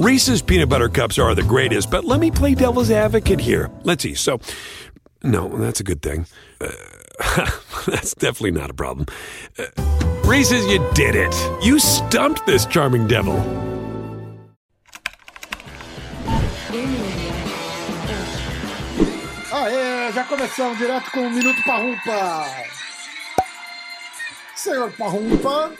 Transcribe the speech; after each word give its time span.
Reese's 0.00 0.40
peanut 0.40 0.70
butter 0.70 0.88
cups 0.88 1.18
are 1.18 1.34
the 1.34 1.42
greatest, 1.42 1.90
but 1.90 2.06
let 2.06 2.20
me 2.20 2.30
play 2.30 2.54
devil's 2.54 2.90
advocate 2.90 3.38
here. 3.38 3.70
Let's 3.82 4.02
see. 4.02 4.14
So, 4.14 4.40
no, 5.22 5.46
that's 5.58 5.80
a 5.80 5.84
good 5.84 6.00
thing. 6.00 6.24
Uh, 6.58 6.70
that's 7.86 8.14
definitely 8.14 8.52
not 8.52 8.70
a 8.70 8.72
problem. 8.72 9.04
Uh, 9.58 9.66
Reese's, 10.24 10.64
you 10.68 10.78
did 10.94 11.14
it. 11.16 11.34
You 11.62 11.78
stumped 11.78 12.46
this 12.46 12.64
charming 12.64 13.08
devil. 13.08 13.36
Aê, 19.52 20.12
já 20.14 20.24
começamos 20.24 20.78
direto 20.78 21.10
com 21.10 21.26
o 21.26 21.30
Minuto 21.30 21.62
Parrumpa. 21.62 22.46
Senhor 24.56 24.90
Parrumpa, 24.92 25.72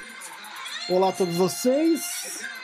olá 0.91 1.09
a 1.09 1.13
todos 1.13 1.37
vocês. 1.37 2.60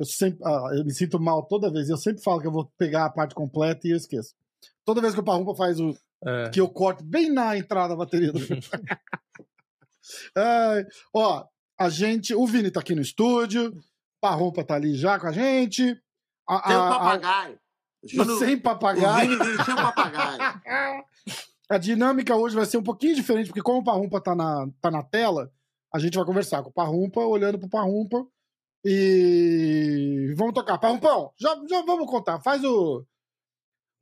Eu 0.00 0.06
sempre, 0.06 0.40
ah, 0.44 0.70
eu 0.78 0.84
me 0.84 0.94
sinto 0.94 1.20
mal 1.20 1.42
toda 1.46 1.70
vez. 1.70 1.90
Eu 1.90 1.98
sempre 1.98 2.22
falo 2.22 2.40
que 2.40 2.46
eu 2.46 2.52
vou 2.52 2.72
pegar 2.78 3.04
a 3.04 3.10
parte 3.10 3.34
completa 3.34 3.86
e 3.86 3.90
eu 3.90 3.96
esqueço. 3.98 4.34
Toda 4.84 5.00
vez 5.02 5.12
que 5.12 5.20
o 5.20 5.24
Parrumpa 5.24 5.54
faz 5.54 5.78
o 5.78 5.94
É. 6.26 6.48
que 6.48 6.58
eu 6.60 6.68
corto 6.70 7.04
bem 7.04 7.30
na 7.30 7.56
entrada 7.56 7.90
da 7.90 7.96
bateria 7.96 8.32
do 8.32 8.38
Ai, 10.36 10.84
ó, 11.14 11.44
a 11.78 11.88
gente, 11.88 12.34
o 12.34 12.46
Vini 12.46 12.70
tá 12.70 12.80
aqui 12.80 12.94
no 12.94 13.00
estúdio, 13.02 13.72
Parrumpa 14.20 14.64
tá 14.64 14.74
ali 14.74 14.94
já 14.94 15.18
com 15.18 15.26
a 15.28 15.32
gente. 15.32 15.96
A, 16.48 16.60
Tem 16.68 16.76
um 16.76 16.80
a- 16.82 16.88
papagaio. 16.90 17.58
Júnior, 18.02 18.38
sem 18.38 18.54
o 18.54 18.62
papagaio. 18.62 19.38
Sem 19.64 19.74
um 19.74 19.76
papagaio. 19.76 20.38
A 21.70 21.78
dinâmica 21.78 22.34
hoje 22.34 22.56
vai 22.56 22.64
ser 22.66 22.78
um 22.78 22.82
pouquinho 22.82 23.14
diferente, 23.14 23.46
porque 23.48 23.62
como 23.62 23.80
o 23.80 23.84
Parrumpa 23.84 24.20
tá 24.20 24.34
na, 24.34 24.66
tá 24.80 24.90
na 24.90 25.02
tela, 25.02 25.50
a 25.94 25.98
gente 25.98 26.16
vai 26.16 26.24
conversar 26.24 26.62
com 26.62 26.70
o 26.70 26.72
Parrumpa, 26.72 27.20
olhando 27.20 27.58
pro 27.58 27.68
Parrumpa. 27.68 28.26
E 28.84 30.32
vamos 30.36 30.54
tocar. 30.54 30.78
Parrumpão, 30.78 31.32
já, 31.38 31.54
já 31.68 31.82
vamos 31.82 32.06
contar. 32.06 32.40
Faz 32.40 32.64
o, 32.64 33.04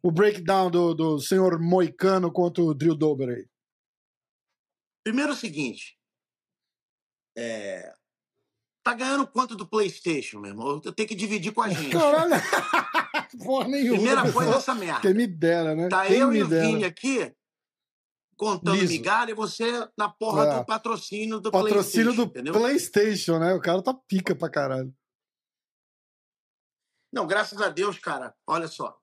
o 0.02 0.10
breakdown 0.10 0.70
do, 0.70 0.94
do 0.94 1.18
senhor 1.18 1.58
Moicano 1.60 2.32
contra 2.32 2.62
o 2.62 2.74
Drill 2.74 2.94
Dober 2.94 3.28
aí. 3.28 3.46
Primeiro 5.02 5.32
é 5.32 5.34
o 5.34 5.38
seguinte. 5.38 5.98
É... 7.36 7.94
Tá 8.82 8.94
ganhando 8.94 9.26
quanto 9.26 9.54
do 9.54 9.66
PlayStation, 9.66 10.38
meu 10.40 10.50
irmão? 10.50 10.80
Eu 10.84 10.92
tenho 10.92 11.08
que 11.08 11.14
dividir 11.14 11.52
com 11.52 11.62
a 11.62 11.68
gente. 11.68 11.90
Caralho! 11.96 12.34
Porra 13.44 13.68
nenhuma. 13.68 13.96
Primeira 13.96 14.32
coisa 14.32 14.52
é 14.52 14.56
essa 14.56 14.74
merda. 14.74 15.00
Quem 15.00 15.14
me 15.14 15.26
dera, 15.26 15.74
né? 15.74 15.88
Tá 15.88 16.06
Quem 16.06 16.18
eu 16.18 16.32
e 16.32 16.42
o. 16.42 16.48
Vini 16.48 16.84
aqui 16.84 17.34
contando 18.38 18.76
Liso. 18.76 18.92
migalha 18.92 19.32
e 19.32 19.34
você 19.34 19.86
na 19.98 20.08
porra 20.08 20.44
É. 20.46 20.58
do 20.58 20.64
patrocínio 20.64 21.40
do 21.40 21.50
Patrocínio 21.50 22.06
PlayStation, 22.14 22.14
do 22.14 22.22
entendeu? 22.30 22.52
PlayStation, 22.54 23.38
né? 23.38 23.52
O 23.52 23.60
cara 23.60 23.82
tá 23.82 23.92
pica 23.92 24.34
pra 24.34 24.48
caralho. 24.48 24.94
Não, 27.12 27.26
graças 27.26 27.60
a 27.60 27.68
Deus, 27.68 27.98
cara. 27.98 28.34
Olha 28.46 28.68
só. 28.68 28.96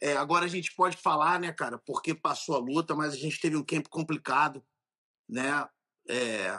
É, 0.00 0.16
agora 0.16 0.46
a 0.46 0.48
gente 0.48 0.74
pode 0.74 0.96
falar, 0.96 1.38
né, 1.38 1.52
cara, 1.52 1.78
porque 1.84 2.14
passou 2.14 2.54
a 2.56 2.58
luta, 2.58 2.94
mas 2.94 3.12
a 3.12 3.16
gente 3.16 3.38
teve 3.38 3.56
um 3.56 3.64
camp 3.64 3.86
complicado, 3.88 4.64
né? 5.28 5.68
É, 6.08 6.58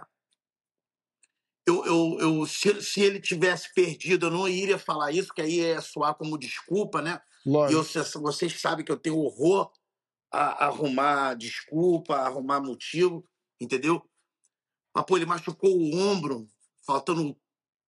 eu, 1.66 1.84
eu, 1.86 2.18
eu, 2.20 2.46
se, 2.46 2.82
se 2.84 3.02
ele 3.02 3.20
tivesse 3.20 3.74
perdido, 3.74 4.28
eu 4.28 4.32
não 4.32 4.48
iria 4.48 4.78
falar 4.78 5.12
isso, 5.12 5.34
que 5.34 5.42
aí 5.42 5.56
ia 5.60 5.82
soar 5.82 6.14
como 6.16 6.38
desculpa, 6.38 7.02
né? 7.02 7.20
E 7.46 7.50
eu, 7.50 7.54
Lógico. 7.80 8.22
vocês 8.22 8.62
sabem 8.62 8.86
que 8.86 8.92
eu 8.92 8.98
tenho 9.00 9.18
horror 9.18 9.72
a, 10.32 10.66
a 10.66 10.68
arrumar 10.68 11.36
desculpa, 11.36 12.16
a 12.16 12.28
arrumar 12.28 12.62
motivo, 12.62 13.28
entendeu? 13.60 14.02
Mas, 14.96 15.06
pô, 15.06 15.18
ele 15.18 15.26
machucou 15.26 15.78
o 15.78 15.96
ombro, 15.96 16.48
faltando 16.86 17.38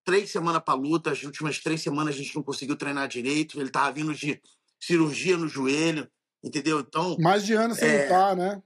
três 0.06 0.30
semanas 0.30 0.62
para 0.64 0.74
luta. 0.74 1.12
As 1.12 1.24
últimas 1.24 1.60
três 1.60 1.82
semanas 1.82 2.16
a 2.16 2.18
gente 2.18 2.36
não 2.36 2.44
conseguiu 2.44 2.76
treinar 2.76 3.08
direito. 3.08 3.60
Ele 3.60 3.70
tava 3.70 3.92
vindo 3.92 4.14
de 4.14 4.42
cirurgia 4.80 5.38
no 5.38 5.48
joelho, 5.48 6.10
entendeu? 6.44 6.80
Então, 6.80 7.18
Mais 7.20 7.46
de 7.46 7.54
ano 7.54 7.74
sem 7.74 7.90
É. 7.90 8.04
lutar, 8.04 8.36
né? 8.36 8.62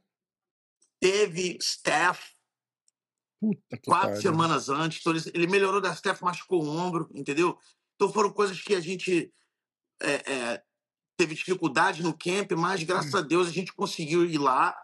teve 0.99 1.57
staff 1.61 2.33
quatro 3.85 4.19
semanas 4.21 4.69
antes. 4.69 4.99
Então, 4.99 5.13
ele, 5.13 5.23
ele 5.33 5.47
melhorou 5.47 5.79
da 5.79 5.93
staff, 5.93 6.23
machucou 6.23 6.63
o 6.63 6.67
ombro, 6.67 7.09
entendeu? 7.13 7.57
Então, 7.95 8.11
foram 8.11 8.31
coisas 8.31 8.59
que 8.59 8.73
a 8.73 8.79
gente 8.79 9.31
é, 10.01 10.33
é, 10.33 10.63
teve 11.17 11.33
dificuldade 11.35 12.03
no 12.03 12.15
camp, 12.15 12.51
mas 12.51 12.83
graças 12.83 13.13
a 13.15 13.21
Deus 13.21 13.47
a 13.47 13.51
gente 13.51 13.73
conseguiu 13.73 14.23
ir 14.23 14.37
lá 14.37 14.77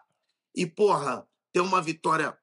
e, 0.56 0.66
porra, 0.66 1.28
ter 1.54 1.62
uma 1.62 1.82
vitória 1.82 2.38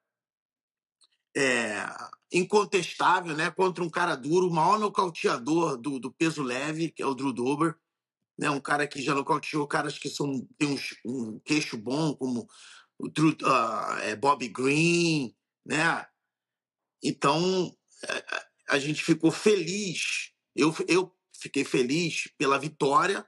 é, 1.37 1.85
incontestável, 2.33 3.37
né? 3.37 3.51
Contra 3.51 3.83
um 3.83 3.91
cara 3.91 4.15
duro, 4.15 4.49
o 4.49 4.53
maior 4.53 4.79
nocauteador 4.79 5.77
do, 5.77 5.99
do 5.99 6.13
peso 6.13 6.43
leve, 6.43 6.91
que 6.91 7.03
é 7.03 7.07
o 7.07 7.15
Drew 7.15 7.33
Dober. 7.33 7.77
Né, 8.39 8.49
um 8.49 8.61
cara 8.61 8.87
que 8.87 9.03
já 9.03 9.15
nocauteou 9.15 9.67
caras 9.67 9.99
que 9.99 10.09
são, 10.09 10.49
tem 10.57 10.67
uns- 10.67 10.97
um 11.05 11.39
queixo 11.41 11.77
bom, 11.77 12.15
como 12.15 12.49
o 12.99 13.07
Drew, 13.07 13.37
ah, 13.45 13.99
é, 14.03 14.17
Bobby 14.17 14.49
Green, 14.49 15.37
né? 15.67 16.07
Então, 17.03 17.77
é, 18.09 18.25
a 18.71 18.79
gente 18.79 19.05
ficou 19.05 19.31
feliz. 19.31 20.33
Eu, 20.57 20.75
eu 20.89 21.15
fiquei 21.39 21.65
feliz 21.65 22.31
pela 22.39 22.59
vitória, 22.59 23.27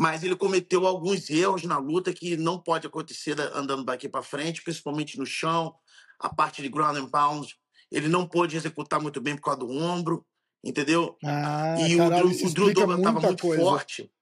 mas 0.00 0.24
ele 0.24 0.34
cometeu 0.34 0.86
alguns 0.86 1.28
erros 1.28 1.64
na 1.64 1.76
luta 1.76 2.10
que 2.10 2.34
não 2.34 2.58
pode 2.58 2.86
acontecer 2.86 3.34
da- 3.34 3.54
andando 3.54 3.84
daqui 3.84 4.08
para 4.08 4.22
frente, 4.22 4.62
principalmente 4.62 5.18
no 5.18 5.26
chão, 5.26 5.74
a 6.18 6.34
parte 6.34 6.62
de 6.62 6.70
ground 6.70 6.96
and 6.96 7.10
pound. 7.10 7.54
Ele 7.92 8.08
não 8.08 8.26
pôde 8.26 8.56
executar 8.56 8.98
muito 8.98 9.20
bem 9.20 9.36
por 9.36 9.42
causa 9.42 9.60
do 9.60 9.68
ombro, 9.70 10.26
entendeu? 10.64 11.18
Ah, 11.22 11.76
e 11.86 11.98
caralho, 11.98 12.28
o, 12.28 12.30
Drew, 12.30 12.46
o 12.46 12.54
Drew 12.54 12.72
Dober 12.72 12.96
estava 12.96 13.20
muito 13.20 13.42
coisa. 13.42 13.62
forte. 13.62 14.12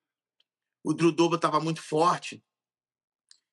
O 0.83 0.93
Drew 0.93 1.13
Dober 1.13 1.37
estava 1.37 1.61
muito 1.61 1.81
forte. 1.81 2.45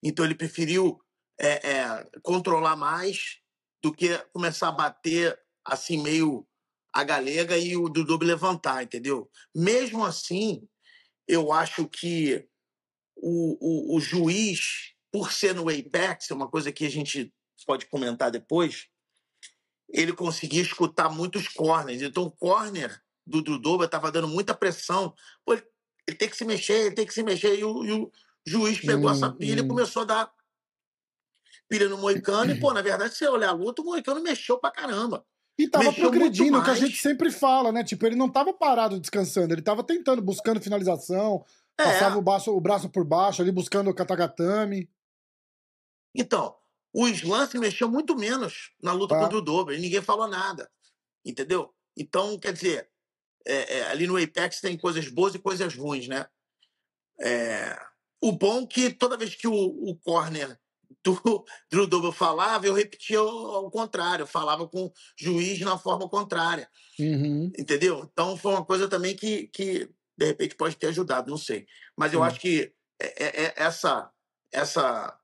Então 0.02 0.25
ele 0.25 0.34
preferiu 0.34 1.00
é, 1.40 1.74
é, 1.74 2.09
controlar 2.24 2.75
mais 2.75 3.38
do 3.84 3.94
que 3.94 4.18
começar 4.34 4.69
a 4.69 4.72
bater 4.72 5.40
assim 5.63 6.02
meio 6.02 6.47
a 6.92 7.03
galega 7.03 7.56
e 7.56 7.78
o 7.78 7.88
Drew 7.88 8.03
Dober 8.03 8.28
levantar, 8.28 8.81
entendeu? 8.81 9.30
Mesmo 9.53 10.03
assim, 10.03 10.68
eu 11.28 11.52
acho 11.52 11.88
que 11.88 12.47
o, 13.16 13.94
o, 13.94 13.97
o 13.97 14.00
juiz, 14.00 14.94
por 15.12 15.31
ser 15.31 15.56
no 15.56 15.69
Apex, 15.69 16.30
é 16.30 16.34
uma 16.34 16.50
coisa 16.50 16.72
que 16.72 16.86
a 16.86 16.90
gente 16.90 17.34
pode 17.66 17.86
comentar 17.88 18.30
depois, 18.30 18.88
ele 19.90 20.13
conseguia 20.13 20.62
escutar 20.62 21.09
muitos 21.09 21.47
corners. 21.47 22.02
Então, 22.02 22.24
o 22.24 22.31
corner 22.31 23.02
do 23.25 23.41
Dudoba 23.41 23.86
estava 23.86 24.12
dando 24.12 24.28
muita 24.28 24.53
pressão. 24.53 25.13
Pô, 25.44 25.53
ele, 25.53 25.63
ele 26.08 26.18
tem 26.18 26.30
que 26.30 26.38
se 26.38 26.46
mexer, 26.46 26.88
ele 26.88 26.96
tem 26.96 27.06
que 27.06 27.13
se 27.13 27.24
mexer. 27.24 27.57
E 27.57 27.63
o, 27.63 27.84
e 27.84 27.92
o 27.92 28.12
juiz 28.46 28.80
pegou 28.80 29.09
Hum, 29.09 29.13
essa 29.13 29.31
pilha 29.31 29.62
hum. 29.62 29.66
e 29.66 29.69
começou 29.69 30.03
a 30.03 30.06
dar 30.06 30.34
pilha 31.68 31.88
no 31.90 31.97
Moicano. 31.97 32.52
E, 32.52 32.59
pô, 32.59 32.74
na 32.74 32.81
verdade, 32.81 33.13
se 33.13 33.19
você 33.19 33.28
olhar 33.28 33.50
a 33.50 33.53
luta, 33.53 33.81
o 33.81 33.86
Moicano 33.86 34.22
mexeu 34.22 34.59
pra 34.59 34.72
caramba. 34.72 35.25
E 35.58 35.68
tava 35.70 35.86
Mexeu 35.86 36.02
progredindo, 36.04 36.52
muito 36.52 36.62
o 36.62 36.66
que 36.66 36.72
a 36.72 36.76
gente 36.76 36.98
sempre 36.98 37.32
fala, 37.32 37.72
né? 37.72 37.84
Tipo, 37.84 38.06
ele 38.06 38.16
não 38.16 38.30
tava 38.30 38.54
parado 38.54 39.00
descansando, 39.00 39.54
ele 39.54 39.62
tava 39.62 39.84
tentando, 39.84 40.22
buscando 40.22 40.62
finalização, 40.62 41.46
É. 41.78 41.84
passava 41.84 42.18
o 42.18 42.22
braço, 42.22 42.52
o 42.52 42.60
braço 42.62 42.90
por 42.90 43.06
baixo 43.06 43.42
ali, 43.42 43.52
buscando 43.52 43.90
o 43.90 43.94
katagatame. 43.96 44.90
Então, 46.14 46.56
o 46.94 47.08
Slance 47.08 47.58
mexeu 47.58 47.90
muito 47.90 48.16
menos 48.16 48.72
na 48.82 48.92
luta 48.94 49.16
Tá. 49.16 49.22
contra 49.22 49.38
o 49.38 49.42
Dober 49.42 49.78
e 49.78 49.82
ninguém 49.82 50.02
falou 50.02 50.28
nada. 50.28 50.70
Entendeu? 51.26 51.74
Então, 51.98 52.38
quer 52.38 52.54
dizer, 52.54 52.90
é, 53.46 53.78
é, 53.80 53.84
ali 53.88 54.08
no 54.08 54.22
Apex 54.22 54.60
tem 54.60 54.78
coisas 54.78 55.08
boas 55.10 55.36
e 55.36 55.40
coisas 55.40 55.76
ruins, 55.76 56.08
né? 56.08 56.28
É, 57.20 57.78
o 58.22 58.32
bom 58.32 58.64
é 58.64 58.66
que 58.68 58.94
toda 58.94 59.18
vez 59.18 59.36
que 59.36 59.48
o, 59.48 59.54
o 59.54 59.96
corner 59.98 60.60
do 61.03 61.46
Drew 61.69 61.88
Dober 61.88 62.12
falava, 62.12 62.66
eu 62.68 62.73
repetia 62.73 63.19
ao, 63.19 63.28
ao 63.28 63.72
contrário, 63.72 64.23
eu 64.23 64.27
falava 64.27 64.68
com 64.68 64.86
o 64.86 64.94
juiz 65.18 65.60
na 65.62 65.77
forma 65.77 66.07
contrária, 66.10 66.69
Uhum. 67.00 67.51
entendeu? 67.57 68.07
Então 68.12 68.36
foi 68.38 68.51
uma 68.54 68.65
coisa 68.65 68.88
também 68.88 69.15
que, 69.15 69.48
que 69.48 69.89
de 70.18 70.25
repente 70.25 70.56
pode 70.56 70.75
ter 70.77 70.88
ajudado, 70.88 71.30
não 71.30 71.38
sei. 71.38 71.68
Mas 71.98 72.13
eu 72.13 72.21
Hum. 72.21 72.24
acho 72.24 72.39
que 72.39 72.74
é- 73.00 73.24
é- 73.25 73.44
é 73.45 73.54
essa 73.57 74.12
essa 74.51 75.19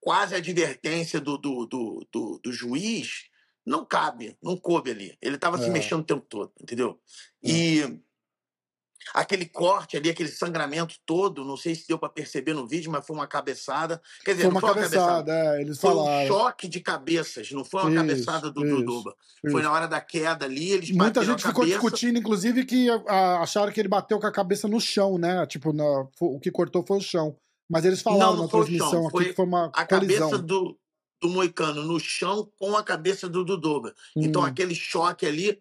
quase 0.00 0.34
advertência 0.34 1.20
do, 1.20 1.36
do, 1.38 1.66
do, 1.66 2.06
do, 2.12 2.38
do 2.42 2.52
juiz 2.52 3.24
não 3.64 3.84
cabe, 3.84 4.36
não 4.42 4.56
coube 4.56 4.90
ali. 4.90 5.16
Ele 5.20 5.34
estava 5.36 5.58
se 5.58 5.68
É. 5.68 5.72
mexendo 5.72 6.00
o 6.00 6.04
tempo 6.04 6.24
todo, 6.28 6.52
entendeu? 6.60 7.00
E 7.42 8.00
aquele 9.14 9.46
corte 9.46 9.96
ali, 9.96 10.10
aquele 10.10 10.28
sangramento 10.28 10.96
todo, 11.06 11.44
não 11.44 11.56
sei 11.56 11.74
se 11.74 11.86
deu 11.86 11.98
para 11.98 12.08
perceber 12.08 12.52
no 12.54 12.66
vídeo, 12.66 12.90
mas 12.90 13.06
foi 13.06 13.14
uma 13.16 13.26
cabeçada. 13.26 14.00
Quer 14.24 14.32
dizer, 14.32 14.42
Foi 14.44 14.50
uma 14.50 14.60
foi 14.60 14.70
uma 14.70 14.74
cabeçada, 14.76 15.06
cabeçada. 15.32 15.56
é, 15.56 15.60
eles 15.62 15.80
Foi 15.80 15.90
um 15.90 15.94
falaram. 15.96 16.26
choque 16.26 16.68
de 16.68 16.80
cabeças, 16.80 17.50
não 17.52 17.64
foi 17.64 17.82
uma 17.82 17.90
Isso, 17.90 17.98
cabeçada 18.00 18.50
do 18.50 18.64
isso, 18.64 18.76
Duduba. 18.76 19.14
Foi 19.50 19.62
na 19.62 19.70
hora 19.72 19.86
da 19.86 20.00
queda 20.00 20.44
ali, 20.44 20.70
eles 20.72 20.90
Muita 20.90 21.24
gente 21.24 21.38
ficou 21.42 21.62
cabeça. 21.64 21.78
discutindo, 21.80 22.18
inclusive, 22.18 22.64
que 22.64 22.88
a- 22.90 23.40
acharam 23.42 23.70
que 23.72 23.78
ele 23.80 23.88
bateu 23.88 24.18
com 24.18 24.26
a 24.26 24.32
cabeça 24.32 24.66
no 24.66 24.80
chão, 24.80 25.18
né? 25.18 25.46
Tipo, 25.46 25.72
na- 25.72 26.06
o 26.20 26.40
que 26.40 26.50
cortou 26.50 26.84
foi 26.84 26.98
o 26.98 27.00
chão. 27.00 27.36
Mas 27.68 27.84
eles 27.84 28.00
falaram 28.02 28.26
Não, 28.30 28.36
não 28.36 28.42
na 28.44 28.48
transmissão 28.48 28.90
chão, 28.90 29.02
aqui 29.06 29.10
foi 29.12 29.24
que 29.26 29.32
foi 29.34 29.44
uma 29.44 29.70
A 29.74 29.84
colisão. 29.86 30.30
cabeça 30.30 30.42
do, 30.42 30.78
do 31.20 31.28
Moicano 31.28 31.82
no 31.82 31.98
chão 32.00 32.50
com 32.58 32.76
a 32.76 32.82
cabeça 32.82 33.28
do 33.28 33.44
Dudoba. 33.44 33.94
Então 34.16 34.42
Hum. 34.42 34.46
aquele 34.46 34.74
choque 34.74 35.26
ali 35.26 35.58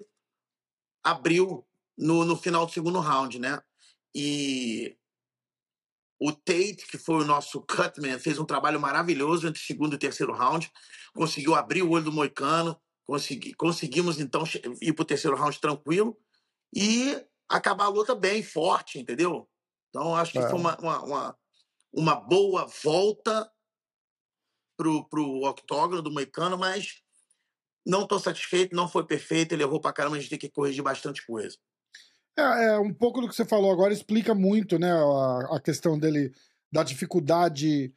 abriu 1.03 1.63
no, 1.97 2.25
no 2.25 2.35
final 2.35 2.65
do 2.65 2.71
segundo 2.71 2.99
round, 2.99 3.39
né? 3.39 3.61
E 4.13 4.97
o 6.19 6.31
Tate, 6.31 6.87
que 6.89 6.97
foi 6.97 7.23
o 7.23 7.25
nosso 7.25 7.61
cutman, 7.61 8.19
fez 8.19 8.39
um 8.39 8.45
trabalho 8.45 8.79
maravilhoso 8.79 9.47
entre 9.47 9.61
o 9.61 9.65
segundo 9.65 9.93
e 9.93 9.95
o 9.95 9.99
terceiro 9.99 10.33
round, 10.33 10.71
conseguiu 11.13 11.55
abrir 11.55 11.83
o 11.83 11.89
olho 11.91 12.05
do 12.05 12.11
Moicano, 12.11 12.79
consegui, 13.05 13.53
conseguimos 13.53 14.19
então 14.19 14.43
ir 14.81 14.93
pro 14.93 15.05
terceiro 15.05 15.35
round 15.35 15.59
tranquilo 15.59 16.17
e 16.73 17.21
acabar 17.49 17.85
a 17.85 17.89
luta 17.89 18.15
bem, 18.15 18.41
forte, 18.41 18.99
entendeu? 18.99 19.47
Então 19.89 20.15
acho 20.15 20.31
que 20.31 20.39
É. 20.39 20.49
foi 20.49 20.59
uma, 20.59 20.77
uma, 20.79 21.03
uma, 21.03 21.37
uma 21.93 22.15
boa 22.15 22.65
volta 22.83 23.49
pro, 24.77 25.07
pro 25.07 25.43
octógono 25.43 26.01
do 26.01 26.11
Moicano, 26.11 26.57
mas 26.57 27.01
não 27.85 28.03
estou 28.03 28.19
satisfeito, 28.19 28.75
não 28.75 28.89
foi 28.89 29.05
perfeito, 29.05 29.53
ele 29.53 29.63
errou 29.63 29.79
pra 29.79 29.93
caramba, 29.93 30.15
a 30.15 30.19
gente 30.19 30.29
tem 30.29 30.39
que 30.39 30.49
corrigir 30.49 30.83
bastante 30.83 31.25
coisa. 31.25 31.57
É, 32.37 32.65
é, 32.65 32.79
um 32.79 32.93
pouco 32.93 33.21
do 33.21 33.29
que 33.29 33.35
você 33.35 33.45
falou 33.45 33.71
agora 33.71 33.93
explica 33.93 34.35
muito, 34.35 34.77
né, 34.77 34.91
a, 34.91 35.55
a 35.55 35.61
questão 35.61 35.97
dele, 35.97 36.33
da 36.71 36.83
dificuldade 36.83 37.93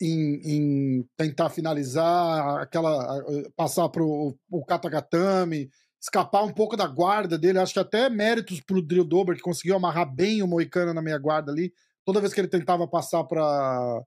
em, 0.00 0.40
em 0.44 1.08
tentar 1.16 1.50
finalizar, 1.50 2.60
aquela, 2.60 3.24
passar 3.56 3.88
pro 3.88 4.36
o 4.50 4.64
Katagatame, 4.64 5.70
escapar 6.00 6.42
um 6.44 6.52
pouco 6.52 6.76
da 6.76 6.86
guarda 6.86 7.38
dele, 7.38 7.58
acho 7.58 7.74
que 7.74 7.80
até 7.80 8.08
méritos 8.08 8.60
pro 8.60 8.82
Drill 8.82 9.04
Dober, 9.04 9.36
que 9.36 9.42
conseguiu 9.42 9.76
amarrar 9.76 10.12
bem 10.12 10.42
o 10.42 10.48
Moicano 10.48 10.94
na 10.94 11.02
meia 11.02 11.18
guarda 11.18 11.52
ali, 11.52 11.72
toda 12.04 12.20
vez 12.20 12.32
que 12.32 12.40
ele 12.40 12.48
tentava 12.48 12.86
passar 12.88 13.24
pra, 13.24 14.02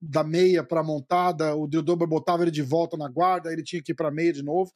da 0.00 0.24
meia 0.24 0.64
pra 0.64 0.82
montada, 0.82 1.54
o 1.54 1.66
Drill 1.66 1.82
Dober 1.82 2.08
botava 2.08 2.42
ele 2.42 2.50
de 2.50 2.62
volta 2.62 2.96
na 2.96 3.08
guarda, 3.08 3.52
ele 3.52 3.62
tinha 3.62 3.82
que 3.82 3.92
ir 3.92 3.96
pra 3.96 4.10
meia 4.10 4.32
de 4.32 4.42
novo. 4.42 4.70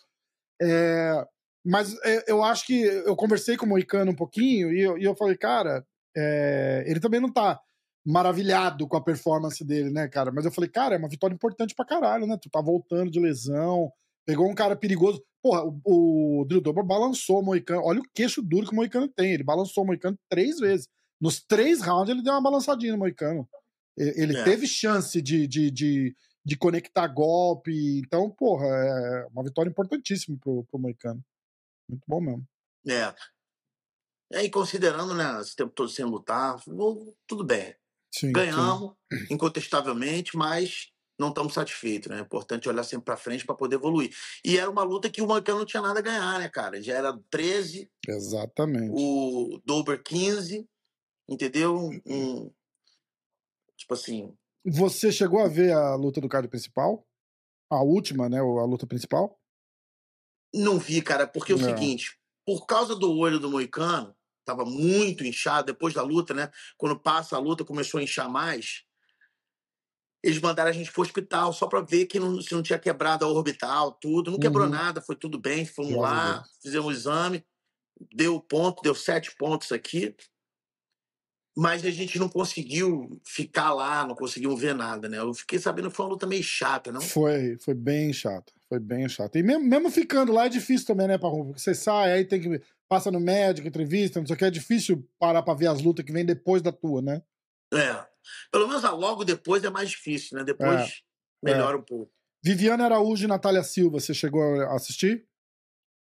É, 0.61 1.25
mas 1.65 1.95
é, 2.05 2.31
eu 2.31 2.43
acho 2.43 2.67
que 2.67 2.81
eu 2.83 3.15
conversei 3.17 3.57
com 3.57 3.67
o 3.67 3.69
Moicano 3.69 4.11
um 4.13 4.17
pouquinho 4.17 4.73
e 4.73 4.81
eu, 4.81 4.99
e 4.99 5.05
eu 5.05 5.15
falei, 5.17 5.37
cara, 5.37 5.85
é, 6.17 6.85
ele 6.87 7.01
também 7.01 7.21
não 7.21 7.33
tá 7.33 7.61
maravilhado 8.07 8.89
com 8.89 8.97
a 8.97 9.05
performance 9.05 9.63
dele, 9.65 9.91
né, 9.91 10.09
cara? 10.09 10.33
Mas 10.33 10.45
eu 10.45 10.51
falei, 10.51 10.71
cara, 10.71 10.95
é 10.95 10.99
uma 10.99 11.09
vitória 11.09 11.35
importante 11.35 11.75
pra 11.75 11.85
caralho, 11.85 12.27
né? 12.27 12.39
Tu 12.41 12.49
tá 12.49 12.61
voltando 12.61 13.11
de 13.11 13.21
lesão, 13.21 13.93
pegou 14.27 14.49
um 14.49 14.55
cara 14.55 14.75
perigoso. 14.75 15.23
Porra, 15.43 15.63
o, 15.65 16.41
o 16.41 16.45
Drill 16.47 16.61
Dober 16.63 16.85
balançou 16.85 17.41
o 17.41 17.45
Moicano. 17.45 17.83
Olha 17.85 18.01
o 18.01 18.09
queixo 18.15 18.43
duro 18.43 18.67
que 18.67 18.73
o 18.73 18.77
Moicano 18.77 19.09
tem. 19.09 19.33
Ele 19.33 19.45
balançou 19.45 19.85
o 19.85 19.87
Moicano 19.87 20.19
três 20.29 20.59
vezes. 20.59 20.89
Nos 21.21 21.41
três 21.41 21.83
rounds 21.83 22.11
ele 22.11 22.23
deu 22.23 22.33
uma 22.33 22.43
balançadinha 22.43 22.93
no 22.93 22.99
Moicano. 22.99 23.47
Ele 23.97 24.37
É. 24.37 24.45
teve 24.45 24.67
chance 24.67 25.21
de, 25.21 25.47
de, 25.47 25.71
de, 25.71 26.15
de 26.45 26.57
conectar 26.57 27.07
golpe. 27.09 27.99
Então, 27.99 28.31
porra, 28.31 28.67
é 28.67 29.27
uma 29.33 29.45
vitória 29.45 29.69
importantíssima 29.69 30.37
pro, 30.41 30.65
pro 30.71 30.81
Moicano. 30.81 31.21
Muito 31.89 32.05
bom 32.07 32.21
mesmo. 32.21 32.47
É. 32.87 33.15
É, 34.33 34.45
E 34.45 34.51
considerando, 34.51 35.15
né, 35.15 35.41
esse 35.41 35.57
tempo 35.57 35.73
todo 35.73 35.89
sem 35.89 36.05
lutar, 36.05 36.63
tudo 37.27 37.45
bem. 37.45 37.75
Sim, 38.15 38.33
Ganhamos, 38.33 38.95
incontestavelmente, 39.31 40.37
mas 40.37 40.91
não 41.19 41.29
estamos 41.29 41.53
satisfeitos, 41.53 42.09
né? 42.09 42.19
É 42.19 42.23
importante 42.23 42.69
olhar 42.69 42.85
sempre 42.85 43.07
para 43.07 43.17
frente 43.17 43.45
para 43.45 43.55
poder 43.55 43.77
evoluir. 43.77 44.15
E 44.45 44.57
era 44.57 44.71
uma 44.71 44.83
luta 44.83 45.11
que 45.11 45.21
o 45.21 45.27
Moicano 45.27 45.59
não 45.59 45.67
tinha 45.67 45.83
nada 45.83 45.99
a 45.99 46.03
ganhar, 46.03 46.39
né, 46.39 46.49
cara? 46.49 46.81
Já 46.83 46.95
era 46.95 47.19
13, 47.31 47.79
sim. 47.81 47.89
Exatamente. 48.07 48.91
o 48.93 49.61
Dober 49.65 50.03
15, 50.03 50.67
entendeu? 51.29 51.91
Um, 52.07 52.51
tipo 53.77 53.95
assim, 53.95 54.35
Você 54.65 55.11
chegou 55.11 55.41
a 55.41 55.49
ver 55.49 55.73
a 55.73 55.95
luta 55.95 56.21
do 56.21 56.29
card 56.29 56.49
principal? 56.49 57.07
A 57.71 57.83
última, 57.83 58.29
né? 58.29 58.39
A 58.39 58.65
luta 58.65 58.87
principal? 58.87 59.38
Não 60.55 60.79
vi, 60.79 61.03
cara, 61.03 61.27
porque 61.27 61.53
é 61.53 61.55
o 61.55 61.59
seguinte, 61.59 62.19
por 62.47 62.67
causa 62.67 62.95
do 62.97 63.13
olho 63.17 63.39
do 63.39 63.51
Moicano, 63.51 64.15
tava 64.45 64.65
muito 64.65 65.25
inchado 65.25 65.67
depois 65.67 65.93
da 65.93 66.03
luta, 66.03 66.33
né? 66.33 66.51
Quando 66.77 66.99
passa 66.99 67.37
a 67.37 67.39
luta, 67.39 67.65
começou 67.65 68.01
a 68.01 68.03
inchar 68.03 68.29
mais. 68.31 68.85
Eles 70.23 70.41
mandaram 70.41 70.71
a 70.71 70.73
gente 70.73 70.91
pro 70.91 71.03
hospital 71.03 71.53
só 71.53 71.67
pra 71.69 71.81
ver 71.81 72.07
que 72.07 72.19
não, 72.19 72.41
se 72.41 72.53
não 72.53 72.63
tinha 72.63 72.79
quebrado 72.79 73.25
a 73.25 73.29
orbital, 73.29 73.93
tudo. 73.93 74.31
Não 74.33 74.39
quebrou 74.39 74.65
Uhum. 74.65 74.73
nada, 74.73 75.01
foi 75.01 75.15
tudo 75.15 75.39
bem. 75.39 75.65
Fomos 75.65 75.95
lá, 75.97 76.39
Deus. 76.39 76.49
fizemos 76.63 76.87
o 76.89 76.91
exame, 76.93 77.45
deu 78.13 78.41
ponto, 78.41 78.83
deu 78.83 78.95
sete 78.95 79.35
pontos 79.37 79.71
aqui. 79.71 80.17
Mas 81.57 81.85
a 81.85 81.91
gente 81.91 82.19
não 82.19 82.29
conseguiu 82.29 83.21
ficar 83.25 83.73
lá, 83.73 84.07
não 84.07 84.15
conseguimos 84.15 84.61
ver 84.61 84.75
nada, 84.75 85.09
né? 85.09 85.19
Eu 85.19 85.35
fiquei 85.35 85.59
sabendo 85.59 85.91
que 85.91 85.97
foi 85.97 86.07
uma 86.07 86.13
luta 86.13 86.27
meio 86.27 86.43
chata, 86.43 86.91
não? 86.91 87.01
Foi, 87.01 87.57
foi 87.59 87.75
bem 87.75 88.13
chato. 88.13 88.53
Foi 88.69 88.79
bem 88.79 89.09
chato. 89.09 89.37
E 89.37 89.43
mesmo, 89.43 89.65
mesmo 89.65 89.91
ficando 89.91 90.33
lá 90.33 90.47
é 90.47 90.49
difícil 90.49 90.87
também, 90.87 91.09
né, 91.09 91.17
Parrum? 91.17 91.47
Porque 91.47 91.61
você 91.61 91.75
sai, 91.75 92.13
aí 92.13 92.25
tem 92.25 92.41
que. 92.41 92.63
Passa 92.89 93.11
no 93.11 93.21
médico, 93.21 93.69
entrevista, 93.69 94.19
não 94.19 94.27
sei 94.27 94.35
o 94.35 94.39
que. 94.39 94.45
É 94.45 94.51
difícil 94.51 95.07
parar 95.19 95.43
pra 95.43 95.55
ver 95.55 95.69
as 95.69 95.81
lutas 95.81 96.05
que 96.05 96.13
vem 96.13 96.25
depois 96.25 96.63
da 96.63 96.73
tua, 96.73 97.03
né? 97.03 97.23
É. 97.73 98.07
Pelo 98.51 98.69
menos 98.69 98.85
a 98.85 98.93
logo 98.93 99.25
depois 99.25 99.65
é 99.65 99.71
mais 99.71 99.91
difícil, 99.91 100.39
né? 100.39 100.45
Depois 100.45 101.03
melhora 101.43 101.79
um 101.79 101.83
pouco. 101.83 102.13
Viviane 102.43 102.83
Araújo 102.83 103.25
e 103.25 103.29
Natália 103.29 103.63
Silva, 103.63 104.01
você 104.01 104.15
chegou 104.15 104.43
a 104.63 104.77
assistir? 104.77 105.27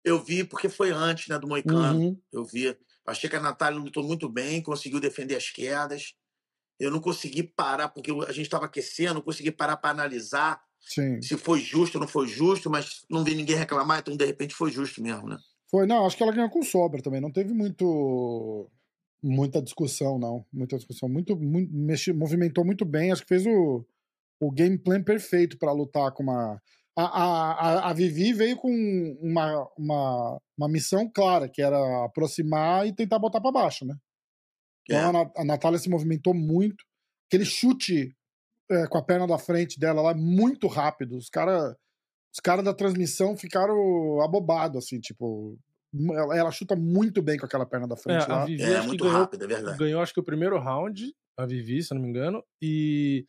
Eu 0.03 0.21
vi 0.21 0.43
porque 0.43 0.69
foi 0.69 0.91
antes, 0.91 1.27
né, 1.27 1.37
do 1.37 1.47
Moicano. 1.47 1.99
Uhum. 1.99 2.21
Eu 2.31 2.43
vi. 2.43 2.77
Achei 3.05 3.29
que 3.29 3.35
a 3.35 3.41
Natália 3.41 3.79
lutou 3.79 4.03
muito 4.03 4.27
bem, 4.29 4.61
conseguiu 4.61 4.99
defender 4.99 5.35
as 5.35 5.49
quedas. 5.49 6.15
Eu 6.79 6.91
não 6.91 6.99
consegui 6.99 7.43
parar, 7.43 7.89
porque 7.89 8.11
a 8.11 8.31
gente 8.31 8.45
estava 8.45 8.65
aquecendo, 8.65 9.15
não 9.15 9.21
consegui 9.21 9.51
parar 9.51 9.77
para 9.77 9.91
analisar 9.91 10.61
Sim. 10.85 11.19
se 11.21 11.35
foi 11.37 11.59
justo 11.59 11.95
ou 11.95 12.01
não 12.01 12.07
foi 12.07 12.27
justo, 12.27 12.69
mas 12.69 13.01
não 13.09 13.23
vi 13.23 13.33
ninguém 13.35 13.55
reclamar, 13.55 13.99
então 13.99 14.15
de 14.15 14.25
repente 14.25 14.53
foi 14.53 14.71
justo 14.71 15.01
mesmo, 15.01 15.27
né? 15.27 15.37
Foi, 15.69 15.85
não, 15.87 16.05
acho 16.05 16.15
que 16.15 16.23
ela 16.23 16.31
ganhou 16.31 16.49
com 16.49 16.61
sobra 16.61 17.01
também. 17.01 17.19
Não 17.19 17.31
teve 17.31 17.53
muito. 17.53 18.69
Muita 19.23 19.61
discussão, 19.61 20.19
não. 20.19 20.45
Muita 20.53 20.77
discussão. 20.77 21.09
Muito, 21.09 21.35
muito 21.35 21.73
mexi, 21.73 22.13
movimentou 22.13 22.63
muito 22.63 22.85
bem. 22.85 23.11
Acho 23.11 23.23
que 23.23 23.27
fez 23.29 23.45
o, 23.47 23.83
o 24.39 24.51
game 24.51 24.77
plan 24.77 25.01
perfeito 25.01 25.57
pra 25.57 25.71
lutar 25.71 26.11
com 26.11 26.21
uma. 26.23 26.61
A, 26.97 27.03
a, 27.03 27.51
a, 27.51 27.89
a 27.89 27.93
Vivi 27.93 28.31
veio 28.31 28.55
com 28.55 28.69
uma, 29.19 29.67
uma, 29.77 30.39
uma 30.57 30.69
missão 30.69 31.09
clara, 31.13 31.49
que 31.49 31.61
era 31.61 32.05
aproximar 32.05 32.87
e 32.87 32.93
tentar 32.95 33.19
botar 33.19 33.41
pra 33.41 33.51
baixo, 33.51 33.83
né? 33.85 33.95
Então 34.87 35.19
É. 35.19 35.23
a, 35.35 35.41
a 35.41 35.43
Natália 35.43 35.79
se 35.79 35.89
movimentou 35.89 36.33
muito. 36.33 36.85
Aquele 37.27 37.43
chute 37.43 38.15
é, 38.69 38.87
com 38.87 38.97
a 38.97 39.03
perna 39.03 39.27
da 39.27 39.37
frente 39.37 39.79
dela 39.79 40.01
lá, 40.01 40.13
muito 40.13 40.67
rápido. 40.67 41.17
Os 41.17 41.29
caras 41.29 41.75
os 42.33 42.39
cara 42.41 42.61
da 42.61 42.73
transmissão 42.73 43.37
ficaram 43.37 44.21
abobados, 44.21 44.83
assim, 44.83 44.99
tipo. 44.99 45.57
Ela, 46.11 46.37
ela 46.37 46.51
chuta 46.51 46.75
muito 46.75 47.21
bem 47.21 47.37
com 47.37 47.45
aquela 47.45 47.65
perna 47.65 47.87
da 47.87 47.95
É, 47.95 47.97
frente 47.97 48.29
a 48.29 48.35
lá. 48.35 48.45
Vivi 48.45 48.63
É, 48.63 48.77
acho 48.77 48.81
que 48.81 48.87
muito 48.87 49.03
ganhou, 49.05 49.19
rápido, 49.21 49.43
é 49.45 49.47
verdade. 49.47 49.77
ganhou 49.77 50.01
acho 50.01 50.13
que 50.13 50.19
o 50.19 50.23
primeiro 50.23 50.59
round, 50.59 51.13
a 51.37 51.45
Vivi, 51.45 51.81
se 51.81 51.93
eu 51.93 51.95
não 51.95 52.03
me 52.03 52.09
engano, 52.09 52.43
e 52.61 53.25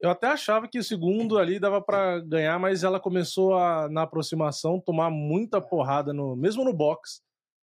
eu 0.00 0.10
até 0.10 0.26
achava 0.26 0.66
que 0.66 0.78
o 0.78 0.84
segundo 0.84 1.38
ali 1.38 1.60
dava 1.60 1.80
pra 1.80 2.18
ganhar, 2.20 2.58
mas 2.58 2.82
ela 2.82 2.98
começou 2.98 3.54
a, 3.54 3.88
na 3.88 4.02
aproximação, 4.02 4.80
tomar 4.80 5.10
muita 5.10 5.60
porrada, 5.60 6.12
no, 6.12 6.34
mesmo 6.34 6.64
no 6.64 6.72
box. 6.72 7.20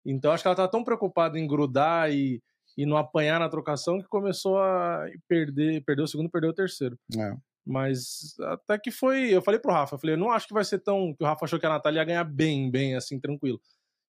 Então 0.05 0.31
acho 0.31 0.43
que 0.43 0.47
ela 0.47 0.55
tá 0.55 0.67
tão 0.67 0.83
preocupada 0.83 1.37
em 1.37 1.45
grudar 1.45 2.09
e, 2.11 2.41
e 2.77 2.85
não 2.85 2.97
apanhar 2.97 3.39
na 3.39 3.49
trocação 3.49 3.99
que 4.01 4.07
começou 4.07 4.57
a 4.59 5.05
perder, 5.27 5.83
perdeu 5.83 6.05
o 6.05 6.07
segundo, 6.07 6.29
perdeu 6.29 6.49
o 6.51 6.53
terceiro. 6.53 6.97
É. 7.17 7.33
Mas 7.65 8.35
até 8.39 8.79
que 8.79 8.89
foi. 8.89 9.29
Eu 9.33 9.41
falei 9.41 9.59
pro 9.59 9.71
Rafa, 9.71 9.95
eu 9.95 9.99
falei, 9.99 10.15
eu 10.15 10.19
não 10.19 10.31
acho 10.31 10.47
que 10.47 10.53
vai 10.53 10.63
ser 10.63 10.79
tão. 10.79 11.13
Que 11.13 11.23
o 11.23 11.27
Rafa 11.27 11.45
achou 11.45 11.59
que 11.59 11.65
a 11.65 11.69
Natália 11.69 11.99
ia 11.99 12.05
ganhar 12.05 12.23
bem, 12.23 12.71
bem, 12.71 12.95
assim, 12.95 13.19
tranquilo. 13.19 13.61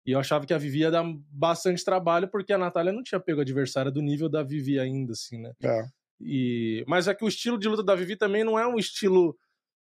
E 0.05 0.13
eu 0.13 0.19
achava 0.21 0.47
que 0.47 0.53
a 0.55 0.59
Vivi 0.59 0.81
ia 0.81 0.91
dar 0.91 1.05
bastante 1.31 1.85
trabalho, 1.85 2.29
porque 2.29 2.53
a 2.53 2.59
Natália 2.59 2.93
não 2.93 3.03
tinha 3.03 3.19
pego 3.21 3.41
adversária 3.41 3.91
do 3.91 4.01
nível 4.03 4.29
da 4.29 4.43
Vivi 4.43 4.79
ainda, 4.79 5.13
assim, 5.13 5.41
né? 5.41 5.53
É. 5.63 5.85
E... 6.21 6.85
Mas 6.87 7.09
é 7.09 7.15
que 7.15 7.25
o 7.25 7.29
estilo 7.29 7.59
de 7.59 7.69
luta 7.69 7.83
da 7.83 7.95
Vivi 7.95 8.17
também 8.17 8.45
não 8.45 8.59
é 8.59 8.67
um 8.67 8.77
estilo 8.79 9.37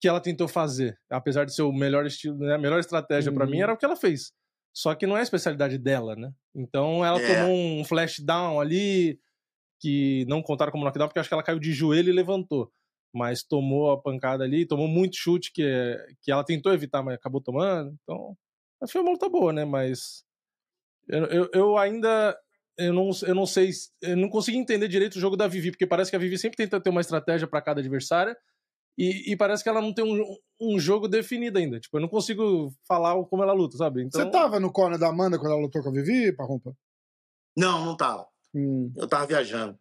que 0.01 0.09
ela 0.09 0.21
tentou 0.21 0.49
fazer. 0.49 0.99
Apesar 1.11 1.45
de 1.45 1.55
ser 1.55 1.63
o 1.63 1.73
melhor 1.73 2.07
estilo, 2.07 2.39
né? 2.39 2.55
A 2.55 2.59
melhor 2.59 2.81
estratégia 2.81 3.31
pra 3.33 3.45
Uhum. 3.45 3.51
mim 3.51 3.61
era 3.61 3.73
o 3.73 3.77
que 3.77 3.85
ela 3.85 3.97
fez. 3.97 4.33
Só 4.73 4.95
que 4.95 5.07
não 5.07 5.17
é 5.17 5.21
a 5.21 5.23
especialidade 5.25 5.79
dela, 5.79 6.15
né? 6.17 6.33
Então 6.55 7.05
ela 7.05 7.21
É. 7.21 7.27
tomou 7.27 7.55
um 7.55 7.85
flash 7.85 8.21
down 8.21 8.61
ali, 8.61 9.19
que 9.81 10.25
não 10.29 10.43
contaram 10.43 10.71
como 10.71 10.85
knockdown, 10.85 11.09
porque 11.09 11.19
eu 11.19 11.21
acho 11.21 11.29
que 11.29 11.35
ela 11.35 11.43
caiu 11.43 11.59
de 11.59 11.73
joelho 11.73 12.11
e 12.11 12.13
levantou. 12.13 12.71
Mas 13.13 13.43
tomou 13.43 13.91
a 13.91 14.01
pancada 14.01 14.45
ali, 14.45 14.67
tomou 14.67 14.87
muito 14.87 15.17
chute 15.17 15.51
que, 15.53 15.65
que 16.23 16.31
ela 16.31 16.45
tentou 16.45 16.73
evitar, 16.73 17.03
mas 17.03 17.15
acabou 17.15 17.41
tomando. 17.41 17.97
Então, 18.03 18.37
foi 18.89 19.01
uma 19.01 19.11
luta 19.11 19.29
boa, 19.29 19.53
né? 19.53 19.65
Mas 19.65 20.25
eu, 21.09 21.25
eu, 21.27 21.51
eu 21.53 21.79
ainda 21.79 22.37
eu 22.79 22.95
não, 22.95 23.11
eu 23.27 23.35
não 23.35 23.47
sei, 23.47 23.71
eu 24.01 24.17
não 24.17 24.29
consigo 24.29 24.57
entender 24.57 24.89
direito 24.89 25.17
o 25.17 25.21
jogo 25.21 25.37
da 25.37 25.47
Vivi, 25.47 25.71
porque 25.71 25.87
parece 25.87 26.11
que 26.11 26.17
a 26.17 26.21
Vivi 26.21 26.39
sempre 26.39 26.57
tenta 26.57 26.81
ter 26.81 26.89
uma 26.89 27.03
estratégia 27.03 27.47
para 27.47 27.61
cada 27.61 27.81
adversária 27.81 28.35
e, 28.97 29.33
e, 29.33 29.37
parece 29.37 29.63
que 29.63 29.69
ela 29.69 29.83
não 29.83 29.93
tem 29.93 30.05
um, 30.05 30.37
um, 30.61 30.79
jogo 30.79 31.09
definido 31.09 31.59
ainda. 31.59 31.81
Tipo, 31.81 31.97
eu 31.97 32.01
não 32.03 32.09
consigo 32.09 32.73
falar 32.87 33.15
como 33.25 33.43
ela 33.43 33.53
luta, 33.53 33.77
sabe? 33.77 34.03
Então... 34.03 34.21
Você 34.21 34.31
tava 34.31 34.61
no 34.61 34.73
corner 34.73 34.99
da 34.99 35.09
Amanda 35.09 35.39
quando 35.39 35.53
ela 35.53 35.61
lutou 35.61 35.83
com 35.83 35.89
a 35.89 35.93
Vivi, 35.93 36.33
Parrumpa? 36.33 36.75
Não, 37.57 37.85
não 37.85 37.97
tava. 37.97 38.27
Hum. 38.55 38.93
Eu 38.97 39.09
tava 39.09 39.27
viajando. 39.27 39.79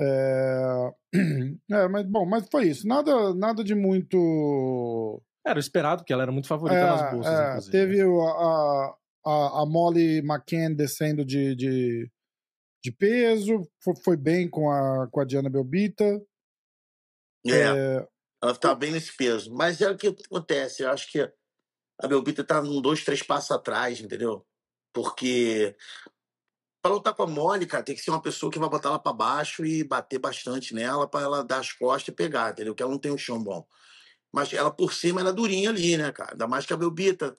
É... 0.00 0.90
é, 1.70 1.88
mas 1.88 2.06
bom, 2.06 2.24
mas 2.26 2.48
foi 2.50 2.68
isso. 2.68 2.86
Nada, 2.86 3.34
nada 3.34 3.62
de 3.62 3.74
muito. 3.74 5.22
Era 5.46 5.58
esperado, 5.58 6.04
que 6.04 6.12
ela 6.12 6.22
era 6.22 6.32
muito 6.32 6.48
favorita 6.48 6.80
É, 6.80 6.86
nas 6.86 7.12
bolsas, 7.12 7.32
é, 7.38 7.48
inclusive. 7.48 7.72
teve 7.72 8.04
o- 8.04 8.22
a, 8.22 8.96
a, 9.26 9.62
a 9.62 9.66
Molly 9.66 10.18
McCann 10.18 10.74
descendo 10.74 11.24
de, 11.24 11.54
de, 11.56 12.10
de 12.84 12.92
peso, 12.92 13.68
foi, 13.82 13.94
foi 14.04 14.16
bem 14.16 14.48
com 14.48 14.70
a, 14.70 15.08
com 15.10 15.20
a 15.20 15.24
Diana 15.24 15.50
Belbita. 15.50 16.22
É, 17.44 18.06
ela 18.42 18.54
tá 18.54 18.74
bem 18.74 18.90
nesse 18.90 19.16
peso. 19.16 19.54
Mas 19.54 19.80
é 19.80 19.90
o 19.90 19.96
que 19.96 20.08
acontece. 20.08 20.82
Eu 20.82 20.90
acho 20.90 21.10
que 21.10 21.20
a 21.98 22.08
Belbita 22.08 22.42
tá 22.42 22.60
num 22.60 22.80
dois, 22.80 23.04
três 23.04 23.22
passos 23.22 23.50
atrás, 23.52 24.00
entendeu? 24.00 24.44
Porque 24.92 25.76
pra 26.82 26.90
lutar 26.92 27.14
com 27.14 27.22
a 27.22 27.66
cara, 27.66 27.84
tem 27.84 27.94
que 27.94 28.02
ser 28.02 28.10
uma 28.10 28.20
pessoa 28.20 28.50
que 28.50 28.58
vai 28.58 28.68
botar 28.68 28.88
ela 28.88 28.98
pra 28.98 29.12
baixo 29.12 29.64
e 29.64 29.84
bater 29.84 30.18
bastante 30.18 30.74
nela 30.74 31.08
pra 31.08 31.20
ela 31.20 31.44
dar 31.44 31.60
as 31.60 31.72
costas 31.72 32.08
e 32.08 32.16
pegar, 32.16 32.50
entendeu? 32.50 32.74
Que 32.74 32.82
ela 32.82 32.90
não 32.90 32.98
tem 32.98 33.12
um 33.12 33.18
chão 33.18 33.40
bom. 33.42 33.64
Mas 34.32 34.52
ela 34.52 34.70
por 34.70 34.92
cima, 34.92 35.20
ela 35.20 35.30
é 35.30 35.32
durinha 35.32 35.70
ali, 35.70 35.96
né, 35.96 36.10
cara? 36.10 36.32
Ainda 36.32 36.48
mais 36.48 36.66
que 36.66 36.72
a 36.72 36.76
Belbita, 36.76 37.38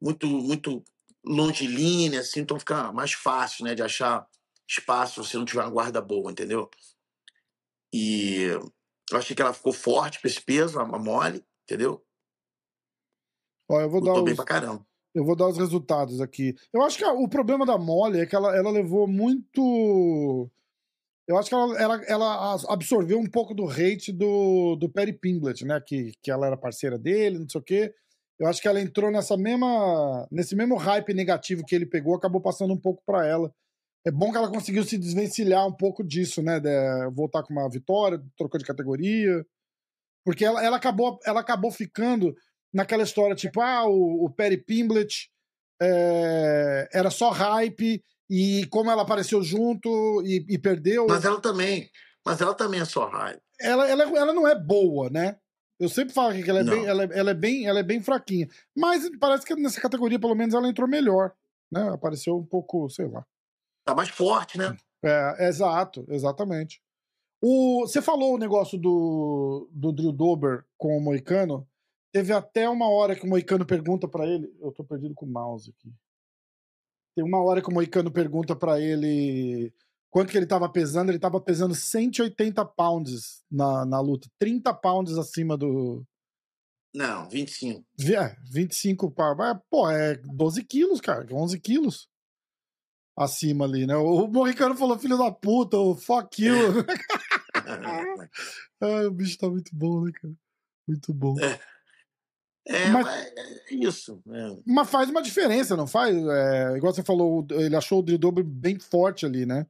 muito, 0.00 0.26
muito 0.26 0.82
longilínea, 1.22 2.20
assim, 2.20 2.40
então 2.40 2.58
fica 2.58 2.90
mais 2.90 3.12
fácil, 3.12 3.66
né, 3.66 3.74
de 3.74 3.82
achar 3.82 4.26
espaço 4.66 5.22
se 5.24 5.36
não 5.36 5.44
tiver 5.44 5.60
uma 5.62 5.70
guarda 5.70 6.00
boa, 6.00 6.32
entendeu? 6.32 6.70
E 7.92 8.48
eu 9.14 9.18
achei 9.18 9.34
que 9.34 9.42
ela 9.42 9.52
ficou 9.52 9.72
forte 9.72 10.20
pra 10.20 10.28
esse 10.30 10.40
peso, 10.40 10.78
a 10.78 10.98
Molly, 10.98 11.44
entendeu? 11.64 12.02
Ó, 13.68 13.80
eu 13.80 13.90
vou 13.90 14.00
dar 14.02 14.14
bem 14.22 14.32
os, 14.32 14.36
pra 14.36 14.44
caramba. 14.44 14.84
eu 15.14 15.24
vou 15.24 15.36
dar 15.36 15.48
os 15.48 15.58
resultados 15.58 16.20
aqui. 16.20 16.54
Eu 16.72 16.82
acho 16.82 16.98
que 16.98 17.04
a- 17.04 17.12
o 17.12 17.28
problema 17.28 17.64
da 17.64 17.78
Molly 17.78 18.20
é 18.20 18.26
que 18.26 18.34
ela, 18.34 18.56
ela 18.56 18.70
levou 18.70 19.06
muito. 19.06 20.50
Eu 21.28 21.38
acho 21.38 21.48
que 21.48 21.54
ela, 21.54 21.78
ela, 21.80 22.04
ela 22.06 22.56
absorveu 22.68 23.18
um 23.18 23.30
pouco 23.30 23.54
do 23.54 23.68
hate 23.68 24.10
do, 24.12 24.74
do 24.76 24.88
Perry 24.90 25.12
Pinglet, 25.12 25.64
né? 25.64 25.80
Que, 25.80 26.12
que 26.22 26.30
ela 26.30 26.46
era 26.46 26.56
parceira 26.56 26.98
dele, 26.98 27.38
não 27.38 27.48
sei 27.48 27.60
o 27.60 27.64
quê. 27.64 27.94
Eu 28.38 28.48
acho 28.48 28.60
que 28.60 28.66
ela 28.66 28.80
entrou 28.80 29.10
nessa 29.12 29.36
mesma, 29.36 30.26
nesse 30.30 30.56
mesmo 30.56 30.74
hype 30.76 31.12
negativo 31.14 31.64
que 31.64 31.74
ele 31.74 31.86
pegou, 31.86 32.16
acabou 32.16 32.40
passando 32.40 32.72
um 32.72 32.80
pouco 32.80 33.02
pra 33.06 33.24
ela. 33.26 33.52
É 34.06 34.10
bom 34.10 34.30
que 34.30 34.38
ela 34.38 34.50
conseguiu 34.50 34.82
se 34.84 34.96
desvencilhar 34.96 35.66
um 35.66 35.76
pouco 35.76 36.02
disso, 36.02 36.42
né? 36.42 36.58
de 36.58 36.70
voltar 37.14 37.42
com 37.42 37.52
uma 37.52 37.68
vitória, 37.68 38.22
trocou 38.36 38.58
de 38.58 38.64
categoria. 38.64 39.44
Porque 40.24 40.44
ela, 40.44 40.62
ela, 40.64 40.76
acabou, 40.76 41.18
ela 41.24 41.40
acabou 41.40 41.70
ficando 41.70 42.34
naquela 42.72 43.02
história, 43.02 43.34
tipo, 43.34 43.60
ah, 43.60 43.84
o, 43.86 44.24
o 44.24 44.30
Perry 44.30 44.56
Pimblett 44.58 45.30
é, 45.82 46.88
era 46.92 47.10
só 47.10 47.30
hype, 47.30 48.02
e 48.28 48.64
como 48.66 48.90
ela 48.90 49.02
apareceu 49.02 49.42
junto 49.42 50.22
e, 50.24 50.46
e 50.48 50.58
perdeu. 50.58 51.06
Mas 51.08 51.24
ela 51.24 51.40
também. 51.40 51.90
Mas 52.24 52.40
ela 52.40 52.54
também 52.54 52.80
é 52.80 52.84
só 52.84 53.08
raiva. 53.08 53.40
ela, 53.60 53.88
ela, 53.88 54.02
ela 54.04 54.32
não 54.32 54.46
é 54.46 54.54
boa, 54.54 55.10
né? 55.10 55.36
Eu 55.80 55.88
sempre 55.88 56.14
falo 56.14 56.34
que 56.34 56.48
ela 56.48 56.60
é, 56.60 56.62
Não. 56.62 56.74
bem, 56.74 56.86
ela, 56.86 57.04
é- 57.04 57.18
ela 57.18 57.30
é 57.30 57.34
bem, 57.34 57.66
ela 57.66 57.80
é 57.80 57.82
bem 57.82 58.00
fraquinha. 58.00 58.46
Mas 58.76 59.10
parece 59.18 59.44
que 59.44 59.56
nessa 59.56 59.80
categoria, 59.80 60.20
pelo 60.20 60.34
menos, 60.34 60.54
ela 60.54 60.68
entrou 60.68 60.86
melhor. 60.86 61.32
Né? 61.72 61.88
Apareceu 61.88 62.36
um 62.36 62.44
pouco, 62.44 62.88
sei 62.90 63.08
lá. 63.08 63.24
Tá 63.84 63.94
mais 63.94 64.08
forte, 64.08 64.58
né? 64.58 64.76
É, 65.02 65.48
exato, 65.48 66.04
exatamente. 66.08 66.80
O, 67.42 67.80
você 67.86 68.02
falou 68.02 68.34
o 68.34 68.38
negócio 68.38 68.76
do, 68.78 69.68
do 69.72 69.92
Drew 69.92 70.12
Dober 70.12 70.64
com 70.76 70.96
o 70.96 71.00
Moicano. 71.00 71.66
Teve 72.12 72.32
até 72.32 72.68
uma 72.68 72.88
hora 72.90 73.16
que 73.16 73.24
o 73.24 73.28
Moicano 73.28 73.64
pergunta 73.64 74.06
pra 74.06 74.26
ele. 74.26 74.52
Eu 74.60 74.72
tô 74.72 74.84
perdido 74.84 75.14
com 75.14 75.24
o 75.24 75.30
mouse 75.30 75.70
aqui. 75.70 75.90
Tem 77.16 77.24
uma 77.24 77.42
hora 77.42 77.62
que 77.62 77.70
o 77.70 77.72
Moicano 77.72 78.10
pergunta 78.10 78.54
pra 78.54 78.78
ele 78.80 79.72
quanto 80.10 80.30
que 80.30 80.36
ele 80.36 80.46
tava 80.46 80.68
pesando. 80.68 81.10
Ele 81.10 81.18
tava 81.18 81.40
pesando 81.40 81.74
180 81.74 82.62
pounds 82.66 83.42
na, 83.50 83.86
na 83.86 84.00
luta. 84.00 84.28
30 84.38 84.74
pounds 84.74 85.16
acima 85.16 85.56
do. 85.56 86.04
Não, 86.94 87.28
25. 87.28 87.84
vi- 87.96 88.16
É, 88.16 88.36
25 88.52 89.10
pounds. 89.10 89.38
Mas, 89.38 89.58
Pô, 89.70 89.88
é 89.90 90.16
12 90.16 90.62
quilos, 90.64 91.00
cara. 91.00 91.26
11 91.32 91.58
quilos 91.58 92.09
acima 93.22 93.64
ali, 93.66 93.86
né? 93.86 93.94
O 93.96 94.26
Moicano 94.26 94.74
falou, 94.74 94.98
filho 94.98 95.18
da 95.18 95.30
puta, 95.30 95.76
o 95.76 95.94
fuck 95.94 96.42
you. 96.42 96.54
Ah, 98.82 99.06
o 99.06 99.10
bicho 99.10 99.36
tá 99.36 99.46
muito 99.48 99.70
bom, 99.74 100.02
né, 100.04 100.10
cara? 100.12 100.32
Muito 100.88 101.12
bom. 101.12 101.36
É, 102.66 102.88
Mas- 102.88 103.04
mas 103.04 103.26
é 103.36 103.74
isso. 103.74 104.22
É. 104.28 104.62
Mas 104.66 104.88
faz 104.90 105.10
uma 105.10 105.20
diferença, 105.22 105.76
não 105.76 105.86
faz? 105.86 106.16
É, 106.16 106.76
igual 106.78 106.94
você 106.94 107.02
falou, 107.02 107.46
ele 107.50 107.76
achou 107.76 107.98
o 107.98 108.02
Dober 108.02 108.42
bem 108.42 108.78
forte 108.78 109.26
ali, 109.26 109.44
né? 109.44 109.66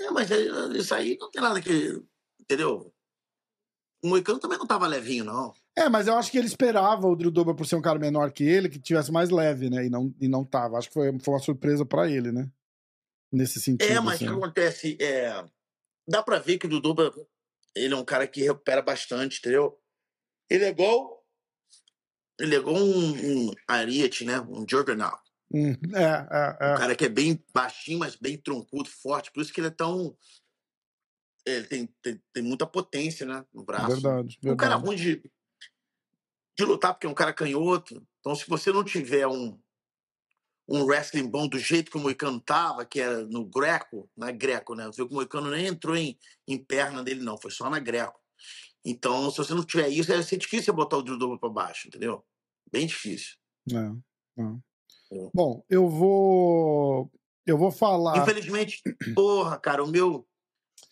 É, 0.00 0.10
mas 0.10 0.30
é, 0.30 0.38
isso 0.78 0.94
aí 0.94 1.18
não 1.20 1.30
tem 1.30 1.42
nada 1.42 1.60
que. 1.60 2.02
Entendeu? 2.40 2.92
O 4.02 4.08
Moicano 4.08 4.38
também 4.40 4.58
não 4.58 4.66
tava 4.66 4.86
levinho, 4.86 5.24
não. 5.24 5.52
É, 5.76 5.88
mas 5.88 6.06
eu 6.06 6.14
acho 6.18 6.30
que 6.30 6.36
ele 6.36 6.46
esperava 6.46 7.06
o 7.06 7.16
Drew 7.16 7.30
Dober 7.30 7.54
por 7.54 7.66
ser 7.66 7.76
um 7.76 7.82
cara 7.82 7.98
menor 7.98 8.30
que 8.30 8.44
ele, 8.44 8.68
que 8.68 8.78
tivesse 8.78 9.10
mais 9.10 9.30
leve, 9.30 9.70
né? 9.70 9.86
E 9.86 9.90
não, 9.90 10.14
e 10.20 10.28
não 10.28 10.44
tava. 10.44 10.76
Acho 10.76 10.88
que 10.88 10.94
foi, 10.94 11.18
foi 11.18 11.34
uma 11.34 11.40
surpresa 11.40 11.84
pra 11.84 12.10
ele, 12.10 12.30
né? 12.30 12.50
Nesse 13.32 13.58
sentido. 13.60 13.90
É, 13.90 13.98
mas 13.98 14.20
o 14.20 14.24
assim. 14.24 14.26
que 14.26 14.32
acontece? 14.32 14.98
É, 15.00 15.44
dá 16.06 16.22
pra 16.22 16.38
ver 16.38 16.58
que 16.58 16.66
o 16.66 16.68
Duduba 16.68 17.10
ele 17.74 17.94
é 17.94 17.96
um 17.96 18.04
cara 18.04 18.26
que 18.26 18.42
recupera 18.42 18.82
bastante, 18.82 19.38
entendeu? 19.38 19.78
Ele 20.50 20.64
é 20.64 20.68
igual. 20.68 21.24
Ele 22.38 22.54
é 22.54 22.58
igual 22.58 22.76
um, 22.76 23.46
um 23.48 23.52
Ariete, 23.66 24.24
né? 24.24 24.40
Um 24.40 24.66
Juggernaut. 24.68 25.22
Hum, 25.54 25.72
é, 25.94 26.02
é, 26.02 26.70
Um 26.70 26.74
é. 26.74 26.78
cara 26.78 26.96
que 26.96 27.04
é 27.04 27.08
bem 27.08 27.42
baixinho, 27.54 27.98
mas 27.98 28.16
bem 28.16 28.36
troncudo, 28.36 28.88
forte. 28.88 29.30
Por 29.32 29.42
isso 29.42 29.52
que 29.52 29.60
ele 29.60 29.68
é 29.68 29.70
tão. 29.70 30.16
Ele 31.46 31.66
tem, 31.66 31.86
tem, 32.02 32.22
tem 32.32 32.42
muita 32.42 32.66
potência, 32.66 33.26
né? 33.26 33.44
No 33.52 33.64
braço. 33.64 33.88
Verdade, 33.88 34.38
Um 34.44 34.56
cara 34.56 34.76
verdade. 34.76 34.86
ruim 34.86 34.96
de, 34.96 35.31
de 36.56 36.64
lutar, 36.64 36.94
porque 36.94 37.06
é 37.06 37.10
um 37.10 37.14
cara 37.14 37.32
canhoto. 37.32 38.02
Então, 38.20 38.34
se 38.34 38.48
você 38.48 38.72
não 38.72 38.84
tiver 38.84 39.26
um, 39.26 39.58
um 40.68 40.84
wrestling 40.84 41.28
bom 41.28 41.48
do 41.48 41.58
jeito 41.58 41.90
que 41.90 41.96
o 41.96 42.00
Moicano 42.00 42.40
tava, 42.40 42.84
que 42.84 43.00
era 43.00 43.24
no 43.26 43.44
Greco, 43.44 44.08
na 44.16 44.30
Greco, 44.30 44.74
né? 44.74 44.86
Você 44.86 44.96
viu 44.96 45.08
que 45.08 45.12
o 45.12 45.16
Moicano 45.16 45.50
nem 45.50 45.66
entrou 45.66 45.96
em, 45.96 46.18
em 46.46 46.58
perna 46.58 47.02
dele, 47.02 47.22
não, 47.22 47.38
foi 47.40 47.50
só 47.50 47.68
na 47.68 47.78
Greco. 47.78 48.20
Então, 48.84 49.30
se 49.30 49.38
você 49.38 49.54
não 49.54 49.64
tiver 49.64 49.88
isso, 49.88 50.12
vai 50.12 50.22
ser 50.22 50.36
difícil 50.36 50.66
você 50.66 50.72
botar 50.72 50.96
o 50.96 51.02
Dober 51.02 51.38
pra 51.38 51.48
baixo, 51.48 51.88
entendeu? 51.88 52.24
Bem 52.70 52.86
difícil. 52.86 53.36
É, 53.70 54.42
é. 54.42 54.72
É. 55.12 55.30
Bom, 55.34 55.62
eu 55.68 55.88
vou. 55.88 57.10
Eu 57.46 57.58
vou 57.58 57.70
falar. 57.70 58.16
Infelizmente, 58.16 58.82
porra, 59.14 59.58
cara, 59.58 59.84
o 59.84 59.88
meu. 59.88 60.26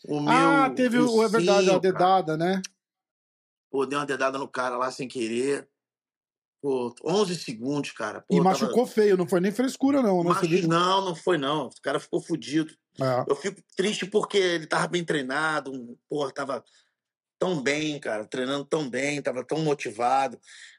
O 0.06 0.20
meu 0.20 0.32
ah, 0.32 0.70
teve 0.70 0.98
o. 0.98 1.22
É 1.22 1.28
verdade, 1.28 1.68
a 1.68 1.70
cara, 1.70 1.80
dedada, 1.80 2.36
né? 2.36 2.60
Pô, 3.70 3.86
dei 3.86 3.98
uma 3.98 4.06
dedada 4.06 4.36
no 4.38 4.48
cara 4.48 4.76
lá 4.76 4.90
sem 4.90 5.06
querer. 5.06 5.68
Pô, 6.62 6.94
11 7.04 7.36
segundos, 7.36 7.92
cara. 7.92 8.20
Pô, 8.22 8.34
e 8.34 8.36
tava- 8.38 8.50
machucou 8.50 8.86
feio, 8.86 9.16
não 9.16 9.26
foi 9.26 9.40
nem 9.40 9.52
frescura, 9.52 10.02
não, 10.02 10.22
né? 10.22 10.30
Machu... 10.30 10.46
viu? 10.48 10.68
Não, 10.68 11.04
não 11.04 11.14
foi 11.14 11.38
não. 11.38 11.66
O 11.68 11.82
cara 11.82 11.98
ficou 12.00 12.20
fudido. 12.20 12.74
É. 13.00 13.24
Eu 13.26 13.36
fico 13.36 13.62
triste 13.76 14.04
porque 14.06 14.36
ele 14.36 14.66
tava 14.66 14.88
bem 14.88 15.04
treinado, 15.04 15.72
um- 15.72 15.96
porra, 16.08 16.30
tava 16.32 16.64
tão 17.38 17.62
bem, 17.62 17.98
cara, 17.98 18.26
treinando 18.26 18.64
tão 18.66 18.90
bem, 18.90 19.22
tava 19.22 19.42
tão 19.44 19.60
motivado. 19.62 20.38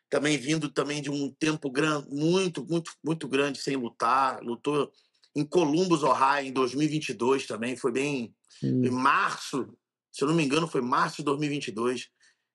Também 0.10 0.38
vindo 0.38 0.70
também 0.70 1.02
de 1.02 1.10
um 1.10 1.32
tempo 1.32 1.72
grande, 1.72 2.08
muito, 2.10 2.64
muito, 2.70 2.92
muito 3.04 3.28
grande 3.28 3.60
sem 3.60 3.76
lutar. 3.78 4.40
Lutou 4.44 4.92
em 5.34 5.46
Columbus, 5.46 6.04
Ohio, 6.04 6.48
em 6.48 6.52
2022 6.52 7.48
também. 7.48 7.76
Foi 7.78 7.92
bem 7.92 8.36
Hum. 8.62 8.86
em 8.86 8.92
março, 8.92 9.74
se 10.12 10.24
eu 10.24 10.28
não 10.28 10.36
me 10.36 10.44
engano, 10.44 10.68
foi 10.68 10.82
março 10.82 11.18
de 11.18 11.24
2022. 11.24 12.10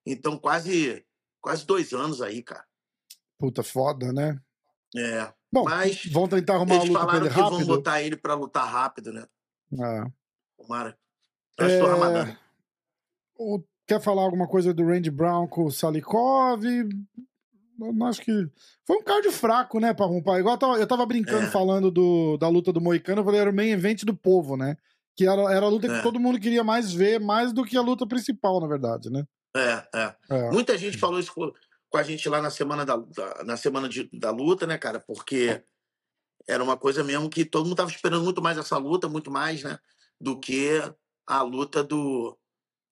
Então, 0.06 0.38
quase, 0.38 1.04
quase 1.40 1.66
dois 1.66 1.92
anos 1.92 2.22
aí, 2.22 2.42
cara. 2.42 2.64
Puta 3.38 3.62
foda, 3.62 4.12
né? 4.12 4.38
É. 4.96 5.32
Bom, 5.52 5.64
Mas 5.64 6.06
vão 6.06 6.28
tentar 6.28 6.54
arrumar 6.54 6.74
uma 6.74 6.82
eles 6.84 6.88
luta 6.88 7.00
pra 7.00 7.06
falaram 7.08 7.26
ele 7.26 7.34
que 7.34 7.40
vão 7.40 7.50
rápido. 7.50 7.66
botar 7.66 8.02
ele 8.02 8.16
pra 8.16 8.34
lutar 8.34 8.66
rápido, 8.70 9.12
né? 9.12 9.26
É. 9.72 10.04
Tomara. 10.56 10.96
Que 11.58 11.64
o 11.64 11.68
É, 11.68 12.38
o- 13.38 13.62
Quer 13.88 14.00
falar 14.00 14.22
alguma 14.22 14.48
coisa 14.48 14.74
do 14.74 14.84
Randy 14.84 15.12
Brown 15.12 15.46
com 15.46 15.64
o 15.66 15.70
Salikov? 15.70 16.64
Eu 16.64 18.04
acho 18.06 18.20
que. 18.20 18.32
Foi 18.84 18.96
um 18.96 19.02
card 19.04 19.30
fraco, 19.30 19.78
né, 19.78 19.94
pra 19.94 20.06
rompar. 20.06 20.40
Igual 20.40 20.54
eu 20.54 20.58
tava, 20.58 20.78
eu 20.78 20.86
tava 20.88 21.06
brincando 21.06 21.46
É. 21.46 21.50
falando 21.50 21.88
do, 21.90 22.36
da 22.36 22.48
luta 22.48 22.72
do 22.72 22.80
Moicano, 22.80 23.20
eu 23.20 23.24
falei, 23.24 23.40
era 23.40 23.50
o 23.50 23.54
main 23.54 23.68
event 23.70 24.02
do 24.04 24.16
povo, 24.16 24.56
né? 24.56 24.76
Que 25.14 25.24
era, 25.28 25.40
era 25.54 25.66
a 25.66 25.68
luta 25.68 25.86
que 25.86 25.94
É. 25.94 26.02
todo 26.02 26.18
mundo 26.18 26.40
queria 26.40 26.64
mais 26.64 26.92
ver, 26.92 27.20
mais 27.20 27.52
do 27.52 27.64
que 27.64 27.76
a 27.76 27.80
luta 27.80 28.04
principal, 28.06 28.60
na 28.60 28.66
verdade, 28.66 29.08
né? 29.08 29.24
É, 29.56 29.88
é. 29.94 30.16
É. 30.30 30.50
Muita 30.50 30.76
gente 30.76 30.98
falou 30.98 31.18
isso 31.18 31.32
com 31.34 31.98
a 31.98 32.02
gente 32.02 32.28
lá 32.28 32.42
na 32.42 32.50
semana 32.50 32.84
da, 32.84 32.96
da- 32.96 33.44
na 33.44 33.56
semana 33.56 33.88
de- 33.88 34.08
da 34.12 34.30
luta, 34.30 34.66
né, 34.66 34.76
cara? 34.76 35.00
Porque 35.00 35.62
era 36.48 36.62
uma 36.62 36.76
coisa 36.76 37.02
mesmo 37.02 37.30
que 37.30 37.44
todo 37.44 37.64
mundo 37.64 37.76
tava 37.76 37.90
esperando 37.90 38.24
muito 38.24 38.42
mais 38.42 38.58
essa 38.58 38.76
luta, 38.78 39.08
muito 39.08 39.30
mais, 39.30 39.62
né? 39.62 39.78
Do 40.20 40.38
que 40.38 40.68
a 41.26 41.42
luta 41.42 41.82
do, 41.82 42.38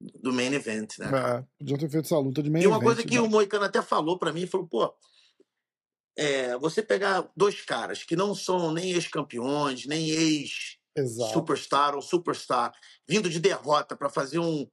do 0.01 0.33
main 0.33 0.53
event, 0.55 0.99
né? 0.99 1.07
É, 1.09 1.45
podiam 1.59 1.79
ter 1.79 1.89
feito 1.89 2.05
essa 2.07 2.19
luta 2.19 2.43
de 2.43 2.51
main 2.51 2.63
E 2.63 2.67
uma 2.67 2.77
event, 2.77 2.85
coisa 2.87 3.05
que 3.05 3.15
né? 3.15 3.21
o 3.21 3.29
Moicano 3.29 3.65
até 3.65 3.81
falou 3.83 4.19
pra 4.19 4.33
mim, 4.33 4.47
falou, 4.47 4.67
pô, 4.67 4.93
é, 6.17 6.57
você 6.59 6.83
pegar 6.83 7.29
dois 7.37 7.61
caras 7.63 8.05
que 8.05 8.15
não 8.17 8.35
são 8.35 8.73
nem 8.73 8.93
ex-campeões, 8.93 9.87
nem 9.87 10.11
ex 10.11 10.79
Exato. 10.97 11.33
superstar 11.33 11.95
ou 11.97 12.03
superstar, 12.03 12.73
vindo 13.09 13.29
de 13.29 13.41
derrota 13.41 13.97
para 13.97 14.09
fazer 14.09 14.39
um, 14.39 14.69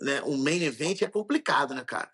né, 0.00 0.22
um 0.22 0.36
main 0.36 0.62
event 0.62 1.02
é 1.02 1.08
complicado, 1.08 1.74
né, 1.74 1.84
cara? 1.84 2.10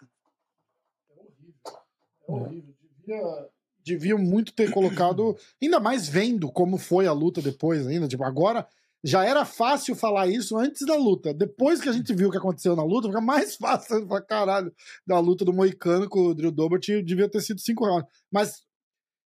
É 2.28 2.32
horrível. 2.32 2.74
Devia, 3.06 3.48
deviam 3.84 4.18
muito 4.18 4.52
ter 4.52 4.70
colocado, 4.70 5.36
ainda 5.62 5.78
mais 5.78 6.08
vendo 6.08 6.50
como 6.50 6.76
foi 6.76 7.06
a 7.06 7.12
luta 7.12 7.40
depois 7.40 7.86
ainda. 7.86 8.08
Tipo, 8.08 8.24
agora 8.24 8.66
já 9.04 9.24
era 9.24 9.44
fácil 9.44 9.94
falar 9.94 10.26
isso 10.26 10.56
antes 10.56 10.84
da 10.84 10.96
luta. 10.96 11.32
Depois 11.32 11.80
que 11.80 11.88
a 11.88 11.92
gente 11.92 12.12
viu 12.12 12.28
o 12.28 12.30
que 12.30 12.38
aconteceu 12.38 12.74
na 12.74 12.82
luta, 12.82 13.06
fica 13.06 13.20
mais 13.20 13.54
fácil 13.56 14.06
falar, 14.08 14.22
caralho, 14.22 14.74
da 15.06 15.18
luta 15.20 15.44
do 15.44 15.52
Moicano 15.52 16.08
com 16.08 16.26
o 16.26 16.34
Drew 16.34 16.50
Dobert 16.50 16.84
devia 17.04 17.28
ter 17.28 17.40
sido 17.40 17.60
cinco 17.60 17.84
rounds. 17.86 18.10
Mas 18.32 18.64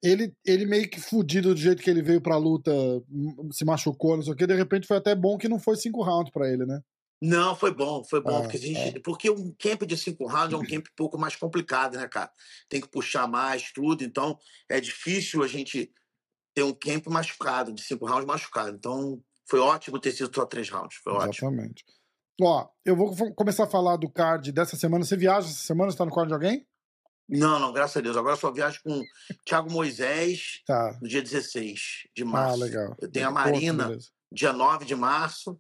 ele, 0.02 0.34
ele 0.44 0.66
meio 0.66 0.90
que 0.90 1.00
fudido 1.00 1.54
do 1.54 1.60
jeito 1.60 1.84
que 1.84 1.90
ele 1.90 2.02
veio 2.02 2.22
pra 2.22 2.38
luta, 2.38 2.72
se 3.52 3.64
machucou, 3.64 4.16
não 4.16 4.24
sei 4.24 4.34
o 4.34 4.36
que, 4.36 4.48
de 4.48 4.56
repente 4.56 4.88
foi 4.88 4.98
até 4.98 5.14
bom 5.14 5.38
que 5.38 5.50
não 5.50 5.60
foi 5.60 5.76
cinco 5.76 6.02
rounds 6.02 6.32
pra 6.32 6.50
ele, 6.52 6.66
né? 6.66 6.82
Não, 7.22 7.54
foi 7.56 7.74
bom, 7.74 8.04
foi 8.04 8.22
bom. 8.22 8.40
É, 8.40 8.42
porque, 8.44 8.58
gente, 8.58 8.98
é. 8.98 9.00
porque 9.02 9.30
um 9.30 9.54
camp 9.60 9.84
de 9.84 9.98
cinco 9.98 10.26
rounds 10.26 10.54
é 10.54 10.58
um 10.58 10.66
camp 10.66 10.86
um 10.88 10.96
pouco 10.96 11.18
mais 11.18 11.36
complicado, 11.36 11.98
né, 11.98 12.08
cara? 12.08 12.32
Tem 12.70 12.80
que 12.80 12.88
puxar 12.88 13.28
mais, 13.28 13.72
tudo. 13.74 14.04
Então, 14.04 14.38
é 14.70 14.80
difícil 14.80 15.44
a 15.44 15.48
gente 15.48 15.92
ter 16.54 16.64
um 16.64 16.74
camp 16.74 17.08
machucado, 17.08 17.74
de 17.74 17.82
cinco 17.82 18.06
rounds 18.06 18.26
machucado. 18.26 18.76
Então, 18.76 19.22
foi 19.50 19.60
ótimo 19.60 20.00
ter 20.00 20.12
sido 20.12 20.34
só 20.34 20.46
três 20.46 20.70
rounds. 20.70 20.98
Foi 21.04 21.12
ótimo. 21.14 21.50
Exatamente. 21.50 21.84
Ó, 22.42 22.70
eu 22.86 22.96
vou 22.96 23.14
começar 23.36 23.66
a 23.66 23.70
falar 23.70 23.98
do 23.98 24.10
card 24.10 24.52
dessa 24.54 24.78
semana. 24.78 25.04
Você 25.04 25.18
viaja 25.18 25.48
essa 25.48 25.62
semana? 25.62 25.92
Você 25.92 25.98
tá 25.98 26.06
no 26.06 26.14
card 26.14 26.30
de 26.30 26.34
alguém? 26.34 26.66
Não, 27.28 27.60
não, 27.60 27.74
graças 27.74 27.98
a 27.98 28.02
Deus. 28.02 28.16
Agora 28.16 28.34
eu 28.36 28.40
só 28.40 28.50
viajo 28.52 28.80
com 28.82 29.04
Thiago 29.46 29.70
Moisés 29.70 30.62
Tá. 30.66 30.98
no 31.02 31.08
dia 31.08 31.22
16 31.22 32.08
de 32.16 32.24
Ah, 32.24 32.26
março. 32.26 32.60
legal. 32.60 32.96
Eu 33.00 33.12
tenho 33.12 33.28
a 33.28 33.32
Marina 33.32 33.96
dia 34.32 34.54
9 34.54 34.86
de 34.86 34.96
março 34.96 35.60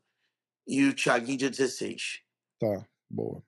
e 0.69 0.85
o 0.85 0.93
Thiaguinho 0.93 1.39
dia 1.39 1.49
16. 1.49 2.21
Tá, 2.59 2.87
boa. 3.09 3.43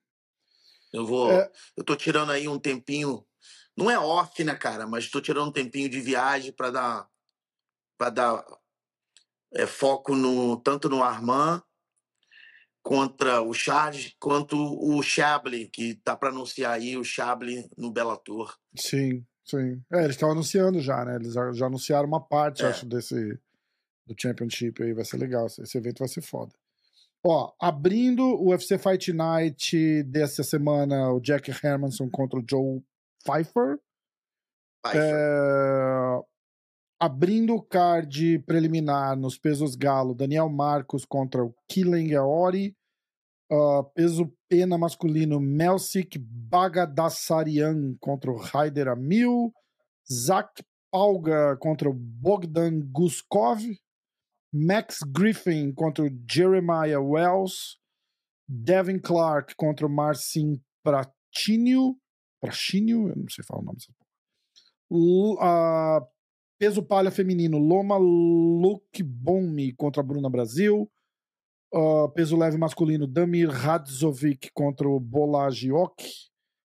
Eu 0.92 1.06
vou. 1.06 1.32
É. 1.32 1.50
Eu 1.78 1.84
tô 1.84 1.96
tirando 1.96 2.32
aí 2.32 2.48
um 2.48 2.60
tempinho. 2.60 3.24
Não 3.78 3.90
é 3.90 3.98
off, 3.98 4.44
né, 4.44 4.56
cara? 4.56 4.88
Mas 4.88 5.10
tô 5.10 5.22
tirando 5.22 5.50
um 5.50 5.54
tempinho 5.54 5.88
de 5.88 6.02
viagem 6.02 6.52
para 6.52 6.72
dar. 6.72 7.10
para 7.98 8.10
dar 8.10 8.46
é, 9.54 9.68
foco 9.68 10.16
no, 10.16 10.58
tanto 10.58 10.90
no 10.90 11.04
Armand 11.04 11.62
contra 12.82 13.42
o 13.42 13.54
Charles, 13.54 14.16
quanto 14.20 14.58
o 14.58 15.04
Chablis, 15.04 15.70
que 15.72 15.96
tá 15.96 16.16
para 16.16 16.30
anunciar 16.30 16.74
aí 16.74 16.98
o 16.98 17.04
Chablis 17.04 17.70
no 17.78 17.92
Bellator. 17.92 18.58
Sim, 18.76 19.24
sim. 19.46 19.84
É, 19.94 20.00
eles 20.00 20.12
estão 20.16 20.32
anunciando 20.32 20.80
já, 20.80 21.06
né? 21.06 21.16
Eles 21.16 21.34
já, 21.34 21.66
anunciaram 21.68 22.08
uma 22.08 22.20
parte, 22.20 22.64
É. 22.64 22.70
acho, 22.70 22.88
desse 22.88 23.40
do 24.08 24.16
Championship 24.20 24.82
aí. 24.82 24.94
Vai 24.94 25.06
ser 25.06 25.18
legal. 25.18 25.46
Esse 25.46 25.78
evento 25.78 26.00
vai 26.00 26.08
ser 26.08 26.22
foda. 26.22 26.52
Ó, 27.24 27.54
abrindo 27.60 28.24
o 28.24 28.50
UFC 28.50 28.78
Fight 28.78 29.14
Night 29.14 30.04
dessa 30.04 30.44
semana, 30.44 31.12
o 31.12 31.20
Jack 31.20 31.52
Hermanson 31.64 32.10
contra 32.10 32.40
o 32.40 32.44
Joe 32.48 32.82
Pfeiffer. 33.24 33.80
Vai, 34.84 34.98
É, 34.98 36.20
Abrindo 37.00 37.56
o 37.56 37.62
card 37.62 38.40
preliminar 38.46 39.18
nos 39.18 39.36
pesos 39.36 39.76
galo, 39.76 40.14
Daniel 40.14 40.50
Marcos 40.50 41.04
contra 41.04 41.44
o 41.44 41.52
Killen 41.68 42.14
Aori. 42.16 42.76
Ah, 43.52 43.84
peso 43.96 44.32
pena 44.48 44.78
masculino, 44.78 45.40
Melsik 45.40 46.20
Bagadassarian 46.20 47.96
contra 48.00 48.32
o 48.32 48.38
Raider 48.38 48.88
Amil. 48.88 49.52
Zach 50.12 50.64
Palga 50.92 51.58
contra 51.58 51.90
o 51.90 51.94
Bogdan 51.94 52.82
Guskov. 52.92 53.60
Max 54.54 55.00
Griffin 55.08 55.74
contra 55.74 56.06
o 56.06 56.10
Jeremiah 56.30 57.00
Wells. 57.00 57.78
Devin 58.48 59.00
Clark 59.00 59.56
contra 59.56 59.88
o 59.88 59.90
Marcin 59.90 60.62
Pratinho. 60.84 61.98
Pratinho? 62.42 63.10
Eu 63.10 63.16
não 63.16 63.30
sei 63.30 63.46
falar 63.46 63.62
o 63.62 63.66
nome 63.66 63.78
dessa 63.78 63.94
porra. 63.98 64.12
Ah, 65.40 66.06
peso 66.60 66.84
palha 66.84 67.10
feminino, 67.10 67.58
Loma 67.58 67.98
Lukbomi 67.98 69.74
contra 69.74 70.02
a 70.02 70.06
Bruna 70.06 70.30
Brasil. 70.30 70.92
Ah, 71.74 72.10
peso 72.14 72.36
leve 72.36 72.58
masculino, 72.58 73.08
Damir 73.08 73.50
Radzovic 73.50 74.52
contra 74.54 74.90
o 74.90 75.00
Bolagiok. 75.00 76.04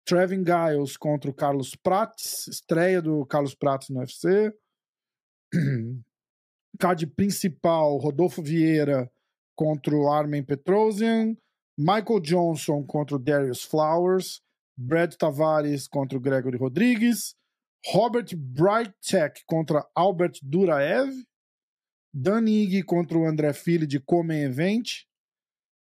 Trevin 0.06 0.44
Giles 0.46 0.96
contra 0.98 1.32
o 1.32 1.34
Carlos 1.34 1.76
Prates. 1.76 2.48
Estreia 2.48 3.02
do 3.02 3.26
Carlos 3.26 3.56
Prates 3.56 3.90
no 3.90 4.00
UFC. 4.00 4.54
Card 6.80 7.06
principal, 7.08 7.98
Rodolfo 7.98 8.42
Vieira 8.42 9.12
contra 9.56 9.96
o 9.96 10.10
Armen 10.10 10.44
Petrosian. 10.44 11.38
Michael 11.78 12.20
Johnson 12.22 12.84
contra 12.84 13.16
o 13.16 13.20
Darius 13.20 13.64
Flowers. 13.64 14.42
Brad 14.76 15.14
Tavares 15.16 15.88
contra 15.88 16.18
o 16.18 16.22
Gregory 16.22 16.58
Rodrigues. 16.58 17.36
Robert 17.92 18.36
Brightek 18.36 19.44
contra 19.46 19.88
Albert 19.96 20.40
Duraev. 20.42 21.12
Dan 22.14 22.48
Ige 22.48 22.84
contra 22.84 23.18
o 23.18 23.26
André 23.26 23.54
Fili 23.54 23.88
de 23.88 24.00
Come 24.00 24.36
Event. 24.42 25.06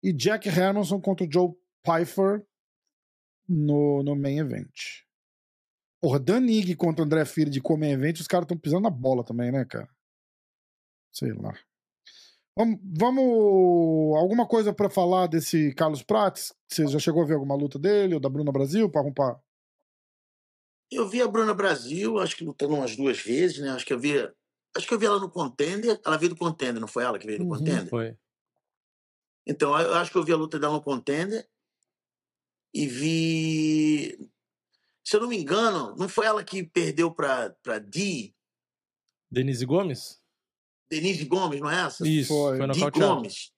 E 0.03 0.12
Jack 0.12 0.49
Hermanson 0.49 1.01
contra 1.01 1.27
o 1.27 1.33
Joe 1.33 1.55
Pfeiffer 1.83 2.44
no, 3.49 4.03
no 4.03 4.16
Main 4.16 4.38
Event. 4.38 5.05
Porra, 6.01 6.18
Dan 6.18 6.47
Ige 6.47 6.75
contra 6.75 7.03
o 7.03 7.07
André 7.07 7.25
Fili 7.25 7.51
de 7.51 7.61
Come 7.61 7.90
Event, 7.90 8.20
os 8.20 8.27
caras 8.27 8.44
estão 8.44 8.59
pisando 8.59 8.83
na 8.83 8.90
bola 8.90 9.25
também, 9.25 9.51
né, 9.51 9.64
cara? 9.64 9.88
Sei 11.14 11.33
lá. 11.33 11.57
Vamos, 12.57 12.81
vamos 12.83 14.16
alguma 14.16 14.46
coisa 14.46 14.74
pra 14.74 14.90
falar 14.90 15.29
desse 15.29 15.72
Carlos 15.74 16.03
Prates? 16.03 16.53
Você 16.68 16.87
já 16.87 16.98
chegou 16.98 17.22
a 17.22 17.27
ver 17.27 17.35
alguma 17.35 17.55
luta 17.55 17.79
dele 17.79 18.14
ou 18.14 18.20
da 18.20 18.29
Bruna 18.29 18.50
Brasil 18.53 18.90
para 18.90 19.03
rompar? 19.03 19.40
Eu 20.90 21.09
vi 21.09 21.22
a 21.22 21.29
Bruna 21.29 21.55
Brasil, 21.55 22.18
acho 22.18 22.37
que 22.37 22.44
lutando 22.44 22.74
umas 22.74 22.96
duas 22.96 23.18
vezes, 23.18 23.59
né? 23.59 23.70
Acho 23.70 23.87
que 23.87 23.92
eu 23.92 23.98
vi. 23.98 24.12
Acho 24.77 24.87
que 24.87 24.94
eu 24.94 24.98
vi 24.98 25.07
ela 25.07 25.20
no 25.20 25.31
Contender. 25.31 26.00
Ela 26.05 26.16
veio 26.16 26.31
do 26.31 26.38
Contender, 26.38 26.81
não 26.81 26.88
foi 26.88 27.05
ela 27.05 27.18
que 27.18 27.27
veio 27.27 27.38
do 27.38 27.44
Uhum. 27.44 27.59
Contender? 27.59 27.88
Foi. 27.88 28.16
Então, 29.46 29.79
eu 29.79 29.94
acho 29.94 30.11
que 30.11 30.18
eu 30.18 30.24
vi 30.24 30.33
a 30.33 30.37
luta 30.37 30.59
dela 30.59 30.74
no 30.74 30.83
Contender. 30.83 31.48
E 32.72 32.87
vi. 32.87 34.31
Se 35.05 35.16
eu 35.16 35.20
não 35.20 35.29
me 35.29 35.38
engano, 35.38 35.94
não 35.96 36.09
foi 36.09 36.27
ela 36.27 36.42
que 36.42 36.62
perdeu 36.64 37.12
pra, 37.12 37.50
pra 37.62 37.79
Dee, 37.79 38.35
Denise 39.31 39.66
Gomes? 39.66 40.23
Denise 40.94 41.24
Gomes, 41.24 41.61
não 41.61 41.70
é 41.70 41.87
essa? 41.87 42.07
Isso, 42.07 42.28
Foi. 42.28 42.59
foi, 42.59 42.66
nocauteado. 42.66 43.14
Gomes. 43.14 43.52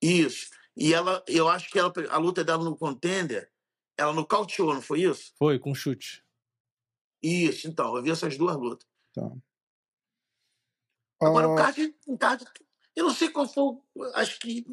Isso. 0.00 0.48
E 0.76 0.94
ela, 0.94 1.24
eu 1.26 1.48
acho 1.48 1.68
que 1.70 1.78
ela, 1.78 1.92
a 2.10 2.18
luta 2.18 2.44
dela 2.44 2.62
no 2.64 2.76
Contender, 2.76 3.50
ela 3.96 4.12
nocauteou, 4.12 4.72
não 4.74 4.80
foi 4.82 5.02
isso? 5.02 5.32
Foi, 5.36 5.58
com 5.58 5.74
chute. 5.74 6.24
Isso, 7.20 7.66
então, 7.66 7.96
eu 7.96 8.02
vi 8.02 8.10
essas 8.10 8.36
duas 8.36 8.56
lutas. 8.56 8.86
Tá. 9.12 9.28
Agora, 11.20 11.48
o 11.48 11.52
Ah, 11.54 11.56
card, 11.56 11.94
o 12.06 12.16
card, 12.16 12.44
eu 12.94 13.04
não 13.06 13.12
sei 13.12 13.28
qual 13.28 13.48
foi, 13.48 13.64
o- 13.64 13.82
acho 14.14 14.38
que 14.38 14.64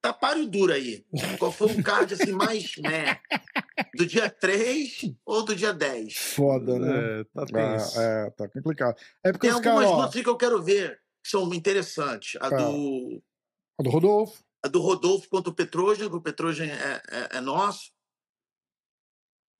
tá 0.00 0.10
páreo 0.10 0.46
duro 0.48 0.72
aí. 0.72 1.04
Qual 1.38 1.52
foi 1.52 1.66
o 1.66 1.82
card 1.82 2.14
assim 2.14 2.32
mais, 2.32 2.76
né? 2.78 3.20
Do 3.94 4.06
dia 4.06 4.30
3 4.30 5.02
ou 5.26 5.44
do 5.44 5.54
dia 5.54 5.74
10? 5.74 6.16
foda, 6.16 6.78
né? 6.78 7.20
É, 7.20 7.24
tá. 7.24 7.44
Ah, 7.54 8.02
é, 8.02 8.30
tá 8.30 8.48
complicado. 8.48 8.96
É 9.22 9.32
porque 9.32 9.48
Tem 9.48 9.50
algumas 9.54 9.74
caras, 9.84 9.90
ó, 9.90 10.00
lutas 10.06 10.22
que 10.22 10.28
eu 10.28 10.36
quero 10.38 10.62
ver 10.62 11.01
que 11.22 11.28
são 11.30 11.52
interessantes. 11.54 12.40
A 12.40 12.46
Ah. 12.46 12.50
do, 12.50 13.22
a 13.78 13.82
do 13.82 13.90
Rodolfo, 13.90 14.42
a 14.64 14.68
do 14.68 14.80
Rodolfo 14.80 15.28
contra 15.28 15.50
o 15.50 15.54
Petrojan, 15.54 16.08
que 16.08 16.16
o 16.16 16.20
Petrojan 16.20 16.64
é, 16.66 17.02
é, 17.10 17.36
é 17.38 17.40
nosso. 17.40 17.90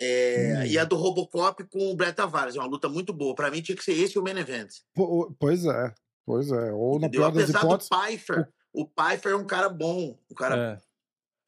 É, 0.00 0.54
Hum. 0.58 0.66
E 0.66 0.78
a 0.78 0.84
do 0.84 0.96
Robocop 0.96 1.62
com 1.64 1.90
o 1.92 1.94
Brett 1.96 2.16
Tavares. 2.16 2.56
É 2.56 2.58
uma 2.58 2.66
luta 2.66 2.88
muito 2.88 3.12
boa. 3.12 3.34
Pra 3.34 3.50
mim 3.50 3.62
tinha 3.62 3.76
que 3.76 3.84
ser 3.84 3.92
esse 3.92 4.18
o 4.18 4.22
main 4.22 4.36
event. 4.36 4.70
po- 4.94 5.34
pois 5.38 5.64
é, 5.64 5.94
pois 6.26 6.50
é. 6.50 6.72
Ou 6.72 6.98
na 6.98 7.08
pior 7.08 7.30
das 7.30 7.44
Apesar 7.44 7.58
hipóteses, 7.60 7.88
do 7.88 7.96
Pfeiffer, 7.96 8.48
o 8.72 8.86
Pfeiffer 8.86 9.32
é 9.32 9.36
um 9.36 9.46
cara 9.46 9.68
bom. 9.68 10.18
Um 10.30 10.34
cara 10.34 10.80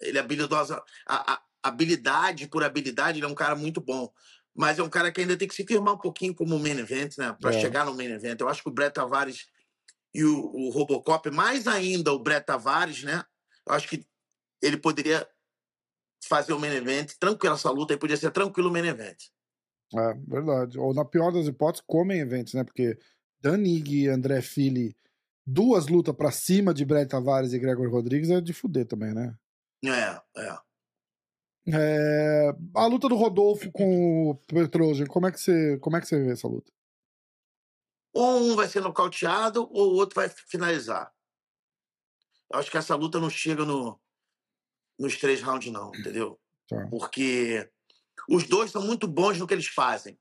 É. 0.00 0.06
Ele 0.08 0.18
é 0.18 0.20
habilidoso. 0.20 0.74
A, 1.06 1.32
a- 1.34 1.42
habilidade 1.62 2.46
por 2.46 2.62
habilidade, 2.62 3.18
ele 3.18 3.26
é 3.26 3.28
um 3.28 3.34
cara 3.34 3.56
muito 3.56 3.80
bom. 3.80 4.12
Mas 4.54 4.78
é 4.78 4.82
um 4.84 4.88
cara 4.90 5.10
que 5.10 5.20
ainda 5.20 5.36
tem 5.36 5.48
que 5.48 5.54
se 5.54 5.66
firmar 5.66 5.94
um 5.94 5.98
pouquinho 5.98 6.32
como 6.34 6.56
main 6.58 6.78
event, 6.78 7.16
né? 7.18 7.36
Pra 7.40 7.52
É. 7.52 7.60
chegar 7.60 7.84
no 7.86 7.94
main 7.94 8.10
event. 8.12 8.40
Eu 8.40 8.48
acho 8.48 8.62
que 8.62 8.68
o 8.68 8.72
Brett 8.72 8.94
Tavares 8.94 9.48
e 10.14 10.24
o, 10.24 10.50
o 10.54 10.70
Robocop, 10.70 11.28
mais 11.30 11.66
ainda 11.66 12.12
o 12.12 12.18
Brett 12.18 12.46
Tavares, 12.46 13.02
né? 13.02 13.24
Eu 13.66 13.74
acho 13.74 13.88
que 13.88 14.06
ele 14.62 14.76
poderia 14.76 15.26
fazer 16.28 16.52
o 16.52 16.60
main 16.60 16.72
event 16.72 17.12
tranquilo. 17.18 17.54
Essa 17.54 17.70
luta 17.70 17.92
aí 17.92 17.98
podia 17.98 18.16
ser 18.16 18.30
tranquilo 18.30 18.68
o 18.68 18.72
main 18.72 18.86
event. 18.86 19.24
É, 19.92 20.14
verdade. 20.26 20.78
Ou 20.78 20.94
na 20.94 21.04
pior 21.04 21.32
das 21.32 21.46
hipóteses, 21.46 21.84
comem 21.86 22.20
eventos, 22.20 22.54
né? 22.54 22.62
Porque 22.62 22.96
Danig 23.40 24.04
e 24.04 24.08
André 24.08 24.40
Fili, 24.40 24.96
duas 25.44 25.88
lutas 25.88 26.14
pra 26.14 26.30
cima 26.30 26.72
de 26.72 26.84
Brett 26.84 27.08
Tavares 27.10 27.52
e 27.52 27.58
Gregor 27.58 27.90
Rodrigues 27.90 28.30
é 28.30 28.40
de 28.40 28.52
fuder 28.52 28.86
também, 28.86 29.12
né? 29.12 29.36
É, 29.84 30.40
é. 30.40 30.58
É, 31.66 32.54
a 32.74 32.86
luta 32.86 33.08
do 33.08 33.16
Rodolfo 33.16 33.70
com 33.72 34.30
o 34.30 34.34
Petrosian, 34.34 35.06
como 35.06 35.26
é 35.26 35.32
que 35.32 35.40
você, 35.40 35.78
como 35.78 35.96
é 35.96 36.00
que 36.00 36.06
você 36.06 36.22
vê 36.22 36.32
essa 36.32 36.46
luta? 36.46 36.70
Ou 38.14 38.38
um 38.38 38.54
vai 38.56 38.68
ser 38.68 38.80
nocauteado 38.80 39.68
ou 39.72 39.92
o 39.92 39.94
outro 39.96 40.14
vai 40.14 40.28
finalizar. 40.28 41.12
Eu 42.52 42.60
acho 42.60 42.70
que 42.70 42.78
essa 42.78 42.94
luta 42.94 43.18
não 43.18 43.28
chega 43.28 43.64
no, 43.64 44.00
nos 44.98 45.16
três 45.16 45.42
rounds, 45.42 45.72
não, 45.72 45.92
entendeu? 45.94 46.40
Tá. 46.68 46.86
Porque 46.88 47.68
os 48.28 48.44
dois 48.44 48.70
são 48.70 48.82
muito 48.82 49.08
bons 49.08 49.38
no 49.38 49.46
que 49.46 49.54
eles 49.54 49.66
fazem. 49.66 50.18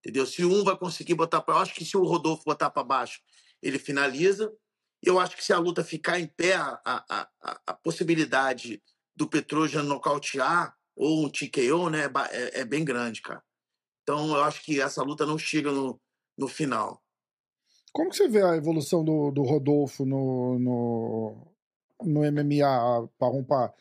Entendeu? 0.00 0.26
Se 0.26 0.44
um 0.44 0.62
vai 0.62 0.76
conseguir 0.76 1.14
botar 1.14 1.40
para. 1.40 1.54
Eu 1.54 1.58
acho 1.58 1.74
que 1.74 1.84
se 1.84 1.96
o 1.96 2.04
Rodolfo 2.04 2.44
botar 2.44 2.70
para 2.70 2.84
baixo, 2.84 3.20
ele 3.62 3.78
finaliza. 3.78 4.52
Eu 5.02 5.18
acho 5.18 5.36
que 5.36 5.44
se 5.44 5.52
a 5.52 5.58
luta 5.58 5.82
ficar 5.82 6.20
em 6.20 6.26
pé, 6.26 6.54
a, 6.54 6.80
a, 6.84 7.28
a, 7.40 7.60
a 7.66 7.74
possibilidade 7.74 8.82
do 9.14 9.28
Petrojan 9.28 9.82
nocautear 9.82 10.76
ou 10.94 11.24
um 11.24 11.28
TKO 11.28 11.90
né, 11.90 12.04
é 12.04 12.36
é, 12.36 12.60
é 12.60 12.64
bem 12.64 12.84
grande, 12.84 13.22
cara. 13.22 13.42
Então 14.02 14.36
eu 14.36 14.44
acho 14.44 14.62
que 14.62 14.80
essa 14.80 15.02
luta 15.02 15.26
não 15.26 15.38
chega 15.38 15.72
no, 15.72 16.00
no 16.36 16.48
final. 16.48 17.02
Como 17.92 18.10
que 18.10 18.16
você 18.16 18.28
vê 18.28 18.42
a 18.42 18.56
evolução 18.56 19.04
do, 19.04 19.30
do 19.30 19.42
Rodolfo 19.42 20.04
no, 20.04 20.58
no, 20.58 21.46
no 22.04 22.24
MMA, 22.24 23.08
Parrumpa? 23.18 23.72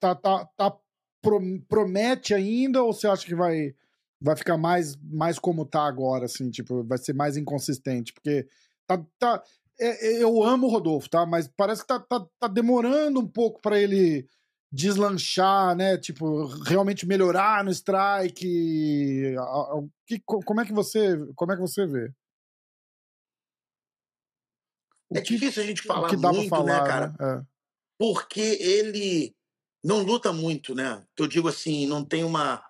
Tá, 0.00 0.14
tá, 0.14 0.44
tá, 0.56 0.76
pro- 1.22 1.60
promete 1.68 2.34
ainda 2.34 2.82
ou 2.82 2.92
você 2.92 3.06
acha 3.08 3.24
que 3.26 3.34
vai, 3.34 3.74
vai 4.20 4.36
ficar 4.36 4.56
mais, 4.56 4.96
mais 4.96 5.38
como 5.38 5.64
tá 5.64 5.84
agora, 5.86 6.26
assim, 6.26 6.50
tipo, 6.50 6.84
vai 6.84 6.98
ser 6.98 7.12
mais 7.14 7.36
inconsistente? 7.36 8.12
Porque 8.12 8.46
tá, 8.86 9.04
tá, 9.18 9.42
é- 9.80 10.18
é- 10.18 10.22
eu 10.22 10.42
amo 10.42 10.66
o 10.66 10.70
Rodolfo, 10.70 11.08
tá? 11.08 11.24
Mas 11.26 11.48
parece 11.48 11.82
que 11.82 11.88
tá, 11.88 11.98
tá, 12.00 12.24
tá 12.38 12.48
demorando 12.48 13.20
um 13.20 13.26
pouco 13.28 13.60
pra 13.60 13.78
ele 13.80 14.28
deslanchar, 14.70 15.74
né? 15.76 15.96
Tipo, 15.98 16.46
realmente 16.64 17.06
melhorar 17.06 17.64
no 17.64 17.70
strike. 17.70 19.34
Que- 20.06 20.20
co- 20.24 20.40
como 20.44 20.60
é 20.60 20.64
que 20.66 20.72
você, 20.72 21.16
como 21.34 21.52
é 21.52 21.56
que 21.56 21.60
você 21.62 21.86
vê? 21.86 22.10
O 25.14 25.18
É 25.18 25.20
que- 25.20 25.34
difícil 25.34 25.62
a 25.62 25.66
gente 25.66 25.82
o 25.82 25.86
falar 25.86 26.08
que 26.08 26.16
dá 26.16 26.32
muito, 26.32 26.48
pra 26.48 26.58
falar, 26.58 26.82
né, 26.82 26.88
cara? 26.88 27.14
né? 27.18 27.46
Porque 27.98 28.40
ele 28.40 29.34
não 29.84 30.02
luta 30.02 30.32
muito, 30.32 30.74
né? 30.74 31.04
Eu 31.18 31.26
digo 31.28 31.48
assim, 31.48 31.86
não 31.86 32.04
tem 32.04 32.24
uma, 32.24 32.62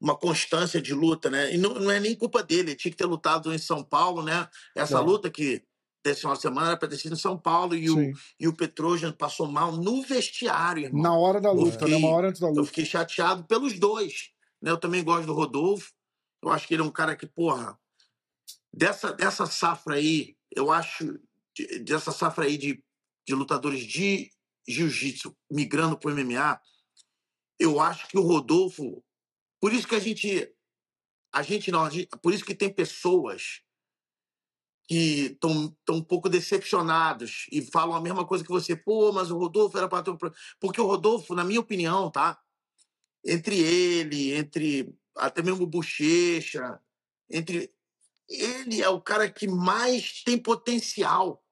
uma 0.00 0.16
constância 0.16 0.80
de 0.82 0.92
luta, 0.92 1.30
né? 1.30 1.54
E 1.54 1.58
não, 1.58 1.74
não 1.74 1.90
é 1.90 1.98
nem 1.98 2.14
culpa 2.14 2.42
dele, 2.42 2.70
ele 2.70 2.76
tinha 2.76 2.90
que 2.92 2.96
ter 2.98 3.06
lutado 3.06 3.52
em 3.52 3.58
São 3.58 3.82
Paulo, 3.82 4.22
né? 4.22 4.48
Essa 4.74 4.98
É. 4.98 5.00
luta 5.00 5.30
que 5.30 5.62
desse 6.04 6.20
final 6.20 6.36
de 6.36 6.42
semana 6.42 6.68
era 6.68 6.76
pra 6.76 6.86
ter 6.88 6.98
sido 6.98 7.14
em 7.14 7.18
São 7.18 7.36
Paulo 7.38 7.74
É, 7.74 7.78
e 7.78 7.90
o, 7.90 7.94
sim. 7.94 8.12
e 8.38 8.46
o 8.46 8.54
Petrojan 8.54 9.10
passou 9.12 9.46
mal 9.50 9.72
no 9.72 10.02
vestiário, 10.02 10.84
irmão. 10.84 11.02
Na 11.02 11.14
hora 11.16 11.40
da 11.40 11.48
Eu 11.48 11.54
luta, 11.54 11.70
né? 11.86 11.94
fiquei- 11.94 11.94
Uma 11.96 12.08
hora 12.10 12.28
antes 12.28 12.40
da 12.40 12.46
Eu 12.48 12.52
luta. 12.52 12.66
fiquei 12.66 12.84
chateado 12.84 13.42
pelos 13.44 13.78
dois. 13.78 14.30
Né? 14.62 14.70
Eu 14.70 14.76
também 14.78 15.02
gosto 15.02 15.26
do 15.26 15.32
Rodolfo. 15.34 15.90
Eu 16.44 16.50
acho 16.50 16.68
que 16.68 16.74
ele 16.74 16.82
é 16.82 16.84
um 16.84 16.90
cara 16.92 17.16
que, 17.16 17.26
porra, 17.26 17.76
dessa, 18.72 19.12
dessa 19.12 19.46
safra 19.46 19.94
aí, 19.96 20.36
eu 20.54 20.70
acho, 20.70 21.18
de- 21.56 21.78
dessa 21.80 22.12
safra 22.12 22.44
aí 22.44 22.58
de, 22.58 22.84
de 23.26 23.34
lutadores 23.34 23.84
de 23.84 24.30
jiu-jitsu 24.68 25.34
migrando 25.50 25.98
pro 25.98 26.10
MMA, 26.14 26.60
eu 27.58 27.80
acho 27.80 28.06
que 28.08 28.18
o 28.18 28.22
Rodolfo. 28.22 29.02
Por 29.60 29.72
isso 29.72 29.88
que 29.88 29.94
a 29.94 30.00
gente. 30.00 30.52
A 31.32 31.42
gente 31.42 31.70
não, 31.70 31.84
a 31.84 31.90
gente- 31.90 32.08
por 32.22 32.32
isso 32.32 32.44
que 32.44 32.54
tem 32.54 32.72
pessoas 32.72 33.62
que 34.88 35.32
estão 35.32 35.74
um 35.90 36.02
pouco 36.02 36.28
decepcionados 36.28 37.46
e 37.50 37.60
falam 37.62 37.96
a 37.96 38.00
mesma 38.00 38.26
coisa 38.26 38.44
que 38.44 38.50
você. 38.50 38.76
Pô, 38.76 39.12
mas 39.12 39.30
o 39.30 39.38
Rodolfo 39.38 39.76
era 39.76 39.88
para 39.88 40.02
ter 40.02 40.10
um... 40.10 40.16
pro-" 40.16 40.32
Porque 40.60 40.80
o 40.80 40.86
Rodolfo, 40.86 41.34
na 41.34 41.42
minha 41.44 41.60
opinião, 41.60 42.10
tá? 42.10 42.38
Entre 43.24 43.58
ele, 43.58 44.32
entre 44.32 44.94
até 45.16 45.42
mesmo 45.42 45.64
o 45.64 45.66
Bochecha, 45.66 46.80
entre... 47.30 47.72
Ele 48.28 48.82
é 48.82 48.88
o 48.88 49.00
cara 49.00 49.30
que 49.30 49.46
mais 49.48 50.22
tem 50.24 50.36
potencial 50.36 51.42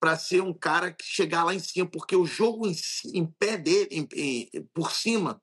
para 0.00 0.16
ser 0.18 0.42
um 0.42 0.54
cara 0.54 0.92
que 0.92 1.04
chegar 1.04 1.44
lá 1.44 1.54
em 1.54 1.58
cima, 1.58 1.88
porque 1.90 2.14
o 2.14 2.26
jogo 2.26 2.66
em, 2.66 2.74
em 3.14 3.26
pé 3.26 3.56
dele, 3.56 3.88
em- 3.90 4.08
em- 4.54 4.62
por 4.72 4.92
cima, 4.92 5.42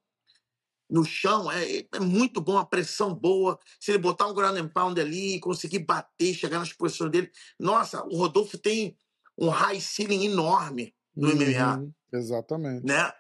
no 0.90 1.04
chão, 1.04 1.52
é, 1.52 1.86
é 1.92 2.00
muito 2.00 2.40
bom, 2.40 2.58
a 2.58 2.66
pressão 2.66 3.14
boa. 3.14 3.60
Se 3.80 3.92
ele 3.92 3.98
botar 3.98 4.28
um 4.28 4.34
ground 4.34 4.58
and 4.58 4.70
pound 4.70 5.00
ali, 5.02 5.40
conseguir 5.40 5.80
bater, 5.80 6.34
chegar 6.34 6.60
nas 6.60 6.72
posições 6.72 7.12
dele. 7.12 7.32
Nossa, 7.60 8.04
o 8.06 8.16
Rodolfo 8.18 8.58
tem 8.58 8.96
um 9.38 9.50
high 9.50 9.82
ceiling 9.82 10.26
enorme 10.26 10.96
no 11.16 11.30
MMA, 11.32 11.78
Uhum, 11.78 11.94
Exatamente. 12.14 12.86
né? 12.86 13.12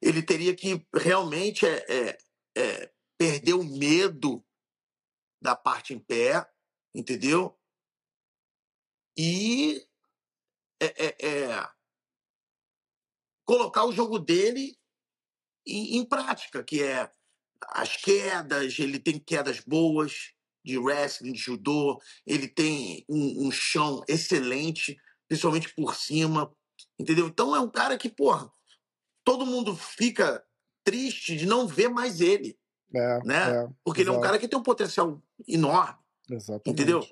Ele 0.00 0.22
teria 0.22 0.54
que 0.54 0.84
realmente 0.94 1.64
é, 1.64 1.84
é, 1.88 2.18
é, 2.56 2.92
perder 3.16 3.54
o 3.54 3.62
medo 3.64 4.44
da 5.40 5.54
parte 5.54 5.94
em 5.94 5.98
pé, 5.98 6.44
entendeu? 6.94 7.56
E 9.16 9.86
é, 10.84 11.06
é, 11.06 11.26
é, 11.28 11.68
colocar 13.44 13.84
o 13.84 13.92
jogo 13.92 14.18
dele 14.18 14.76
em, 15.66 15.98
em 15.98 16.04
prática, 16.04 16.62
que 16.64 16.82
é 16.82 17.10
as 17.68 17.96
quedas, 17.96 18.78
ele 18.78 18.98
tem 18.98 19.18
quedas 19.18 19.60
boas 19.60 20.32
de 20.64 20.78
wrestling, 20.78 21.32
de 21.32 21.38
judô, 21.38 22.00
ele 22.26 22.48
tem 22.48 23.04
um, 23.08 23.46
um 23.46 23.50
chão 23.50 24.02
excelente, 24.08 24.96
principalmente 25.28 25.72
por 25.74 25.94
cima, 25.94 26.52
entendeu? 26.98 27.26
Então 27.26 27.54
é 27.54 27.60
um 27.60 27.70
cara 27.70 27.96
que, 27.96 28.08
porra, 28.08 28.50
todo 29.24 29.46
mundo 29.46 29.76
fica 29.76 30.44
triste 30.84 31.36
de 31.36 31.46
não 31.46 31.66
ver 31.66 31.88
mais 31.88 32.20
ele, 32.20 32.58
É, 32.94 33.18
né? 33.24 33.50
é, 33.50 33.68
porque 33.84 34.00
ele 34.00 34.10
é 34.10 34.12
um 34.12 34.20
cara 34.20 34.38
que 34.38 34.48
tem 34.48 34.58
um 34.58 34.62
potencial 34.62 35.22
enorme. 35.46 35.98
Exatamente. 36.28 36.70
Entendeu? 36.70 37.06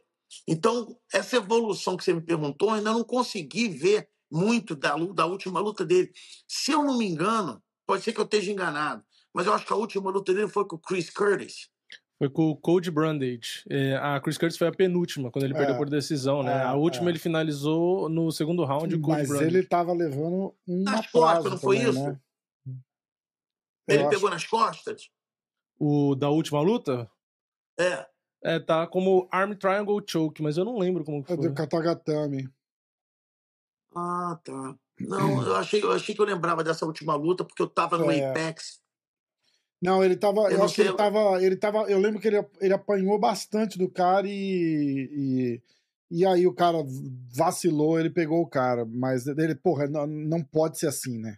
Então, 0.47 0.97
essa 1.13 1.37
evolução 1.37 1.97
que 1.97 2.05
você 2.05 2.13
me 2.13 2.21
perguntou, 2.21 2.69
eu 2.71 2.75
ainda 2.77 2.93
não 2.93 3.05
consegui 3.05 3.69
ver 3.69 4.09
muito 4.31 4.77
da, 4.77 4.95
da 4.97 5.27
última 5.27 5.61
luta 5.61 5.85
dele. 5.85 6.11
Se 6.47 6.71
eu 6.73 6.85
não 6.85 6.97
me 6.99 7.07
engano, 7.09 7.63
pode 7.87 8.03
ser 8.03 8.13
que 8.13 8.21
eu 8.21 8.25
esteja 8.25 8.53
enganado, 8.53 9.03
mas 9.35 9.47
eu 9.47 9.53
acho 9.55 9.67
que 9.67 9.73
a 9.73 9.77
última 9.77 10.11
luta 10.11 10.33
dele 10.33 10.49
foi 10.49 10.65
com 10.67 10.77
o 10.77 10.79
Chris 10.79 11.11
Curtis. 11.11 11.69
Foi 12.19 12.29
com 12.29 12.51
o 12.51 12.57
Cody 12.57 12.91
Brandage. 12.91 13.65
É, 13.71 13.97
a 13.97 14.21
Chris 14.21 14.37
Curtis 14.37 14.59
foi 14.59 14.69
a 14.69 14.73
penúltima, 14.73 15.31
quando 15.31 15.45
ele 15.47 15.55
É. 15.55 15.57
perdeu 15.57 15.77
por 15.79 15.89
decisão, 15.89 16.43
né? 16.43 16.53
É, 16.53 16.63
a 16.63 16.75
última 16.75 17.09
é. 17.09 17.13
ele 17.13 17.19
finalizou 17.19 18.09
no 18.11 18.31
segundo 18.31 18.63
round 18.65 18.95
o 18.95 19.01
Cody 19.01 19.19
Mas 19.21 19.29
Brandage. 19.29 19.57
ele 19.57 19.67
tava 19.67 19.93
levando 19.95 20.55
um 20.69 20.83
Nas 20.83 21.07
costas, 21.11 21.51
não 21.53 21.59
foi 21.59 21.79
também, 21.79 21.91
isso? 21.93 22.05
né? 22.05 22.21
Ele 23.89 24.03
Eu 24.05 24.09
pegou 24.11 24.29
acho- 24.29 24.35
nas 24.35 24.45
costas? 24.47 25.11
O 25.79 26.15
da 26.15 26.29
última 26.29 26.61
luta? 26.61 27.11
É. 27.79 28.07
É, 28.43 28.59
tá 28.59 28.87
como 28.87 29.29
Arm 29.31 29.53
Triangle 29.53 30.03
Choke, 30.07 30.43
mas 30.43 30.57
eu 30.57 30.65
não 30.65 30.79
lembro 30.79 31.05
como 31.05 31.23
que 31.23 31.33
É 31.33 31.37
foi. 31.37 31.49
do 31.49 31.55
Katagatame. 31.55 32.49
Ah, 33.95 34.39
tá. 34.45 34.75
Não, 35.01 35.43
eu 35.43 35.57
achei, 35.57 35.83
eu 35.83 35.93
achei 35.93 36.15
que 36.15 36.21
eu 36.21 36.27
lembrava 36.27 36.63
dessa 36.63 36.85
última 36.87 37.15
luta, 37.15 37.45
porque 37.45 37.63
eu 37.63 37.69
tava 37.69 37.99
no 37.99 38.11
É. 38.11 38.31
Apex. 38.31 38.81
Não, 39.83 40.05
ele 40.05 40.17
tava. 40.17 40.43
Eu, 40.43 40.59
Eu 40.59 40.65
acho 40.65 40.75
que 40.75 40.83
ele 40.83 40.89
sei. 40.89 40.97
tava. 40.97 41.43
Ele 41.43 41.57
tava. 41.57 41.79
Eu 41.91 41.99
lembro 41.99 42.21
que 42.21 42.29
ele, 42.29 42.45
ele 42.61 42.75
apanhou 42.75 43.19
bastante 43.19 43.79
do 43.79 43.91
cara 43.91 44.27
e, 44.27 45.09
e. 45.11 45.63
e 46.11 46.27
aí 46.27 46.47
o 46.47 46.55
cara 46.55 46.79
vacilou, 47.35 47.99
ele 47.99 48.11
pegou 48.11 48.43
o 48.43 48.47
cara. 48.47 48.85
Mas 48.85 49.27
ele, 49.27 49.55
porra, 49.55 49.87
não, 49.87 50.07
não 50.07 50.43
pode 50.43 50.79
ser 50.79 50.87
assim, 50.87 51.19
né? 51.19 51.35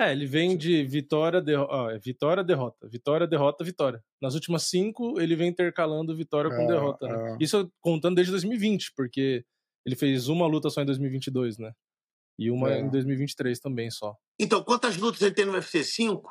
É, 0.00 0.12
ele 0.12 0.24
vem 0.24 0.56
de 0.56 0.82
vitória, 0.84 1.42
derro... 1.42 1.70
ah, 1.70 1.98
vitória, 1.98 2.42
derrota, 2.42 2.88
vitória, 2.88 3.26
derrota, 3.26 3.62
vitória. 3.62 4.02
Nas 4.20 4.34
últimas 4.34 4.62
cinco, 4.62 5.20
ele 5.20 5.36
vem 5.36 5.48
intercalando 5.50 6.16
vitória 6.16 6.50
com 6.50 6.62
É, 6.62 6.66
derrota, 6.66 7.06
né? 7.06 7.32
é. 7.32 7.36
Isso 7.44 7.70
contando 7.80 8.14
desde 8.14 8.30
2020, 8.30 8.92
porque 8.96 9.44
ele 9.84 9.94
fez 9.96 10.28
uma 10.28 10.46
luta 10.46 10.70
só 10.70 10.80
em 10.80 10.86
2022, 10.86 11.58
né? 11.58 11.72
E 12.38 12.50
uma 12.50 12.72
É. 12.72 12.80
em 12.80 12.88
2023 12.88 13.60
também 13.60 13.90
só. 13.90 14.16
Então, 14.38 14.64
quantas 14.64 14.96
lutas 14.96 15.20
ele 15.20 15.34
tem 15.34 15.44
no 15.44 15.52
UFC? 15.52 15.84
Cinco? 15.84 16.30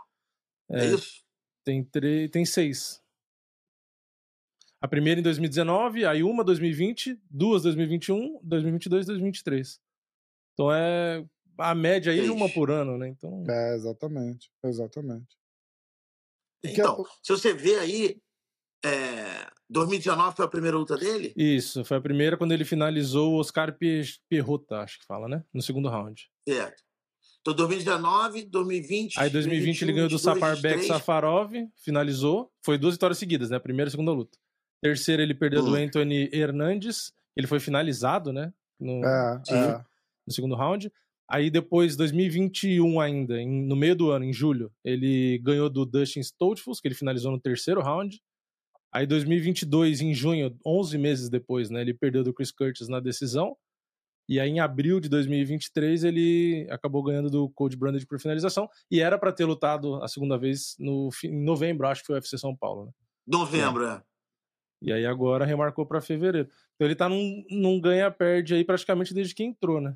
É, 0.71 0.85
É, 0.85 0.85
isso? 0.87 1.23
tem, 1.63 1.83
três, 1.83 2.31
tem 2.31 2.45
seis. 2.45 2.99
A 4.81 4.87
primeira 4.87 5.19
em 5.19 5.23
2019, 5.23 6.05
aí 6.05 6.23
uma 6.23 6.43
2020, 6.43 7.19
duas 7.29 7.61
2021, 7.63 8.39
2022 8.41 9.05
2023. 9.05 9.79
Então 10.53 10.71
é 10.73 11.23
a 11.59 11.75
média 11.75 12.11
aí 12.11 12.19
Seis. 12.19 12.29
uma 12.31 12.49
por 12.49 12.71
ano, 12.71 12.97
né? 12.97 13.07
Então, 13.09 13.43
É, 13.49 13.75
exatamente. 13.75 14.49
Exatamente. 14.63 15.37
Então, 16.63 17.01
é- 17.01 17.03
se 17.23 17.31
você 17.31 17.53
vê 17.53 17.75
aí, 17.75 18.17
é, 18.85 19.47
2019 19.69 20.35
foi 20.35 20.45
a 20.45 20.49
primeira 20.49 20.77
luta 20.77 20.97
dele? 20.97 21.33
isso, 21.35 21.83
foi 21.85 21.97
a 21.97 22.01
primeira 22.01 22.37
quando 22.37 22.51
ele 22.51 22.65
finalizou 22.65 23.33
o 23.33 23.39
Oscar 23.39 23.75
Pierrota, 24.29 24.77
acho 24.79 24.99
que 24.99 25.05
fala, 25.05 25.27
né? 25.27 25.43
No 25.53 25.61
segundo 25.61 25.89
round. 25.89 26.29
Certo. 26.47 26.83
Então, 27.41 27.53
2019, 27.53 28.43
2020. 28.45 29.17
Aí 29.19 29.29
2020 29.29 29.81
ele 29.83 29.93
ganhou 29.93 30.09
do 30.09 30.17
2022, 30.17 30.21
Saparbek 30.21 30.77
23. 30.81 30.87
Safarov, 30.87 31.51
finalizou. 31.83 32.51
Foi 32.63 32.77
duas 32.77 32.95
vitórias 32.95 33.17
seguidas, 33.17 33.49
né? 33.49 33.57
Primeira 33.59 33.87
e 33.87 33.91
segunda 33.91 34.11
luta. 34.11 34.37
Terceira 34.81 35.23
ele 35.23 35.33
perdeu 35.33 35.61
do 35.63 35.71
Hum. 35.71 35.75
Anthony 35.75 36.29
Hernandes, 36.33 37.13
ele 37.35 37.47
foi 37.47 37.59
finalizado, 37.61 38.33
né? 38.33 38.53
No, 38.79 39.03
É, 39.05 39.41
é. 39.51 39.83
no 40.27 40.33
segundo 40.33 40.55
round. 40.55 40.91
Aí 41.29 41.49
depois, 41.51 41.95
2021 41.95 42.99
ainda, 42.99 43.39
em- 43.39 43.65
no 43.67 43.75
meio 43.75 43.95
do 43.95 44.09
ano, 44.09 44.25
em 44.25 44.33
julho, 44.33 44.71
ele 44.83 45.37
ganhou 45.43 45.69
do 45.69 45.85
Dustin 45.85 46.21
Stoltzfus, 46.21 46.79
que 46.79 46.87
ele 46.87 46.95
finalizou 46.95 47.31
no 47.31 47.39
terceiro 47.39 47.81
round. 47.81 48.19
Aí 48.91 49.05
2022, 49.05 50.01
em 50.01 50.13
junho, 50.13 50.57
11 50.65 50.97
meses 50.97 51.29
depois, 51.29 51.69
né, 51.69 51.81
ele 51.81 51.93
perdeu 51.93 52.23
do 52.23 52.33
Chris 52.33 52.51
Curtis 52.51 52.87
na 52.87 52.99
decisão. 52.99 53.55
E 54.27 54.39
aí, 54.39 54.49
em 54.49 54.59
abril 54.59 54.99
de 54.99 55.09
2023, 55.09 56.03
ele 56.03 56.67
acabou 56.69 57.01
ganhando 57.03 57.29
do 57.31 57.49
Cold 57.49 57.75
Branded 57.75 58.05
por 58.07 58.19
finalização. 58.19 58.67
E 58.89 58.99
era 58.99 59.17
para 59.17 59.31
ter 59.31 59.45
lutado 59.45 59.95
a 60.03 60.07
segunda 60.07 60.37
vez 60.37 60.75
no, 60.79 61.09
em 61.23 61.43
novembro, 61.43 61.87
acho 61.87 62.01
que 62.01 62.07
foi 62.07 62.15
o 62.15 62.17
UFC 62.17 62.37
São 62.37 62.55
Paulo. 62.55 62.85
Né? 62.85 62.91
Novembro, 63.27 63.85
é. 63.85 64.01
E 64.81 64.93
aí 64.93 65.05
agora 65.05 65.45
remarcou 65.45 65.85
para 65.85 65.99
fevereiro. 65.99 66.47
Então 66.75 66.87
ele 66.87 66.95
tá 66.95 67.09
num, 67.09 67.43
num 67.49 67.81
ganha-perde 67.81 68.53
aí 68.53 68.63
praticamente 68.63 69.13
desde 69.13 69.33
que 69.35 69.43
entrou, 69.43 69.81
né? 69.81 69.95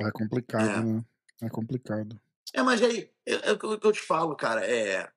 É 0.00 0.10
complicado, 0.10 0.80
É. 0.80 0.82
né? 0.82 1.04
É 1.42 1.48
complicado. 1.48 2.20
É, 2.52 2.62
mas 2.62 2.82
aí, 2.82 3.10
é, 3.26 3.50
é 3.50 3.52
o 3.52 3.58
que 3.58 3.86
eu 3.86 3.92
te 3.92 4.00
falo, 4.00 4.34
cara. 4.36 4.64
É, 4.64 5.10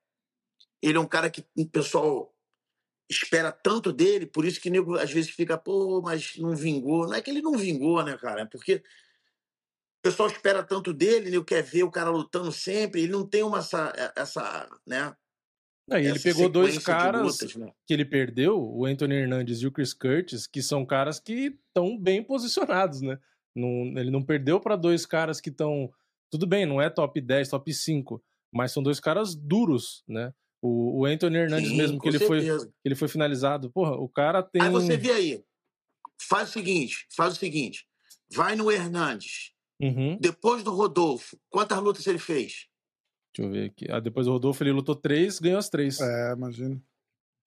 ele 0.82 0.98
é 0.98 1.00
um 1.00 1.08
cara 1.08 1.30
que 1.30 1.46
o 1.58 1.66
pessoal 1.68 2.34
espera 3.10 3.52
tanto 3.52 3.92
dele, 3.92 4.26
por 4.26 4.46
isso 4.46 4.62
que 4.62 4.70
o 4.70 4.72
nego 4.72 4.96
às 4.96 5.12
vezes 5.12 5.32
fica, 5.32 5.58
pô, 5.58 6.02
mas 6.02 6.38
não 6.38 6.56
vingou. 6.56 7.08
Não 7.08 7.16
é 7.16 7.22
que 7.22 7.30
ele 7.30 7.42
não 7.42 7.58
vingou, 7.58 8.04
né, 8.04 8.18
cara? 8.18 8.42
É 8.42 8.46
porque 8.46 8.76
o 8.76 10.02
pessoal 10.02 10.30
espera 10.30 10.64
tanto 10.64 10.94
dele, 10.94 11.28
ele 11.28 11.44
quer 11.44 11.64
ver 11.64 11.84
o 11.84 11.92
cara 11.92 12.10
lutando 12.10 12.52
sempre, 12.52 13.02
ele 13.02 13.12
não 13.12 13.26
tem 13.26 13.44
uma 13.44 13.60
essa, 13.60 14.14
essa 14.16 14.70
né? 14.86 15.16
Aí 15.92 16.06
ele 16.06 16.20
pegou 16.20 16.48
dois 16.48 16.78
caras 16.78 17.24
lutas, 17.24 17.56
né? 17.56 17.72
que 17.88 17.94
ele 17.94 18.06
perdeu, 18.06 18.62
o 18.62 18.86
Anthony 18.86 19.16
Hernandes 19.16 19.62
e 19.62 19.68
o 19.68 19.72
Chris 19.72 19.92
Curtis, 19.92 20.46
que 20.46 20.62
são 20.62 20.86
caras 20.86 21.20
que 21.20 21.58
estão 21.68 21.98
bem 21.98 22.24
posicionados, 22.24 23.02
né? 23.02 23.20
Não- 23.60 24.00
ele 24.00 24.10
não 24.12 24.24
perdeu 24.24 24.60
para 24.60 24.76
dois 24.76 25.06
caras 25.06 25.40
que 25.42 25.50
estão. 25.50 25.92
Tudo 26.32 26.46
bem, 26.48 26.66
não 26.66 26.82
é 26.82 26.90
top 26.90 27.20
10, 27.20 27.50
top 27.50 27.74
5, 27.74 28.24
mas 28.54 28.72
são 28.72 28.82
dois 28.84 29.00
caras 29.00 29.36
duros, 29.36 30.04
né? 30.08 30.34
O, 30.62 31.00
o 31.02 31.06
Anthony 31.06 31.38
Hernandes 31.38 31.70
Sim, 31.70 31.78
mesmo, 31.78 32.00
que 32.00 32.08
ele 32.10 32.20
foi, 32.20 32.42
certeza. 32.42 32.74
ele 32.84 32.96
foi 32.96 33.08
finalizado. 33.08 33.72
Porra, 33.72 33.96
o 33.96 34.10
cara 34.10 34.44
tem. 34.44 34.62
Aí 34.62 34.70
você 34.70 34.98
vê 34.98 35.12
aí. 35.12 35.44
Faz 36.22 36.50
o 36.50 36.52
seguinte, 36.54 37.08
faz 37.16 37.34
o 37.34 37.38
seguinte. 37.38 37.88
Vai 38.34 38.56
no 38.56 38.70
Hernandes. 38.72 39.54
Uhum. 39.82 40.18
Depois 40.20 40.62
do 40.64 40.72
Rodolfo, 40.72 41.40
quantas 41.50 41.80
lutas 41.80 42.06
ele 42.06 42.20
fez? 42.20 42.68
Deixa 43.34 43.48
eu 43.48 43.52
ver 43.52 43.70
aqui. 43.70 43.86
Ah, 43.90 44.00
depois 44.02 44.28
o 44.28 44.32
Rodolfo 44.34 44.62
ele 44.62 44.72
lutou 44.74 44.96
três, 44.96 45.40
ganhou 45.40 45.58
as 45.60 45.70
três. 45.70 46.00
É, 46.02 46.34
imagina. 46.34 46.82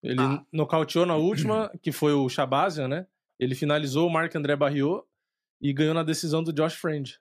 Ele 0.01 0.19
Ah. 0.19 0.43
nocauteou 0.51 1.05
na 1.05 1.15
última, 1.15 1.71
que 1.81 1.91
foi 1.91 2.11
o 2.13 2.27
Shabazian, 2.27 2.87
né? 2.87 3.05
Ele 3.39 3.53
finalizou 3.55 4.07
o 4.07 4.11
Marc 4.11 4.35
André 4.35 4.55
Barriot 4.55 5.03
e 5.63 5.71
ganhou 5.71 5.93
na 5.93 6.03
decisão 6.03 6.43
do 6.43 6.51
Josh 6.51 6.75
Friend. 6.75 7.17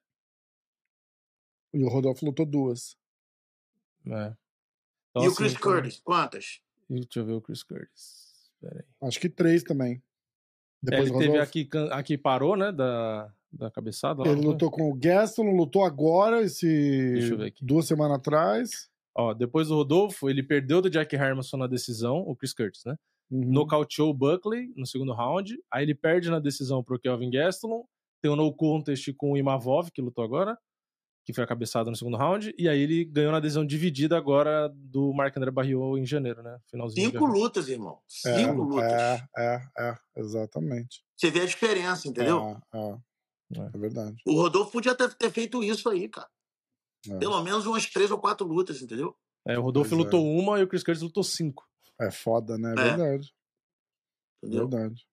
E 1.72 1.84
o 1.84 1.88
Rodolfo 1.88 2.26
lutou 2.26 2.44
duas. 2.44 2.96
É. 4.04 4.10
e 4.10 4.34
Então, 5.10 5.28
o 5.28 5.34
Chris 5.34 5.52
assim, 5.52 5.62
Curtis, 5.62 6.00
quantas? 6.00 6.60
Deixa 6.90 7.20
eu 7.20 7.24
ver 7.24 7.32
o 7.34 7.40
Chris 7.40 7.62
Curtis. 7.62 8.50
Acho 9.00 9.20
que 9.20 9.28
três 9.28 9.62
também. 9.62 10.02
É, 10.84 10.90
Depois 10.90 11.10
ele 11.10 11.18
teve 11.18 11.38
aqui, 11.38 11.68
aqui 11.92 12.18
parou, 12.18 12.56
né? 12.56 12.72
Da, 12.72 13.32
da 13.52 13.70
cabeçada. 13.70 14.22
lá, 14.22 14.28
Ele 14.28 14.40
lutou 14.40 14.70
com 14.70 14.90
o 14.90 14.94
Gaston, 14.94 15.44
lutou 15.56 15.84
agora, 15.84 16.42
esse 16.42 16.66
Deixa 17.12 17.34
eu 17.34 17.38
ver 17.38 17.46
aqui. 17.46 17.64
duas 17.64 17.86
semanas 17.86 18.18
atrás. 18.18 18.90
Ó, 19.14 19.32
depois 19.32 19.68
do 19.68 19.76
Rodolfo, 19.76 20.28
ele 20.28 20.42
perdeu 20.42 20.82
do 20.82 20.90
Jack 20.90 21.14
Hermanson 21.14 21.58
na 21.58 21.66
decisão, 21.68 22.18
o 22.26 22.34
Chris 22.34 22.52
Curtis, 22.52 22.84
né? 22.84 22.96
Uhum. 23.30 23.52
Nocauteou 23.52 24.10
o 24.10 24.14
Buckley 24.14 24.72
no 24.76 24.86
segundo 24.86 25.12
round. 25.12 25.56
Aí 25.70 25.84
ele 25.84 25.94
perde 25.94 26.28
na 26.28 26.40
decisão 26.40 26.82
pro 26.82 26.98
Kelvin 26.98 27.30
Gastelum. 27.30 27.84
Tem 28.22 28.30
um 28.30 28.36
no 28.36 28.54
contest 28.54 29.12
com 29.16 29.32
o 29.32 29.36
Imavov, 29.36 29.90
que 29.90 30.00
lutou 30.00 30.22
agora, 30.24 30.56
que 31.24 31.32
foi 31.32 31.42
a 31.44 31.46
cabeçada 31.46 31.90
no 31.90 31.96
segundo 31.96 32.16
round. 32.16 32.54
E 32.56 32.68
aí 32.68 32.80
ele 32.80 33.04
ganhou 33.04 33.32
na 33.32 33.40
decisão 33.40 33.66
dividida 33.66 34.16
agora 34.16 34.68
do 34.74 35.12
Marc 35.12 35.36
André 35.36 35.50
Barriot 35.50 35.98
em 36.00 36.06
janeiro, 36.06 36.42
né? 36.42 36.58
Finalzinho 36.70 37.10
Cinco 37.10 37.26
lutas, 37.26 37.68
irmão. 37.68 38.00
É, 38.24 38.36
Cinco 38.36 38.62
lutas. 38.62 38.90
É, 38.92 39.24
é, 39.36 39.62
é, 39.78 39.94
exatamente. 40.16 41.04
Você 41.16 41.30
vê 41.30 41.40
a 41.40 41.46
diferença, 41.46 42.08
entendeu? 42.08 42.60
É, 42.72 42.78
é, 42.78 42.98
É. 43.60 43.70
é 43.74 43.78
verdade. 43.78 44.16
O 44.26 44.34
Rodolfo 44.34 44.72
podia 44.72 44.94
ter, 44.94 45.12
ter 45.14 45.30
feito 45.30 45.62
isso 45.64 45.88
aí, 45.88 46.08
cara. 46.08 46.28
É. 47.08 47.18
Pelo 47.18 47.42
menos 47.42 47.66
umas 47.66 47.86
três 47.86 48.10
ou 48.12 48.18
quatro 48.18 48.46
lutas, 48.46 48.80
entendeu? 48.80 49.16
É, 49.44 49.58
o 49.58 49.62
Rodolfo 49.62 49.90
Pois 49.90 50.00
é. 50.00 50.04
lutou 50.04 50.24
uma 50.24 50.60
e 50.60 50.62
o 50.62 50.68
Chris 50.68 50.84
Curtis 50.84 51.02
lutou 51.02 51.24
cinco. 51.24 51.68
É 52.00 52.10
foda, 52.12 52.56
né? 52.56 52.70
É 52.70 52.80
É. 52.80 52.96
verdade. 52.96 53.34
Entendeu? 54.42 54.68
Verdade. 54.68 55.06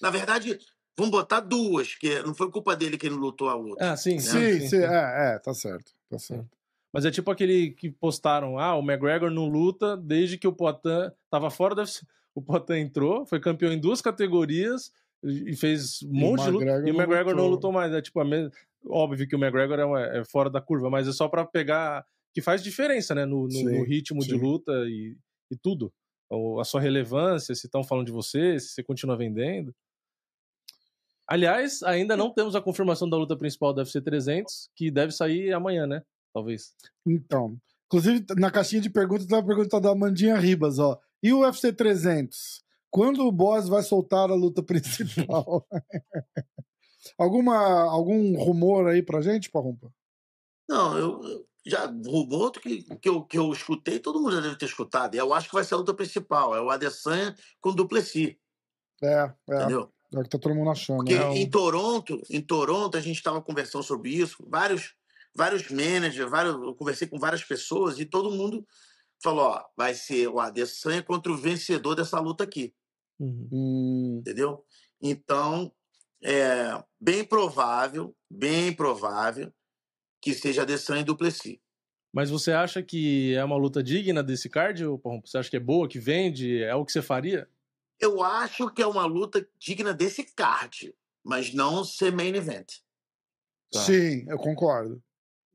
Na 0.00 0.10
verdade, 0.10 0.58
vamos 0.96 1.10
botar 1.10 1.40
duas, 1.40 1.94
que 1.94 2.20
não 2.22 2.34
foi 2.34 2.50
culpa 2.50 2.74
dele 2.76 2.96
que 2.98 3.06
ele 3.06 3.14
não 3.16 3.22
lutou 3.22 3.48
a 3.48 3.54
outra. 3.56 3.92
Ah, 3.92 3.96
sim, 3.96 4.18
Sim, 4.18 4.68
sim, 4.68 4.76
é, 4.78 5.34
é, 5.34 5.38
tá 5.38 5.52
certo. 5.54 5.92
Tá 6.08 6.18
certo. 6.18 6.48
Mas 6.92 7.04
é 7.04 7.10
tipo 7.10 7.30
aquele 7.30 7.72
que 7.72 7.90
postaram, 7.90 8.58
ah, 8.58 8.76
o 8.76 8.80
McGregor 8.82 9.30
não 9.30 9.48
luta 9.48 9.96
desde 9.96 10.38
que 10.38 10.46
o 10.46 10.52
Poitin 10.52 11.10
tava 11.30 11.50
fora 11.50 11.74
da 11.74 11.82
UFC. 11.82 12.06
O 12.36 12.42
Poitin 12.42 12.72
entrou, 12.80 13.24
foi 13.24 13.38
campeão 13.38 13.72
em 13.72 13.78
duas 13.78 14.00
categorias 14.00 14.90
e 15.22 15.54
fez 15.54 16.02
um 16.02 16.08
E 16.08 16.20
monte 16.20 16.42
de 16.44 16.50
luta. 16.50 16.64
E 16.64 16.68
o 16.90 16.92
não 16.92 17.00
McGregor 17.00 17.32
não 17.34 17.44
lutou. 17.44 17.50
lutou 17.50 17.72
mais. 17.72 17.92
É 17.92 18.02
tipo 18.02 18.18
a 18.18 18.24
mesma... 18.24 18.50
Óbvio 18.88 19.26
que 19.28 19.36
o 19.36 19.38
McGregor 19.38 19.78
é, 19.78 19.84
uma- 19.84 20.02
é 20.04 20.24
fora 20.24 20.50
da 20.50 20.60
curva, 20.60 20.90
mas 20.90 21.06
é 21.06 21.12
só 21.12 21.28
pra 21.28 21.44
pegar... 21.44 22.04
Que 22.34 22.42
faz 22.42 22.60
diferença, 22.60 23.14
né? 23.14 23.24
No, 23.24 23.44
no- 23.44 23.52
Sim, 23.52 23.78
no 23.78 23.84
ritmo 23.84 24.18
de 24.20 24.30
sim. 24.30 24.36
luta 24.36 24.72
e, 24.88 25.16
e 25.48 25.56
tudo. 25.56 25.92
Ou 26.28 26.58
a 26.60 26.64
sua 26.64 26.80
relevância, 26.80 27.54
se 27.54 27.66
estão 27.66 27.84
falando 27.84 28.06
de 28.06 28.12
você, 28.12 28.58
se 28.58 28.70
você 28.70 28.82
continua 28.82 29.16
vendendo. 29.16 29.72
Aliás, 31.26 31.82
ainda 31.82 32.16
não 32.16 32.32
temos 32.32 32.54
a 32.54 32.60
confirmação 32.60 33.08
da 33.08 33.16
luta 33.16 33.36
principal 33.36 33.72
do 33.72 33.78
UFC 33.78 34.00
300, 34.00 34.70
que 34.76 34.90
deve 34.90 35.12
sair 35.12 35.52
amanhã, 35.52 35.86
né? 35.86 36.02
Talvez. 36.32 36.74
Então, 37.06 37.56
inclusive 37.86 38.24
na 38.36 38.50
caixinha 38.50 38.82
de 38.82 38.90
perguntas 38.90 39.26
tem 39.26 39.36
uma 39.36 39.46
pergunta 39.46 39.80
da 39.80 39.90
Amandinha 39.90 40.36
Ribas, 40.36 40.78
ó. 40.78 40.98
E 41.22 41.32
o 41.32 41.40
UFC 41.40 41.72
300? 41.72 42.62
Quando 42.90 43.26
o 43.26 43.32
boss 43.32 43.68
vai 43.68 43.82
soltar 43.82 44.30
a 44.30 44.34
luta 44.34 44.62
principal? 44.64 45.66
Alguma, 47.18 47.56
algum 47.90 48.36
rumor 48.36 48.88
aí 48.88 49.02
pra 49.02 49.20
gente, 49.20 49.50
Parrumpa? 49.50 49.90
Não, 50.68 50.96
eu, 50.98 51.22
eu 51.22 51.46
já 51.66 51.86
rumor 51.86 52.52
que, 52.52 52.82
que, 52.96 53.08
eu, 53.08 53.22
que 53.22 53.38
eu 53.38 53.52
escutei, 53.52 53.98
todo 53.98 54.20
mundo 54.20 54.34
já 54.34 54.40
deve 54.40 54.56
ter 54.56 54.66
escutado. 54.66 55.14
E 55.14 55.18
eu 55.18 55.32
acho 55.32 55.48
que 55.48 55.54
vai 55.54 55.64
ser 55.64 55.74
a 55.74 55.78
luta 55.78 55.94
principal. 55.94 56.54
É 56.54 56.60
o 56.60 56.70
Adesanya 56.70 57.34
com 57.60 57.70
o 57.70 57.74
Duplessis, 57.74 58.36
É, 59.02 59.32
é, 59.50 59.56
entendeu? 59.56 59.92
É 60.14 60.20
o 60.20 60.22
que 60.22 60.30
tá 60.30 60.38
todo 60.38 60.54
mundo 60.54 60.70
achando. 60.70 60.98
Porque 60.98 61.14
né? 61.14 61.36
em 61.36 61.48
Toronto, 61.48 62.20
em 62.30 62.40
Toronto, 62.40 62.96
a 62.96 63.00
gente 63.00 63.16
estava 63.16 63.42
conversando 63.42 63.82
sobre 63.82 64.10
isso, 64.10 64.44
vários, 64.48 64.94
vários 65.34 65.68
managers, 65.70 66.30
vários, 66.30 66.54
eu 66.54 66.74
conversei 66.74 67.08
com 67.08 67.18
várias 67.18 67.44
pessoas 67.44 67.98
e 67.98 68.04
todo 68.04 68.30
mundo 68.30 68.66
falou: 69.22 69.46
ó, 69.46 69.64
vai 69.76 69.94
ser 69.94 70.28
o 70.28 70.38
Adesanya 70.38 71.02
contra 71.02 71.32
o 71.32 71.36
vencedor 71.36 71.94
dessa 71.94 72.20
luta 72.20 72.44
aqui, 72.44 72.74
Uhum. 73.18 73.48
Hum, 73.52 74.16
entendeu? 74.20 74.64
Então, 75.00 75.72
é 76.22 76.82
bem 77.00 77.24
provável, 77.24 78.14
bem 78.30 78.72
provável 78.72 79.52
que 80.20 80.34
seja 80.34 80.62
Adesanya 80.62 81.02
e 81.02 81.04
Duplessis. 81.04 81.58
Mas 82.12 82.30
você 82.30 82.52
acha 82.52 82.82
que 82.82 83.34
é 83.34 83.44
uma 83.44 83.56
luta 83.56 83.82
digna 83.82 84.22
desse 84.22 84.48
card? 84.48 84.84
Você 85.24 85.38
acha 85.38 85.50
que 85.50 85.56
é 85.56 85.60
boa, 85.60 85.88
que 85.88 85.98
vende? 85.98 86.62
É 86.62 86.74
o 86.74 86.84
que 86.84 86.92
você 86.92 87.02
faria? 87.02 87.48
Eu 88.00 88.22
acho 88.22 88.70
que 88.70 88.82
é 88.82 88.86
uma 88.86 89.06
luta 89.06 89.48
digna 89.58 89.94
desse 89.94 90.24
card, 90.34 90.94
mas 91.24 91.54
não 91.54 91.84
ser 91.84 92.12
main 92.12 92.34
event. 92.34 92.68
Tá. 93.72 93.80
Sim, 93.80 94.24
eu 94.28 94.36
concordo. 94.38 95.02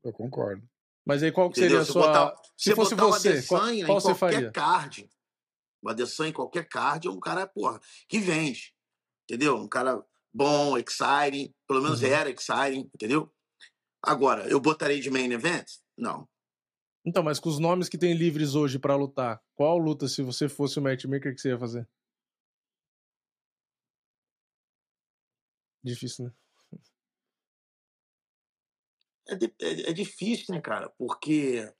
Eu 0.02 0.12
concordo. 0.12 0.66
Mas 1.06 1.22
aí 1.22 1.30
qual 1.32 1.48
que 1.50 1.56
seria 1.56 1.76
Entendeu? 1.78 1.82
a 1.82 1.86
Se 1.86 1.92
sua... 1.92 2.06
botar- 2.06 2.34
Se 2.56 2.70
Você 2.70 2.74
fosse 2.74 2.94
você, 2.94 3.42
qual, 3.46 3.60
qual 3.60 3.70
em 3.70 3.84
você 3.84 3.86
qualquer 4.08 4.14
faria? 4.14 4.52
card. 4.52 5.10
O 5.82 5.88
Adesanya 5.88 6.30
em 6.30 6.32
qualquer 6.32 6.68
card 6.68 7.08
é 7.08 7.10
um 7.10 7.20
cara, 7.20 7.46
porra, 7.46 7.80
que 8.08 8.18
vende. 8.18 8.74
Entendeu? 9.24 9.56
Um 9.56 9.68
cara 9.68 10.04
bom, 10.32 10.76
exciting. 10.76 11.54
Pelo 11.66 11.82
menos 11.82 12.02
Uhum. 12.02 12.08
era 12.08 12.30
exciting, 12.30 12.90
entendeu? 12.94 13.32
Agora, 14.02 14.46
eu 14.48 14.60
botarei 14.60 15.00
de 15.00 15.10
main 15.10 15.30
event? 15.32 15.66
Não. 15.96 16.28
Então, 17.04 17.22
mas 17.22 17.38
com 17.40 17.48
os 17.48 17.58
nomes 17.58 17.88
que 17.88 17.96
tem 17.98 18.12
livres 18.14 18.54
hoje 18.54 18.78
pra 18.78 18.94
lutar, 18.94 19.42
qual 19.54 19.78
luta, 19.78 20.06
se 20.06 20.22
você 20.22 20.48
fosse 20.48 20.78
o 20.78 20.82
matchmaker, 20.82 21.34
que 21.34 21.40
você 21.40 21.48
ia 21.50 21.58
fazer? 21.58 21.88
Difícil, 25.82 26.26
né? 26.26 26.32
É, 29.28 29.34
é- 29.64 29.90
é 29.90 29.92
difícil, 29.92 30.54
né, 30.54 30.60
cara? 30.60 30.90
Porque 30.98 31.72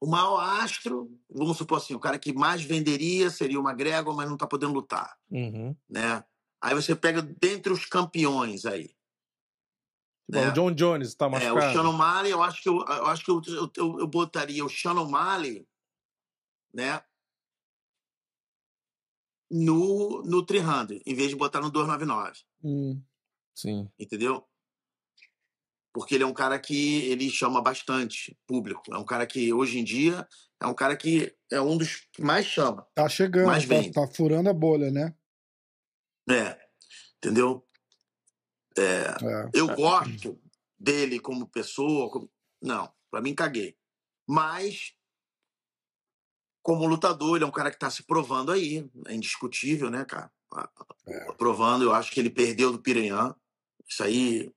o 0.00 0.06
maior 0.06 0.38
astro, 0.40 1.16
vamos 1.30 1.56
supor 1.56 1.78
assim, 1.78 1.94
o 1.94 2.00
cara 2.00 2.18
que 2.18 2.32
mais 2.32 2.62
venderia 2.62 3.30
seria 3.30 3.60
o 3.60 3.62
McGregor, 3.68 4.14
mas 4.16 4.28
não 4.28 4.36
tá 4.36 4.46
podendo 4.46 4.72
lutar, 4.72 5.16
Uhum. 5.30 5.76
né? 5.88 6.24
Aí 6.60 6.74
você 6.74 6.94
pega 6.96 7.22
dentre 7.22 7.72
os 7.72 7.84
campeões 7.86 8.64
aí. 8.64 8.88
Tipo, 10.26 10.38
É. 10.38 10.48
O 10.48 10.52
John 10.52 10.72
Jones 10.72 11.14
tá 11.14 11.26
É, 11.26 11.28
o 11.28 11.30
machucado. 11.56 11.72
Shannon 11.72 11.92
Malley, 11.92 12.32
eu 12.32 12.42
acho 12.42 12.62
que 12.62 12.68
eu, 12.68 12.76
eu 12.78 13.06
acho 13.06 13.24
que 13.24 13.30
eu, 13.30 13.40
eu, 13.46 13.70
eu- 13.76 13.98
eu 14.00 14.06
botaria 14.06 14.64
o 14.64 14.68
Shannon 14.68 15.08
Malley, 15.08 15.66
né? 16.72 17.02
No, 19.54 20.22
no 20.22 20.42
300, 20.44 21.02
em 21.04 21.14
vez 21.14 21.28
de 21.28 21.36
botar 21.36 21.60
no 21.60 21.70
299, 21.70 22.40
Hum, 22.64 23.02
Sim. 23.54 23.90
entendeu? 23.98 24.42
Porque 25.92 26.14
ele 26.14 26.24
é 26.24 26.26
um 26.26 26.32
cara 26.32 26.58
que 26.58 27.02
ele 27.10 27.28
chama 27.28 27.60
bastante 27.60 28.34
público. 28.46 28.82
É 28.94 28.96
um 28.96 29.04
cara 29.04 29.26
que, 29.26 29.52
hoje 29.52 29.78
em 29.78 29.84
dia, 29.84 30.26
é 30.58 30.66
um 30.66 30.72
cara 30.72 30.96
que 30.96 31.36
é 31.50 31.60
um 31.60 31.76
dos 31.76 32.06
que 32.12 32.22
mais 32.22 32.46
chama. 32.46 32.86
tá 32.94 33.06
chegando, 33.10 33.46
Mais 33.48 33.66
tá, 33.66 34.06
tá 34.06 34.06
furando 34.06 34.48
a 34.48 34.54
bolha, 34.54 34.90
né? 34.90 35.14
É, 36.30 36.58
entendeu? 37.18 37.66
É. 38.78 39.04
Eu 39.52 39.66
gosto 39.76 40.40
dele 40.78 41.20
como 41.20 41.46
pessoa. 41.46 42.10
como- 42.10 42.30
Não, 42.62 42.90
pra 43.10 43.20
mim 43.20 43.34
caguei. 43.34 43.76
Mas, 44.26 44.94
como 46.62 46.86
lutador, 46.86 47.36
ele 47.36 47.44
é 47.44 47.46
um 47.46 47.50
cara 47.52 47.70
que 47.70 47.78
tá 47.78 47.90
se 47.90 48.02
provando 48.04 48.52
aí. 48.52 48.88
É 49.06 49.14
indiscutível, 49.14 49.90
né, 49.90 50.04
cara? 50.04 50.30
É. 51.06 51.32
Provando, 51.32 51.82
eu 51.84 51.92
acho 51.92 52.10
que 52.12 52.20
ele 52.20 52.30
perdeu 52.30 52.70
do 52.72 52.78
Piranhã. 52.80 53.34
Isso 53.88 54.02
aí 54.02 54.52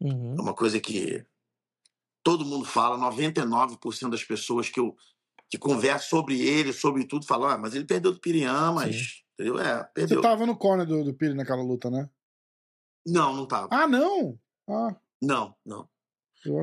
Uhum. 0.00 0.34
é 0.38 0.40
uma 0.40 0.54
coisa 0.54 0.80
que 0.80 1.24
todo 2.22 2.44
mundo 2.44 2.64
fala, 2.64 2.96
99% 2.96 4.08
das 4.10 4.24
pessoas 4.24 4.68
que 4.70 4.80
eu 4.80 4.96
que 5.50 5.58
conversam 5.58 6.08
sobre 6.08 6.40
ele, 6.40 6.72
sobre 6.72 7.04
tudo, 7.04 7.26
falam, 7.26 7.48
ah, 7.50 7.58
mas 7.58 7.74
ele 7.74 7.84
perdeu 7.84 8.12
do 8.12 8.20
Piranhã, 8.20 8.70
mas. 8.72 9.24
Entendeu? 9.34 9.58
É, 9.58 9.78
Você 9.78 9.90
perdeu. 9.94 10.20
tava 10.20 10.46
no 10.46 10.56
corner 10.56 10.86
do, 10.86 11.02
do 11.02 11.12
Piri 11.12 11.34
naquela 11.34 11.60
luta, 11.62 11.90
né? 11.90 12.08
Não, 13.04 13.34
não 13.34 13.46
tava. 13.48 13.68
Ah, 13.72 13.88
não! 13.88 14.38
Ah, 14.68 14.94
Não, 15.20 15.56
não. 15.66 15.88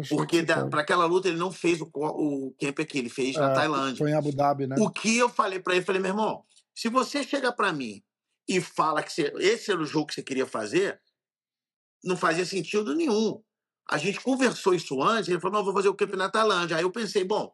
Porque 0.09 0.43
para 0.43 0.81
aquela 0.81 1.05
luta 1.05 1.27
ele 1.27 1.37
não 1.37 1.51
fez 1.51 1.79
o, 1.81 1.89
o 1.93 2.55
camp 2.59 2.79
aqui, 2.79 2.97
ele 2.99 3.09
fez 3.09 3.35
na 3.35 3.51
É, 3.51 3.53
Tailândia. 3.53 3.99
Foi 3.99 4.11
em 4.11 4.15
Abu 4.15 4.31
Dhabi, 4.35 4.67
né? 4.67 4.75
O 4.79 4.89
que 4.89 5.17
eu 5.17 5.29
falei 5.29 5.59
pra 5.59 5.75
ele, 5.75 5.85
falei, 5.85 6.01
meu 6.01 6.11
irmão, 6.11 6.43
se 6.75 6.89
você 6.89 7.23
chega 7.23 7.51
pra 7.51 7.71
mim 7.73 8.03
e 8.47 8.59
fala 8.61 9.03
que 9.03 9.11
você- 9.11 9.33
esse 9.37 9.71
era 9.71 9.81
o 9.81 9.85
jogo 9.85 10.07
que 10.07 10.13
você 10.15 10.23
queria 10.23 10.45
fazer, 10.45 10.99
não 12.03 12.15
fazia 12.17 12.45
sentido 12.45 12.95
nenhum. 12.95 13.41
A 13.89 13.97
gente 13.97 14.19
conversou 14.19 14.73
isso 14.73 15.01
antes, 15.01 15.29
ele 15.29 15.39
falou, 15.39 15.57
não, 15.59 15.65
vou 15.65 15.73
fazer 15.73 15.89
o 15.89 15.95
camp 15.95 16.13
na 16.15 16.29
Tailândia. 16.29 16.77
Aí 16.77 16.83
eu 16.83 16.91
pensei, 16.91 17.23
bom, 17.23 17.53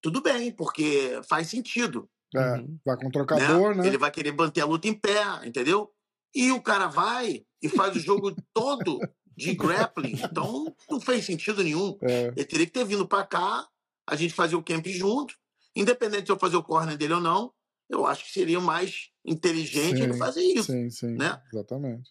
tudo 0.00 0.20
bem, 0.22 0.52
porque 0.52 1.20
faz 1.28 1.48
sentido. 1.48 2.08
É, 2.34 2.52
Uhum. 2.58 2.78
vai 2.84 2.96
com 2.96 3.08
o 3.08 3.10
trocador, 3.10 3.74
né? 3.74 3.86
Ele 3.86 3.98
vai 3.98 4.10
querer 4.10 4.32
manter 4.32 4.60
a 4.60 4.66
luta 4.66 4.86
em 4.86 4.94
pé, 4.94 5.22
entendeu? 5.44 5.92
E 6.34 6.52
o 6.52 6.62
cara 6.62 6.86
vai 6.86 7.44
e 7.62 7.68
faz 7.68 7.96
o 7.96 8.00
jogo 8.00 8.36
todo 8.52 8.98
de 9.38 9.54
grappling. 9.54 10.18
Então, 10.22 10.74
não 10.90 11.00
fez 11.00 11.24
sentido 11.24 11.62
nenhum. 11.62 11.96
É, 12.02 12.26
Ele 12.36 12.44
teria 12.44 12.66
que 12.66 12.72
ter 12.72 12.84
vindo 12.84 13.06
pra 13.06 13.24
cá, 13.24 13.66
a 14.06 14.16
gente 14.16 14.34
fazer 14.34 14.56
o 14.56 14.62
camp 14.62 14.86
junto, 14.88 15.34
independente 15.74 16.24
de 16.24 16.32
eu 16.32 16.38
fazer 16.38 16.56
o 16.56 16.62
corner 16.62 16.96
dele 16.96 17.14
ou 17.14 17.20
não, 17.20 17.52
eu 17.88 18.04
acho 18.04 18.24
que 18.24 18.32
seria 18.32 18.60
mais 18.60 19.10
inteligente 19.24 20.02
ele 20.02 20.12
Sim, 20.12 20.18
fazer 20.18 20.42
isso. 20.42 20.72
sim, 20.72 20.90
sim. 20.90 21.14
né? 21.14 21.40
Exatamente. 21.52 22.10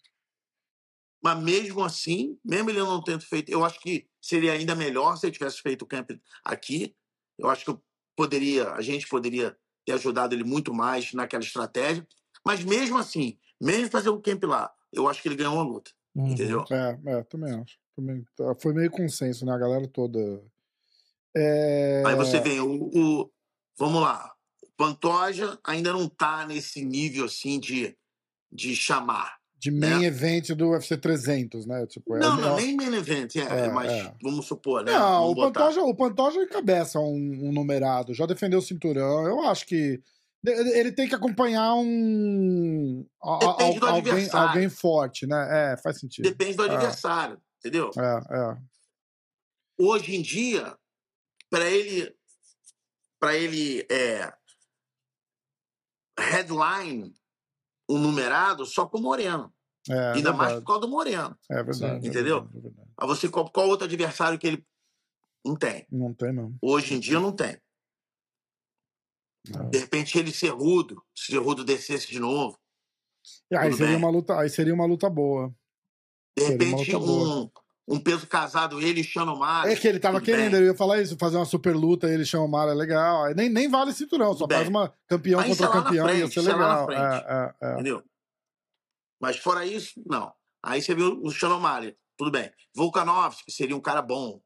Mas 1.22 1.42
mesmo 1.42 1.84
assim, 1.84 2.38
mesmo 2.44 2.70
ele 2.70 2.78
não 2.78 3.02
tendo 3.02 3.24
feito, 3.24 3.50
eu 3.50 3.64
acho 3.64 3.78
que 3.80 4.08
seria 4.20 4.52
ainda 4.52 4.74
melhor 4.74 5.16
se 5.16 5.26
ele 5.26 5.32
tivesse 5.32 5.60
feito 5.60 5.82
o 5.82 5.86
camp 5.86 6.10
aqui. 6.44 6.96
Eu 7.36 7.48
acho 7.48 7.64
que 7.64 7.70
eu 7.70 7.82
poderia, 8.16 8.70
a 8.70 8.80
gente 8.80 9.06
poderia 9.06 9.56
ter 9.84 9.92
ajudado 9.92 10.34
ele 10.34 10.44
muito 10.44 10.72
mais 10.72 11.12
naquela 11.12 11.42
estratégia. 11.42 12.06
Mas 12.44 12.64
mesmo 12.64 12.96
assim, 12.96 13.38
mesmo 13.60 13.90
fazer 13.90 14.08
o 14.08 14.20
camp 14.20 14.44
lá, 14.44 14.72
eu 14.92 15.08
acho 15.08 15.20
que 15.20 15.28
ele 15.28 15.36
ganhou 15.36 15.58
a 15.58 15.62
luta. 15.62 15.90
Uhum. 16.18 16.32
Entendeu? 16.32 16.64
É, 16.70 16.98
é, 17.06 17.22
também 17.22 17.54
acho. 17.54 17.78
Também, 17.94 18.24
tá- 18.36 18.54
foi 18.60 18.72
meio 18.74 18.90
consenso, 18.90 19.46
né? 19.46 19.52
A 19.52 19.58
galera 19.58 19.86
toda. 19.88 20.18
É... 21.36 22.02
Aí 22.06 22.14
você 22.16 22.40
vê 22.40 22.58
o, 22.60 22.90
o- 22.92 23.30
Vamos 23.78 24.02
lá. 24.02 24.32
O 24.62 24.66
Pantoja 24.76 25.56
ainda 25.62 25.92
não 25.92 26.08
tá 26.08 26.44
nesse 26.46 26.84
nível 26.84 27.26
assim 27.26 27.60
de, 27.60 27.96
de 28.50 28.74
chamar. 28.74 29.38
De 29.56 29.70
main 29.72 30.04
event 30.04 30.50
do 30.50 30.70
UFC 30.70 30.96
300, 30.96 31.66
né? 31.66 31.86
Tipo, 31.86 32.16
é, 32.16 32.18
não, 32.20 32.38
é- 32.38 32.42
não, 32.42 32.56
nem 32.56 32.76
main 32.76 32.94
event, 32.94 33.36
é, 33.36 33.40
É, 33.66 33.68
mas 33.68 33.90
é. 33.92 34.14
vamos 34.22 34.46
supor, 34.46 34.84
né? 34.84 34.92
Não, 34.92 35.20
vamos 35.20 35.30
o 35.32 35.34
botar. 35.34 35.60
Pantoja, 35.60 35.82
o 35.82 35.94
Pantoja 35.94 36.42
encabeça 36.42 36.98
um, 37.00 37.48
um 37.48 37.52
numerado, 37.52 38.14
já 38.14 38.26
defendeu 38.26 38.58
o 38.58 38.62
cinturão. 38.62 39.26
Eu 39.26 39.40
acho 39.44 39.66
que 39.66 40.00
ele 40.44 40.92
tem 40.92 41.08
que 41.08 41.14
acompanhar 41.14 41.74
um. 41.74 43.04
Depende 43.40 43.80
do 43.80 43.86
alguém, 43.86 44.12
adversário. 44.12 44.48
alguém 44.50 44.68
forte, 44.68 45.26
né? 45.26 45.72
É, 45.72 45.76
faz 45.76 45.98
sentido. 46.00 46.24
Depende 46.28 46.56
do 46.56 46.64
É. 46.64 46.74
adversário, 46.74 47.40
entendeu? 47.58 47.90
É, 47.98 48.34
é. 48.36 48.56
Hoje 49.80 50.14
em 50.16 50.22
dia, 50.22 50.76
para 51.50 51.64
ele, 51.68 52.14
para 53.20 53.36
ele 53.36 53.86
é, 53.90 54.32
headline 56.18 57.14
um 57.88 57.98
numerado 57.98 58.66
só 58.66 58.86
com 58.86 58.98
o 58.98 59.02
Moreno. 59.02 59.52
É, 59.88 60.12
Ainda 60.12 60.32
mais 60.32 60.50
verdade. 60.52 60.60
por 60.60 60.66
causa 60.66 60.80
do 60.82 60.88
Moreno. 60.88 61.38
É 61.50 61.62
verdade. 61.62 62.06
é 62.06 62.08
Entendeu? 62.08 62.40
verdade, 62.42 62.58
é 62.58 62.60
verdade. 62.60 62.90
Aí 63.00 63.06
você, 63.06 63.28
qual, 63.28 63.50
qual 63.50 63.68
outro 63.68 63.86
adversário 63.86 64.38
que 64.38 64.46
ele 64.46 64.66
não 65.44 65.56
tem? 65.56 65.86
Não 65.90 66.12
tem, 66.12 66.32
não. 66.32 66.54
Hoje 66.60 66.94
em 66.94 67.00
dia 67.00 67.18
não 67.18 67.32
tem. 67.32 67.58
Não. 69.50 69.70
De 69.70 69.78
repente 69.78 70.18
ele 70.18 70.32
Cerrudo, 70.32 71.02
se 71.14 71.32
Cerrudo 71.32 71.64
descesse 71.64 72.08
de 72.08 72.18
novo. 72.18 72.58
E 73.50 73.56
aí 73.56 73.72
seria 73.72 73.88
bem. 73.88 73.96
uma 73.96 74.10
luta, 74.10 74.38
aí 74.38 74.48
seria 74.48 74.74
uma 74.74 74.86
luta 74.86 75.08
boa. 75.08 75.54
De 76.36 76.44
Seria 76.44 76.58
repente 76.58 76.92
luta 76.92 77.06
boa. 77.06 77.28
um, 77.36 77.50
um 77.88 78.00
peso 78.00 78.26
casado, 78.26 78.80
ele 78.80 79.00
e 79.00 79.04
Xanomari. 79.04 79.72
É 79.72 79.76
que 79.76 79.88
ele 79.88 79.98
tava 79.98 80.20
querendo, 80.20 80.52
bem. 80.52 80.60
eu 80.60 80.66
ia 80.66 80.74
falar 80.74 81.00
isso, 81.00 81.16
fazer 81.18 81.36
uma 81.36 81.44
super 81.44 81.74
luta, 81.74 82.08
ele 82.08 82.24
chama 82.24 82.44
o 82.44 82.48
Mara, 82.48 82.72
é 82.72 82.74
legal. 82.74 83.24
Aí 83.24 83.34
nem, 83.34 83.48
nem 83.48 83.68
vale 83.68 83.92
cinturão, 83.92 84.34
só 84.34 84.46
faz 84.46 84.68
uma 84.68 84.92
campeão 85.06 85.42
contra 85.42 85.66
é 85.66 85.72
campeão, 85.72 86.06
ia 86.08 86.14
frente, 86.14 86.34
ser 86.34 86.40
isso 86.40 86.50
é 86.50 86.52
legal. 86.52 86.90
É, 86.92 86.96
é, 86.96 87.54
é. 87.66 87.72
Entendeu? 87.74 88.02
Mas 89.20 89.36
fora 89.36 89.66
isso, 89.66 90.00
não. 90.06 90.32
Aí 90.62 90.82
você 90.82 90.94
viu 90.94 91.20
o 91.22 91.30
Xanomari, 91.30 91.96
tudo 92.16 92.30
bem. 92.30 92.50
Volkanovski 92.74 93.50
seria 93.50 93.76
um 93.76 93.80
cara 93.80 94.02
bom, 94.02 94.40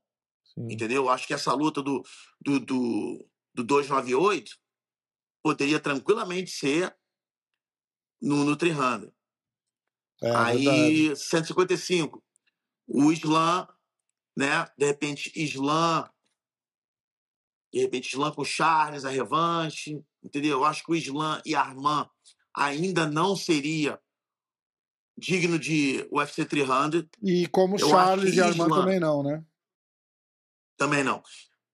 Sim. 0.54 0.72
entendeu? 0.72 1.08
Acho 1.08 1.26
que 1.26 1.34
essa 1.34 1.52
luta 1.52 1.82
do, 1.82 2.02
do, 2.40 2.60
do, 2.60 3.28
do 3.54 3.64
298 3.64 4.62
poderia 5.42 5.81
tranquilamente 5.81 6.50
ser 6.50 6.96
no, 8.20 8.44
no 8.44 8.57
300. 8.57 9.11
É, 10.22 10.26
verdade. 10.33 10.68
Aí, 10.68 11.16
155. 11.16 12.22
O 12.87 13.12
Islam, 13.12 13.66
né? 14.37 14.66
De 14.78 14.87
repente, 14.87 15.33
Islam. 15.35 16.09
De 17.72 17.81
repente, 17.81 18.09
Islam 18.11 18.33
com 18.33 18.44
Charles, 18.44 19.05
a 19.05 19.11
revanche. 19.11 20.05
Entendeu? 20.22 20.59
Eu 20.59 20.64
acho 20.64 20.85
que 20.85 20.92
o 20.92 20.94
Islam 20.94 21.40
e 21.44 21.55
Armand 21.55 22.09
ainda 22.55 23.07
não 23.11 23.35
seria 23.35 24.00
digno 25.18 25.59
de 25.59 26.07
UFC 26.12 26.44
300. 26.44 27.05
E 27.22 27.48
como 27.48 27.76
Eu 27.76 27.88
Charles 27.88 28.35
e 28.35 28.40
Armand 28.40 28.66
Islam- 28.66 28.81
também 28.81 29.00
não, 29.00 29.22
né? 29.22 29.44
Também 30.76 31.02
não. 31.02 31.22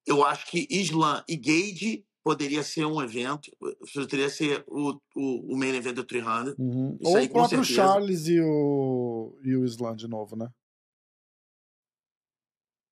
Eu 0.05 0.25
acho 0.25 0.47
que 0.47 0.67
Islam 0.69 1.23
e 1.27 1.35
Gage 1.35 2.05
poderia 2.23 2.63
ser 2.63 2.85
um 2.85 3.01
evento. 3.01 3.51
Poderia 3.93 4.29
ser 4.29 4.63
o, 4.67 4.99
o, 5.15 5.53
o 5.53 5.57
main 5.57 5.75
event 5.75 5.95
do 5.95 6.03
300. 6.03 6.55
Uhum. 6.57 6.97
Ou 7.01 7.17
aí, 7.17 7.25
o 7.25 7.29
próprio. 7.29 7.63
Charles 7.63 8.27
e 8.27 8.39
o, 8.41 9.37
e 9.43 9.55
o 9.55 9.65
Islam 9.65 9.95
de 9.95 10.07
novo, 10.07 10.35
né? 10.35 10.49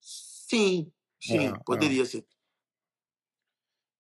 Sim, 0.02 0.92
sim, 1.22 1.48
É, 1.48 1.54
poderia 1.66 2.06
ser. 2.06 2.26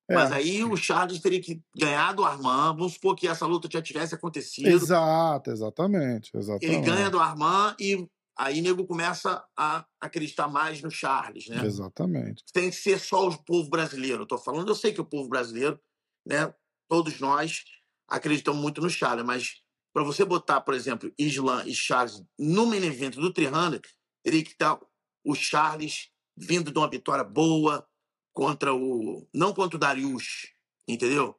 É. 0.09 0.15
Mas 0.15 0.31
aí 0.31 0.63
o 0.63 0.77
Charles 0.77 1.19
teria 1.19 1.41
que 1.41 1.61
ganhar 1.75 2.13
do 2.13 2.23
Armand. 2.23 2.75
Vamos 2.77 2.93
supor 2.93 3.15
que 3.15 3.27
essa 3.27 3.45
luta 3.45 3.67
já 3.69 3.81
tivesse 3.81 4.15
acontecido. 4.15 4.67
Exato, 4.67 5.51
exatamente. 5.51 6.31
Ele 6.33 6.43
exatamente. 6.43 6.85
ganha 6.85 7.09
do 7.09 7.19
Armand 7.19 7.75
e 7.77 8.07
aí 8.37 8.61
nego 8.61 8.85
começa 8.85 9.43
a 9.57 9.85
acreditar 9.99 10.47
mais 10.47 10.81
no 10.81 10.91
Charles, 10.91 11.47
né? 11.47 11.65
Exatamente. 11.65 12.43
Tem 12.53 12.69
que 12.69 12.75
ser 12.75 12.99
só 12.99 13.27
o 13.27 13.43
povo 13.43 13.69
brasileiro. 13.69 14.25
Tô 14.25 14.37
falando, 14.37 14.69
eu 14.69 14.75
sei 14.75 14.93
que 14.93 15.01
o 15.01 15.05
povo 15.05 15.27
brasileiro, 15.27 15.79
né? 16.25 16.53
Todos 16.87 17.19
nós 17.19 17.63
acreditamos 18.07 18.61
muito 18.61 18.79
no 18.79 18.89
Charles, 18.89 19.25
mas 19.25 19.61
para 19.93 20.03
você 20.03 20.23
botar, 20.23 20.61
por 20.61 20.73
exemplo, 20.73 21.11
Islam 21.17 21.63
e 21.65 21.73
Charles 21.73 22.23
no 22.37 22.67
main 22.67 22.83
event 22.83 23.15
do 23.15 23.33
300, 23.33 23.81
teria 24.23 24.43
que 24.43 24.51
estar 24.51 24.79
o 25.25 25.33
Charles 25.33 26.09
vindo 26.37 26.71
de 26.71 26.77
uma 26.77 26.89
vitória 26.89 27.23
boa 27.23 27.87
contra 28.31 28.73
o. 28.73 29.27
Não 29.33 29.53
contra 29.53 29.75
o 29.75 29.79
Darius, 29.79 30.53
entendeu? 30.87 31.35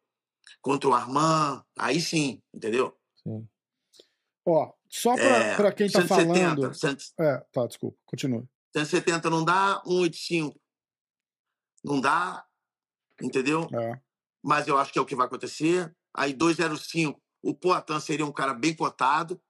Contra 0.61 0.89
o 0.89 0.93
Armand, 0.93 1.65
aí 1.79 2.01
sim, 2.01 2.43
entendeu? 2.53 2.99
Sim. 3.23 3.49
Ó, 4.45 4.73
só 4.89 5.15
pra, 5.15 5.69
É, 5.69 5.73
quem 5.73 5.91
tá 5.91 6.01
170, 6.01 6.09
falando. 6.09 6.75
100 6.75 6.97
É, 7.21 7.45
tá, 7.53 7.67
desculpa, 7.67 7.99
continua. 8.07 8.49
170 8.77 9.31
não 9.31 9.45
dá, 9.45 9.83
185 9.85 10.61
não 11.85 12.01
dá, 12.01 12.45
entendeu? 13.23 13.69
É. 13.73 14.01
Mas 14.43 14.67
eu 14.69 14.77
acho 14.79 14.93
que 14.93 14.99
é 14.99 15.03
o 15.03 15.07
que 15.07 15.15
vai 15.15 15.27
acontecer. 15.27 15.95
Aí 16.15 16.33
205, 16.33 17.21
o 17.43 17.55
Poatan 17.55 18.01
seria 18.01 18.27
um 18.27 18.33
cara 18.33 18.55
bem 18.55 18.75
cotado, 18.75 19.41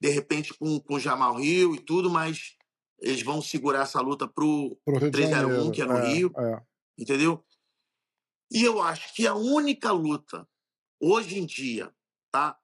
de 0.00 0.08
repente 0.08 0.54
com, 0.54 0.78
com 0.80 0.94
o 0.94 1.00
Jamal 1.00 1.36
Rio 1.36 1.74
e 1.74 1.80
tudo, 1.80 2.10
mas 2.10 2.56
eles 3.00 3.22
vão 3.22 3.42
segurar 3.42 3.82
essa 3.82 4.00
luta 4.00 4.26
pro, 4.28 4.78
Pro 4.84 4.98
Rio 4.98 5.10
de 5.10 5.16
301, 5.16 5.48
Janeiro. 5.50 5.72
que 5.72 5.82
é 5.82 5.86
no 5.86 6.06
Rio. 6.06 6.32
É. 6.36 6.62
entendeu? 6.98 7.44
E 8.50 8.62
eu 8.62 8.80
acho 8.82 9.14
que 9.14 9.26
a 9.26 9.34
única 9.34 9.90
luta 9.90 10.46
hoje 11.00 11.38
em 11.38 11.46
dia, 11.46 11.92
tá, 12.30 12.58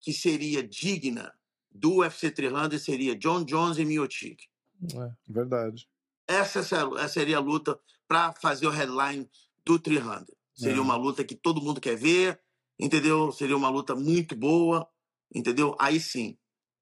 que 0.00 0.12
seria 0.12 0.62
digna 0.62 1.32
do 1.74 1.96
UFC 1.98 2.30
300 2.30 2.80
seria 2.82 3.16
John 3.16 3.44
Jones 3.44 3.78
e 3.78 3.84
Miotic. 3.84 4.42
É. 4.94 5.10
Verdade. 5.28 5.86
Essa, 6.28 6.60
essa 6.60 7.08
seria 7.08 7.36
a 7.38 7.40
luta 7.40 7.78
para 8.08 8.32
fazer 8.32 8.66
o 8.66 8.70
headline 8.70 9.28
do 9.64 9.78
300. 9.78 10.26
Seria 10.54 10.78
É. 10.78 10.80
uma 10.80 10.96
luta 10.96 11.24
que 11.24 11.34
todo 11.34 11.62
mundo 11.62 11.80
quer 11.80 11.96
ver, 11.96 12.38
entendeu? 12.78 13.32
Seria 13.32 13.56
uma 13.56 13.68
luta 13.70 13.94
muito 13.94 14.36
boa, 14.36 14.86
entendeu? 15.34 15.74
Aí 15.78 15.98
sim. 16.00 16.36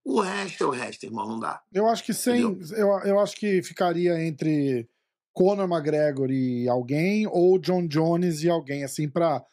O 0.04 0.20
resto 0.20 0.64
é 0.64 0.66
o 0.66 0.70
resto, 0.70 1.04
irmão, 1.04 1.28
não 1.28 1.38
dá. 1.38 1.62
Eu 1.72 1.86
acho 1.86 2.02
que 2.04 2.14
sem. 2.14 2.40
Eu, 2.40 2.98
eu 3.04 3.20
acho 3.20 3.36
que 3.36 3.62
ficaria 3.62 4.18
entre 4.26 4.88
Conor 5.32 5.68
McGregor 5.70 6.30
e 6.30 6.68
alguém, 6.68 7.26
ou 7.26 7.58
John 7.58 7.86
Jones 7.86 8.42
e 8.42 8.48
alguém, 8.48 8.82
assim, 8.82 9.08
pra, 9.08 9.44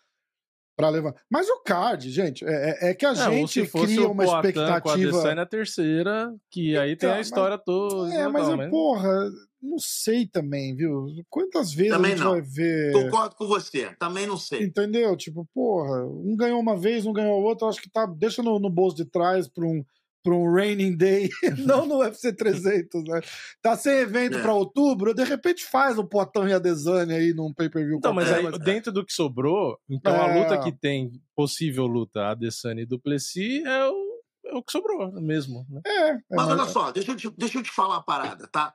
pra 0.77 0.89
levar. 0.89 1.13
Mas 1.29 1.49
o 1.49 1.59
card, 1.63 2.09
gente, 2.09 2.45
é, 2.45 2.89
é 2.91 2.93
que 2.93 3.05
a 3.05 3.11
É, 3.11 3.15
gente 3.15 3.65
cria 3.67 4.07
uma 4.07 4.23
Poatan 4.23 4.53
Com 4.53 4.89
a 4.89 4.93
expectativa. 4.95 5.35
Na 5.35 5.45
terceira, 5.45 6.33
que 6.51 6.77
aí 6.77 6.89
tem 6.89 6.93
Então, 6.95 7.11
a 7.11 7.15
mas- 7.17 7.27
história 7.27 7.57
toda. 7.57 8.13
É, 8.13 8.27
mas, 8.27 8.47
é, 8.47 8.69
porra, 8.69 9.29
não 9.61 9.79
sei 9.79 10.27
também, 10.27 10.75
viu? 10.75 11.07
Quantas 11.29 11.73
vezes 11.73 11.91
Também 11.91 12.13
a 12.13 12.15
gente 12.15 12.23
não. 12.23 12.31
vai 12.33 12.41
ver. 12.41 12.93
Concordo 12.93 13.35
com 13.35 13.47
você, 13.47 13.89
também 13.99 14.27
não 14.27 14.37
sei. 14.37 14.63
Entendeu? 14.63 15.17
Tipo, 15.17 15.47
porra, 15.53 16.05
um 16.05 16.35
ganhou 16.37 16.59
uma 16.59 16.77
vez, 16.77 17.05
um 17.07 17.11
ganhou 17.13 17.41
outra, 17.41 17.67
acho 17.67 17.81
que 17.81 17.89
tá. 17.89 18.05
Deixa 18.05 18.43
no, 18.43 18.59
no 18.59 18.69
bolso 18.69 18.95
de 18.95 19.05
trás 19.05 19.47
pra 19.47 19.65
um, 19.65 19.83
pra 20.27 20.35
um 20.35 20.53
raining 20.53 20.97
day, 20.97 21.29
não 21.65 21.85
no 21.85 21.99
UFC 21.99 22.33
300, 22.33 23.03
né? 23.05 23.21
Tá 23.61 23.77
sem 23.77 23.93
evento 23.99 24.37
É. 24.37 24.41
pra 24.41 24.53
outubro, 24.53 25.13
de 25.13 25.23
repente 25.23 25.63
faz 25.65 25.97
o 25.97 26.03
Potão 26.05 26.45
e 26.47 26.53
a 26.53 26.59
Desane 26.59 27.13
aí 27.13 27.33
num 27.33 27.53
pay-per-view 27.53 27.97
Então, 27.97 28.13
mas 28.13 28.29
aí, 28.31 28.45
dentro 28.59 28.91
do 28.91 29.05
que 29.05 29.13
sobrou, 29.13 29.79
então 29.89 30.13
a 30.21 30.27
É. 30.27 30.43
luta 30.43 30.61
que 30.61 30.71
tem 30.77 31.11
possível 31.33 31.85
luta, 31.87 32.27
Adesanya 32.27 32.81
e 32.81 32.85
Duplessis, 32.85 33.63
é 33.63 33.85
o, 33.87 34.21
é 34.47 34.55
o 34.55 34.61
que 34.63 34.71
sobrou 34.71 35.11
mesmo. 35.21 35.65
Né? 35.69 35.81
É, 35.85 36.09
é, 36.09 36.13
Mas 36.13 36.23
mas- 36.29 36.47
olha 36.49 36.65
só, 36.65 36.91
deixa 36.91 37.11
eu, 37.11 37.15
te, 37.15 37.29
deixa 37.37 37.57
eu 37.57 37.63
te 37.63 37.71
falar 37.71 37.95
uma 37.95 38.03
parada, 38.03 38.47
tá? 38.47 38.73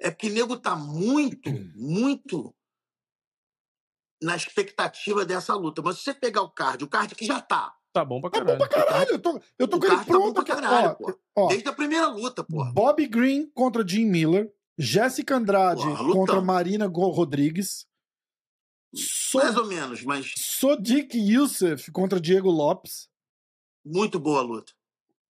É 0.00 0.10
porque 0.10 0.28
nego 0.30 0.56
tá 0.58 0.74
muito, 0.74 1.50
muito 1.76 2.52
na 4.22 4.34
expectativa 4.36 5.24
dessa 5.24 5.54
luta. 5.54 5.80
Mas 5.82 5.98
se 5.98 6.04
você 6.04 6.14
pegar 6.14 6.42
o 6.42 6.50
card, 6.50 6.84
o 6.84 6.88
card 6.88 7.14
que 7.14 7.24
já 7.24 7.40
tá, 7.40 7.72
Tá 7.92 8.04
bom 8.04 8.20
pra 8.20 8.30
Tá 8.30 8.38
bom 8.40 8.46
caralho. 8.46 8.58
pra 8.58 8.68
caralho, 8.68 9.10
eu 9.10 9.18
tô, 9.18 9.40
eu 9.58 9.68
tô 9.68 9.76
o 9.76 9.80
com 9.80 9.86
ele 9.86 9.96
tá 9.96 10.04
pronto. 10.04 10.34
pra 10.34 10.44
cara. 10.44 10.60
caralho, 10.62 10.96
Ó, 11.36 11.44
ó, 11.44 11.48
Desde 11.48 11.68
a 11.68 11.72
primeira 11.72 12.06
luta, 12.08 12.44
porra. 12.44 12.72
Bobby 12.72 13.06
Green 13.08 13.50
contra 13.50 13.86
Jim 13.86 14.04
Miller, 14.06 14.52
Jéssica 14.78 15.36
Andrade 15.36 15.82
Porra, 15.82 16.12
contra 16.12 16.40
Marina 16.40 16.86
Rodrigues, 16.86 17.86
So- 18.94 19.38
Mais 19.38 19.56
ou 19.56 19.66
menos, 19.66 20.02
mas 20.04 20.32
Sodiq 20.36 21.16
Youssef 21.16 21.90
contra 21.92 22.20
Diego 22.20 22.50
Lopes. 22.50 23.08
muito 23.84 24.18
boa 24.18 24.40
a 24.40 24.42
luta. 24.42 24.72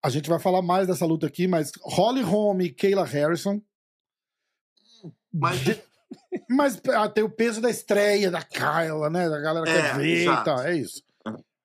A 0.03 0.09
gente 0.09 0.31
vai 0.31 0.39
falar 0.39 0.63
mais 0.63 0.87
dessa 0.87 1.05
luta 1.05 1.27
aqui, 1.27 1.47
mas 1.47 1.71
Holly 1.83 2.23
Holm 2.23 2.61
e 2.63 2.71
Kayla 2.73 3.05
Harrison. 3.05 3.61
Mas 5.33 5.61
De- 5.61 5.83
Mas 6.49 6.81
ah, 6.95 7.09
tem 7.09 7.23
o 7.23 7.31
peso 7.31 7.61
da 7.61 7.69
estreia 7.71 8.31
da 8.31 8.43
Kyla, 8.43 9.11
né? 9.11 9.29
Da 9.29 9.39
galera 9.41 9.65
que 9.67 9.73
É, 9.73 9.83
quer 9.83 9.99
ver 9.99 10.23
e 10.25 10.45
tal. 10.45 10.61
É 10.61 10.77
isso. 10.77 11.03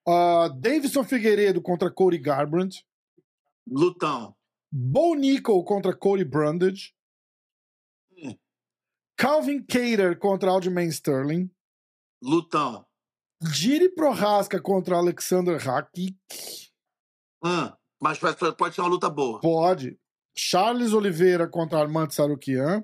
Ah, 0.08 0.47
Davidson 0.49 1.03
Figueiredo 1.03 1.62
contra 1.62 1.91
Cody 1.91 2.18
Garbrandt. 2.18 2.86
lutão. 3.68 4.36
Bo 4.72 5.16
Nickel 5.16 5.64
contra 5.64 5.95
Cody 5.95 6.24
Brundage. 6.26 6.93
Hum. 8.18 8.38
Calvin 9.18 9.64
Cater 9.66 10.18
contra 10.20 10.51
Aljamain 10.51 10.89
Sterling. 10.91 11.49
Lutão. 12.22 12.86
Jiri 13.41 13.89
Prohaska 13.89 14.62
contra 14.62 14.95
Alexander 14.97 15.58
Hakik. 15.58 16.18
Hum, 17.43 17.72
mas 18.01 18.18
pode, 18.20 18.56
pode 18.56 18.76
ser 18.76 18.82
uma 18.82 18.89
luta 18.89 19.10
boa. 19.10 19.39
Pode. 19.39 19.99
Charles 20.38 20.93
Oliveira 20.93 21.47
contra 21.47 21.80
Armand 21.80 22.10
Sarukian. 22.12 22.84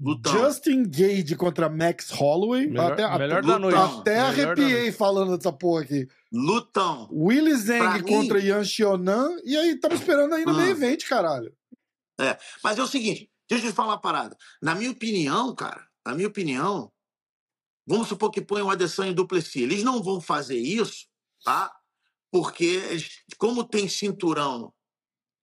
Lutão. 0.00 0.32
Justin 0.32 0.84
Gage 0.88 1.36
contra 1.36 1.68
Max 1.68 2.08
Holloway. 2.10 2.66
Melhor- 2.68 2.92
até 2.92 3.18
melhor 3.18 3.42
da 3.42 3.48
até, 3.56 3.58
noite. 3.60 3.76
até 4.00 4.10
Melhor 4.14 4.28
arrepiei 4.58 4.92
falando 4.92 5.36
dessa 5.36 5.52
porra 5.52 5.82
aqui. 5.82 6.08
Lutão. 6.32 7.08
Willy 7.12 7.54
Zeng 7.56 7.78
Pra 7.80 7.94
mim- 7.98 8.02
contra 8.04 8.40
Yan 8.40 8.64
Xionan. 8.64 9.36
E 9.44 9.56
aí, 9.56 9.72
estamos 9.74 10.00
esperando 10.00 10.34
aí 10.34 10.44
no 10.44 10.52
Ah. 10.52 10.54
meio 10.54 10.70
evento, 10.70 11.06
caralho. 11.06 11.54
Mas 12.64 12.78
é 12.78 12.82
o 12.82 12.86
seguinte, 12.86 13.30
deixa 13.48 13.66
eu 13.66 13.70
te 13.70 13.74
falar 13.74 13.88
uma 13.90 14.00
parada. 14.00 14.36
Na 14.62 14.74
minha 14.74 14.90
opinião, 14.90 15.54
cara, 15.54 15.86
na 16.06 16.14
minha 16.14 16.28
opinião, 16.28 16.90
vamos 17.86 18.08
supor 18.08 18.30
que 18.30 18.40
põem 18.40 18.62
o 18.62 18.70
Adesanya 18.70 19.10
em 19.10 19.14
Duplessis. 19.14 19.56
Eles 19.56 19.82
não 19.82 20.02
vão 20.02 20.20
fazer 20.20 20.58
isso, 20.58 21.06
tá? 21.44 21.70
Porque, 22.32 22.80
como 23.38 23.64
tem 23.64 23.88
cinturão 23.88 24.72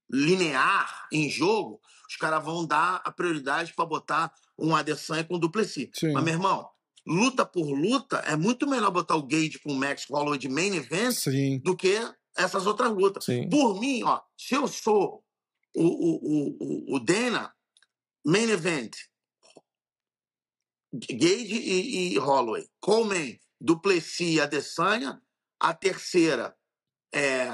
linear 0.09 1.07
em 1.11 1.29
jogo, 1.29 1.79
os 2.09 2.15
caras 2.15 2.43
vão 2.43 2.65
dar 2.65 3.01
a 3.03 3.11
prioridade 3.11 3.73
para 3.73 3.85
botar 3.85 4.31
um 4.57 4.75
Adesanya 4.75 5.23
com 5.23 5.37
Duplessis. 5.39 5.89
Sim. 5.93 6.11
Mas, 6.13 6.23
meu 6.23 6.33
irmão, 6.33 6.67
luta 7.05 7.45
por 7.45 7.65
luta, 7.69 8.17
é 8.19 8.35
muito 8.35 8.67
melhor 8.67 8.91
botar 8.91 9.15
o 9.15 9.23
Gage 9.27 9.59
com 9.63 9.71
o 9.71 9.75
Max 9.75 10.05
Holloway 10.09 10.37
de 10.39 10.49
main 10.49 10.75
event 10.75 11.13
Sim. 11.13 11.59
do 11.59 11.75
que 11.75 11.95
essas 12.35 12.65
outras 12.67 12.91
lutas. 12.91 13.25
Sim. 13.25 13.49
Por 13.49 13.79
mim, 13.79 14.03
ó, 14.03 14.21
se 14.37 14.55
eu 14.55 14.67
sou 14.67 15.23
o, 15.75 15.83
o, 15.83 16.15
o, 16.15 16.57
o- 16.59 16.95
o 16.95 16.99
Dana, 16.99 17.53
main 18.25 18.49
event, 18.49 18.93
Gage 20.93 21.55
e, 21.55 22.13
e 22.13 22.17
Holloway, 22.17 22.67
Coleman, 22.79 23.37
Duplessis 23.59 24.35
e 24.35 24.41
Adesanya, 24.41 25.21
a 25.59 25.73
terceira 25.73 26.55
é 27.13 27.47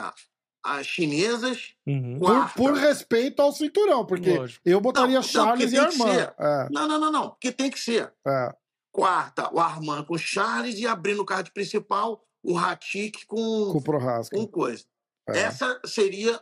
as 0.64 0.88
chinesas, 0.88 1.74
Uhum. 1.86 2.18
Por, 2.20 2.54
por 2.54 2.74
respeito 2.74 3.42
ao 3.42 3.52
cinturão, 3.52 4.06
porque 4.06 4.38
Lógico. 4.38 4.62
eu 4.64 4.80
botaria 4.80 5.16
Não, 5.16 5.22
não, 5.22 5.24
Charles 5.24 5.66
porque 5.72 5.76
e 5.76 5.80
Armand. 5.80 6.34
É, 6.40 6.70
Não, 6.72 6.88
não, 6.88 7.00
não, 7.00 7.12
não, 7.12 7.30
porque 7.32 7.52
tem 7.52 7.70
que 7.70 7.80
ser. 7.80 8.14
é, 8.26 8.56
Quarta, 8.92 9.54
o 9.54 9.60
Armand 9.60 10.06
com 10.06 10.18
Charles 10.18 10.78
e 10.80 10.88
abrindo 10.88 11.22
o 11.22 11.26
card 11.26 11.52
principal, 11.52 12.24
o 12.44 12.58
Hatik 12.58 13.26
com 13.26 13.72
com, 13.72 13.78
o 13.78 13.82
Prohaska. 13.84 14.36
com 14.38 14.48
coisa. 14.48 14.86
É, 15.30 15.40
Essa 15.40 15.82
seria 15.86 16.40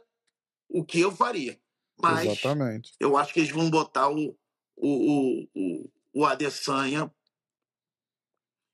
o 0.69 0.83
que 0.83 0.99
eu 0.99 1.11
faria. 1.11 1.59
Mas 1.99 2.25
Exatamente. 2.25 2.91
eu 2.99 3.15
acho 3.17 3.33
que 3.33 3.39
eles 3.39 3.51
vão 3.51 3.69
botar 3.69 4.09
o, 4.09 4.37
o, 4.75 4.87
o, 4.87 5.47
o, 5.55 5.89
o 6.13 6.25
Adesanya 6.25 7.11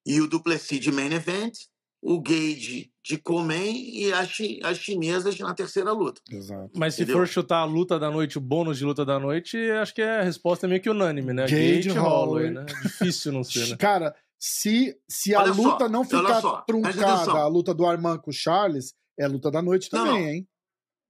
e 0.06 0.22
o 0.22 0.28
Duplessis 0.28 0.80
de 0.80 0.92
main 0.92 1.14
event, 1.14 1.54
o 2.02 2.20
Gage 2.22 2.92
de 3.08 3.18
Comen 3.18 3.90
e 3.98 4.12
as, 4.12 4.30
as 4.64 4.78
chinesas 4.78 5.40
na 5.40 5.54
terceira 5.54 5.92
luta. 5.94 6.22
Exato. 6.30 6.72
Mas 6.76 6.96
se 6.96 7.04
Entendeu? 7.04 7.22
for 7.22 7.28
chutar 7.28 7.60
a 7.60 7.66
luta 7.66 7.98
da 7.98 8.12
noite, 8.12 8.38
o 8.38 8.42
bônus 8.42 8.78
de 8.78 8.84
luta 8.84 9.06
da 9.06 9.18
noite, 9.18 9.58
acho 9.72 9.94
que 9.96 10.02
a 10.02 10.22
resposta 10.22 10.66
é 10.66 10.70
meio 10.70 10.82
que 10.82 10.90
unânime, 10.90 11.32
né? 11.34 11.44
Gage 11.44 11.76
Gage 11.76 11.90
e 11.90 11.92
Holloway. 11.94 12.48
Holloway, 12.48 12.52
né? 12.52 12.66
Difícil 12.84 13.32
não 13.32 13.44
ser, 13.44 13.68
né? 13.70 13.78
Cara, 13.80 14.14
se, 14.38 15.00
se 15.10 15.34
a 15.34 15.42
Olha 15.42 15.54
só, 15.54 15.62
luta 15.62 15.90
não 15.90 16.02
olha 16.02 16.10
ficar 16.10 16.42
só, 16.42 16.62
truncada, 16.62 17.32
a 17.32 17.48
luta 17.48 17.74
do 17.74 17.86
Armand 17.86 18.20
com 18.20 18.30
o 18.30 18.34
Charles, 18.34 18.94
é 19.18 19.24
a 19.24 19.28
luta 19.30 19.50
da 19.50 19.62
noite 19.62 19.90
Não, 19.92 20.06
também, 20.06 20.22
não. 20.22 20.30
hein? 20.30 20.50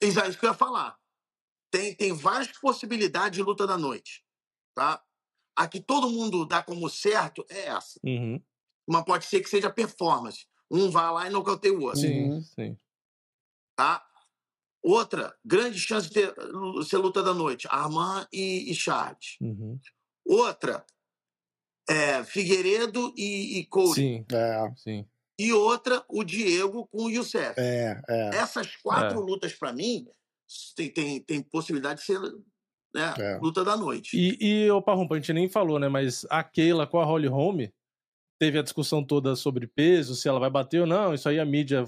Exato, 0.02 0.30
isso 0.30 0.40
que 0.40 0.46
eu 0.46 0.52
ia 0.52 0.56
falar. 0.56 0.96
Tem, 1.72 1.96
tem 1.96 2.14
várias 2.14 2.48
possibilidades 2.60 3.38
de 3.38 3.44
luta 3.44 3.66
da 3.66 3.78
noite. 3.78 4.24
Tá? 4.76 5.02
A 5.56 5.68
que 5.68 5.82
todo 5.82 6.10
mundo 6.10 6.46
dá 6.46 6.62
como 6.62 6.88
certo 6.90 7.44
é 7.50 7.66
essa. 7.66 8.00
Uhum. 8.06 8.40
Mas 8.88 9.04
pode 9.04 9.26
ser 9.26 9.42
que 9.42 9.50
seja 9.50 9.70
performance. 9.70 10.46
Um 10.70 10.90
vai 10.90 11.12
lá 11.12 11.28
e 11.28 11.30
nocauteia 11.30 11.74
o 11.74 11.82
outro. 11.84 12.00
Sim, 12.02 12.30
Uhum. 12.30 12.42
sim. 12.42 12.78
Tá? 13.76 14.04
Outra, 14.84 15.36
grande 15.44 15.80
chance 15.80 16.08
de 16.08 16.14
ter, 16.14 16.34
ser 16.86 16.98
luta 16.98 17.22
da 17.24 17.34
noite. 17.34 17.68
Armand 17.70 18.28
e, 18.32 18.72
e 18.72 18.76
Charles. 18.76 19.38
Uhum. 19.42 19.80
Outra, 20.26 20.86
é, 21.90 22.24
Figueiredo 22.24 23.14
e, 23.18 23.60
e 23.60 23.66
Cody. 23.66 23.94
Sim, 23.96 24.26
É, 24.32 24.72
sim. 24.78 25.06
E 25.40 25.54
outra, 25.54 26.04
o 26.10 26.24
Diego 26.24 26.88
com 26.88 27.04
o 27.04 27.10
Youssef. 27.10 27.60
é, 27.60 28.02
é. 28.10 28.30
Essas 28.36 28.76
quatro 28.78 29.20
É. 29.20 29.22
lutas, 29.22 29.54
para 29.54 29.72
mim, 29.72 30.08
tem, 30.76 30.90
tem, 30.92 31.20
tem 31.22 31.42
possibilidade 31.44 32.00
de 32.00 32.06
ser 32.06 32.20
né, 32.96 33.14
É. 33.20 33.38
luta 33.38 33.64
da 33.64 33.78
noite. 33.78 34.18
E, 34.18 34.38
e 34.66 34.72
o 34.72 34.82
Parrumpa, 34.82 35.16
a 35.16 35.20
gente 35.20 35.32
nem 35.34 35.48
falou, 35.48 35.78
né? 35.80 35.88
Mas 35.88 36.26
a 36.30 36.44
Keila 36.44 36.88
com 36.88 37.00
a 37.00 37.06
Holly 37.06 37.28
Holm 37.28 37.68
teve 38.40 38.60
a 38.60 38.64
discussão 38.64 39.04
toda 39.04 39.36
sobre 39.36 39.68
peso, 39.68 40.16
se 40.16 40.28
ela 40.28 40.40
vai 40.40 40.50
bater 40.50 40.82
ou 40.82 40.88
não. 40.88 41.14
Isso 41.14 41.28
aí 41.28 41.40
a 41.40 41.46
mídia 41.46 41.86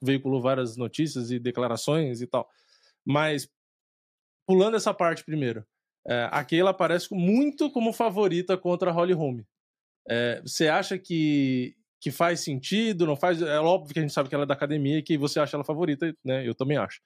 veiculou 0.00 0.40
várias 0.40 0.76
notícias 0.76 1.30
e 1.30 1.38
declarações 1.38 2.20
e 2.20 2.26
tal. 2.26 2.48
Mas, 3.04 3.48
pulando 4.46 4.76
essa 4.76 4.94
parte 4.94 5.24
primeiro, 5.24 5.64
é, 6.06 6.28
a 6.30 6.44
Keila 6.44 6.70
aparece 6.70 7.12
muito 7.12 7.70
como 7.70 7.92
favorita 7.92 8.56
contra 8.56 8.90
a 8.90 8.92
Holly 8.92 9.12
Holm. 9.12 9.40
É, 10.08 10.40
você 10.40 10.68
acha 10.68 10.98
que, 10.98 11.74
que 12.00 12.10
faz 12.10 12.40
sentido? 12.40 13.06
Não 13.06 13.16
faz? 13.16 13.42
É 13.42 13.58
óbvio 13.60 13.92
que 13.92 13.98
a 13.98 14.02
gente 14.02 14.14
sabe 14.14 14.28
que 14.28 14.34
ela 14.34 14.44
é 14.44 14.46
da 14.46 14.54
academia 14.54 14.98
e 14.98 15.02
que 15.02 15.18
você 15.18 15.40
acha 15.40 15.56
ela 15.56 15.64
favorita, 15.64 16.14
né? 16.24 16.46
Eu 16.46 16.54
também 16.54 16.78
acho. 16.78 17.00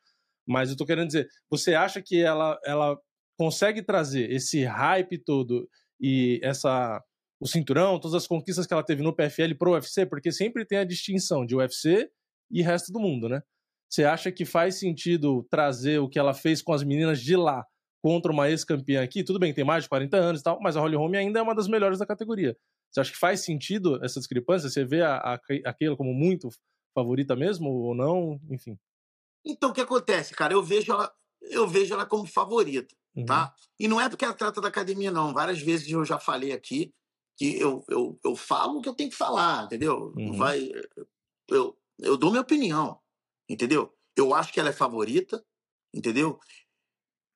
Mas 0.46 0.70
eu 0.70 0.76
tô 0.76 0.84
querendo 0.84 1.06
dizer, 1.06 1.28
você 1.50 1.74
acha 1.74 2.02
que 2.02 2.20
ela, 2.20 2.58
ela 2.64 2.98
consegue 3.38 3.82
trazer 3.82 4.30
esse 4.30 4.64
hype 4.64 5.18
todo 5.18 5.68
e 6.00 6.40
essa 6.42 7.02
o 7.42 7.46
cinturão, 7.48 7.98
todas 7.98 8.14
as 8.14 8.26
conquistas 8.26 8.66
que 8.68 8.72
ela 8.72 8.84
teve 8.84 9.02
no 9.02 9.12
PFL 9.12 9.54
pro 9.58 9.72
UFC, 9.72 10.06
porque 10.06 10.30
sempre 10.30 10.64
tem 10.64 10.78
a 10.78 10.84
distinção 10.84 11.44
de 11.44 11.56
UFC 11.56 12.08
e 12.48 12.62
resto 12.62 12.92
do 12.92 13.00
mundo, 13.00 13.28
né? 13.28 13.42
Você 13.90 14.04
acha 14.04 14.30
que 14.30 14.44
faz 14.44 14.78
sentido 14.78 15.44
trazer 15.50 15.98
o 15.98 16.08
que 16.08 16.20
ela 16.20 16.32
fez 16.32 16.62
com 16.62 16.72
as 16.72 16.84
meninas 16.84 17.20
de 17.20 17.34
lá 17.36 17.64
contra 18.00 18.30
uma 18.30 18.48
ex-campeã 18.48 19.02
aqui? 19.02 19.24
Tudo 19.24 19.40
bem, 19.40 19.52
tem 19.52 19.64
mais 19.64 19.82
de 19.82 19.88
40 19.88 20.16
anos 20.16 20.40
e 20.40 20.44
tal, 20.44 20.60
mas 20.62 20.76
a 20.76 20.80
Holly 20.80 20.94
Holm 20.94 21.14
ainda 21.16 21.40
é 21.40 21.42
uma 21.42 21.54
das 21.54 21.66
melhores 21.66 21.98
da 21.98 22.06
categoria. 22.06 22.56
Você 22.90 23.00
acha 23.00 23.10
que 23.10 23.18
faz 23.18 23.40
sentido 23.44 24.02
essa 24.04 24.20
discrepância? 24.20 24.70
Você 24.70 24.84
vê 24.84 25.02
a, 25.02 25.16
a, 25.16 25.34
a 25.34 25.74
Keila 25.74 25.96
como 25.96 26.14
muito 26.14 26.48
favorita 26.94 27.34
mesmo 27.34 27.68
ou 27.70 27.94
não? 27.94 28.40
Enfim. 28.50 28.78
Então, 29.44 29.70
o 29.70 29.72
que 29.72 29.80
acontece, 29.80 30.32
cara? 30.32 30.52
Eu 30.54 30.62
vejo 30.62 30.92
ela, 30.92 31.12
eu 31.50 31.66
vejo 31.66 31.92
ela 31.92 32.06
como 32.06 32.24
favorita, 32.24 32.94
Uhum. 33.16 33.26
tá? 33.26 33.52
E 33.80 33.88
não 33.88 34.00
é 34.00 34.08
porque 34.08 34.24
ela 34.24 34.32
trata 34.32 34.60
da 34.60 34.68
academia, 34.68 35.10
não. 35.10 35.34
Várias 35.34 35.60
vezes 35.60 35.90
eu 35.90 36.04
já 36.04 36.18
falei 36.18 36.52
aqui 36.52 36.94
que 37.42 37.58
eu, 37.58 37.84
eu, 37.88 38.20
eu 38.24 38.36
falo 38.36 38.78
o 38.78 38.80
que 38.80 38.88
eu 38.88 38.94
tenho 38.94 39.10
que 39.10 39.16
falar, 39.16 39.64
entendeu? 39.64 40.12
Uhum. 40.16 40.32
Vai, 40.36 40.70
eu, 41.48 41.76
eu 41.98 42.16
dou 42.16 42.30
minha 42.30 42.42
opinião, 42.42 43.00
entendeu? 43.48 43.92
Eu 44.16 44.32
acho 44.32 44.52
que 44.52 44.60
ela 44.60 44.68
é 44.68 44.72
favorita, 44.72 45.44
entendeu? 45.92 46.38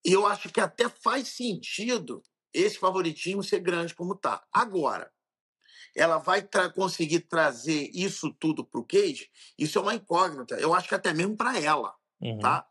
E 0.05 0.13
eu 0.13 0.25
acho 0.25 0.49
que 0.51 0.61
até 0.61 0.89
faz 0.89 1.27
sentido 1.27 2.23
esse 2.55 2.79
favoritismo 2.79 3.43
ser 3.43 3.59
grande 3.59 3.97
como 3.97 4.15
tá. 4.15 4.47
Agora, 4.53 5.13
ela 5.97 6.19
vai 6.19 6.41
tra- 6.41 6.71
conseguir 6.73 7.23
trazer 7.23 7.91
isso 7.93 8.33
tudo 8.33 8.65
pro 8.65 8.87
Cage? 8.87 9.29
Isso 9.59 9.77
é 9.77 9.83
uma 9.83 9.95
incógnita. 9.97 10.55
Eu 10.61 10.73
acho 10.73 10.89
que 10.89 10.95
até 10.95 11.13
mesmo 11.13 11.37
para 11.37 11.59
ela 11.61 11.97
Uhum. 12.21 12.39
tá? 12.39 12.65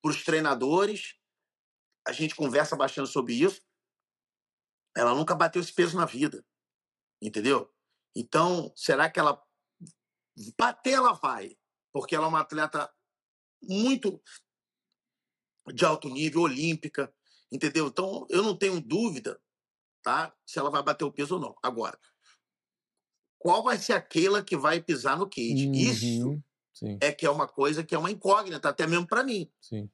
Para 0.00 0.10
os 0.10 0.22
treinadores, 0.22 1.16
a 2.06 2.12
gente 2.12 2.36
conversa 2.36 2.76
bastante 2.76 3.10
sobre 3.10 3.34
isso. 3.34 3.60
Ela 4.96 5.14
nunca 5.14 5.34
bateu 5.34 5.60
esse 5.60 5.72
peso 5.72 5.96
na 5.96 6.06
vida, 6.06 6.44
entendeu? 7.20 7.72
Então, 8.14 8.72
será 8.74 9.10
que 9.10 9.20
ela 9.20 9.40
bater 10.58 10.94
ela 10.94 11.12
vai, 11.12 11.56
porque 11.92 12.14
ela 12.14 12.26
é 12.26 12.28
uma 12.28 12.40
atleta 12.40 12.90
muito 13.62 14.20
de 15.72 15.84
alto 15.84 16.08
nível, 16.08 16.42
olímpica, 16.42 17.12
entendeu? 17.52 17.86
Então, 17.86 18.26
eu 18.30 18.42
não 18.42 18.56
tenho 18.56 18.80
dúvida, 18.80 19.40
tá? 20.02 20.34
Se 20.46 20.58
ela 20.58 20.70
vai 20.70 20.82
bater 20.82 21.04
o 21.04 21.12
peso 21.12 21.34
ou 21.34 21.40
não. 21.40 21.56
Agora, 21.62 21.98
qual 23.38 23.62
vai 23.62 23.78
ser 23.78 23.92
aquela 23.92 24.42
que 24.42 24.56
vai 24.56 24.80
pisar 24.82 25.18
no 25.18 25.28
cage? 25.28 25.70
Isso 25.74 26.28
Uhum. 26.28 26.42
Sim, 26.72 26.98
é 27.00 27.12
que 27.12 27.26
é 27.26 27.30
uma 27.30 27.46
coisa 27.46 27.84
que 27.84 27.94
é 27.94 27.98
uma 27.98 28.10
incógnita, 28.10 28.68
até 28.68 28.86
mesmo 28.86 29.06
para 29.06 29.22
mim. 29.22 29.50
sim. 29.60 29.90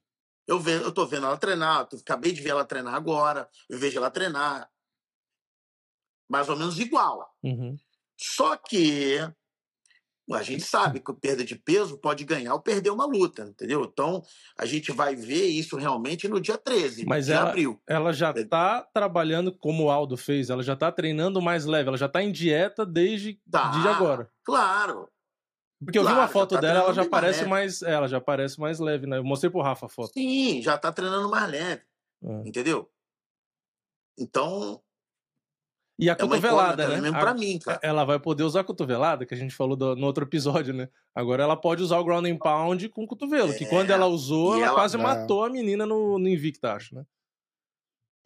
Eu, 0.47 0.61
ve, 0.61 0.74
eu 0.74 0.93
tô 0.93 1.05
vendo 1.05 1.27
ela 1.27 1.37
treinar, 1.37 1.89
eu 1.91 1.99
acabei 1.99 2.31
de 2.31 2.41
ver 2.41 2.51
ela 2.51 2.64
treinar 2.64 2.95
agora, 2.95 3.51
eu 3.68 3.77
vejo 3.77 3.99
ela 3.99 4.12
treinar 4.12 4.70
mais 6.29 6.49
ou 6.49 6.57
menos 6.57 6.79
igual. 6.79 7.29
Uhum. 7.43 7.77
Só 8.18 8.57
que 8.57 9.18
a 10.33 10.43
gente 10.43 10.64
sabe 10.64 10.99
que 10.99 11.12
perda 11.12 11.45
de 11.45 11.55
peso 11.55 11.97
pode 11.99 12.24
ganhar 12.24 12.53
ou 12.55 12.61
perder 12.61 12.91
uma 12.91 13.07
luta, 13.07 13.43
entendeu? 13.45 13.85
Então 13.85 14.22
a 14.59 14.66
gente 14.66 14.91
vai 14.91 15.14
ver 15.14 15.47
isso 15.47 15.77
realmente 15.77 16.27
no 16.27 16.41
dia 16.41 16.59
13 16.59 17.07
Mas 17.07 17.27
de 17.27 17.33
ela- 17.33 17.51
abril. 17.51 17.81
Ela 17.87 18.12
já 18.12 18.31
É. 18.31 18.45
tá 18.45 18.83
trabalhando 18.93 19.57
como 19.57 19.85
o 19.85 19.91
Aldo 19.91 20.16
fez, 20.16 20.51
ela 20.51 20.62
já 20.64 20.74
tá 20.74 20.91
treinando 20.91 21.41
mais 21.41 21.64
leve, 21.64 21.89
ela 21.89 21.97
já 21.99 22.09
tá 22.09 22.22
em 22.22 22.33
dieta 22.33 22.85
desde 22.85 23.41
Tá, 23.49 23.70
de 23.70 23.87
agora. 23.87 24.29
Claro. 24.43 25.09
Porque 25.79 25.99
eu 25.99 26.03
vi 26.03 26.09
claro, 26.09 26.22
uma 26.22 26.29
foto 26.29 26.55
tá 26.55 26.61
dela, 26.61 26.81
ela 26.81 26.95
já 26.95 27.03
mais 27.03 27.11
parece 27.11 27.39
leve. 27.41 27.51
mais, 27.51 27.83
é, 27.83 27.93
ela 27.93 28.09
já 28.09 28.20
parece 28.20 28.59
mais 28.59 28.81
leve, 28.81 29.07
né? 29.07 29.18
Eu 29.18 29.24
mostrei 29.24 29.51
pro 29.51 29.61
Rafa 29.61 29.87
a 29.87 29.89
foto. 29.91 30.11
Sim, 30.14 30.61
já 30.62 30.77
tá 30.79 30.91
treinando 30.91 31.29
mais 31.31 31.49
leve, 31.51 31.83
É. 32.24 32.49
entendeu? 32.49 32.91
Então, 34.18 34.83
E 35.99 36.11
a 36.11 36.12
é 36.12 36.14
uma 36.16 36.28
cotovelada, 36.28 36.82
incógnita 36.82 36.88
né? 36.97 37.01
mesmo 37.01 37.16
A- 37.16 37.20
pra 37.20 37.32
mim, 37.34 37.59
cara. 37.59 37.80
Ela 37.82 38.05
vai 38.05 38.18
poder 38.20 38.42
usar 38.42 38.61
a 38.61 38.64
cotovelada, 38.64 39.24
que 39.24 39.32
a 39.32 39.36
gente 39.36 39.55
falou 39.55 39.74
do- 39.76 39.97
no 39.97 40.07
outro 40.07 40.24
episódio, 40.24 40.74
né? 40.74 40.88
Agora 41.14 41.42
ela 41.42 41.57
pode 41.57 41.82
usar 41.82 41.99
o 41.99 42.05
ground 42.05 42.26
and 42.26 42.36
pound 42.38 42.88
com 42.90 43.05
o 43.05 43.07
cotovelo, 43.07 43.55
que 43.55 43.64
É, 43.64 43.68
quando 43.68 43.90
ela 43.90 44.07
usou, 44.07 44.53
e 44.57 44.59
ela, 44.59 44.66
ela- 44.66 44.74
quase 44.74 44.97
É. 44.97 45.01
matou 45.03 45.42
a 45.44 45.49
menina 45.51 45.86
no, 45.86 46.18
no 46.18 46.28
Invicta, 46.28 46.74
acho, 46.74 46.94
né? 46.94 47.05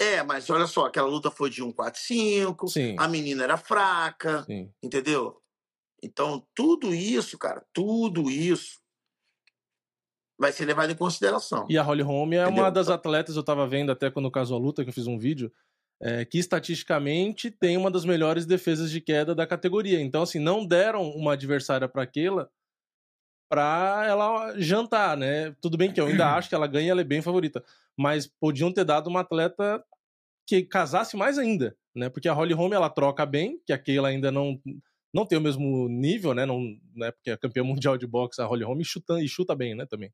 É, 0.00 0.22
mas 0.22 0.48
olha 0.50 0.66
só, 0.66 0.86
aquela 0.86 1.06
luta 1.08 1.30
foi 1.30 1.50
de 1.50 1.56
145, 1.62 2.66
Sim, 2.68 2.96
a 2.98 3.06
menina 3.06 3.44
era 3.44 3.56
fraca, 3.58 4.42
sim. 4.44 4.72
entendeu? 4.82 5.40
Então, 6.02 6.44
tudo 6.54 6.94
isso, 6.94 7.36
cara, 7.38 7.62
tudo 7.72 8.30
isso 8.30 8.80
vai 10.38 10.50
ser 10.52 10.64
levado 10.64 10.90
em 10.90 10.96
consideração. 10.96 11.66
E 11.68 11.76
a 11.76 11.82
Holly 11.82 12.02
Holm 12.02 12.32
é 12.32 12.40
uma 12.46 12.50
Entendeu? 12.50 12.70
das 12.72 12.88
atletas, 12.88 13.36
eu 13.36 13.42
tava 13.44 13.66
vendo 13.66 13.92
até 13.92 14.10
quando 14.10 14.30
casou 14.30 14.56
a 14.56 14.60
luta, 14.60 14.82
que 14.82 14.88
eu 14.88 14.94
fiz 14.94 15.06
um 15.06 15.18
vídeo, 15.18 15.52
é, 16.00 16.24
que 16.24 16.38
estatisticamente 16.38 17.50
tem 17.50 17.76
uma 17.76 17.90
das 17.90 18.04
melhores 18.04 18.46
defesas 18.46 18.90
de 18.90 19.00
queda 19.00 19.34
da 19.34 19.46
categoria. 19.46 20.00
Então, 20.00 20.22
assim, 20.22 20.38
não 20.38 20.64
deram 20.64 21.10
uma 21.10 21.34
adversária 21.34 21.88
para 21.88 22.02
aquela 22.02 22.50
pra 23.50 24.04
ela 24.06 24.54
jantar, 24.58 25.16
né? 25.16 25.54
Tudo 25.60 25.76
bem 25.76 25.92
que 25.92 26.00
eu 26.00 26.06
ainda 26.06 26.26
acho 26.36 26.48
que 26.48 26.54
ela 26.54 26.66
ganha, 26.66 26.92
ela 26.92 27.00
é 27.00 27.04
bem 27.04 27.20
favorita. 27.20 27.62
Mas 27.96 28.26
podiam 28.26 28.72
ter 28.72 28.84
dado 28.84 29.08
uma 29.08 29.20
atleta 29.20 29.84
que 30.46 30.62
casasse 30.62 31.16
mais 31.16 31.38
ainda, 31.38 31.76
né? 31.94 32.08
Porque 32.08 32.28
a 32.28 32.32
Holly 32.32 32.54
Holm, 32.54 32.72
ela 32.72 32.88
troca 32.88 33.26
bem, 33.26 33.60
que 33.66 33.72
a 33.72 33.78
Keila 33.78 34.08
ainda 34.08 34.30
não 34.30 34.60
não 35.12 35.26
tem 35.26 35.36
o 35.36 35.40
mesmo 35.40 35.88
nível, 35.88 36.32
né? 36.34 36.46
Não, 36.46 36.60
né? 36.94 37.10
Porque 37.10 37.30
é 37.30 37.36
campeã 37.36 37.64
mundial 37.64 37.98
de 37.98 38.06
boxe, 38.06 38.40
a 38.40 38.46
Holly 38.46 38.64
Holm, 38.64 38.80
e 38.80 38.84
chuta, 38.84 39.20
e 39.20 39.28
chuta 39.28 39.54
bem, 39.56 39.74
né? 39.74 39.84
Também. 39.84 40.12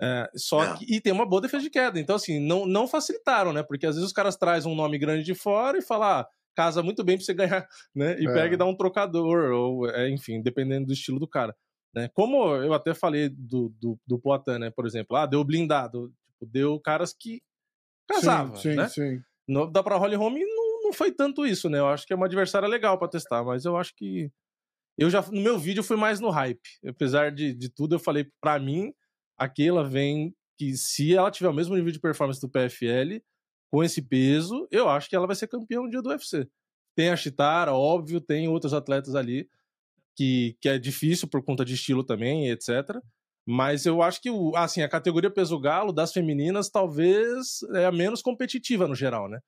É, 0.00 0.28
só 0.36 0.64
É. 0.64 0.76
que, 0.76 0.84
e 0.96 1.00
tem 1.00 1.12
uma 1.12 1.26
boa 1.26 1.40
defesa 1.42 1.62
de 1.62 1.70
queda. 1.70 1.98
Então, 2.00 2.16
assim, 2.16 2.40
não, 2.40 2.66
não 2.66 2.86
facilitaram, 2.88 3.52
né? 3.52 3.62
Porque 3.62 3.86
às 3.86 3.94
vezes 3.94 4.06
os 4.08 4.12
caras 4.12 4.36
trazem 4.36 4.70
um 4.70 4.74
nome 4.74 4.98
grande 4.98 5.24
de 5.24 5.34
fora 5.34 5.78
e 5.78 5.82
falam, 5.82 6.08
ah, 6.20 6.28
casa 6.56 6.82
muito 6.82 7.02
bem 7.04 7.16
pra 7.16 7.24
você 7.24 7.34
ganhar, 7.34 7.66
né? 7.94 8.18
E 8.20 8.26
É. 8.28 8.32
pega 8.32 8.54
e 8.54 8.56
dá 8.56 8.64
um 8.64 8.76
trocador, 8.76 9.52
ou, 9.52 9.88
é, 9.90 10.08
enfim, 10.10 10.42
dependendo 10.42 10.86
do 10.86 10.92
estilo 10.92 11.18
do 11.20 11.28
cara. 11.28 11.54
Né? 11.94 12.08
Como 12.12 12.56
eu 12.56 12.72
até 12.74 12.92
falei 12.92 13.28
do, 13.28 13.72
do, 13.80 13.98
do 14.06 14.18
Poitin, 14.18 14.58
né? 14.58 14.70
Por 14.70 14.84
exemplo, 14.86 15.16
ah, 15.16 15.26
deu 15.26 15.44
blindado. 15.44 16.12
Tipo, 16.26 16.46
deu 16.50 16.80
caras 16.80 17.12
que 17.12 17.40
casavam, 18.08 18.56
sim, 18.56 18.70
sim, 18.70 18.76
né? 18.76 18.88
sim. 18.88 19.20
No, 19.46 19.70
da 19.70 19.82
pra 19.82 19.96
Holly 19.96 20.16
Holm 20.16 20.34
não, 20.38 20.82
não 20.84 20.92
foi 20.92 21.12
tanto 21.12 21.46
isso, 21.46 21.68
né? 21.70 21.78
Eu 21.78 21.86
acho 21.86 22.06
que 22.06 22.12
é 22.12 22.16
uma 22.16 22.26
adversária 22.26 22.66
legal 22.68 22.98
pra 22.98 23.08
testar, 23.08 23.44
mas 23.44 23.64
eu 23.64 23.76
acho 23.76 23.94
que. 23.94 24.30
Eu 24.98 25.10
já, 25.10 25.22
no 25.22 25.40
meu 25.40 25.58
vídeo, 25.58 25.80
eu 25.80 25.84
fui 25.84 25.96
mais 25.96 26.20
no 26.20 26.30
hype. 26.30 26.60
Apesar 26.86 27.30
de, 27.32 27.52
de 27.54 27.68
tudo, 27.68 27.96
eu 27.96 27.98
falei, 27.98 28.26
pra 28.40 28.58
mim, 28.58 28.92
aquela 29.36 29.82
vem 29.82 30.34
que 30.58 30.76
se 30.76 31.14
ela 31.14 31.30
tiver 31.30 31.48
o 31.48 31.54
mesmo 31.54 31.74
nível 31.74 31.92
de 31.92 32.00
performance 32.00 32.40
do 32.40 32.48
PFL, 32.48 33.20
com 33.72 33.82
esse 33.82 34.00
peso, 34.02 34.68
eu 34.70 34.88
acho 34.88 35.08
que 35.08 35.16
ela 35.16 35.26
vai 35.26 35.34
ser 35.34 35.48
campeã 35.48 35.80
um 35.80 35.88
dia 35.88 36.00
do 36.00 36.08
UFC. 36.08 36.48
Tem 36.96 37.10
a 37.10 37.16
Chitara, 37.16 37.72
óbvio, 37.72 38.20
tem 38.20 38.48
outros 38.48 38.72
atletas 38.72 39.14
ali 39.16 39.48
que, 40.16 40.56
que 40.60 40.68
é 40.68 40.78
difícil 40.78 41.28
por 41.28 41.42
conta 41.42 41.64
de 41.64 41.74
estilo 41.74 42.04
também, 42.04 42.48
etc. 42.50 43.00
Mas 43.46 43.84
eu 43.84 44.00
acho 44.00 44.22
que 44.22 44.30
o, 44.30 44.54
assim, 44.56 44.82
a 44.82 44.88
categoria 44.88 45.30
peso 45.30 45.58
galo 45.58 45.92
das 45.92 46.12
femininas 46.12 46.70
talvez 46.70 47.62
é 47.74 47.84
a 47.84 47.92
menos 47.92 48.22
competitiva 48.22 48.86
no 48.86 48.94
geral, 48.94 49.28
né? 49.28 49.40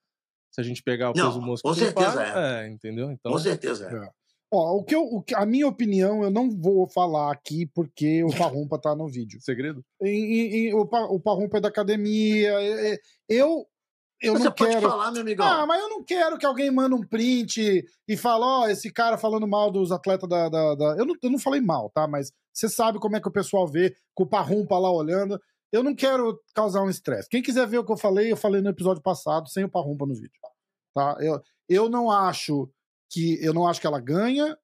Se 0.50 0.60
a 0.60 0.64
gente 0.64 0.82
pegar 0.82 1.10
o 1.10 1.14
Não, 1.14 1.28
peso 1.28 1.40
mosca 1.40 1.68
com 1.68 1.74
certeza 1.74 2.16
par, 2.16 2.36
é, 2.36 2.68
entendeu? 2.68 3.10
Então, 3.10 3.32
Com 3.32 3.38
certeza. 3.38 3.88
é. 3.88 4.06
É. 4.06 4.10
Ó, 4.52 4.76
o 4.78 4.84
que 4.84 4.94
eu, 4.94 5.02
o 5.02 5.22
que- 5.22 5.34
a 5.34 5.44
minha 5.44 5.66
opinião 5.66 6.22
eu 6.22 6.30
não 6.30 6.48
vou 6.50 6.88
falar 6.88 7.32
aqui 7.32 7.66
porque 7.74 8.22
o 8.22 8.30
Parrumpa 8.36 8.78
tá 8.80 8.94
no 8.94 9.08
vídeo. 9.08 9.40
segredo? 9.42 9.84
Em- 10.00 10.08
em- 10.08 10.54
em- 10.68 10.74
o, 10.74 10.86
Pa- 10.86 11.06
o 11.06 11.18
Parrumpa 11.20 11.58
é 11.58 11.60
da 11.60 11.68
academia. 11.68 12.52
é- 12.52 12.94
é- 12.94 12.98
Eu, 13.28 13.66
eu 14.22 14.34
Você 14.34 14.44
não 14.44 14.52
pode 14.52 14.70
quero. 14.70 14.88
falar, 14.88 15.10
meu 15.10 15.22
amigão. 15.22 15.44
Ah, 15.46 15.66
mas 15.66 15.80
eu 15.82 15.88
não 15.90 16.04
quero 16.04 16.38
que 16.38 16.46
alguém 16.46 16.70
manda 16.70 16.94
um 16.94 17.04
print 17.06 17.84
e 18.08 18.16
fale, 18.16 18.44
ó, 18.44 18.68
esse 18.68 18.90
cara 18.92 19.18
falando 19.18 19.48
mal 19.48 19.70
dos 19.70 19.90
atletas 19.90 20.28
da. 20.28 20.48
da- 20.48 20.74
da- 20.76 20.96
Eu, 20.96 21.04
não, 21.04 21.14
eu 21.22 21.30
não 21.30 21.38
falei 21.40 21.60
mal, 21.60 21.90
tá? 21.90 22.06
Mas 22.06 22.30
você 22.52 22.68
sabe 22.68 22.98
como 23.00 23.16
é 23.16 23.20
que 23.20 23.28
o 23.28 23.32
pessoal 23.32 23.66
vê, 23.66 23.94
com 24.14 24.22
o 24.22 24.28
Parrumpa 24.28 24.78
lá 24.78 24.90
olhando. 24.92 25.40
Eu 25.72 25.82
não 25.82 25.94
quero 25.94 26.40
causar 26.54 26.82
um 26.82 26.88
estresse. 26.88 27.28
Quem 27.28 27.42
quiser 27.42 27.66
ver 27.66 27.78
o 27.78 27.84
que 27.84 27.92
eu 27.92 27.96
falei, 27.96 28.30
eu 28.30 28.36
falei 28.36 28.62
no 28.62 28.70
episódio 28.70 29.02
passado, 29.02 29.48
sem 29.48 29.64
o 29.64 29.68
Parrumpa 29.68 30.06
no 30.06 30.14
vídeo. 30.14 30.30
Tá? 30.94 31.16
Eu, 31.20 31.40
eu 31.68 31.88
não 31.90 32.08
acho 32.10 32.70
que. 33.10 33.38
Eu 33.44 33.52
não 33.54 33.66
acho 33.66 33.80
que 33.80 33.86
ela 33.86 34.00
ganha. 34.00 34.56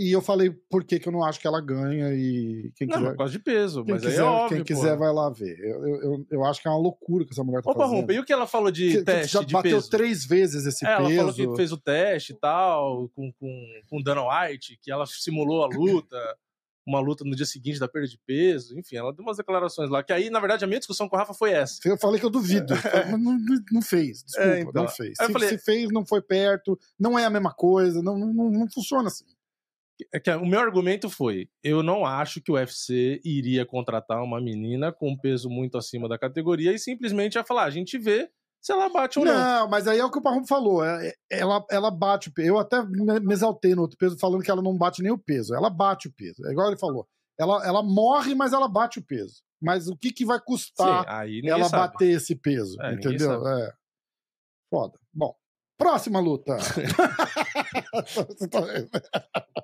E 0.00 0.12
eu 0.12 0.22
falei 0.22 0.48
por 0.70 0.84
que, 0.84 1.00
que 1.00 1.08
eu 1.08 1.12
não 1.12 1.24
acho 1.24 1.40
que 1.40 1.46
ela 1.48 1.60
ganha. 1.60 2.14
E 2.14 2.70
quem 2.76 2.86
Não, 2.86 2.98
quiser. 2.98 3.10
por 3.10 3.16
causa 3.18 3.32
de 3.32 3.38
peso, 3.40 3.84
Quem 3.84 3.94
mas 3.94 4.02
quiser, 4.04 4.20
aí 4.20 4.20
é 4.20 4.30
óbvio. 4.30 4.56
quem 4.64 4.76
quiser 4.76 4.96
vai 4.96 5.12
lá 5.12 5.28
ver. 5.28 5.58
Eu, 5.58 5.84
eu, 5.86 6.26
eu, 6.30 6.44
acho 6.44 6.62
que 6.62 6.68
é 6.68 6.70
uma 6.70 6.78
loucura 6.78 7.24
que 7.24 7.32
essa 7.32 7.42
mulher 7.42 7.62
tá 7.62 7.70
Opa, 7.72 7.80
fazendo. 7.80 7.96
Rompa, 8.02 8.12
e 8.12 8.20
o 8.20 8.24
que 8.24 8.32
ela 8.32 8.46
falou 8.46 8.70
de 8.70 8.92
Que- 8.92 9.02
teste 9.02 9.32
já 9.32 9.42
de 9.42 9.52
bateu 9.52 9.76
peso? 9.78 9.90
três 9.90 10.24
vezes 10.24 10.64
esse 10.66 10.86
É, 10.86 10.92
ela 10.92 11.08
peso. 11.08 11.16
falou 11.34 11.34
que 11.50 11.56
fez 11.56 11.72
o 11.72 11.76
teste 11.76 12.32
e 12.32 12.36
tal, 12.36 13.08
com, 13.08 13.32
com, 13.40 13.64
com 13.90 14.00
Dana 14.00 14.22
White, 14.22 14.78
que 14.80 14.88
ela 14.92 15.04
simulou 15.04 15.64
a 15.64 15.66
luta, 15.66 16.16
uma 16.88 17.00
luta 17.00 17.22
no 17.24 17.36
dia 17.36 17.44
seguinte 17.46 17.78
da 17.78 17.86
perda 17.86 18.08
de 18.08 18.18
peso, 18.26 18.78
enfim, 18.78 18.96
ela 18.96 19.12
deu 19.12 19.22
umas 19.24 19.36
declarações 19.36 19.90
lá, 19.90 20.02
que 20.02 20.12
aí, 20.12 20.30
na 20.30 20.40
verdade, 20.40 20.64
a 20.64 20.66
minha 20.66 20.78
discussão 20.78 21.08
com 21.08 21.16
o 21.16 21.18
Rafa 21.18 21.34
foi 21.34 21.50
essa. 21.52 21.78
Eu 21.84 21.98
falei 21.98 22.18
que 22.18 22.24
eu 22.26 22.30
duvido. 22.30 22.74
mas 22.74 23.20
não, 23.20 23.38
não- 23.72 23.82
fez. 23.82 24.22
Desculpa, 24.24 24.50
É, 24.50 24.60
então. 24.60 24.82
não 24.84 24.88
fez. 24.88 25.16
Se, 25.18 25.32
falei- 25.32 25.48
se 25.50 25.58
fez, 25.58 25.90
não 25.92 26.04
foi 26.06 26.22
perto, 26.22 26.78
não 26.98 27.18
é 27.18 27.24
a 27.24 27.30
mesma 27.30 27.52
coisa, 27.52 28.02
não, 28.02 28.16
não, 28.18 28.50
não 28.50 28.70
funciona 28.70 29.08
assim. 29.08 29.24
É 30.12 30.20
que 30.20 30.30
o 30.30 30.46
meu 30.46 30.60
argumento 30.60 31.10
foi, 31.10 31.48
eu 31.62 31.82
não 31.82 32.06
acho 32.06 32.40
que 32.40 32.52
o 32.52 32.54
UFC 32.54 33.20
iria 33.24 33.66
contratar 33.66 34.22
uma 34.22 34.40
menina 34.40 34.92
com 34.92 35.16
peso 35.16 35.50
muito 35.50 35.76
acima 35.76 36.08
da 36.08 36.16
categoria 36.16 36.72
e 36.72 36.78
simplesmente 36.78 37.34
ia 37.34 37.42
falar, 37.44 37.62
"Ah, 37.64 37.66
a 37.66 37.70
gente 37.70 37.98
vê 37.98 38.30
se 38.60 38.72
ela 38.72 38.88
bate 38.88 39.18
ou 39.18 39.24
não. 39.24 39.34
Não, 39.34 39.68
mas 39.68 39.86
aí 39.88 39.98
é 39.98 40.04
o 40.04 40.10
que 40.10 40.18
o 40.18 40.22
Parrum 40.22 40.46
falou. 40.46 40.84
é- 40.84 41.08
é- 41.08 41.14
Ela, 41.40 41.64
ela 41.70 41.90
bate 41.90 42.28
o 42.28 42.32
peso. 42.32 42.48
Eu 42.48 42.58
até 42.58 42.82
me 42.84 43.32
exaltei 43.32 43.74
no 43.74 43.82
outro 43.82 43.96
peso 43.98 44.18
falando 44.18 44.42
que 44.42 44.50
ela 44.50 44.62
não 44.62 44.76
bate 44.76 45.02
nem 45.02 45.12
o 45.12 45.18
peso. 45.18 45.54
Ela 45.54 45.70
bate 45.70 46.08
o 46.08 46.12
peso. 46.12 46.46
É 46.46 46.52
igual 46.52 46.68
ele 46.68 46.78
falou. 46.78 47.06
Ela, 47.38 47.64
ela 47.66 47.82
morre, 47.82 48.34
mas 48.34 48.52
ela 48.52 48.68
bate 48.68 48.98
o 48.98 49.04
peso. 49.04 49.42
Mas 49.60 49.88
o 49.88 49.96
que, 49.96 50.12
que 50.12 50.24
vai 50.24 50.38
Sim, 50.38 50.44
custar 50.46 51.24
ninguém 51.26 51.50
ela 51.50 51.64
sabe. 51.68 51.92
bater 51.92 52.10
esse 52.10 52.34
peso? 52.36 52.80
É, 52.82 52.94
entendeu? 52.94 53.46
É. 53.46 53.72
Foda. 54.70 54.98
Bom, 55.12 55.34
próxima 55.78 56.20
luta. 56.20 56.56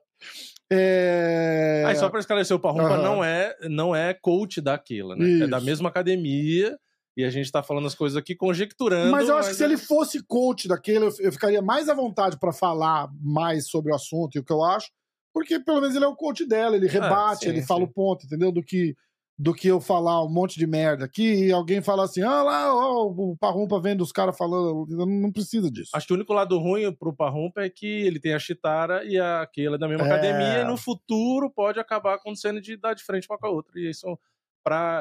É... 0.70 1.84
Aí, 1.86 1.96
só 1.96 2.08
pra 2.08 2.20
esclarecer, 2.20 2.56
o 2.56 2.60
Parrumpa 2.60 2.94
Aham. 2.94 3.02
não, 3.02 3.24
é, 3.24 3.54
não 3.68 3.94
é 3.94 4.14
coach 4.14 4.60
daquela, 4.60 5.14
né? 5.14 5.44
É 5.44 5.46
da 5.46 5.58
Isso. 5.58 5.66
mesma 5.66 5.88
academia. 5.88 6.76
E 7.16 7.24
a 7.24 7.30
gente 7.30 7.50
tá 7.52 7.62
falando 7.62 7.86
as 7.86 7.94
coisas 7.94 8.16
aqui 8.16 8.34
conjecturando. 8.34 9.10
Mas 9.12 9.28
eu 9.28 9.36
acho 9.36 9.50
que 9.50 9.54
se 9.54 9.62
é- 9.62 9.66
ele 9.66 9.76
fosse 9.76 10.22
coach 10.24 10.66
daquele, 10.66 11.04
eu, 11.06 11.12
eu 11.20 11.32
ficaria 11.32 11.62
mais 11.62 11.88
à 11.88 11.94
vontade 11.94 12.38
pra 12.38 12.52
falar 12.52 13.08
mais 13.22 13.68
sobre 13.68 13.92
o 13.92 13.94
assunto 13.94 14.34
e 14.36 14.40
o 14.40 14.44
que 14.44 14.52
eu 14.52 14.64
acho, 14.64 14.90
porque 15.32 15.60
pelo 15.60 15.80
menos 15.80 15.94
ele 15.94 16.04
é 16.04 16.08
o 16.08 16.16
coach 16.16 16.44
dela, 16.44 16.76
ele 16.76 16.86
rebate, 16.88 17.44
sim, 17.44 17.50
ele 17.50 17.62
fala 17.62 17.80
sim. 17.82 17.86
o 17.86 17.92
ponto, 17.92 18.26
entendeu? 18.26 18.50
Do 18.50 18.62
que, 18.62 18.94
do 19.38 19.52
que 19.54 19.66
eu 19.68 19.80
falar 19.80 20.24
um 20.24 20.28
monte 20.28 20.58
de 20.58 20.66
merda 20.66 21.04
aqui 21.04 21.46
e 21.46 21.52
alguém 21.52 21.80
falar 21.82 22.04
assim, 22.04 22.22
ah 22.22 22.42
lá, 22.42 22.74
ó, 22.74 23.06
o 23.06 23.36
Parrumpa 23.36 23.80
vendo 23.80 24.00
os 24.00 24.12
caras 24.12 24.36
falando, 24.36 24.86
não, 24.90 25.06
não 25.06 25.32
precisa 25.32 25.70
disso. 25.70 25.90
Acho 25.94 26.06
que 26.08 26.12
o 26.12 26.16
único 26.16 26.32
lado 26.32 26.56
ruim 26.58 26.92
pro 26.92 27.14
Parrumpa 27.14 27.62
é 27.62 27.70
que 27.70 27.86
ele 27.86 28.18
tem 28.20 28.32
a 28.34 28.38
Chitara 28.40 29.04
e 29.04 29.18
a 29.18 29.44
Keila 29.52 29.76
da 29.78 29.88
mesma 29.88 30.04
É. 30.06 30.12
academia, 30.12 30.60
e 30.60 30.64
no 30.64 30.76
futuro 30.76 31.48
pode 31.50 31.78
acabar 31.80 32.14
acontecendo 32.14 32.60
de 32.60 32.76
dar 32.76 32.94
de 32.94 33.02
frente 33.04 33.26
uma 33.30 33.38
com 33.38 33.46
a 33.46 33.50
outra. 33.50 33.72
E 33.78 33.90
isso, 33.90 34.06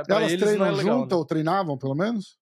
Elas 0.09 0.31
eles, 0.31 0.41
não 0.41 0.47
treinam 0.47 0.65
é 0.67 0.71
legal. 0.71 0.97
juntas 0.99 1.11
né? 1.11 1.15
ou 1.17 1.25
treinavam, 1.25 1.77
pelo 1.77 1.95
menos? 1.95 2.37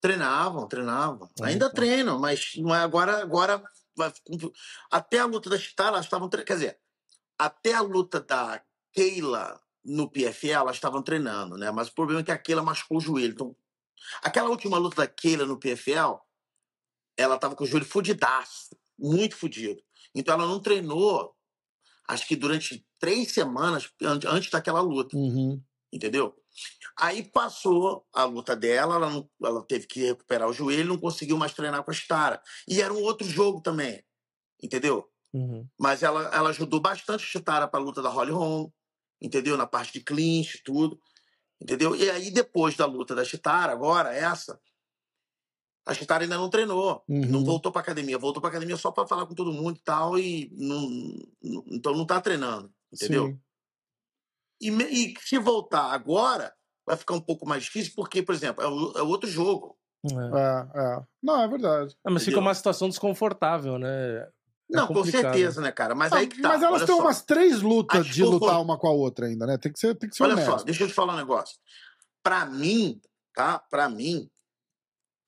Treinavam, 0.00 0.68
treinavam. 0.68 1.30
Ah, 1.40 1.46
Ainda 1.46 1.66
então. 1.66 1.74
treinam, 1.74 2.18
mas 2.18 2.52
não 2.56 2.74
é 2.74 2.78
agora. 2.80 3.22
agora 3.22 3.62
vai- 3.96 4.12
até 4.90 5.18
a 5.20 5.24
luta 5.26 5.48
da 5.50 5.58
Chitara, 5.58 5.90
elas 5.90 6.04
estavam 6.06 6.28
treinando. 6.28 6.46
Quer 6.46 6.54
dizer, 6.54 6.78
até 7.38 7.72
a 7.74 7.80
luta 7.80 8.20
da 8.20 8.62
Keila 8.92 9.60
no 9.84 10.10
PFL, 10.10 10.52
elas 10.62 10.76
estavam 10.76 11.02
treinando, 11.02 11.56
né? 11.56 11.70
Mas 11.70 11.88
o 11.88 11.94
problema 11.94 12.20
é 12.20 12.24
que 12.24 12.30
a 12.32 12.38
Keila 12.38 12.62
machucou 12.62 12.98
o 12.98 13.00
joelho. 13.00 13.32
Então, 13.32 13.56
aquela 14.22 14.48
última 14.50 14.78
luta 14.78 14.96
da 14.96 15.06
Keila 15.06 15.46
no 15.46 15.58
PFL, 15.58 16.18
ela 17.16 17.38
tava 17.38 17.56
com 17.56 17.64
o 17.64 17.66
joelho 17.66 17.86
fudidaço, 17.86 18.76
muito 18.98 19.36
fudido. 19.36 19.80
Então 20.14 20.34
ela 20.34 20.46
não 20.46 20.60
treinou, 20.60 21.34
acho 22.08 22.26
que 22.26 22.36
durante 22.36 22.86
três 22.98 23.32
semanas 23.32 23.90
an- 24.02 24.20
antes 24.26 24.50
daquela 24.50 24.80
luta 24.80 25.16
Uhum. 25.16 25.62
Entendeu? 25.96 26.34
Aí 26.98 27.22
passou 27.24 28.06
a 28.14 28.24
luta 28.24 28.54
dela, 28.54 28.94
ela, 28.96 29.10
não- 29.10 29.28
ela 29.42 29.62
teve 29.66 29.86
que 29.86 30.00
recuperar 30.06 30.48
o 30.48 30.52
joelho, 30.52 30.88
não 30.88 30.98
conseguiu 30.98 31.36
mais 31.36 31.52
treinar 31.52 31.82
com 31.82 31.90
a 31.90 31.94
Stara. 31.94 32.40
E 32.68 32.80
era 32.80 32.92
um 32.92 33.02
outro 33.02 33.26
jogo 33.28 33.60
também, 33.60 34.02
entendeu? 34.62 35.08
Uhum. 35.32 35.66
Mas 35.78 36.02
ela, 36.02 36.22
ela 36.34 36.50
ajudou 36.50 36.80
bastante 36.80 37.22
a 37.24 37.26
Chitara 37.26 37.68
para 37.68 37.80
a 37.80 37.82
luta 37.82 38.00
da 38.00 38.08
Holly 38.08 38.32
Holm, 38.32 38.68
entendeu? 39.20 39.56
Na 39.56 39.66
parte 39.66 39.92
de 39.94 40.00
clinch, 40.00 40.62
tudo, 40.64 40.98
entendeu? 41.60 41.94
E 41.94 42.10
aí 42.10 42.30
depois 42.30 42.76
da 42.76 42.86
luta 42.86 43.14
da 43.14 43.24
Chitara, 43.24 43.72
agora 43.72 44.14
essa, 44.14 44.58
a 45.84 45.92
Chitara 45.94 46.24
ainda 46.24 46.36
não 46.38 46.48
treinou, 46.50 47.04
Uhum. 47.08 47.26
não 47.26 47.44
voltou 47.44 47.70
para 47.70 47.82
academia, 47.82 48.18
voltou 48.18 48.40
para 48.40 48.48
academia 48.50 48.76
só 48.76 48.90
para 48.90 49.06
falar 49.06 49.26
com 49.26 49.34
todo 49.34 49.52
mundo 49.52 49.76
e 49.76 49.82
tal 49.82 50.18
e 50.18 50.50
não, 50.52 50.88
não- 51.42 51.64
então 51.68 51.92
não 51.94 52.06
tá 52.06 52.20
treinando, 52.20 52.72
entendeu? 52.92 53.26
Sim. 53.26 53.40
E, 54.60 54.70
e 54.70 55.14
se 55.20 55.38
voltar 55.38 55.92
agora, 55.92 56.52
vai 56.86 56.96
ficar 56.96 57.14
um 57.14 57.20
pouco 57.20 57.46
mais 57.46 57.64
difícil, 57.64 57.92
porque, 57.94 58.22
por 58.22 58.34
exemplo, 58.34 58.62
é, 58.64 58.68
o- 58.68 58.92
é 58.98 59.02
outro 59.02 59.28
jogo. 59.28 59.76
É. 60.04 60.14
É, 60.14 60.82
é. 60.82 61.04
Não, 61.22 61.40
é 61.42 61.48
verdade. 61.48 61.96
Ah, 62.04 62.10
mas 62.10 62.22
fica 62.22 62.32
Entendeu? 62.36 62.40
uma 62.40 62.54
situação 62.54 62.88
desconfortável, 62.88 63.78
né? 63.78 63.88
É 64.18 64.28
Não, 64.70 64.86
com 64.86 65.04
certeza, 65.04 65.60
né, 65.60 65.70
cara? 65.72 65.94
Mas 65.94 66.12
aí 66.12 66.26
que 66.26 66.40
tá. 66.40 66.48
Mas 66.48 66.62
elas 66.62 66.84
têm 66.84 66.94
umas 66.94 67.22
três 67.22 67.60
lutas 67.60 68.00
As 68.00 68.06
de 68.06 68.22
lutar 68.24 68.60
uma 68.60 68.78
com 68.78 68.86
a 68.86 68.92
outra 68.92 69.26
ainda, 69.26 69.46
né? 69.46 69.58
Tem 69.58 69.72
que 69.72 69.78
ser, 69.78 69.94
tem 69.96 70.08
que 70.08 70.16
ser 70.16 70.22
Olha 70.24 70.34
honesto. 70.34 70.58
só, 70.58 70.64
deixa 70.64 70.84
eu 70.84 70.88
te 70.88 70.94
falar 70.94 71.14
um 71.14 71.16
negócio. 71.16 71.56
Pra 72.22 72.46
mim, 72.46 73.00
tá? 73.34 73.58
Pra 73.58 73.88
mim, 73.88 74.28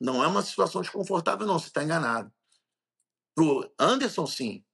não 0.01 0.23
é 0.23 0.27
uma 0.27 0.43
situação 0.43 0.81
desconfortável, 0.81 1.47
não. 1.47 1.59
Você 1.59 1.71
tá 1.71 1.83
enganado. 1.83 2.33
Pro 3.35 3.69
Anderson, 3.79 4.27
sim. 4.27 4.65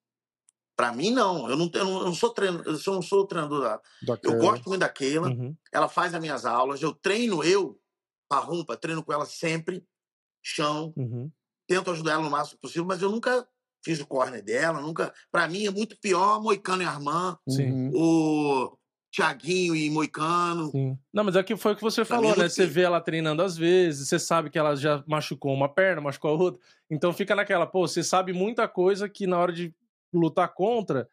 Pra 0.77 0.93
mim, 0.93 1.11
não. 1.11 1.49
Eu 1.49 1.57
não, 1.57 1.71
eu 1.73 1.85
não, 1.85 1.99
eu 2.01 2.05
não 2.07 2.15
sou 2.15 2.31
treino, 2.31 2.63
eu 2.67 2.77
sou- 2.77 2.95
não 2.95 3.03
sou 3.03 3.27
treinador 3.27 3.61
da. 3.63 3.77
Da 4.03 4.19
Eu 4.23 4.39
gosto 4.39 4.69
muito 4.69 4.81
da 4.81 4.89
Keila. 4.89 5.29
Uhum. 5.29 5.55
Ela 5.73 5.89
faz 5.89 6.15
as 6.15 6.21
minhas 6.21 6.45
aulas. 6.45 6.83
Eu 6.83 6.93
treino 6.93 7.45
eu, 7.45 7.79
a 8.31 8.39
rumpa, 8.39 8.77
treino 8.77 9.03
com 9.05 9.13
ela 9.13 9.25
sempre. 9.27 9.85
Chão. 10.43 10.93
Uhum. 10.97 11.31
tento 11.67 11.91
ajudar 11.91 12.13
ela 12.13 12.23
no 12.23 12.31
máximo 12.31 12.59
possível, 12.61 12.85
mas 12.85 13.01
eu 13.01 13.11
nunca 13.11 13.49
fiz 13.83 13.99
o 14.01 14.07
corner 14.07 14.43
dela, 14.45 14.81
nunca. 14.83 15.15
Para 15.33 15.49
mim 15.49 15.65
é 15.65 15.71
muito 15.71 15.97
pior 15.99 16.39
Moicano 16.43 16.83
e 16.83 16.87
Armand, 16.87 17.39
Sim. 17.49 17.71
Uhum. 17.71 17.91
o 17.95 18.79
Thiaguinho 19.15 19.75
e 19.75 19.89
Moicano. 19.89 20.71
Sim. 20.71 20.99
Não, 21.13 21.25
mas 21.25 21.37
é 21.37 21.43
que 21.43 21.57
foi 21.57 21.73
o 21.73 21.77
que 21.77 21.81
você 21.83 22.05
Pra 22.05 22.17
falou, 22.17 22.33
mim, 22.33 22.39
né? 22.43 22.49
Você 22.51 22.67
vê 22.67 22.83
ela 22.83 23.01
treinando 23.01 23.41
às 23.43 23.57
vezes, 23.57 24.09
você 24.09 24.19
sabe 24.19 24.51
que 24.51 24.59
ela 24.59 24.75
já 24.77 25.03
machucou 25.07 25.55
uma 25.55 25.69
perna, 25.69 26.03
machucou 26.03 26.33
a 26.33 26.35
outra. 26.35 26.61
Então 26.91 27.13
fica 27.15 27.35
naquela, 27.35 27.67
pô, 27.67 27.87
você 27.89 28.03
sabe 28.03 28.33
muita 28.35 28.69
coisa 28.69 29.09
que 29.09 29.27
na 29.27 29.39
hora 29.39 29.53
de 29.53 29.75
lutar 30.17 30.53
contra. 30.55 31.09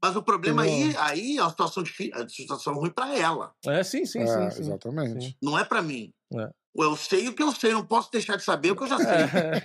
Mas 0.00 0.14
o 0.14 0.22
problema 0.22 0.62
aí, 0.62 0.82
Entendeu? 0.82 1.00
aí 1.00 1.36
é 1.38 1.42
uma 1.42 1.50
situação 1.50 1.82
difícil, 1.82 2.12
é 2.14 2.18
uma 2.20 2.28
situação 2.28 2.74
ruim 2.74 2.90
para 2.90 3.18
ela, 3.18 3.52
É, 3.66 3.82
sim, 3.82 4.04
sim, 4.06 4.20
É, 4.20 4.26
sim. 4.26 4.50
sim. 4.52 4.60
Exatamente. 4.62 5.24
Sim. 5.24 5.34
não 5.42 5.58
é 5.58 5.64
para 5.64 5.82
mim. 5.82 6.12
É. 6.34 6.48
Eu 6.72 6.94
sei 6.96 7.26
o 7.26 7.34
que 7.34 7.42
eu 7.42 7.50
sei, 7.50 7.72
não 7.72 7.84
posso 7.84 8.12
deixar 8.12 8.36
de 8.36 8.44
saber 8.44 8.70
o 8.70 8.76
que 8.76 8.84
eu 8.84 8.86
já 8.86 8.96
sei. 8.98 9.06
É. 9.08 9.60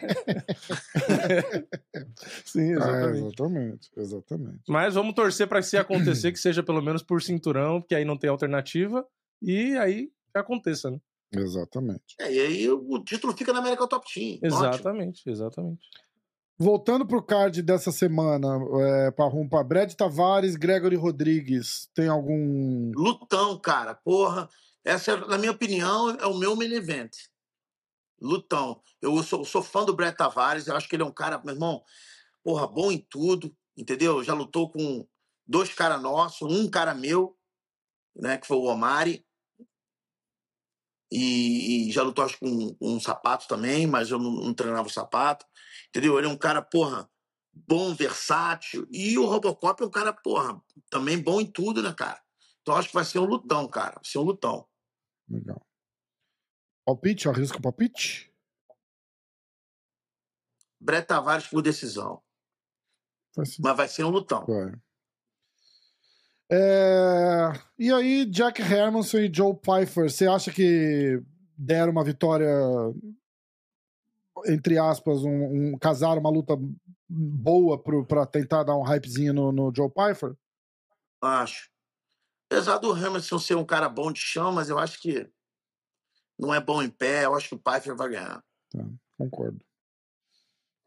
sim, 2.45 2.71
É, 2.71 2.75
exatamente. 2.75 3.25
exatamente. 3.27 3.91
Exatamente. 3.95 4.61
Mas 4.67 4.93
vamos 4.95 5.13
torcer 5.13 5.47
para 5.47 5.59
que 5.59 5.67
se 5.67 5.77
acontecer, 5.77 6.31
que 6.31 6.39
seja 6.39 6.63
pelo 6.63 6.81
menos 6.81 7.03
por 7.03 7.21
cinturão, 7.21 7.79
porque 7.81 7.93
aí 7.95 8.05
não 8.05 8.17
tem 8.17 8.29
alternativa. 8.29 9.05
E 9.41 9.77
aí 9.77 10.07
que 10.31 10.37
aconteça, 10.39 10.89
né? 10.89 10.99
Exatamente. 11.31 12.15
É, 12.19 12.31
e 12.33 12.39
aí 12.39 12.69
o 12.69 12.99
título 13.03 13.35
fica 13.37 13.51
na 13.53 13.59
América 13.59 13.87
Top 13.87 14.05
Team. 14.11 14.35
Ótimo. 14.35 14.47
Exatamente, 14.47 15.29
exatamente. 15.29 15.81
Voltando 16.57 17.05
pro 17.05 17.21
card 17.21 17.61
dessa 17.61 17.91
semana, 17.91 18.47
é, 18.81 19.11
pra 19.11 19.25
rumpa, 19.25 19.61
Brad 19.61 19.93
Tavares, 19.93 20.55
Gregory 20.55 20.95
Rodrigues, 20.95 21.89
tem 21.93 22.07
algum. 22.07 22.91
Lutão, 22.95 23.59
cara, 23.59 23.93
porra. 23.93 24.49
Essa, 24.83 25.17
na 25.17 25.37
minha 25.37 25.51
opinião, 25.51 26.11
é 26.11 26.25
o 26.25 26.37
meu 26.37 26.55
main 26.55 26.71
event. 26.71 27.11
Lutão. 28.21 28.81
Eu 29.01 29.21
sou, 29.23 29.43
sou 29.43 29.61
fã 29.61 29.83
do 29.83 29.95
Brett 29.95 30.17
Tavares, 30.17 30.67
eu 30.67 30.75
acho 30.75 30.87
que 30.87 30.95
ele 30.95 31.03
é 31.03 31.05
um 31.05 31.11
cara, 31.11 31.41
meu 31.43 31.53
irmão, 31.53 31.83
porra, 32.43 32.67
bom 32.67 32.91
em 32.91 32.99
tudo, 33.09 33.55
entendeu? 33.75 34.23
Já 34.23 34.33
lutou 34.33 34.71
com 34.71 35.05
dois 35.45 35.73
caras 35.73 36.01
nossos, 36.01 36.51
um 36.51 36.69
cara 36.69 36.95
meu, 36.95 37.37
né, 38.15 38.37
que 38.37 38.47
foi 38.47 38.57
o 38.57 38.63
Omari. 38.63 39.25
E, 41.11 41.89
e 41.89 41.91
já 41.91 42.03
lutou, 42.03 42.25
acho, 42.25 42.39
com, 42.39 42.73
com 42.75 42.93
um 42.95 42.99
sapato 42.99 43.47
também, 43.47 43.85
mas 43.85 44.09
eu 44.09 44.19
não, 44.19 44.31
não 44.31 44.53
treinava 44.53 44.87
o 44.87 44.91
sapato. 44.91 45.45
Entendeu? 45.89 46.17
Ele 46.17 46.27
é 46.27 46.29
um 46.29 46.37
cara, 46.37 46.61
porra, 46.61 47.09
bom, 47.53 47.93
versátil. 47.93 48.87
E 48.91 49.17
o 49.17 49.25
Robocop 49.25 49.81
é 49.81 49.85
um 49.85 49.91
cara, 49.91 50.11
porra, 50.11 50.61
também 50.89 51.21
bom 51.21 51.39
em 51.39 51.49
tudo, 51.49 51.81
né, 51.81 51.93
cara? 51.93 52.21
Então 52.61 52.75
acho 52.75 52.89
que 52.89 52.95
vai 52.95 53.05
ser 53.05 53.19
um 53.19 53.25
lutão, 53.25 53.67
cara. 53.67 53.95
Vai 53.95 54.05
ser 54.05 54.17
um 54.17 54.23
lutão. 54.23 54.67
Legal. 55.29 55.65
Palpite? 56.85 57.29
Arrisca 57.29 57.57
o 57.57 57.61
palpite? 57.61 58.33
Brett 60.79 61.07
Tavares 61.07 61.47
por 61.47 61.61
decisão. 61.61 62.21
Vai 63.35 63.45
ser. 63.45 63.61
Mas 63.61 63.77
vai 63.77 63.87
ser 63.87 64.03
um 64.03 64.09
lutão. 64.09 64.45
Vai. 64.45 64.73
É, 66.51 67.51
E 67.77 67.91
aí, 67.91 68.25
Jack 68.25 68.61
Hermanson 68.61 69.19
e 69.19 69.33
Joe 69.33 69.55
Pfeiffer, 69.55 70.09
você 70.09 70.27
acha 70.27 70.51
que 70.51 71.21
deram 71.57 71.91
uma 71.91 72.03
vitória, 72.03 72.49
entre 74.45 74.77
aspas, 74.77 75.23
um, 75.23 75.73
um 75.73 75.77
casar 75.77 76.17
uma 76.17 76.29
luta 76.29 76.55
boa 77.07 77.81
pro, 77.81 78.05
pra 78.05 78.25
tentar 78.25 78.63
dar 78.63 78.75
um 78.75 78.83
hypezinho 78.83 79.33
no, 79.33 79.51
no 79.51 79.73
Joe 79.75 79.89
Pfeiffer? 79.89 80.35
Acho. 81.21 81.69
Apesar 82.49 82.77
do 82.77 82.91
Hamilton 82.91 83.39
ser 83.39 83.55
um 83.55 83.65
cara 83.65 83.89
bom 83.89 84.11
de 84.11 84.19
chão, 84.19 84.51
mas 84.51 84.69
eu 84.69 84.77
acho 84.77 85.01
que 85.01 85.27
não 86.37 86.53
é 86.53 86.59
bom 86.59 86.81
em 86.81 86.89
pé. 86.89 87.25
Eu 87.25 87.33
acho 87.33 87.49
que 87.49 87.55
o 87.55 87.59
Pfeiffer 87.59 87.95
vai 87.95 88.09
ganhar. 88.09 88.43
Concordo. 89.17 89.59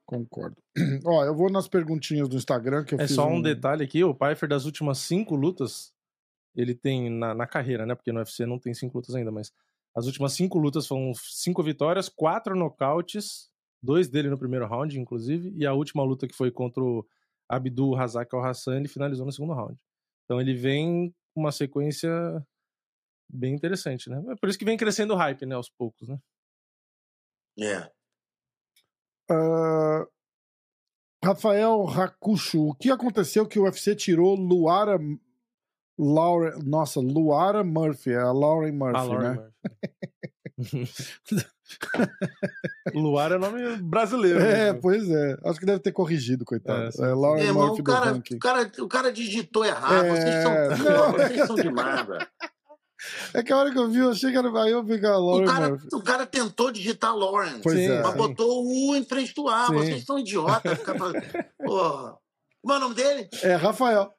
Concordo. 0.08 0.56
Ó, 1.04 1.22
eu 1.22 1.34
vou 1.34 1.50
nas 1.50 1.68
perguntinhas 1.68 2.30
do 2.30 2.36
Instagram 2.36 2.82
que 2.82 2.94
eu 2.94 2.98
É 2.98 3.06
fiz 3.06 3.14
só 3.14 3.28
um 3.28 3.42
detalhe 3.42 3.84
aqui, 3.84 4.02
o 4.02 4.14
Pfeiffer 4.14 4.48
das 4.48 4.64
últimas 4.64 4.96
cinco 5.00 5.36
lutas, 5.36 5.92
ele 6.56 6.74
tem 6.74 7.10
na, 7.10 7.34
na 7.34 7.46
carreira, 7.46 7.84
né? 7.84 7.94
Porque 7.94 8.10
no 8.10 8.18
UFC 8.18 8.46
não 8.46 8.58
tem 8.58 8.72
cinco 8.72 8.96
lutas 8.96 9.14
ainda, 9.14 9.30
mas 9.30 9.52
as 9.94 10.06
últimas 10.06 10.32
cinco 10.32 10.58
lutas 10.58 10.86
foram 10.86 11.12
cinco 11.14 11.62
vitórias, 11.62 12.08
quatro 12.08 12.56
nocautes, 12.56 13.50
dois 13.82 14.08
dele 14.08 14.30
no 14.30 14.38
primeiro 14.38 14.66
round, 14.66 14.98
inclusive, 14.98 15.52
e 15.54 15.66
a 15.66 15.74
última 15.74 16.02
luta 16.02 16.26
que 16.26 16.34
foi 16.34 16.50
contra 16.50 16.82
o 16.82 17.06
Abdul 17.46 17.94
Razak 17.94 18.34
Al 18.34 18.42
Hassan, 18.42 18.78
ele 18.78 18.88
finalizou 18.88 19.26
no 19.26 19.32
segundo 19.32 19.52
round. 19.52 19.78
Então 20.24 20.40
ele 20.40 20.54
vem 20.54 21.14
com 21.34 21.40
uma 21.42 21.52
sequência 21.52 22.10
bem 23.28 23.54
interessante, 23.54 24.08
né? 24.08 24.24
É 24.30 24.36
por 24.36 24.48
isso 24.48 24.58
que 24.58 24.64
vem 24.64 24.78
crescendo 24.78 25.12
o 25.12 25.16
hype, 25.16 25.44
né, 25.44 25.54
aos 25.54 25.68
poucos, 25.68 26.08
né? 26.08 26.18
É. 27.60 27.97
Ah, 29.30 30.06
Rafael 31.24 31.84
Rakucho, 31.84 32.68
o 32.68 32.74
que 32.74 32.90
aconteceu 32.90 33.46
que 33.46 33.58
o 33.58 33.64
UFC 33.64 33.94
tirou 33.94 34.34
Luara 34.34 34.98
Laura, 35.98 36.56
nossa, 36.64 37.00
Luara 37.00 37.64
Murphy, 37.64 38.12
é 38.12 38.20
a 38.20 38.30
Lauren 38.30 38.70
Murphy, 38.70 38.96
a 38.96 39.02
Lauren 39.02 39.28
né? 39.30 39.34
Murphy. 39.34 39.52
Luar 42.94 43.32
é 43.32 43.38
nome 43.38 43.76
brasileiro. 43.76 44.38
É, 44.40 44.72
né? 44.72 44.78
pois 44.80 45.08
é. 45.08 45.36
Acho 45.44 45.60
que 45.60 45.66
deve 45.66 45.80
ter 45.80 45.92
corrigido, 45.92 46.44
coitado. 46.44 46.84
É, 46.84 46.90
sim, 46.90 47.02
É. 47.02 47.08
Lauren 47.08 47.42
Meu 47.42 47.48
irmão, 47.48 47.66
Murphy 47.66 47.80
o 47.80 47.84
cara, 47.84 48.12
o, 48.14 48.38
cara, 48.38 48.72
o 48.80 48.88
cara 48.88 49.12
digitou 49.12 49.64
errado. 49.64 50.04
É, 50.04 50.10
Vocês, 50.10 50.42
são, 50.42 50.52
não. 50.84 51.12
vocês 51.12 51.46
são 51.46 51.56
demais, 51.56 52.06
velho. 52.06 52.26
É 53.32 53.42
que 53.42 53.52
a 53.52 53.56
hora 53.56 53.70
que 53.70 53.78
eu 53.78 53.88
vi, 53.88 53.98
eu 53.98 54.10
achei 54.10 54.30
que 54.30 54.36
era 54.36 54.62
aí 54.62 54.72
eu 54.72 54.82
vi 54.82 54.98
que 54.98 55.06
era 55.06 55.14
a 55.14 55.18
O 55.18 55.26
Lauren 55.30 55.46
cara, 55.46 55.68
Murphy. 55.70 55.88
o 55.92 56.02
cara 56.02 56.26
tentou 56.26 56.70
digitar 56.72 57.14
Lauren. 57.14 57.60
Pois 57.62 57.76
Sim, 57.76 57.86
é. 57.86 58.02
Mas 58.02 58.14
botou 58.16 58.64
o 58.64 58.90
U 58.90 58.96
em 58.96 59.04
frente 59.04 59.32
do 59.34 59.48
A. 59.48 59.66
Sim. 59.66 59.74
Vocês 59.74 60.04
são 60.04 60.18
idiotas. 60.18 60.78
Ficar. 60.78 60.94
Porra. 60.96 62.16
Como 62.60 62.74
é 62.74 62.76
o 62.76 62.80
nome 62.80 62.94
dele? 62.94 63.28
É, 63.42 63.54
Rafael. 63.54 64.12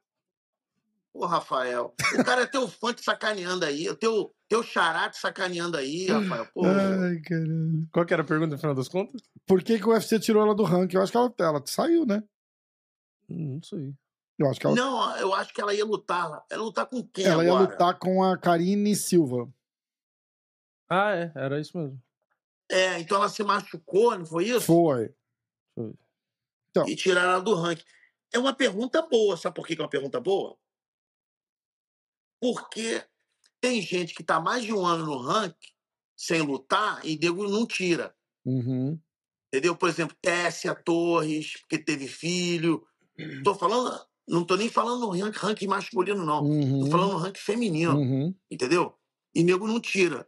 Ô, 1.14 1.26
Rafael. 1.26 1.94
O 2.18 2.24
cara 2.24 2.44
é 2.44 2.46
teu 2.46 2.68
fã 2.68 2.94
te 2.94 3.04
sacaneando 3.04 3.66
aí. 3.66 3.90
O 3.90 3.96
teu, 3.96 4.34
teu 4.48 4.64
xará 4.64 5.10
te 5.10 5.18
sacaneando 5.18 5.76
aí, 5.76 6.08
Rafael. 6.08 6.48
Pô. 6.54 6.66
Ai, 6.66 7.20
caralho. 7.20 7.88
Qual 7.92 8.06
que 8.06 8.14
era 8.14 8.24
a 8.24 8.26
pergunta 8.26 8.52
no 8.52 8.58
final 8.58 8.76
das 8.76 8.88
contas? 8.88 9.22
Por 9.46 9.62
que, 9.62 9.78
que 9.78 9.86
o 9.86 9.90
UFC 9.92 10.20
tirou 10.20 10.42
ela 10.44 10.56
do 10.56 10.64
ranking? 10.64 10.96
Eu 10.96 11.02
acho 11.04 11.12
que 11.12 11.18
ela, 11.18 11.34
ela 11.40 11.62
saiu, 11.66 12.06
né? 12.06 12.24
Hum, 13.30 13.56
Não 13.56 13.64
sei. 13.64 13.94
Eu 14.40 14.50
acho 14.50 14.60
que 14.60 14.66
ela, 14.66 14.76
Não, 14.76 15.18
eu 15.18 15.34
acho 15.34 15.54
que 15.54 15.60
ela 15.60 15.74
ia 15.74 15.84
lutar. 15.84 16.26
Ela 16.26 16.46
ia 16.50 16.58
lutar 16.58 16.86
com 16.86 17.04
quem 17.04 17.26
ela 17.26 17.44
ia 17.44 17.52
agora? 17.52 17.70
lutar 17.70 18.00
com 18.00 18.24
a 18.24 18.38
Karine 18.38 18.96
Silva. 18.96 19.52
Ah, 20.90 21.12
é, 21.14 21.32
era 21.36 21.60
isso 21.60 21.78
mesmo. 21.78 22.02
É, 22.72 23.00
então 23.00 23.18
ela 23.18 23.28
se 23.28 23.44
machucou, 23.44 24.18
não 24.18 24.26
foi 24.26 24.46
isso? 24.46 24.62
Foi. 24.62 25.14
Foi. 25.76 25.94
E 26.88 26.96
tiraram 26.96 27.32
ela 27.32 27.42
do 27.42 27.54
ranking. 27.54 27.84
É 28.32 28.40
uma 28.40 28.54
pergunta 28.54 29.02
boa. 29.02 29.36
Sabe 29.36 29.56
por 29.56 29.68
que 29.68 29.74
é 29.74 29.84
uma 29.84 29.90
pergunta 29.90 30.22
boa? 30.22 30.58
Porque 32.42 33.04
tem 33.60 33.82
gente 33.82 34.14
que 34.14 34.24
tá 34.24 34.40
mais 34.40 34.64
de 34.64 34.72
um 34.72 34.86
ano 34.86 35.06
no 35.06 35.18
ranking 35.18 35.74
sem 36.16 36.42
lutar 36.42 37.06
e 37.06 37.18
nego 37.18 37.50
não 37.50 37.66
tira. 37.66 38.16
Uhum. 38.46 39.00
Entendeu? 39.48 39.76
Por 39.76 39.90
exemplo, 39.90 40.16
Tessia 40.22 40.74
Torres, 40.76 41.58
porque 41.60 41.78
teve 41.78 42.08
filho. 42.08 42.86
Tô 43.44 43.54
falando, 43.54 44.00
não 44.30 44.46
tô 44.46 44.56
nem 44.56 44.70
falando 44.70 45.02
no 45.02 45.30
ranking 45.32 45.68
masculino, 45.68 46.24
não. 46.26 46.40
Tô 46.44 46.46
Uhum. 46.46 46.92
falando 46.92 47.14
no 47.14 47.18
ranking 47.18 47.42
feminino, 47.42 47.98
Uhum. 47.98 48.36
entendeu? 48.50 48.96
E 49.34 49.44
nego 49.44 49.68
não 49.68 49.80
tira. 49.80 50.28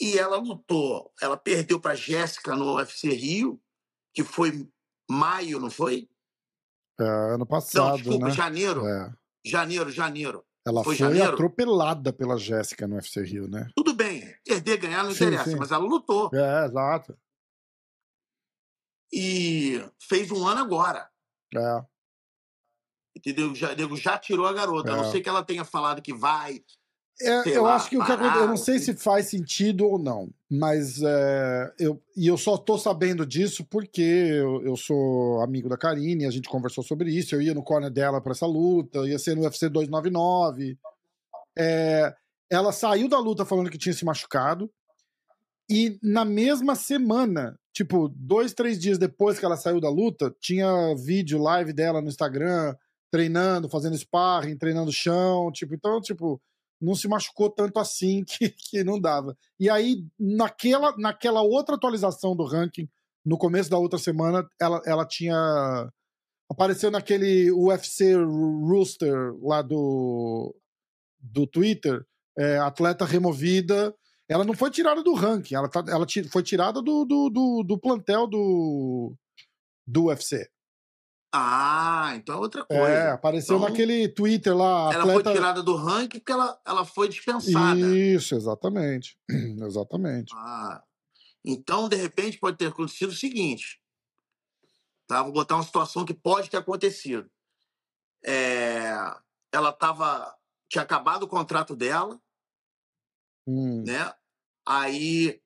E 0.00 0.18
ela 0.18 0.38
lutou, 0.38 1.12
ela 1.20 1.36
perdeu 1.36 1.78
pra 1.78 1.94
Jéssica 1.94 2.56
no 2.56 2.74
UFC 2.76 3.10
Rio, 3.10 3.60
que 4.14 4.24
foi 4.24 4.68
maio, 5.08 5.60
não 5.60 5.70
foi? 5.70 6.08
É, 6.98 7.04
ano 7.04 7.38
Não, 7.38 7.46
passado, 7.46 7.96
desculpa, 7.98 8.26
né? 8.26 8.32
janeiro. 8.32 8.86
É. 8.86 9.12
Janeiro, 9.44 9.90
janeiro. 9.90 10.44
Ela 10.64 10.84
Foi 10.84 10.94
foi, 10.96 11.20
atropelada 11.20 12.12
pela 12.12 12.38
Jéssica 12.38 12.86
no 12.86 12.94
UFC 12.94 13.22
Rio, 13.22 13.48
né? 13.48 13.68
Tudo 13.74 13.92
bem, 13.94 14.32
perder, 14.46 14.76
ganhar 14.76 15.02
não 15.02 15.10
Sim, 15.10 15.24
interessa, 15.26 15.50
sim. 15.50 15.56
mas 15.56 15.72
ela 15.72 15.84
lutou. 15.84 16.30
É, 16.32 16.64
exato. 16.66 17.18
E 19.12 19.84
fez 20.00 20.30
um 20.30 20.46
ano 20.46 20.60
agora. 20.60 21.10
É. 21.54 21.84
Entendeu? 23.16 23.54
Já, 23.54 23.74
nego 23.74 23.96
já 23.96 24.16
tirou 24.18 24.46
a 24.46 24.52
garota. 24.52 24.92
A 24.92 24.94
É. 24.94 24.96
não 25.02 25.10
ser 25.10 25.20
que 25.20 25.28
ela 25.28 25.42
tenha 25.42 25.64
falado 25.64 26.00
que 26.02 26.12
vai. 26.14 26.62
É, 27.20 27.56
eu 27.56 27.62
lá, 27.64 27.76
acho 27.76 27.90
que 27.90 27.96
o 27.96 28.00
que 28.00 28.06
parar, 28.06 28.20
acontece, 28.24 28.42
eu 28.42 28.48
não 28.48 28.56
sei 28.56 28.76
assim. 28.76 28.84
se 28.86 28.94
faz 28.96 29.26
sentido 29.28 29.86
ou 29.86 29.98
não, 29.98 30.30
mas 30.50 31.00
é, 31.02 31.72
eu, 31.78 32.02
e 32.16 32.26
eu 32.26 32.36
só 32.38 32.56
tô 32.56 32.76
sabendo 32.78 33.24
disso 33.26 33.64
porque 33.70 34.00
eu, 34.00 34.62
eu 34.64 34.76
sou 34.76 35.40
amigo 35.42 35.68
da 35.68 35.76
Karine, 35.76 36.24
a 36.26 36.30
gente 36.30 36.48
conversou 36.48 36.82
sobre 36.82 37.10
isso, 37.12 37.34
eu 37.34 37.42
ia 37.42 37.54
no 37.54 37.62
corner 37.62 37.90
dela 37.90 38.20
pra 38.20 38.32
essa 38.32 38.46
luta, 38.46 39.06
ia 39.06 39.18
ser 39.18 39.36
no 39.36 39.42
UFC 39.42 39.68
299. 39.68 40.76
É, 41.56 42.12
ela 42.50 42.72
saiu 42.72 43.08
da 43.08 43.18
luta 43.20 43.44
falando 43.44 43.70
que 43.70 43.78
tinha 43.78 43.92
se 43.92 44.04
machucado, 44.04 44.70
e 45.70 45.98
na 46.02 46.24
mesma 46.24 46.74
semana, 46.74 47.56
tipo, 47.72 48.08
dois, 48.16 48.52
três 48.52 48.80
dias 48.80 48.98
depois 48.98 49.38
que 49.38 49.44
ela 49.44 49.56
saiu 49.56 49.80
da 49.80 49.88
luta, 49.88 50.34
tinha 50.40 50.66
vídeo 50.96 51.40
live 51.40 51.72
dela 51.72 52.00
no 52.02 52.08
Instagram, 52.08 52.74
treinando, 53.12 53.68
fazendo 53.68 53.96
sparring, 53.96 54.56
treinando 54.56 54.90
chão, 54.90 55.52
tipo, 55.52 55.74
então, 55.74 56.00
tipo, 56.00 56.40
não 56.80 56.94
se 56.94 57.06
machucou 57.06 57.50
tanto 57.50 57.78
assim 57.78 58.24
que, 58.26 58.48
que 58.48 58.82
não 58.82 58.98
dava. 58.98 59.36
E 59.60 59.68
aí, 59.68 60.02
naquela, 60.18 60.96
naquela 60.96 61.42
outra 61.42 61.76
atualização 61.76 62.34
do 62.34 62.44
ranking, 62.44 62.88
no 63.24 63.36
começo 63.36 63.68
da 63.70 63.76
outra 63.76 63.98
semana, 63.98 64.48
ela, 64.58 64.80
ela 64.86 65.06
tinha. 65.06 65.36
Apareceu 66.50 66.90
naquele 66.90 67.50
UFC 67.52 68.14
Rooster 68.14 69.34
lá 69.40 69.62
do, 69.62 70.54
do 71.20 71.46
Twitter, 71.46 72.04
é, 72.36 72.58
atleta 72.58 73.04
removida. 73.04 73.94
Ela 74.28 74.44
não 74.44 74.54
foi 74.54 74.70
tirada 74.70 75.02
do 75.02 75.14
ranking, 75.14 75.54
ela, 75.54 75.68
tá, 75.68 75.84
ela 75.88 76.06
foi 76.30 76.42
tirada 76.42 76.80
do, 76.80 77.04
do, 77.04 77.28
do, 77.28 77.62
do 77.62 77.78
plantel 77.78 78.26
do, 78.26 79.14
do 79.86 80.06
UFC. 80.06 80.48
Ah, 81.34 82.12
então 82.14 82.34
é 82.34 82.38
outra 82.38 82.64
coisa. 82.64 82.82
É, 82.82 83.10
apareceu 83.10 83.56
Então, 83.56 83.68
naquele 83.68 84.06
Twitter 84.08 84.54
lá. 84.54 84.90
Ela 84.92 85.04
atleta... 85.04 85.24
foi 85.24 85.32
tirada 85.32 85.62
do 85.62 85.74
ranking 85.74 86.18
porque 86.18 86.32
ela, 86.32 86.60
ela 86.66 86.84
foi 86.84 87.08
dispensada. 87.08 87.80
Isso, 87.80 88.34
exatamente. 88.34 89.18
exatamente. 89.66 90.32
Ah, 90.36 90.82
então, 91.42 91.88
de 91.88 91.96
repente, 91.96 92.38
pode 92.38 92.58
ter 92.58 92.66
acontecido 92.66 93.10
o 93.10 93.14
seguinte. 93.16 93.80
Tá? 95.06 95.22
Vou 95.22 95.32
botar 95.32 95.54
uma 95.56 95.64
situação 95.64 96.04
que 96.04 96.14
pode 96.14 96.50
ter 96.50 96.58
acontecido. 96.58 97.30
É, 98.24 98.92
ela 99.50 99.72
tava, 99.72 100.36
tinha 100.68 100.82
acabado 100.82 101.22
o 101.24 101.28
contrato 101.28 101.74
dela, 101.74 102.20
Hum. 103.46 103.82
né? 103.84 104.12
Aí 104.66 105.40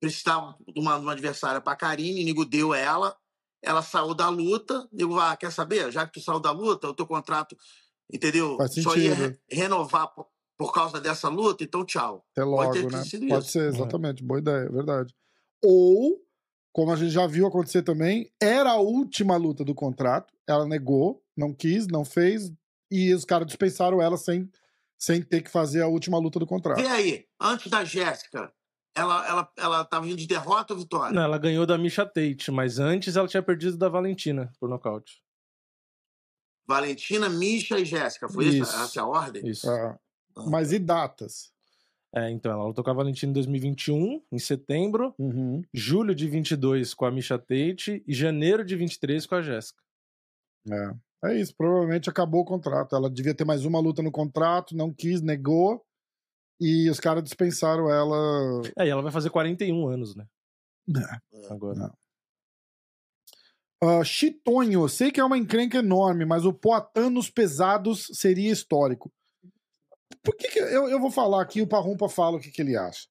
precisava 0.00 0.56
de 0.68 0.78
uma, 0.80 0.96
de 0.98 1.02
uma 1.02 1.12
adversária 1.12 1.60
para 1.60 1.76
Karine, 1.76 2.24
Nigo 2.24 2.44
deu 2.44 2.74
ela, 2.74 3.16
ela 3.62 3.82
saiu 3.82 4.14
da 4.14 4.28
luta, 4.28 4.88
Nigo, 4.92 5.18
ah, 5.18 5.36
quer 5.36 5.52
saber? 5.52 5.90
Já 5.92 6.06
que 6.06 6.12
tu 6.14 6.20
saiu 6.20 6.40
da 6.40 6.50
luta, 6.50 6.88
o 6.88 6.94
teu 6.94 7.06
contrato, 7.06 7.56
entendeu? 8.12 8.56
Faz 8.56 8.74
Só 8.74 8.96
ia 8.96 9.14
sentido. 9.14 9.28
re- 9.30 9.40
renovar 9.50 10.08
por, 10.14 10.26
por 10.58 10.72
causa 10.72 11.00
dessa 11.00 11.28
luta, 11.28 11.62
então 11.64 11.84
tchau. 11.84 12.24
Até 12.32 12.44
Pode 12.44 12.78
logo, 12.78 12.90
ter 12.90 12.96
né? 12.96 13.04
sido 13.04 13.28
Pode 13.28 13.44
isso. 13.44 13.52
ser, 13.52 13.68
exatamente. 13.68 14.22
Boa 14.22 14.40
ideia, 14.40 14.68
verdade. 14.70 15.14
Ou, 15.64 16.18
como 16.72 16.90
a 16.92 16.96
gente 16.96 17.10
já 17.10 17.26
viu 17.26 17.46
acontecer 17.46 17.82
também, 17.82 18.30
era 18.40 18.72
a 18.72 18.80
última 18.80 19.36
luta 19.36 19.64
do 19.64 19.74
contrato, 19.74 20.34
ela 20.46 20.66
negou, 20.66 21.22
não 21.36 21.54
quis, 21.54 21.86
não 21.86 22.04
fez, 22.04 22.52
e 22.90 23.14
os 23.14 23.24
caras 23.24 23.46
dispensaram 23.46 24.02
ela 24.02 24.16
sem, 24.16 24.50
sem 24.98 25.22
ter 25.22 25.42
que 25.42 25.50
fazer 25.50 25.82
a 25.82 25.86
última 25.88 26.18
luta 26.18 26.38
do 26.38 26.46
contrato. 26.46 26.80
Vê 26.80 26.88
aí, 26.88 27.24
antes 27.40 27.70
da 27.70 27.84
Jéssica, 27.84 28.52
ela, 28.94 29.26
ela, 29.26 29.52
ela 29.56 29.84
tava 29.84 30.06
vindo 30.06 30.18
de 30.18 30.26
derrota 30.26 30.74
ou 30.74 30.80
vitória? 30.80 31.14
Não, 31.14 31.22
ela 31.22 31.38
ganhou 31.38 31.66
da 31.66 31.78
Misha 31.78 32.04
Tate, 32.04 32.50
mas 32.50 32.78
antes 32.78 33.16
ela 33.16 33.28
tinha 33.28 33.42
perdido 33.42 33.76
da 33.76 33.88
Valentina 33.88 34.52
por 34.60 34.68
nocaute. 34.68 35.22
Valentina, 36.66 37.28
Misha 37.28 37.78
e 37.78 37.84
Jéssica. 37.84 38.28
Foi 38.28 38.46
isso? 38.46 38.62
Isso. 38.62 38.76
Essa 38.76 39.00
é 39.00 39.02
a 39.02 39.06
ordem? 39.06 39.46
Isso. 39.46 39.68
Ah, 39.68 39.98
mas 40.46 40.72
e 40.72 40.78
datas? 40.78 41.52
É, 42.14 42.30
então, 42.30 42.52
ela 42.52 42.66
lutou 42.66 42.84
com 42.84 42.90
a 42.90 42.94
Valentina 42.94 43.30
em 43.30 43.32
2021, 43.32 44.22
em 44.30 44.38
setembro, 44.38 45.14
Uhum. 45.18 45.62
julho 45.72 46.14
de 46.14 46.28
22 46.28 46.92
com 46.92 47.06
a 47.06 47.10
Misha 47.10 47.38
Tate 47.38 48.04
e 48.06 48.14
janeiro 48.14 48.64
de 48.64 48.76
23 48.76 49.26
com 49.26 49.34
a 49.34 49.42
Jéssica. 49.42 49.82
É. 50.70 51.30
é 51.30 51.40
isso, 51.40 51.54
provavelmente 51.56 52.10
acabou 52.10 52.42
o 52.42 52.44
contrato. 52.44 52.94
Ela 52.94 53.10
devia 53.10 53.34
ter 53.34 53.44
mais 53.44 53.64
uma 53.64 53.80
luta 53.80 54.02
no 54.02 54.12
contrato, 54.12 54.76
não 54.76 54.92
quis, 54.92 55.22
negou, 55.22 55.82
e 56.62 56.88
os 56.88 57.00
caras 57.00 57.24
dispensaram 57.24 57.90
ela. 57.90 58.62
É, 58.78 58.86
e 58.86 58.90
ela 58.90 59.02
vai 59.02 59.10
fazer 59.12 59.30
41 59.30 59.88
anos, 59.88 60.14
né? 60.14 60.24
É. 60.96 61.52
Agora. 61.52 61.78
Não. 61.78 61.92
Ah, 63.84 64.04
Chitonho, 64.04 64.88
sei 64.88 65.10
que 65.10 65.18
é 65.18 65.24
uma 65.24 65.36
encrenca 65.36 65.78
enorme, 65.78 66.24
mas 66.24 66.44
o 66.44 66.52
Poitin 66.52 67.10
nos 67.10 67.28
pesados 67.28 68.06
seria 68.12 68.52
histórico. 68.52 69.12
Por 70.22 70.36
que, 70.36 70.48
que 70.48 70.58
eu, 70.60 70.88
eu 70.88 71.00
vou 71.00 71.10
falar 71.10 71.42
aqui, 71.42 71.60
o 71.60 71.66
Parrumpa 71.66 72.08
fala 72.08 72.36
o 72.36 72.40
que, 72.40 72.50
que 72.52 72.62
ele 72.62 72.76
acha. 72.76 73.08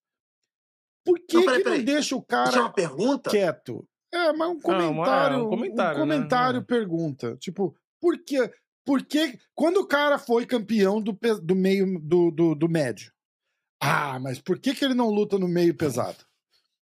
Por 1.06 1.20
que, 1.20 1.36
Não, 1.36 1.44
peraí, 1.44 1.58
que 1.58 1.66
não 1.66 1.72
peraí. 1.72 1.84
deixa 1.84 2.16
o 2.16 2.20
Isso 2.20 2.26
é 2.30 2.36
uma 2.38 2.52
cara 2.54 2.70
pergunta? 2.70 3.30
quieto? 3.30 3.86
É, 4.14 4.32
mas 4.34 4.50
um 4.50 4.60
comentário. 4.60 5.38
é 5.38 5.44
um 5.44 5.50
comentário, 5.50 6.06
né? 6.06 6.16
comentário 6.16 6.60
É. 6.60 6.64
pergunta. 6.64 7.36
Tipo, 7.38 7.76
por 8.00 8.18
quê? 8.24 8.54
Por 8.86 9.04
que. 9.06 9.38
Quando 9.54 9.78
o 9.78 9.88
cara 9.88 10.18
foi 10.18 10.46
campeão 10.46 11.02
do, 11.02 11.18
do 11.44 11.56
meio 11.56 12.00
do, 12.00 12.32
do, 12.32 12.56
do 12.56 12.70
médio? 12.70 13.12
Ah, 13.82 14.20
mas 14.20 14.40
por 14.40 14.60
que, 14.60 14.76
que 14.76 14.86
ele 14.86 14.94
não 14.94 15.10
luta 15.10 15.40
no 15.40 15.48
meio 15.48 15.76
pesado? 15.76 16.24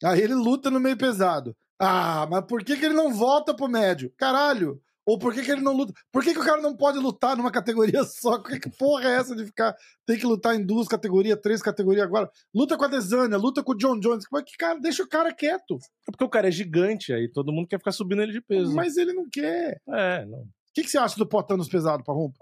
Aí 0.04 0.22
ele 0.22 0.36
luta 0.36 0.70
no 0.70 0.80
meio 0.80 0.96
pesado. 0.96 1.56
Ah, 1.80 2.28
mas 2.30 2.46
por 2.46 2.64
que, 2.64 2.78
que 2.78 2.86
ele 2.86 2.94
não 2.94 3.12
volta 3.14 3.54
pro 3.54 3.68
médio? 3.68 4.14
Caralho! 4.16 4.80
Ou 5.06 5.20
por 5.20 5.34
que, 5.34 5.42
que 5.42 5.52
ele 5.52 5.62
não 5.62 5.76
luta? 5.76 5.94
Por 6.12 6.24
que, 6.24 6.34
que 6.34 6.40
o 6.40 6.46
cara 6.46 6.62
não 6.62 6.76
pode 6.78 6.98
lutar 6.98 7.36
numa 7.36 7.52
categoria 7.52 8.04
só? 8.06 8.42
Que, 8.42 8.60
que 8.60 8.70
porra 8.70 9.10
é 9.10 9.16
essa 9.16 9.36
de 9.36 9.46
ficar. 9.46 9.76
Tem 10.06 10.18
que 10.18 10.26
lutar 10.26 10.56
em 10.56 10.66
duas 10.66 10.88
categorias, 10.88 11.40
três 11.42 11.62
categorias 11.62 12.06
agora? 12.06 12.30
Luta 12.54 12.78
com 12.78 12.86
a 12.86 12.88
Desânia, 12.88 13.38
luta 13.38 13.64
com 13.64 13.74
o 13.74 13.78
John 13.78 14.00
Jones. 14.00 14.26
Mas 14.32 14.44
que 14.44 14.56
cara, 14.56 14.80
deixa 14.80 15.04
o 15.04 15.10
cara 15.10 15.34
quieto. 15.34 15.78
É 16.08 16.12
porque 16.12 16.24
o 16.24 16.30
cara 16.30 16.48
é 16.48 16.52
gigante, 16.52 17.12
aí 17.12 17.28
todo 17.28 17.52
mundo 17.52 17.68
quer 17.68 17.80
ficar 17.80 17.92
subindo 17.92 18.22
ele 18.22 18.32
de 18.32 18.42
peso. 18.42 18.74
Mas 18.74 18.96
ele 18.96 19.14
não 19.14 19.28
quer. 19.30 19.82
É, 19.90 20.26
não. 20.26 20.40
O 20.40 20.48
que, 20.74 20.84
que 20.84 20.90
você 20.90 20.98
acha 20.98 21.18
do 21.18 21.28
Potanos 21.28 21.68
pesado, 21.68 22.04
Parrumpa? 22.04 22.40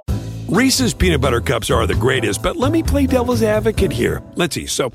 Reese's 0.52 0.94
peanut 0.94 1.22
butter 1.22 1.40
cups 1.40 1.70
are 1.72 1.88
the 1.88 1.96
greatest, 1.96 2.44
but 2.44 2.58
let 2.58 2.74
me 2.74 2.84
play 2.84 3.08
devil's 3.08 3.42
advocate 3.42 3.92
here. 3.92 4.22
Let's 4.36 4.54
see. 4.54 4.66
So, 4.68 4.92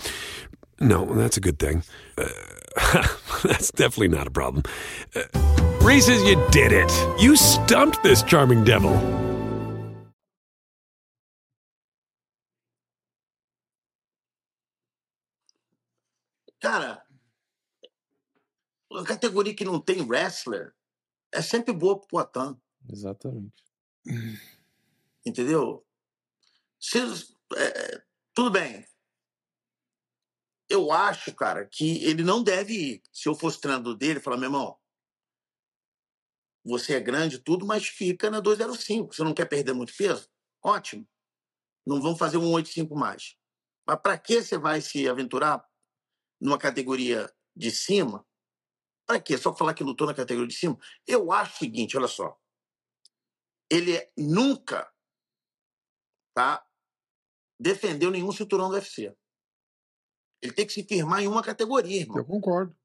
No, 0.81 1.07
that's 1.07 1.39
a 1.39 1.41
good 1.41 1.59
thing. 1.59 1.83
Uh, 2.19 2.29
that's 3.43 3.71
definitely 3.71 4.09
not 4.09 4.27
a 4.27 4.31
problem. 4.31 4.65
Uh, 5.15 5.23
Reese's, 5.81 6.23
you 6.25 6.37
did 6.51 6.73
it. 6.73 6.93
You 7.19 7.37
stumped 7.37 8.03
this 8.03 8.23
charming 8.23 8.65
devil. 8.65 8.93
Cara, 16.61 17.03
a 18.93 19.05
categoria 19.05 19.55
que 19.55 19.65
não 19.65 19.81
tem 19.81 20.03
wrestler 20.03 20.75
é 21.33 21.41
sempre 21.41 21.73
boa 21.73 21.99
pro 21.99 22.09
Poitin, 22.09 22.59
Exatamente. 22.91 23.55
entendeu? 25.27 25.85
Se, 26.79 26.99
é, 27.57 28.03
tudo 28.33 28.51
bem. 28.51 28.87
Eu 30.69 30.91
acho, 30.91 31.35
cara, 31.35 31.67
que 31.67 32.05
ele 32.05 32.23
não 32.23 32.43
deve 32.43 32.73
ir. 32.73 33.03
Se 33.13 33.29
eu 33.29 33.35
fosse 33.35 33.61
treinador 33.61 33.97
dele, 33.97 34.21
falar, 34.21 34.37
meu 34.37 34.49
irmão, 34.49 34.79
você 36.65 36.95
é 36.95 37.01
grande 37.01 37.39
tudo, 37.39 37.65
mas 37.65 37.87
fica 37.87 38.31
na 38.31 38.41
205. 38.41 39.15
Você 39.15 39.23
não 39.23 39.35
quer 39.35 39.47
perder 39.47 39.73
muito 39.73 39.97
peso? 39.97 40.29
Ótimo. 40.63 41.09
Não 41.87 42.03
vamos 42.03 42.19
fazer 42.19 42.37
um 42.37 42.51
85 42.53 42.97
mais. 42.97 43.37
Mas 43.87 44.01
para 44.01 44.19
que 44.19 44.43
você 44.43 44.59
vai 44.59 44.81
se 44.81 45.09
aventurar 45.09 45.65
numa 46.41 46.59
categoria 46.59 47.33
de 47.55 47.71
cima? 47.71 48.27
Para 49.07 49.21
quê? 49.21 49.39
Só 49.39 49.55
falar 49.55 49.75
que 49.75 49.85
lutou 49.85 50.09
na 50.09 50.15
categoria 50.15 50.49
de 50.49 50.57
cima? 50.57 50.77
Eu 51.07 51.31
acho 51.31 51.55
o 51.55 51.59
seguinte, 51.59 51.97
olha 51.97 52.09
só. 52.09 52.37
Ele 53.71 54.05
nunca 54.17 54.93
tá, 56.37 56.67
defendeu 57.59 58.11
nenhum 58.11 58.31
cinturão 58.31 58.69
do 58.69 58.75
UFC. 58.75 59.17
Ele 60.43 60.53
tem 60.53 60.67
que 60.67 60.73
se 60.75 60.85
firmar 60.85 61.23
em 61.23 61.27
uma 61.27 61.43
categoria, 61.43 62.03
irmão. 62.03 62.19
Eu 62.19 62.27
concordo. 62.27 62.77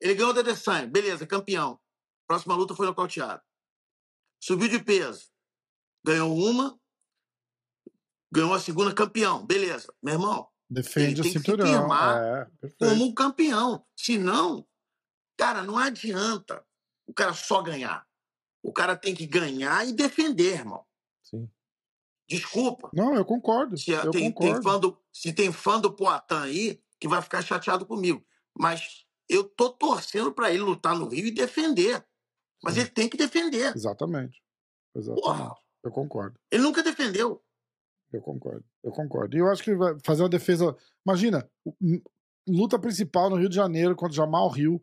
Ele 0.00 0.14
ganhou 0.14 0.32
da 0.32 0.40
Adesanya, 0.40 0.86
beleza, 0.86 1.26
campeão. 1.26 1.80
Próxima 2.28 2.54
luta 2.54 2.76
foi 2.76 2.86
nocauteado. 2.86 3.42
Subiu 4.40 4.68
de 4.68 4.82
peso. 4.82 5.28
Ganhou 6.06 6.34
uma, 6.34 6.80
ganhou 8.32 8.54
a 8.54 8.60
segunda, 8.60 8.94
campeão. 8.94 9.44
Beleza. 9.44 9.92
Meu 10.00 10.14
irmão, 10.14 10.48
Defende 10.70 11.20
Ele 11.20 11.20
o 11.20 11.22
tem 11.24 11.32
que 11.32 11.38
se 11.40 11.44
cinturão. 11.44 11.66
firmar 11.66 12.48
É, 12.62 12.68
como 12.78 13.04
um 13.04 13.12
campeão. 13.12 13.84
Senão, 13.96 14.64
cara, 15.36 15.64
não 15.64 15.76
adianta 15.76 16.64
o 17.04 17.12
cara 17.12 17.34
só 17.34 17.60
ganhar. 17.60 18.06
O 18.62 18.72
cara 18.72 18.96
tem 18.96 19.12
que 19.12 19.26
ganhar 19.26 19.84
e 19.86 19.92
defender, 19.92 20.60
irmão. 20.60 20.86
Sim. 21.24 21.50
Desculpa. 22.30 22.88
Não, 22.94 23.14
eu 23.16 23.24
concordo. 23.24 23.76
Se 23.76 23.90
eu 23.90 24.10
tem, 24.12 24.30
tem 24.30 24.32
concordo. 24.32 24.62
fã 24.62 24.78
do, 24.78 24.98
se 25.12 25.32
tem 25.32 25.50
fã 25.52 25.80
do 25.80 25.92
Poitin 25.92 26.34
aí 26.34 26.80
que 27.00 27.08
vai 27.08 27.20
ficar 27.20 27.42
chateado 27.42 27.84
comigo. 27.84 28.24
Mas 28.56 29.04
eu 29.28 29.42
tô 29.42 29.70
torcendo 29.70 30.32
para 30.32 30.50
ele 30.50 30.60
lutar 30.62 30.96
no 30.96 31.08
Rio 31.08 31.26
e 31.26 31.30
defender. 31.32 32.04
Mas 32.62 32.74
Sim. 32.74 32.80
ele 32.80 32.90
tem 32.90 33.08
que 33.08 33.16
defender. 33.16 33.74
Exatamente. 33.74 34.40
Exatamente. 34.94 35.22
Porra, 35.24 35.54
Eu 35.82 35.90
concordo. 35.90 36.38
ele 36.52 36.62
nunca 36.62 36.82
defendeu. 36.82 37.42
Eu 38.12 38.20
concordo. 38.20 38.64
Eu 38.82 38.92
concordo. 38.92 39.36
E 39.36 39.40
eu 39.40 39.48
acho 39.48 39.62
que 39.62 39.74
vai 39.74 39.96
fazer 40.04 40.22
uma 40.22 40.28
defesa. 40.28 40.76
Imagina, 41.06 41.48
luta 42.48 42.78
principal 42.78 43.28
no 43.30 43.36
Rio 43.36 43.48
de 43.48 43.56
Janeiro 43.56 43.96
contra 43.96 44.14
Jamal 44.16 44.48
Rio. 44.48 44.80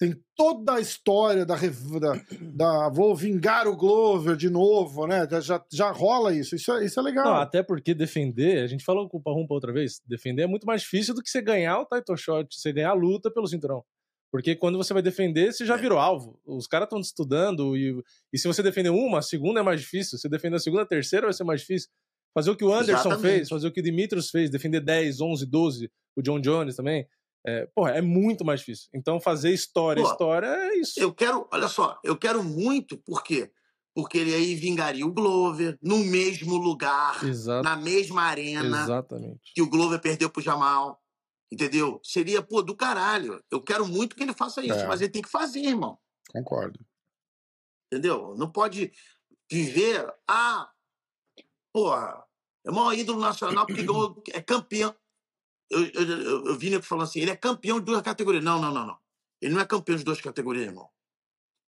Tem 0.00 0.16
toda 0.34 0.76
a 0.76 0.80
história 0.80 1.44
da, 1.44 1.56
da, 1.56 2.24
da- 2.54 2.88
vou 2.88 3.14
vingar 3.14 3.68
o 3.68 3.76
Glover 3.76 4.34
de 4.34 4.48
novo, 4.48 5.06
né? 5.06 5.28
Já, 5.42 5.62
já 5.70 5.90
rola 5.90 6.34
isso. 6.34 6.56
Isso 6.56 6.72
é, 6.72 6.86
isso 6.86 6.98
é 6.98 7.02
legal. 7.02 7.26
Não, 7.26 7.34
até 7.34 7.62
porque 7.62 7.92
defender, 7.92 8.64
a 8.64 8.66
gente 8.66 8.82
falou 8.82 9.06
com 9.10 9.18
o 9.18 9.22
Parrumpa 9.22 9.52
outra 9.52 9.74
vez, 9.74 10.00
defender 10.06 10.42
é 10.44 10.46
muito 10.46 10.66
mais 10.66 10.80
difícil 10.80 11.14
do 11.14 11.22
que 11.22 11.28
você 11.28 11.42
ganhar 11.42 11.78
o 11.80 11.84
title 11.84 12.16
shot, 12.16 12.48
você 12.50 12.72
ganhar 12.72 12.90
a 12.90 12.94
luta 12.94 13.30
pelo 13.30 13.46
cinturão. 13.46 13.84
Porque 14.32 14.56
quando 14.56 14.78
você 14.78 14.94
vai 14.94 15.02
defender, 15.02 15.52
você 15.52 15.66
já 15.66 15.76
virou 15.76 15.98
alvo. 15.98 16.40
Os 16.46 16.66
caras 16.66 16.86
estão 16.86 17.00
estudando 17.00 17.76
e, 17.76 18.00
e 18.32 18.38
se 18.38 18.48
você 18.48 18.62
defender 18.62 18.88
uma, 18.90 19.18
a 19.18 19.22
segunda 19.22 19.60
é 19.60 19.62
mais 19.62 19.80
difícil. 19.82 20.16
Se 20.16 20.30
defender 20.30 20.56
a 20.56 20.60
segunda, 20.60 20.82
a 20.82 20.86
terceira 20.86 21.26
vai 21.26 21.34
ser 21.34 21.44
mais 21.44 21.60
difícil. 21.60 21.90
Fazer 22.32 22.50
o 22.50 22.56
que 22.56 22.64
o 22.64 22.72
Anderson 22.72 23.08
Exatamente. 23.08 23.20
fez, 23.20 23.48
fazer 23.48 23.66
o 23.66 23.72
que 23.72 23.80
o 23.80 23.82
Dimitrios 23.82 24.30
fez, 24.30 24.48
defender 24.48 24.80
10, 24.80 25.20
11, 25.20 25.44
12, 25.46 25.90
o 26.16 26.22
John 26.22 26.40
Jones 26.40 26.76
também, 26.76 27.04
é, 27.46 27.66
porra, 27.74 27.92
é 27.92 28.02
muito 28.02 28.44
mais 28.44 28.60
difícil. 28.60 28.88
Então 28.94 29.20
fazer 29.20 29.52
história, 29.52 30.02
Pô, 30.02 30.10
história 30.10 30.46
é 30.46 30.76
isso. 30.76 31.00
Eu 31.00 31.12
quero, 31.14 31.48
olha 31.52 31.68
só, 31.68 31.98
eu 32.04 32.16
quero 32.16 32.42
muito, 32.44 32.98
por 32.98 33.22
quê? 33.22 33.50
Porque 33.94 34.18
ele 34.18 34.34
aí 34.34 34.54
vingaria 34.54 35.04
o 35.06 35.12
Glover 35.12 35.78
no 35.82 35.98
mesmo 35.98 36.56
lugar, 36.56 37.24
Exato, 37.24 37.64
na 37.64 37.76
mesma 37.76 38.22
arena 38.22 38.82
exatamente. 38.82 39.52
que 39.54 39.62
o 39.62 39.68
Glover 39.68 40.00
perdeu 40.00 40.30
pro 40.30 40.42
Jamal. 40.42 41.00
Entendeu? 41.52 42.00
Seria, 42.04 42.40
pô, 42.40 42.62
do 42.62 42.76
caralho. 42.76 43.42
Eu 43.50 43.60
quero 43.60 43.84
muito 43.84 44.14
que 44.14 44.22
ele 44.22 44.32
faça 44.32 44.64
isso, 44.64 44.78
É. 44.78 44.86
mas 44.86 45.00
ele 45.00 45.10
tem 45.10 45.20
que 45.20 45.28
fazer, 45.28 45.58
irmão. 45.58 45.98
Concordo. 46.28 46.78
Entendeu? 47.92 48.36
Não 48.36 48.48
pode 48.48 48.92
viver. 49.50 50.08
Ah, 50.28 50.70
porra, 51.74 52.24
é 52.64 52.70
o 52.70 52.74
maior 52.74 52.94
ídolo 52.94 53.20
nacional 53.20 53.66
porque 53.66 53.84
é 54.32 54.40
campeão. 54.40 54.94
Eu, 55.70 55.84
eu, 55.86 56.02
eu, 56.20 56.46
eu 56.46 56.58
vi 56.58 56.70
nego 56.70 56.82
falando 56.82 57.04
assim: 57.04 57.20
ele 57.20 57.30
é 57.30 57.36
campeão 57.36 57.78
de 57.78 57.86
duas 57.86 58.02
categorias. 58.02 58.42
Não, 58.44 58.60
não, 58.60 58.72
não, 58.72 58.86
não. 58.86 58.98
Ele 59.40 59.54
não 59.54 59.60
é 59.60 59.64
campeão 59.66 59.96
de 59.96 60.04
duas 60.04 60.20
categorias, 60.20 60.66
irmão. 60.66 60.88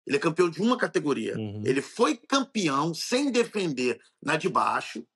Ele 0.07 0.17
é 0.17 0.21
campeão 0.21 0.51
de 0.51 0.61
uma 0.61 0.77
categoria. 0.77 1.37
Uhum. 1.39 1.63
Ele 1.65 1.81
foi 1.81 2.17
campeão 2.17 2.93
sem 2.93 3.31
defender 3.31 4.01
na 4.21 4.37
de 4.37 4.49
baixo, 4.49 5.07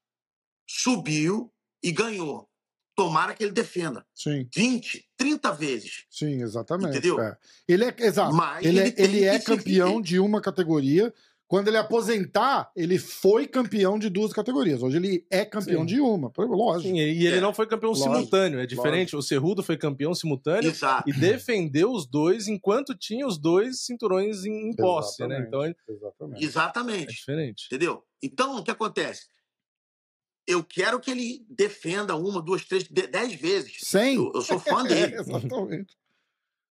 subiu 0.69 1.53
e 1.83 1.91
ganhou. 1.93 2.49
Tomara 2.95 3.35
que 3.35 3.43
ele 3.45 3.53
defenda 3.53 4.07
Sim, 4.15 4.49
20, 4.55 5.07
30 5.19 5.53
vezes. 5.53 6.07
sim, 6.09 6.41
exatamente. 6.41 6.91
Entendeu? 6.97 7.21
É. 7.21 7.37
Ele 7.69 7.85
é, 7.85 7.95
exato. 7.99 8.35
Mas 8.35 8.65
Ele, 8.65 8.79
ele 8.79 8.89
é, 8.89 8.95
ele 9.05 9.25
é 9.25 9.39
que 9.39 9.45
se- 9.45 9.57
campeão 9.57 10.01
de 10.01 10.19
uma 10.19 10.41
categoria. 10.41 11.13
Quando 11.49 11.69
ele 11.69 11.77
aposentar, 11.77 12.73
ele 12.75 12.99
foi 12.99 13.47
campeão 13.47 13.99
de 14.01 14.09
duas 14.11 14.33
categorias. 14.33 14.83
Hoje 14.83 14.97
ele 14.97 15.25
é 15.31 15.45
campeão 15.45 15.83
Sim. 15.83 15.87
de 15.87 16.01
uma. 16.01 16.33
Lógico. 16.37 16.89
Sim, 16.93 16.99
e 16.99 17.25
ele 17.25 17.37
É, 17.37 17.41
não 17.41 17.55
foi 17.55 17.69
campeão 17.69 17.91
lógico, 17.93 18.13
simultâneo, 18.13 18.59
é 18.59 18.67
diferente. 18.67 19.15
O 19.15 19.23
Cerrudo 19.23 19.63
foi 19.63 19.77
campeão 19.77 20.13
simultâneo 20.13 20.71
Exato. 20.71 21.09
e 21.09 21.13
defendeu 21.13 21.93
os 21.93 22.05
dois 22.05 22.49
enquanto 22.49 22.97
tinha 22.97 23.25
os 23.25 23.39
dois 23.39 23.81
cinturões 23.85 24.45
em, 24.45 24.75
posse, 24.75 25.25
né? 25.25 25.37
Exatamente. 25.39 25.47
Então 25.49 25.65
é 25.65 25.75
Exatamente. 25.95 26.45
Exatamente. 26.45 27.15
diferente. 27.15 27.67
Entendeu? 27.67 28.03
Então, 28.21 28.57
o 28.57 28.65
que 28.65 28.71
acontece? 28.73 29.27
Eu 30.49 30.65
quero 30.65 30.99
que 31.01 31.11
ele 31.11 31.45
defenda 31.49 32.17
uma, 32.17 32.41
duas, 32.43 32.65
três, 32.65 32.85
de- 32.85 33.07
dez 33.07 33.35
vezes. 33.35 33.79
Sem. 33.83 34.17
Eu, 34.17 34.33
eu 34.35 34.43
sou 34.43 34.59
fã 34.59 34.83
dele. 34.85 35.15
É, 35.15 35.21
exatamente. 35.21 35.97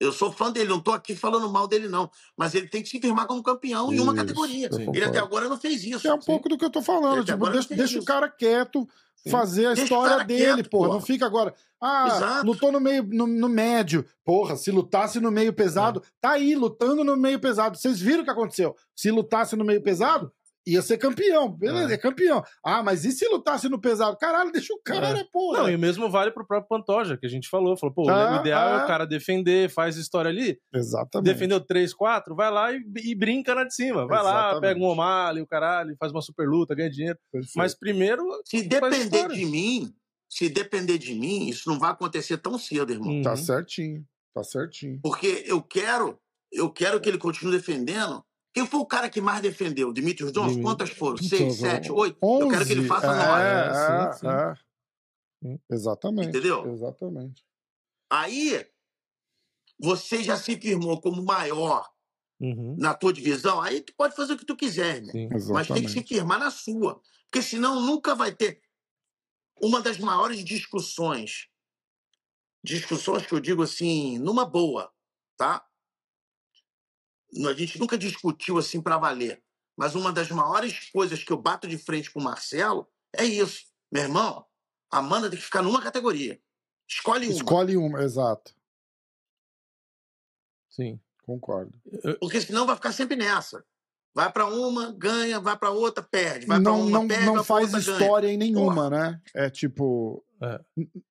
Eu 0.01 0.13
sou 0.13 0.31
fã 0.31 0.53
dele, 0.53 0.69
não 0.69 0.81
tô 0.81 0.93
aqui 0.93 1.17
falando 1.17 1.51
mal 1.51 1.67
dele, 1.67 1.89
não. 1.89 2.09
Mas 2.37 2.55
ele 2.55 2.69
tem 2.69 2.83
que 2.83 2.89
se 2.89 3.01
firmar 3.01 3.27
como 3.27 3.43
campeão 3.43 3.93
em 3.93 3.99
uma 3.99 4.13
Isso, 4.13 4.21
categoria. 4.23 4.69
eu 4.73 4.93
Ele 4.95 5.05
até 5.05 5.19
agora 5.19 5.49
não 5.49 5.59
fez 5.59 5.83
isso. 5.85 6.07
É 6.07 6.15
um 6.15 6.19
pouco 6.21 6.49
do 6.49 6.57
que 6.57 6.65
eu 6.65 6.71
tô 6.71 6.81
falando. 6.81 7.25
Tipo, 7.25 7.51
deixa, 7.51 7.69
deixa 7.75 7.97
o 7.97 7.99
isso. 7.99 8.07
cara 8.07 8.29
quieto 8.29 8.87
Sim. 9.17 9.31
fazer 9.31 9.67
a 9.67 9.69
Deixa 9.71 9.83
história 9.83 10.25
dele, 10.25 10.55
quieto, 10.63 10.71
porra. 10.71 10.89
Não 10.91 11.01
fica 11.01 11.27
agora. 11.27 11.53
Ah, 11.81 12.07
Exato. 12.09 12.47
lutou 12.47 12.71
no 12.73 12.81
meio 12.81 13.03
no, 13.05 13.27
no 13.27 13.49
médio. 13.49 14.05
Porra, 14.25 14.57
se 14.57 14.71
lutasse 14.71 15.19
no 15.21 15.31
meio 15.33 15.53
pesado, 15.53 16.03
tá 16.21 16.31
aí, 16.31 16.55
lutando 16.55 17.03
no 17.03 17.17
meio 17.17 17.41
pesado. 17.41 17.77
Vocês 17.77 18.01
viram 18.01 18.23
o 18.23 18.25
que 18.25 18.31
aconteceu? 18.31 18.77
Se 18.95 19.11
lutasse 19.11 19.57
no 19.57 19.65
meio 19.65 19.83
pesado, 19.83 20.33
ia 20.73 20.83
ser 20.83 20.99
campeão. 20.99 21.49
Beleza, 21.51 21.91
É. 21.93 21.95
é, 21.95 21.99
campeão. 21.99 22.43
Ah, 22.65 22.83
mas 22.83 23.05
e 23.05 23.13
se 23.13 23.27
lutasse 23.29 23.69
no 23.69 23.81
pesado? 23.81 24.17
Caralho, 24.19 24.53
deixa 24.53 24.73
o 24.75 24.81
cara, 24.83 25.09
É. 25.09 25.15
né, 25.15 25.25
porra? 25.33 25.59
Não, 25.63 25.71
e 25.71 25.75
o 25.77 25.79
mesmo 25.79 26.11
vale 26.11 26.31
pro 26.31 26.47
próprio 26.47 26.69
Pantoja, 26.69 27.17
que 27.17 27.27
a 27.27 27.29
gente 27.29 27.49
falou. 27.49 27.77
Falou, 27.77 27.95
pô, 27.95 28.09
Ah, 28.11 28.37
o 28.37 28.41
ideal 28.41 28.69
é 28.69 28.81
ah. 28.81 28.85
o 28.85 28.87
cara 28.87 29.07
defender, 29.07 29.71
faz 29.71 29.97
história 29.97 30.29
ali. 30.31 30.59
Exatamente. 30.75 31.27
Defendeu 31.33 31.61
3, 31.61 31.93
4, 31.95 32.35
vai 32.35 32.51
lá 32.51 32.73
e, 32.73 32.83
e 33.05 33.15
brinca 33.15 33.55
na 33.55 33.65
de 33.65 33.75
cima. 33.75 34.07
Vai 34.07 34.23
lá, 34.23 34.31
Exatamente. 34.51 34.61
pega 34.75 34.81
um 34.81 34.89
O'Malley, 34.89 35.43
o 35.43 35.47
caralho, 35.47 35.97
faz 35.99 36.13
uma 36.13 36.23
super 36.23 36.49
luta, 36.49 36.75
ganha 36.75 36.91
dinheiro. 36.91 37.19
Perfeito. 37.33 37.55
Mas 37.57 37.75
primeiro. 37.75 38.25
Se 38.45 38.63
depender 38.63 39.29
de 39.29 39.45
mim, 39.47 39.93
se 40.29 40.49
depender 40.49 40.99
de 40.99 41.15
mim, 41.15 41.49
isso 41.49 41.69
não 41.71 41.79
vai 41.79 41.91
acontecer 41.91 42.37
tão 42.39 42.59
cedo, 42.59 42.93
irmão. 42.93 43.23
Tá 43.23 43.31
Uhum. 43.31 43.37
certinho. 43.37 44.05
Tá 44.35 44.45
certinho. 44.45 45.01
Porque 45.03 45.43
eu 45.47 45.61
quero, 45.63 46.19
eu 46.53 46.71
quero 46.71 47.01
que 47.01 47.09
ele 47.09 47.19
continue 47.19 47.57
defendendo. 47.57 48.23
Quem 48.55 48.67
foi 48.67 48.81
o 48.81 48.87
cara 48.87 49.09
que 49.11 49.21
mais 49.21 49.41
defendeu? 49.41 49.93
Dimitrios 49.93 50.33
Johnson? 50.33 50.49
Dimitrios. 50.49 50.71
Quantas 50.71 50.91
foram? 50.91 51.17
Então, 51.23 51.29
Seis, 51.39 51.57
sete, 51.57 51.93
oito? 51.93 52.19
Eu 52.23 52.49
quero 52.49 52.67
que 52.67 52.73
ele 52.73 52.87
faça 52.87 53.07
é, 53.07 53.17
nove. 53.17 54.09
É, 54.09 54.13
sim, 54.13 54.19
sim. 54.21 54.27
é. 54.29 54.55
Sim. 55.43 55.61
Exatamente. 55.71 56.29
Entendeu? 56.29 56.73
Exatamente. 56.73 57.45
Aí, 58.11 58.67
você 59.79 60.23
já 60.23 60.37
se 60.37 60.57
firmou 60.59 61.01
como 61.01 61.23
maior 61.25 61.89
Uhum. 62.41 62.77
na 62.79 62.95
tua 62.95 63.13
divisão, 63.13 63.61
aí 63.61 63.81
tu 63.81 63.93
pode 63.97 64.15
fazer 64.15 64.35
o 64.35 64.39
que 64.39 64.47
tu 64.47 64.55
quiser, 64.55 64.99
irmão. 64.99 65.11
Sim. 65.41 65.53
Mas 65.53 65.67
tem 65.67 65.83
que 65.83 65.91
se 65.91 66.05
firmar 66.05 66.39
na 66.39 66.53
sua. 66.53 67.01
Porque 67.29 67.43
senão 67.43 67.81
nunca 67.81 68.15
vai 68.15 68.33
ter. 68.33 68.63
Uma 69.61 69.83
das 69.83 69.99
maiores 69.99 70.45
discussões, 70.45 71.49
discussões 72.65 73.27
que 73.27 73.35
eu 73.35 73.41
digo 73.41 73.61
assim, 73.63 74.19
numa 74.19 74.45
boa, 74.45 74.89
tá? 75.37 75.67
A 77.47 77.53
gente 77.55 77.79
nunca 77.79 77.99
discutiu 77.99 78.59
assim 78.59 78.81
para 78.81 78.99
valer. 78.99 79.43
Mas 79.77 79.95
uma 79.95 80.13
das 80.13 80.31
maiores 80.31 80.91
coisas 80.91 81.23
que 81.23 81.33
eu 81.33 81.37
bato 81.37 81.69
de 81.69 81.79
frente 81.79 82.11
com 82.11 82.21
o 82.21 82.25
Marcelo 82.25 82.89
é 83.15 83.25
isso. 83.25 83.67
Meu 83.93 84.03
irmão, 84.03 84.45
a 84.91 84.99
Amanda 84.99 85.31
tem 85.31 85.39
que 85.39 85.45
ficar 85.45 85.63
numa 85.63 85.83
categoria. 85.83 86.41
Escolhe 86.89 87.27
uma. 87.27 87.35
Escolhe 87.35 87.77
uma, 87.77 88.03
exato. 88.03 88.55
Sim. 90.71 91.01
Concordo. 91.29 91.75
Porque 92.21 92.41
senão 92.41 92.67
vai 92.67 92.75
ficar 92.75 92.91
sempre 92.91 93.15
nessa. 93.15 93.63
Vai 94.15 94.33
pra 94.33 94.47
uma, 94.47 94.91
ganha, 94.93 95.39
vai 95.39 95.57
pra 95.59 95.71
outra, 95.71 96.03
perde. 96.03 96.47
Vai 96.47 96.59
pra 96.61 96.73
não 96.73 96.81
uma, 96.81 96.91
não, 96.91 97.07
perde, 97.07 97.27
não 97.27 97.35
vai 97.35 97.45
pra 97.45 97.57
faz 97.57 97.75
outra, 97.75 97.81
ganha. 97.83 97.99
história 98.01 98.29
em 98.29 98.39
nenhuma, 98.39 98.89
né? 98.89 99.21
É 99.35 99.51
tipo. 99.51 100.25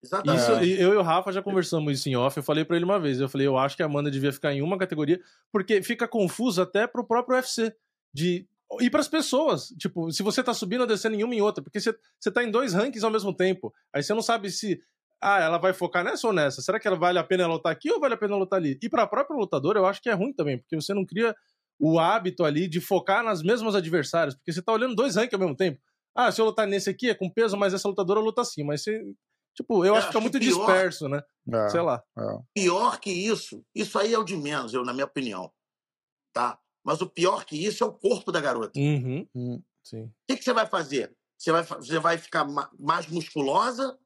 Exatamente. 0.04 0.42
Isso, 0.42 0.52
É. 0.52 0.66
e 0.66 0.82
eu 0.82 0.94
e 0.94 0.98
o 0.98 1.02
Rafa 1.02 1.32
já 1.32 1.42
conversamos 1.42 1.92
isso 2.00 2.10
em 2.10 2.16
off. 2.16 2.38
Eu 2.38 2.44
falei 2.44 2.64
pra 2.64 2.76
ele 2.76 2.86
uma 2.86 3.00
vez. 3.00 3.20
Eu 3.20 3.30
falei, 3.30 3.48
eu 3.48 3.58
acho 3.58 3.76
que 3.76 3.84
a 3.84 3.86
Amanda 3.86 4.10
devia 4.10 4.32
ficar 4.32 4.54
em 4.54 4.62
uma 4.62 4.78
categoria, 4.78 5.20
porque 5.52 5.82
fica 5.82 6.08
confuso 6.08 6.62
até 6.62 6.88
pro 6.88 7.06
próprio 7.06 7.36
UFC. 7.36 7.74
De 8.14 8.48
ir 8.82 8.90
pras 8.90 9.08
pessoas. 9.08 9.68
Tipo, 9.78 10.12
se 10.12 10.24
você 10.24 10.42
tá 10.42 10.54
subindo 10.54 10.82
ou 10.82 10.88
descendo 10.88 11.16
em 11.16 11.24
uma 11.24 11.34
e 11.36 11.38
em 11.38 11.42
outra, 11.42 11.64
porque 11.64 11.80
você, 11.80 11.94
você 12.20 12.32
tá 12.32 12.44
em 12.44 12.50
dois 12.50 12.74
rankings 12.74 13.04
ao 13.06 13.12
mesmo 13.12 13.34
tempo. 13.34 13.74
Aí 13.94 14.02
você 14.02 14.14
não 14.14 14.22
sabe 14.22 14.50
se. 14.50 14.82
Ah, 15.22 15.42
ela 15.42 15.58
vai 15.58 15.74
focar 15.74 16.04
nessa 16.04 16.28
ou 16.28 16.34
nessa? 16.34 16.62
Será 16.62 16.80
que 16.80 16.88
ela 16.88 16.96
vale 16.98 17.18
a 17.18 17.24
pena 17.24 17.44
ela 17.44 17.54
lutar 17.54 17.72
aqui 17.72 17.92
ou 17.92 18.00
vale 18.00 18.14
a 18.14 18.18
pena 18.18 18.34
ela 18.34 18.40
lutar 18.42 18.60
ali? 18.60 18.78
E 18.82 18.88
pra 18.90 19.08
própria 19.08 19.36
lutadora, 19.36 19.80
eu 19.80 19.86
acho 19.86 20.02
que 20.02 20.10
é 20.10 20.14
ruim 20.14 20.32
também, 20.32 20.60
porque 20.60 20.76
você 20.76 20.94
não 20.94 21.04
cria 21.06 21.36
o 21.80 22.00
hábito 22.00 22.44
ali 22.44 22.68
de 22.68 22.80
focar 22.80 23.24
nas 23.24 23.42
mesmas 23.44 23.74
adversárias, 23.76 24.36
porque 24.36 24.52
você 24.54 24.62
tá 24.62 24.72
olhando 24.72 24.96
dois 24.96 25.16
rankings 25.16 25.34
ao 25.36 25.40
mesmo 25.40 25.56
tempo. 25.56 25.80
Ah, 26.18 26.32
se 26.32 26.42
eu 26.42 26.46
lutar 26.46 26.66
nesse 26.68 26.90
aqui 26.90 27.10
é 27.10 27.16
com 27.16 27.30
peso, 27.30 27.56
mas 27.56 27.74
essa 27.74 27.88
lutadora 27.88 28.20
luta 28.20 28.42
assim. 28.42 28.64
Mas 28.64 28.82
você. 28.84 29.04
Tipo, 29.56 29.84
eu 29.86 29.94
Eu 29.94 29.96
acho 29.96 30.10
que 30.10 30.16
é 30.16 30.20
acho 30.20 30.22
muito 30.22 30.40
pior. 30.40 30.66
disperso, 30.66 31.08
né? 31.08 31.22
É, 31.54 31.70
Sei 31.70 31.82
lá. 31.82 32.04
é. 32.18 32.22
Pior 32.54 33.00
que 33.00 33.10
isso, 33.12 33.64
isso 33.74 33.98
aí 33.98 34.14
é 34.14 34.18
o 34.20 34.24
de 34.24 34.36
menos, 34.38 34.74
eu, 34.74 34.84
na 34.84 34.94
minha 34.94 35.06
opinião. 35.06 35.52
Tá? 36.34 36.60
Mas 36.84 37.02
o 37.02 37.08
pior 37.10 37.44
que 37.46 37.56
isso 37.56 37.84
é 37.84 37.88
o 37.88 37.94
corpo 37.94 38.32
da 38.32 38.40
garota. 38.42 38.80
Uhum. 38.80 39.28
Hum. 39.36 39.62
Sim. 39.84 40.04
O 40.04 40.12
que, 40.30 40.38
que 40.38 40.44
você 40.44 40.54
vai 40.54 40.66
fazer? 40.68 41.16
Você 41.38 41.52
vai, 41.52 41.64
você 41.64 42.00
vai 42.00 42.18
ficar 42.18 42.46
ma- 42.46 42.70
mais 42.80 43.08
musculosa 43.08 43.98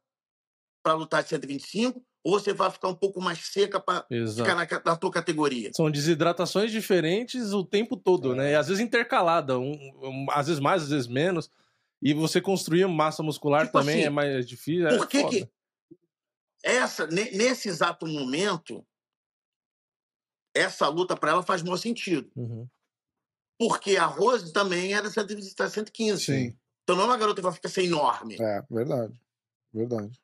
para 0.83 0.93
lutar 0.93 1.23
de 1.23 1.29
125 1.29 2.01
ou 2.23 2.39
você 2.39 2.53
vai 2.53 2.69
ficar 2.71 2.87
um 2.87 2.95
pouco 2.95 3.19
mais 3.21 3.39
seca 3.51 3.79
para 3.79 4.05
ficar 4.35 4.55
na, 4.55 4.67
na 4.85 4.95
tua 4.95 5.11
categoria? 5.11 5.71
São 5.75 5.89
desidratações 5.91 6.71
diferentes 6.71 7.51
o 7.51 7.63
tempo 7.65 7.97
todo, 7.97 8.35
né? 8.35 8.51
E 8.51 8.55
às 8.55 8.67
vezes 8.67 8.81
intercalada, 8.81 9.57
um, 9.59 9.71
um- 10.01 10.27
às 10.31 10.47
vezes 10.47 10.59
mais, 10.61 10.83
às 10.83 10.89
vezes 10.89 11.07
menos. 11.07 11.49
E 12.01 12.13
você 12.13 12.41
construir 12.41 12.87
massa 12.87 13.21
muscular 13.21 13.65
Tipo 13.67 13.79
também 13.79 13.95
assim, 13.99 14.05
é 14.05 14.09
mais 14.09 14.47
difícil. 14.47 14.87
é 14.87 14.97
Por 14.97 15.07
que, 15.07 15.21
foda. 15.21 15.29
que 15.31 15.49
essa, 16.63 17.05
ne- 17.07 17.31
nesse 17.31 17.69
exato 17.69 18.07
momento, 18.07 18.85
essa 20.55 20.87
luta 20.87 21.15
para 21.15 21.31
ela 21.31 21.43
faz 21.43 21.61
maior 21.61 21.77
sentido? 21.77 22.29
Uhum. 22.35 22.67
Porque 23.59 23.95
a 23.97 24.05
Rose 24.05 24.51
também 24.51 24.93
era 24.93 25.09
120, 25.09 25.55
tá 25.55 25.69
115. 25.69 26.23
Sim, 26.25 26.57
Então 26.83 26.95
não 26.95 27.03
é 27.03 27.07
uma 27.07 27.17
garota 27.17 27.41
que 27.41 27.43
vai 27.45 27.53
ficar 27.53 27.69
ser 27.69 27.83
enorme. 27.85 28.35
é, 28.41 28.63
verdade. 28.69 29.13
Verdade. 29.73 30.19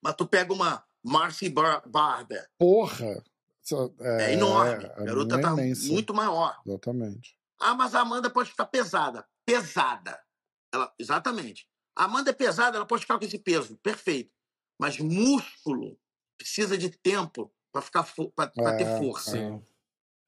Mas 0.00 0.14
tu 0.14 0.26
pega 0.26 0.52
uma 0.52 0.84
Marcy 1.02 1.48
Bar 1.48 1.82
Barber, 1.88 2.48
Porra! 2.56 3.22
Isso 3.62 3.94
é, 4.00 4.32
enorme. 4.32 4.86
a 4.86 4.92
A 5.02 5.04
garota 5.04 5.34
é 5.36 5.40
tá 5.40 5.50
imensa. 5.52 5.88
muito 5.92 6.14
maior. 6.14 6.58
Exatamente. 6.64 7.36
Ah, 7.60 7.74
mas 7.74 7.94
a 7.94 8.00
Amanda 8.00 8.30
pode 8.30 8.50
ficar 8.50 8.66
pesada. 8.66 9.26
Pesada. 9.44 10.18
Ela, 10.72 10.92
exatamente. 10.98 11.68
A 11.96 12.04
Amanda 12.04 12.30
é 12.30 12.34
pesada, 12.34 12.76
ela 12.76 12.86
pode 12.86 13.02
ficar 13.02 13.18
com 13.18 13.24
esse 13.24 13.38
peso. 13.38 13.76
Perfeito. 13.78 14.32
Mas 14.78 14.98
músculo 14.98 15.98
precisa 16.38 16.78
de 16.78 16.90
tempo 16.90 17.52
para 17.72 17.82
ficar 17.82 18.06
para 18.34 18.52
É, 18.56 18.76
ter 18.76 18.98
força. 18.98 19.32
Sim. 19.32 19.62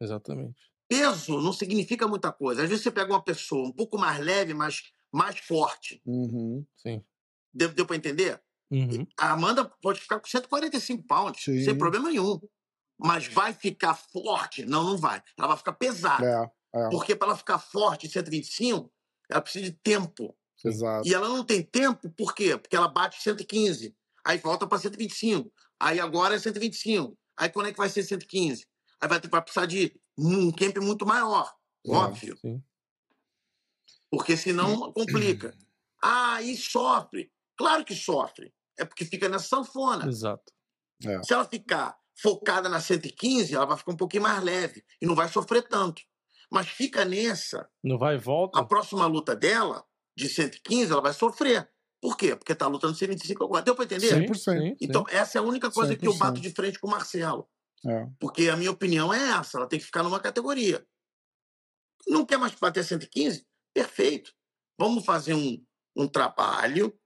Exatamente. 0.00 0.70
Peso 0.88 1.40
não 1.40 1.52
significa 1.52 2.08
muita 2.08 2.32
coisa. 2.32 2.62
Às 2.62 2.68
vezes 2.68 2.82
você 2.82 2.90
pega 2.90 3.12
uma 3.12 3.22
pessoa 3.22 3.68
um 3.68 3.72
pouco 3.72 3.96
mais 3.96 4.18
leve, 4.18 4.52
mas 4.54 4.82
mais 5.12 5.38
forte. 5.38 6.02
Uhum. 6.04 6.66
Sim. 6.76 7.04
Deu, 7.52 7.68
deu 7.68 7.86
para 7.86 7.96
entender? 7.96 8.42
Uhum. 8.70 9.06
A 9.18 9.32
Amanda 9.32 9.64
pode 9.82 10.00
ficar 10.00 10.20
com 10.20 10.26
145 10.28 11.04
pounds, 11.04 11.44
Sim. 11.44 11.64
sem 11.64 11.76
problema 11.76 12.08
nenhum. 12.08 12.40
Mas 12.98 13.26
vai 13.26 13.52
ficar 13.52 13.94
forte? 13.94 14.64
Não, 14.66 14.84
não 14.84 14.96
vai. 14.96 15.22
Ela 15.38 15.48
vai 15.48 15.56
ficar 15.56 15.72
pesada. 15.72 16.52
É, 16.74 16.78
é, 16.80 16.88
Porque 16.90 17.16
para 17.16 17.28
ela 17.28 17.36
ficar 17.36 17.58
forte 17.58 18.06
em 18.06 18.10
125, 18.10 18.92
ela 19.30 19.40
precisa 19.40 19.64
de 19.64 19.72
tempo. 19.72 20.36
exato. 20.64 21.06
E 21.08 21.14
ela 21.14 21.28
não 21.28 21.44
tem 21.44 21.62
tempo, 21.62 22.10
por 22.10 22.34
quê? 22.34 22.56
Porque 22.56 22.76
ela 22.76 22.88
bate 22.88 23.22
115. 23.22 23.96
Aí 24.24 24.38
volta 24.38 24.66
para 24.66 24.78
125. 24.78 25.50
Aí 25.78 25.98
agora 26.00 26.34
é 26.34 26.38
125. 26.38 27.16
Aí 27.36 27.48
quando 27.48 27.66
é 27.68 27.72
que 27.72 27.78
vai 27.78 27.88
ser 27.88 28.02
115? 28.02 28.66
Aí 29.00 29.08
vai, 29.08 29.20
ter- 29.20 29.28
vai 29.28 29.40
precisar 29.42 29.66
de 29.66 29.98
um 30.18 30.50
camp 30.52 30.76
muito 30.78 31.06
maior. 31.06 31.50
É. 31.86 31.90
Óbvio. 31.90 32.36
Sim. 32.38 32.62
Porque 34.10 34.36
senão 34.36 34.92
complica. 34.92 35.54
Ah, 36.02 36.40
e 36.40 36.56
sofre. 36.56 37.30
Claro 37.58 37.84
que 37.84 37.94
sofre. 37.94 38.54
É 38.78 38.86
porque 38.86 39.04
fica 39.04 39.28
nessa 39.28 39.48
sanfona. 39.48 40.08
Exato. 40.08 40.50
Se 41.22 41.34
ela 41.34 41.44
ficar 41.44 41.94
focada 42.22 42.70
na 42.70 42.80
115, 42.80 43.54
ela 43.54 43.66
vai 43.66 43.76
ficar 43.76 43.92
um 43.92 43.96
pouquinho 43.98 44.22
mais 44.22 44.42
leve 44.42 44.82
e 44.98 45.04
não 45.04 45.14
vai 45.14 45.28
sofrer 45.28 45.68
tanto. 45.68 46.00
Mas 46.52 46.68
fica 46.68 47.04
nessa, 47.04 47.68
Não 47.82 47.96
vai 47.98 48.16
e 48.16 48.18
volta. 48.18 48.58
a 48.58 48.64
próxima 48.64 49.06
luta 49.06 49.36
dela, 49.36 49.84
de 50.16 50.28
115, 50.28 50.90
ela 50.92 51.00
vai 51.00 51.12
sofrer. 51.12 51.70
Por 52.02 52.16
quê? 52.16 52.34
Porque 52.34 52.54
tá 52.54 52.66
lutando 52.66 52.94
125 52.96 53.44
agora. 53.44 53.62
Deu 53.62 53.74
pra 53.74 53.84
entender? 53.84 54.08
Sim, 54.08 54.26
100%. 54.26 54.34
sim, 54.34 54.68
sim. 54.70 54.76
Então, 54.80 55.04
essa 55.08 55.38
é 55.38 55.40
a 55.40 55.44
única 55.44 55.70
coisa 55.70 55.94
que 55.94 56.06
eu 56.06 56.12
100%. 56.12 56.18
bato 56.18 56.40
de 56.40 56.50
frente 56.50 56.78
com 56.80 56.88
o 56.88 56.90
Marcelo. 56.90 57.48
É. 57.86 58.06
Porque 58.18 58.48
a 58.48 58.56
minha 58.56 58.70
opinião 58.70 59.12
é 59.12 59.30
essa: 59.38 59.58
ela 59.58 59.68
tem 59.68 59.78
que 59.78 59.84
ficar 59.84 60.02
numa 60.02 60.18
categoria. 60.18 60.84
Não 62.08 62.24
quer 62.24 62.38
mais 62.38 62.54
bater 62.54 62.82
115? 62.84 63.46
Perfeito. 63.74 64.32
Vamos 64.78 65.04
fazer 65.04 65.34
um, 65.34 65.62
um 65.94 66.08
trabalho 66.08 66.98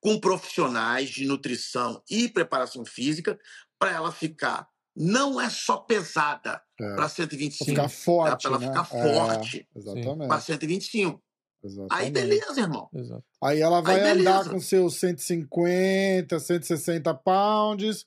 com 0.00 0.20
profissionais 0.20 1.08
de 1.08 1.24
nutrição 1.24 2.02
e 2.10 2.28
preparação 2.28 2.84
física 2.84 3.38
para 3.78 3.92
ela 3.92 4.12
ficar. 4.12 4.68
Não 5.00 5.40
é 5.40 5.48
só 5.48 5.76
pesada 5.78 6.60
É. 6.80 6.86
para 6.88 6.96
Pra 6.96 7.08
125, 7.08 7.64
ficar 7.70 7.88
forte, 7.88 8.42
pra 8.42 8.50
ela 8.50 8.58
né? 8.58 8.66
ficar 8.66 8.96
É, 8.96 9.14
forte. 9.14 9.68
exatamente. 9.76 10.28
para 10.28 10.40
125. 10.40 11.22
exatamente. 11.62 11.92
Aí 12.04 12.10
beleza, 12.10 12.60
irmão. 12.60 12.88
Exato. 12.92 13.24
Aí 13.42 13.60
ela 13.60 13.80
vai 13.80 14.00
beleza. 14.02 14.20
andar 14.40 14.50
com 14.50 14.60
seus 14.60 14.98
150, 14.98 16.40
160 16.40 17.14
pounds, 17.14 18.04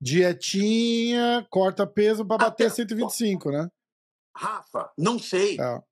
dietinha, 0.00 1.46
corta 1.50 1.86
peso 1.86 2.24
pra 2.26 2.36
bater 2.38 2.66
Até- 2.66 2.74
125, 2.74 3.50
né? 3.50 3.68
Rafa, 4.36 4.90
não 4.98 5.18
sei. 5.18 5.56
É. 5.60 5.82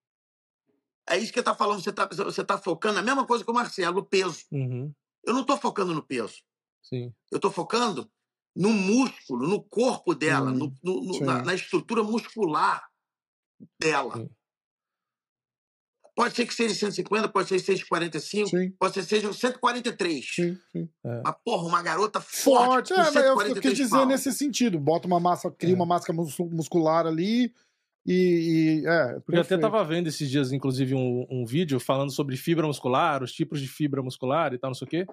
É 1.11 1.19
isso 1.19 1.33
que 1.33 1.39
você 1.39 1.43
tá 1.45 1.55
falando. 1.55 1.83
Você 1.83 1.93
tá, 1.93 2.07
você 2.07 2.45
tá 2.45 2.59
focando 2.59 2.95
na 2.95 3.03
mesma 3.03 3.27
coisa 3.27 3.45
que 3.45 3.51
o 3.51 3.55
Marcelo, 3.55 4.01
o 4.01 4.05
peso. 4.05 4.45
Uhum. 4.53 4.93
Eu 5.25 5.35
não 5.35 5.45
tô 5.45 5.57
focando 5.57 5.95
no 5.95 6.03
peso. 6.03 6.37
Sim. 6.83 7.13
Eu 7.31 7.39
tô 7.39 7.51
focando 7.51 8.11
no 8.55 8.71
músculo, 8.71 9.49
no 9.49 9.63
corpo 9.63 10.15
dela, 10.15 10.51
Hum, 10.51 10.73
no- 10.83 11.03
no- 11.03 11.21
na, 11.21 11.43
na 11.43 11.55
estrutura 11.55 12.03
muscular 12.03 12.87
dela. 13.81 14.17
Sim. 14.19 14.31
Pode 16.15 16.35
ser 16.37 16.45
que 16.47 16.53
seja 16.55 16.75
150, 16.75 17.27
pode 17.31 17.49
ser 17.49 17.59
145, 17.59 18.51
Sim, 18.51 18.71
pode 18.79 18.93
ser 18.93 19.01
que 19.01 19.07
seja 19.09 19.33
143. 19.33 20.27
sim, 20.35 20.59
sim. 20.71 20.87
Mas, 21.03 21.35
porra, 21.43 21.67
uma 21.67 21.83
garota 21.83 22.21
forte, 22.21 22.89
Forte, 22.91 22.95
com 22.95 23.01
é, 23.01 23.05
mas 23.05 23.15
eu, 23.17 23.23
eu 23.23 23.29
143 23.39 23.63
quis 23.63 23.77
dizer 23.79 23.97
pounds. 23.97 24.09
nesse 24.09 24.33
sentido. 24.39 24.79
Bota 24.79 25.07
uma 25.07 25.19
massa, 25.19 25.51
cria 25.51 25.73
É. 25.73 25.75
uma 25.75 25.87
massa 25.87 26.13
mus- 26.13 26.37
muscular 26.39 27.07
ali 27.07 27.55
e. 28.05 28.83
e 28.83 28.87
é, 28.87 28.91
Eu 29.13 29.17
até 29.17 29.21
perfeito. 29.21 29.61
tava 29.63 29.83
vendo 29.85 30.07
esses 30.09 30.29
dias, 30.31 30.53
inclusive, 30.53 30.95
um, 30.95 31.27
um 31.31 31.47
vídeo 31.47 31.81
falando 31.81 32.13
sobre 32.13 32.37
fibra 32.37 32.67
muscular, 32.67 33.23
os 33.23 33.33
tipos 33.33 33.59
de 33.59 33.67
fibra 33.67 34.03
muscular 34.03 34.53
e 34.53 34.59
tal, 34.59 34.69
não 34.69 34.75
sei 34.75 34.87
o 34.87 34.91
quê. 34.91 35.07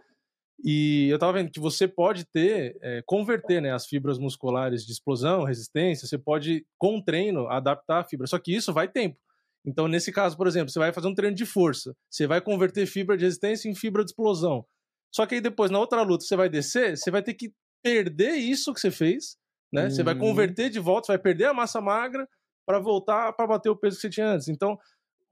E 0.64 1.08
eu 1.10 1.18
tava 1.18 1.34
vendo 1.34 1.52
que 1.52 1.60
você 1.60 1.88
pode 1.88 2.26
ter, 2.26 2.78
é, 2.82 3.02
converter 3.06 3.62
né, 3.62 3.74
as 3.74 3.88
fibras 3.88 4.18
musculares 4.20 4.86
de 4.86 4.92
explosão, 4.92 5.44
resistência, 5.46 6.08
você 6.08 6.18
pode, 6.18 6.66
com 6.78 7.02
treino, 7.02 7.48
adaptar 7.48 8.00
a 8.02 8.04
fibra. 8.04 8.28
Só 8.28 8.38
que 8.40 8.54
isso 8.54 8.74
vai 8.74 8.88
tempo. 8.90 9.18
Então, 9.66 9.88
nesse 9.88 10.12
caso, 10.12 10.36
por 10.38 10.48
exemplo, 10.48 10.70
você 10.72 10.80
vai 10.80 10.92
fazer 10.94 11.08
um 11.08 11.16
treino 11.16 11.36
de 11.36 11.46
força, 11.46 11.96
você 12.10 12.26
vai 12.28 12.42
converter 12.42 12.86
fibra 12.86 13.18
de 13.18 13.26
resistência 13.26 13.70
em 13.70 13.76
fibra 13.76 14.04
de 14.04 14.12
explosão. 14.12 14.66
Só 15.14 15.26
que 15.26 15.36
aí 15.36 15.42
depois, 15.42 15.72
na 15.72 15.80
outra 15.80 16.02
luta, 16.02 16.24
você 16.26 16.36
vai 16.36 16.50
descer, 16.50 16.98
você 16.98 17.12
vai 17.12 17.22
ter 17.24 17.34
que 17.34 17.54
perder 17.84 18.34
isso 18.36 18.74
que 18.74 18.80
você 18.80 18.92
fez, 18.92 19.38
né? 19.72 19.90
Você 19.90 20.04
vai 20.04 20.14
Uhum. 20.14 20.20
converter 20.20 20.70
de 20.70 20.80
volta, 20.80 21.08
você 21.08 21.12
vai 21.14 21.20
perder 21.20 21.46
a 21.46 21.54
massa 21.54 21.80
magra 21.82 22.28
para 22.66 22.80
voltar 22.80 23.34
para 23.34 23.48
bater 23.48 23.70
o 23.70 23.76
peso 23.76 23.96
que 23.96 24.02
você 24.02 24.10
tinha 24.10 24.28
antes. 24.28 24.48
Então, 24.48 24.78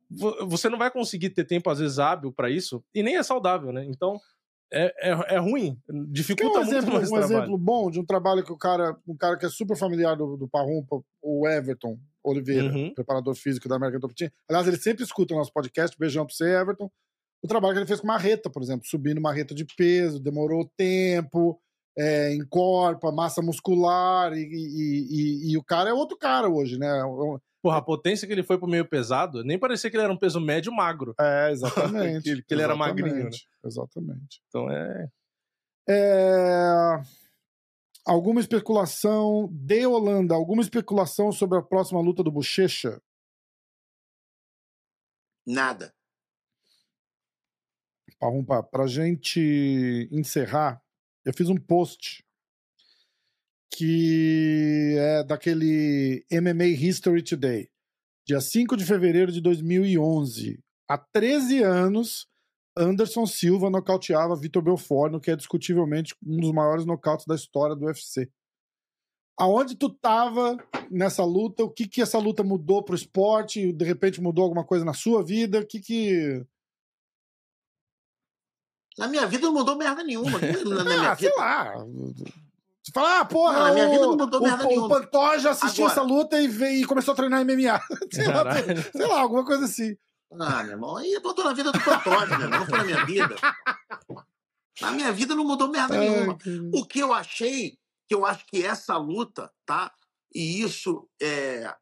vo- 0.10 0.48
você 0.48 0.70
não 0.70 0.78
vai 0.78 0.92
conseguir 0.92 1.32
ter 1.32 1.46
tempo, 1.46 1.70
às 1.70 1.80
vezes, 1.80 2.00
hábil 2.00 2.32
para 2.34 2.50
isso, 2.50 2.84
e 2.94 3.04
nem 3.04 3.18
é 3.18 3.24
saudável, 3.24 3.72
né? 3.72 3.86
Então, 3.86 4.20
é, 4.72 5.10
é, 5.12 5.36
é 5.36 5.38
ruim, 5.38 5.78
dificulta 6.10 6.60
um 6.60 6.64
muito 6.66 6.76
exemplo, 6.76 6.94
mais 6.96 7.12
um 7.12 7.18
exemplo 7.18 7.58
bom 7.58 7.90
de 7.90 8.00
um 8.00 8.06
trabalho 8.06 8.44
que 8.44 8.52
o 8.52 8.58
cara, 8.58 8.98
um 9.08 9.16
cara 9.16 9.38
que 9.38 9.46
é 9.46 9.50
super 9.50 9.78
familiar 9.78 10.16
do, 10.16 10.36
do 10.38 10.48
Parrumpa, 10.48 11.02
o 11.22 11.48
Everton 11.48 11.98
Oliveira, 12.24 12.74
Uhum. 12.74 12.94
preparador 12.94 13.34
físico 13.36 13.70
da 13.70 13.76
American 13.78 14.02
Top 14.02 14.14
Team. 14.14 14.30
Aliás, 14.50 14.68
ele 14.68 14.78
sempre 14.78 15.04
escuta 15.04 15.34
o 15.34 15.38
nosso 15.38 15.54
podcast. 15.54 15.98
Beijão 15.98 16.26
pra 16.26 16.36
você, 16.36 16.44
Everton. 16.60 16.92
O 17.42 17.48
trabalho 17.48 17.74
que 17.74 17.80
ele 17.80 17.88
fez 17.88 18.02
com 18.02 18.08
marreta, 18.08 18.50
por 18.50 18.62
exemplo, 18.62 18.86
subindo 18.86 19.22
marreta 19.22 19.56
de 19.56 19.64
peso, 19.78 20.20
demorou 20.20 20.70
tempo, 20.76 21.58
é, 21.98 22.34
encorpa, 22.34 23.12
massa 23.12 23.42
muscular, 23.42 24.34
e, 24.34 24.42
e- 24.42 25.08
e- 25.10 25.52
e 25.54 25.58
o 25.58 25.64
cara 25.64 25.90
é 25.90 25.94
outro 25.94 26.18
cara 26.18 26.50
hoje, 26.50 26.78
né? 26.78 26.90
Porra, 27.68 27.80
a 27.80 27.82
potência 27.82 28.26
que 28.26 28.32
ele 28.34 28.44
foi 28.44 28.58
pro 28.58 28.66
meio 28.66 28.88
pesado, 28.88 29.44
nem 29.44 29.60
parecia 29.60 29.90
que 29.92 29.98
ele 29.98 30.04
era 30.06 30.14
um 30.14 30.18
peso 30.18 30.40
médio 30.40 30.72
magro. 30.72 31.14
É, 31.20 31.52
exatamente. 32.00 32.24
Que 32.24 32.30
ele- 32.30 32.44
que 32.44 32.54
ele 32.54 32.62
era 32.62 32.78
magrinho, 32.78 33.26
né? 33.26 33.30
Exatamente. 33.30 33.48
Exatamente. 33.66 34.42
Então 34.48 34.72
é. 34.72 35.10
É, 35.90 37.02
Alguma 38.06 38.40
especulação 38.40 39.50
de 39.52 39.86
Holanda? 39.86 40.34
Alguma 40.34 40.62
especulação 40.62 41.30
sobre 41.30 41.58
a 41.58 41.62
próxima 41.62 42.00
luta 42.00 42.24
do 42.24 42.32
Bochecha? 42.32 43.02
Nada. 45.46 45.94
Parrumpa, 48.18 48.64
pra 48.64 48.88
gente 48.88 50.08
encerrar, 50.10 50.82
eu 51.26 51.34
fiz 51.34 51.50
um 51.50 51.58
post 51.58 52.24
que 53.72 54.96
é 54.98 55.24
daquele 55.24 56.26
MMA 56.32 56.66
History 56.66 57.22
Today, 57.24 57.70
dia 58.26 58.42
5 58.42 58.76
de 58.78 58.86
fevereiro 58.86 59.32
de 59.32 59.42
2011. 59.42 60.60
Há 60.90 60.98
13 60.98 61.64
anos, 61.64 62.28
Anderson 62.78 63.26
Silva 63.26 63.70
nocauteava 63.70 64.36
Vitor 64.36 64.62
Belfort, 64.62 65.12
no 65.12 65.20
que 65.20 65.32
é 65.32 65.36
discutivelmente 65.36 66.16
um 66.26 66.38
dos 66.40 66.52
maiores 66.52 66.86
nocautes 66.86 67.26
da 67.26 67.36
história 67.36 67.76
do 67.76 67.86
UFC. 67.86 68.30
Aonde 69.40 69.76
tu 69.76 69.90
tava 69.90 70.58
nessa 70.90 71.24
luta? 71.24 71.64
O 71.64 71.70
que 71.70 71.88
que 71.88 72.02
essa 72.02 72.18
luta 72.18 72.44
mudou 72.44 72.84
pro 72.84 72.96
esporte? 72.96 73.72
De 73.72 73.86
repente 73.86 74.20
mudou 74.20 74.44
alguma 74.44 74.66
coisa 74.66 74.84
na 74.84 74.94
sua 74.94 75.24
vida? 75.24 75.60
O 75.60 75.68
que 75.68 75.80
que... 75.80 76.44
Na 78.98 79.08
minha 79.08 79.28
vida 79.28 79.46
não 79.46 79.54
mudou 79.54 79.78
merda 79.78 80.04
nenhuma. 80.04 80.40
Na 80.84 81.12
Ah, 81.12 81.16
sei 81.16 81.30
vida. 81.30 81.40
lá. 81.40 81.76
Você 82.88 82.92
fala, 82.94 83.20
ah, 83.20 83.26
porra, 83.26 83.54
Não, 83.54 83.64
na 83.68 83.74
minha 83.74 83.88
o, 83.88 83.92
vida 83.92 84.06
não 84.06 84.16
mudou 84.18 84.40
o, 84.40 84.44
merda 84.44 84.64
o 84.66 84.68
nenhuma. 84.70 84.88
Pantoja 84.88 85.50
assistiu 85.50 85.86
Agora- 85.88 85.92
essa 85.92 86.02
luta 86.02 86.42
e, 86.42 86.48
veio, 86.48 86.82
e 86.82 86.86
começou 86.86 87.12
a 87.12 87.16
treinar 87.18 87.42
MMA. 87.44 87.82
sei, 88.14 88.28
lá, 88.28 88.46
sei 88.94 89.06
lá, 89.08 89.20
alguma 89.20 89.44
coisa 89.44 89.66
assim. 89.66 89.98
Ah, 90.40 90.64
meu 90.64 90.72
irmão, 90.72 90.96
aí 90.96 91.20
botou 91.22 91.44
na 91.44 91.52
vida 91.52 91.70
do 91.70 91.80
Pantoja, 91.84 92.38
meu 92.38 92.42
irmão. 92.48 92.60
Não 92.62 92.66
foi 92.66 92.78
na 92.78 92.84
minha 92.86 93.06
vida. 93.06 93.36
Na 94.80 94.92
minha 94.92 95.12
vida 95.12 95.36
não 95.36 95.44
mudou 95.44 95.68
merda 95.70 95.98
nenhuma. 95.98 96.38
O 96.74 96.86
que 96.86 97.00
eu 97.00 97.14
achei, 97.14 97.78
que 98.08 98.16
eu 98.16 98.26
acho 98.26 98.46
que 98.48 98.64
essa 98.66 98.96
luta, 98.96 99.52
tá? 99.66 99.92
E 100.34 100.62
isso 100.62 101.10
é. 101.22 101.74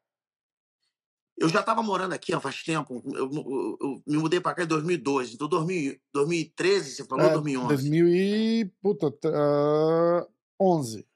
Eu 1.37 1.49
já 1.49 1.59
estava 1.59 1.83
morando 1.83 2.13
aqui 2.13 2.33
há 2.33 2.39
faz 2.39 2.63
tempo. 2.63 3.03
Eu, 3.13 3.29
eu- 3.29 3.77
eu 3.81 4.01
me 4.07 4.17
mudei 4.17 4.39
para 4.39 4.55
cá 4.55 4.63
em 4.63 4.67
2012. 4.67 5.33
Então, 5.35 5.49
2000, 5.49 5.97
2013, 6.13 6.95
você 6.95 7.03
falou, 7.05 7.25
É, 7.25 7.33
2011. 7.33 7.67
2000 7.67 8.07
e... 8.07 8.71
Puta, 8.81 9.13
ah, 9.25 10.25
11. 10.59 11.07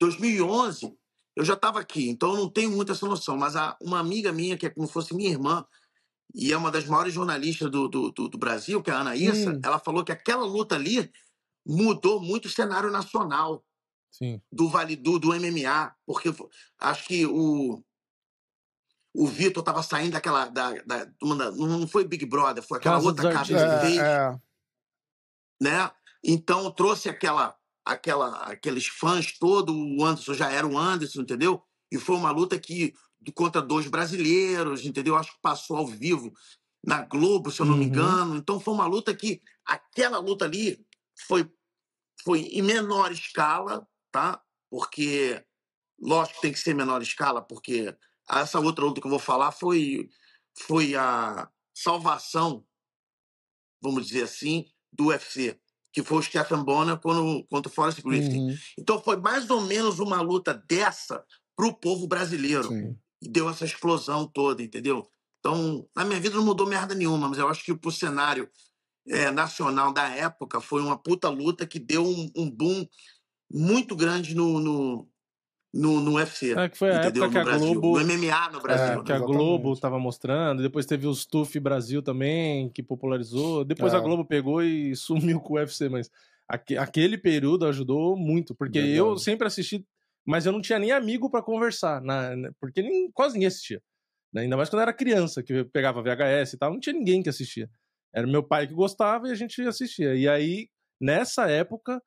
2011, 0.00 0.96
eu 1.36 1.44
já 1.44 1.54
estava 1.54 1.80
aqui, 1.80 2.08
então 2.08 2.30
eu 2.30 2.36
não 2.36 2.48
tenho 2.50 2.70
muita 2.70 2.92
essa 2.92 3.06
noção. 3.06 3.36
Mas 3.36 3.54
a- 3.56 3.76
uma 3.80 3.98
amiga 4.00 4.32
minha, 4.32 4.56
que 4.56 4.66
é 4.66 4.70
como 4.70 4.86
se 4.86 4.92
fosse 4.92 5.14
minha 5.14 5.30
irmã, 5.30 5.64
e 6.34 6.52
é 6.52 6.56
uma 6.56 6.70
das 6.70 6.84
maiores 6.86 7.12
jornalistas 7.14 7.70
do, 7.70 7.88
do, 7.88 8.10
do- 8.10 8.28
do 8.28 8.38
Brasil, 8.38 8.82
que 8.82 8.90
é 8.90 8.94
a 8.94 9.00
Anaísa, 9.00 9.50
Hum. 9.52 9.60
ela 9.62 9.78
falou 9.78 10.04
que 10.04 10.12
aquela 10.12 10.44
luta 10.44 10.74
ali 10.74 11.10
mudou 11.66 12.20
muito 12.20 12.46
o 12.46 12.50
cenário 12.50 12.90
nacional. 12.90 13.64
Sim. 14.14 14.42
do 14.52 14.68
Vale 14.68 14.94
do, 14.94 15.18
do 15.18 15.32
MMA, 15.32 15.96
porque 16.04 16.28
acho 16.78 17.06
que 17.06 17.24
o 17.24 17.82
o 19.14 19.26
Vitor 19.26 19.62
estava 19.62 19.82
saindo 19.82 20.12
daquela 20.12 20.48
da, 20.48 20.70
da- 20.82 21.04
de 21.06 21.38
da- 21.38 21.50
não 21.52 21.88
foi 21.88 22.04
Big 22.06 22.26
Brother, 22.26 22.62
foi 22.62 22.76
aquela 22.76 22.96
Casa 22.96 23.06
outra 23.06 23.22
dos 23.30 23.32
casa 23.32 23.54
Artistas. 23.56 23.72
ele 23.72 23.80
fez, 23.80 23.98
É, 24.06 24.28
é. 24.28 24.40
né? 25.62 25.90
Então 26.22 26.70
trouxe 26.72 27.08
aquela 27.08 27.56
aquela 27.84 28.44
aqueles 28.44 28.86
fãs 28.86 29.32
todo, 29.38 29.74
o 29.74 30.04
Anderson 30.04 30.34
já 30.34 30.50
era 30.50 30.66
o 30.66 30.78
Anderson, 30.78 31.22
entendeu? 31.22 31.62
E 31.90 31.98
foi 31.98 32.16
uma 32.16 32.30
luta 32.30 32.58
que 32.58 32.94
contra 33.34 33.62
dois 33.62 33.86
brasileiros, 33.86 34.84
entendeu? 34.84 35.16
Acho 35.16 35.32
que 35.32 35.40
passou 35.42 35.76
ao 35.76 35.86
vivo 35.86 36.32
na 36.84 37.02
Globo, 37.02 37.50
se 37.50 37.60
eu 37.60 37.66
não 37.66 37.76
me 37.76 37.82
Uhum. 37.82 37.88
engano. 37.88 38.36
Então 38.36 38.58
foi 38.60 38.74
uma 38.74 38.86
luta 38.86 39.14
que 39.14 39.40
aquela 39.64 40.18
luta 40.18 40.44
ali 40.44 40.84
foi 41.28 41.48
foi 42.24 42.40
em 42.42 42.62
menor 42.62 43.10
escala, 43.12 43.86
tá? 44.12 44.42
Porque 44.70 45.44
lógico 46.00 46.40
tem 46.40 46.52
que 46.52 46.58
ser 46.58 46.74
menor 46.74 47.02
escala, 47.02 47.42
porque 47.42 47.96
essa 48.28 48.60
outra 48.60 48.84
luta 48.84 49.00
que 49.00 49.06
eu 49.06 49.10
vou 49.10 49.18
falar 49.18 49.52
foi 49.52 50.08
foi 50.66 50.94
a 50.94 51.48
salvação, 51.74 52.64
vamos 53.80 54.06
dizer 54.06 54.24
assim, 54.24 54.66
do 54.92 55.06
UFC, 55.06 55.58
que 55.92 56.02
foi 56.02 56.18
o 56.18 56.22
Stephen 56.22 56.64
Bonner 56.64 56.98
quando, 56.98 57.44
contra 57.48 57.70
o 57.70 57.74
Forrest 57.74 58.00
Griffin. 58.02 58.48
Uhum, 58.48 58.56
Então 58.78 59.00
foi 59.02 59.16
mais 59.16 59.50
ou 59.50 59.60
menos 59.60 59.98
uma 59.98 60.20
luta 60.20 60.54
dessa 60.54 61.24
pro 61.54 61.74
povo 61.74 62.06
brasileiro. 62.06 62.68
sim. 62.68 62.96
E 63.20 63.28
deu 63.28 63.48
essa 63.48 63.64
explosão 63.64 64.26
toda, 64.26 64.62
entendeu? 64.64 65.08
Então, 65.38 65.88
na 65.94 66.04
minha 66.04 66.18
vida 66.18 66.34
não 66.34 66.44
mudou 66.44 66.66
merda 66.66 66.92
nenhuma, 66.92 67.28
mas 67.28 67.38
eu 67.38 67.48
acho 67.48 67.64
que 67.64 67.72
pro 67.72 67.92
cenário 67.92 68.50
eh, 69.08 69.30
nacional 69.30 69.92
da 69.92 70.08
época 70.08 70.60
foi 70.60 70.82
uma 70.82 70.98
puta 70.98 71.28
luta 71.28 71.66
que 71.66 71.78
deu 71.78 72.04
um, 72.04 72.30
um 72.36 72.50
boom 72.50 72.84
muito 73.48 73.94
grande 73.94 74.34
no, 74.34 74.58
no, 74.58 75.08
no, 75.72 76.00
no 76.00 76.16
UFC. 76.16 76.52
É 76.58 76.68
que 76.68 76.76
foi 76.76 76.90
a 76.90 76.98
entendeu? 77.06 77.24
época 77.24 77.42
que 77.44 77.50
a. 77.50 77.58
Globo- 77.58 77.98
No 78.00 78.06
MMA 78.06 78.50
no 78.50 78.60
Brasil. 78.60 78.84
É, 78.84 78.96
né? 78.96 79.02
que 79.04 79.12
a 79.12 79.16
Exatamente. 79.16 79.26
Globo 79.26 79.80
tava 79.80 79.98
mostrando, 79.98 80.62
depois 80.62 80.84
teve 80.86 81.06
os 81.06 81.24
TUF 81.26 81.58
Brasil 81.58 82.02
também, 82.02 82.68
que 82.70 82.82
popularizou. 82.82 83.64
Depois 83.64 83.94
É. 83.94 83.96
a 83.96 84.00
Globo 84.00 84.24
pegou 84.24 84.62
e 84.62 84.94
sumiu 85.38 85.40
com 85.40 85.54
o 85.54 85.56
UFC, 85.56 85.88
mas 85.88 86.10
aque- 86.48 86.76
aquele 86.76 87.16
período 87.16 87.66
ajudou 87.66 88.16
muito, 88.16 88.54
porque 88.54 88.78
Verdade. 88.80 88.98
eu 88.98 89.16
sempre 89.16 89.46
assisti, 89.46 89.86
mas 90.26 90.44
eu 90.46 90.52
não 90.52 90.60
tinha 90.60 90.78
nem 90.78 90.92
amigo 90.92 91.30
pra 91.30 91.42
conversar, 91.42 92.02
na- 92.02 92.36
na- 92.36 92.52
porque 92.60 92.82
nem, 92.82 93.10
quase 93.12 93.34
ninguém 93.34 93.48
assistia. 93.48 93.80
né? 94.32 94.42
Ainda 94.42 94.56
mais 94.56 94.68
quando 94.70 94.80
eu 94.80 94.82
era 94.84 94.92
criança, 94.94 95.42
que 95.42 95.52
eu 95.52 95.66
pegava 95.66 96.02
VHS 96.02 96.54
e 96.54 96.58
tal, 96.58 96.72
não 96.72 96.80
tinha 96.80 96.94
ninguém 96.94 97.22
que 97.22 97.28
assistia. 97.28 97.68
Era 98.14 98.26
meu 98.26 98.42
pai 98.42 98.66
que 98.66 98.72
gostava 98.74 99.28
e 99.28 99.30
a 99.30 99.34
gente 99.34 99.60
assistia. 99.62 100.14
E 100.14 100.26
aí, 100.28 100.68
nessa 101.00 101.50
época, 101.50 102.02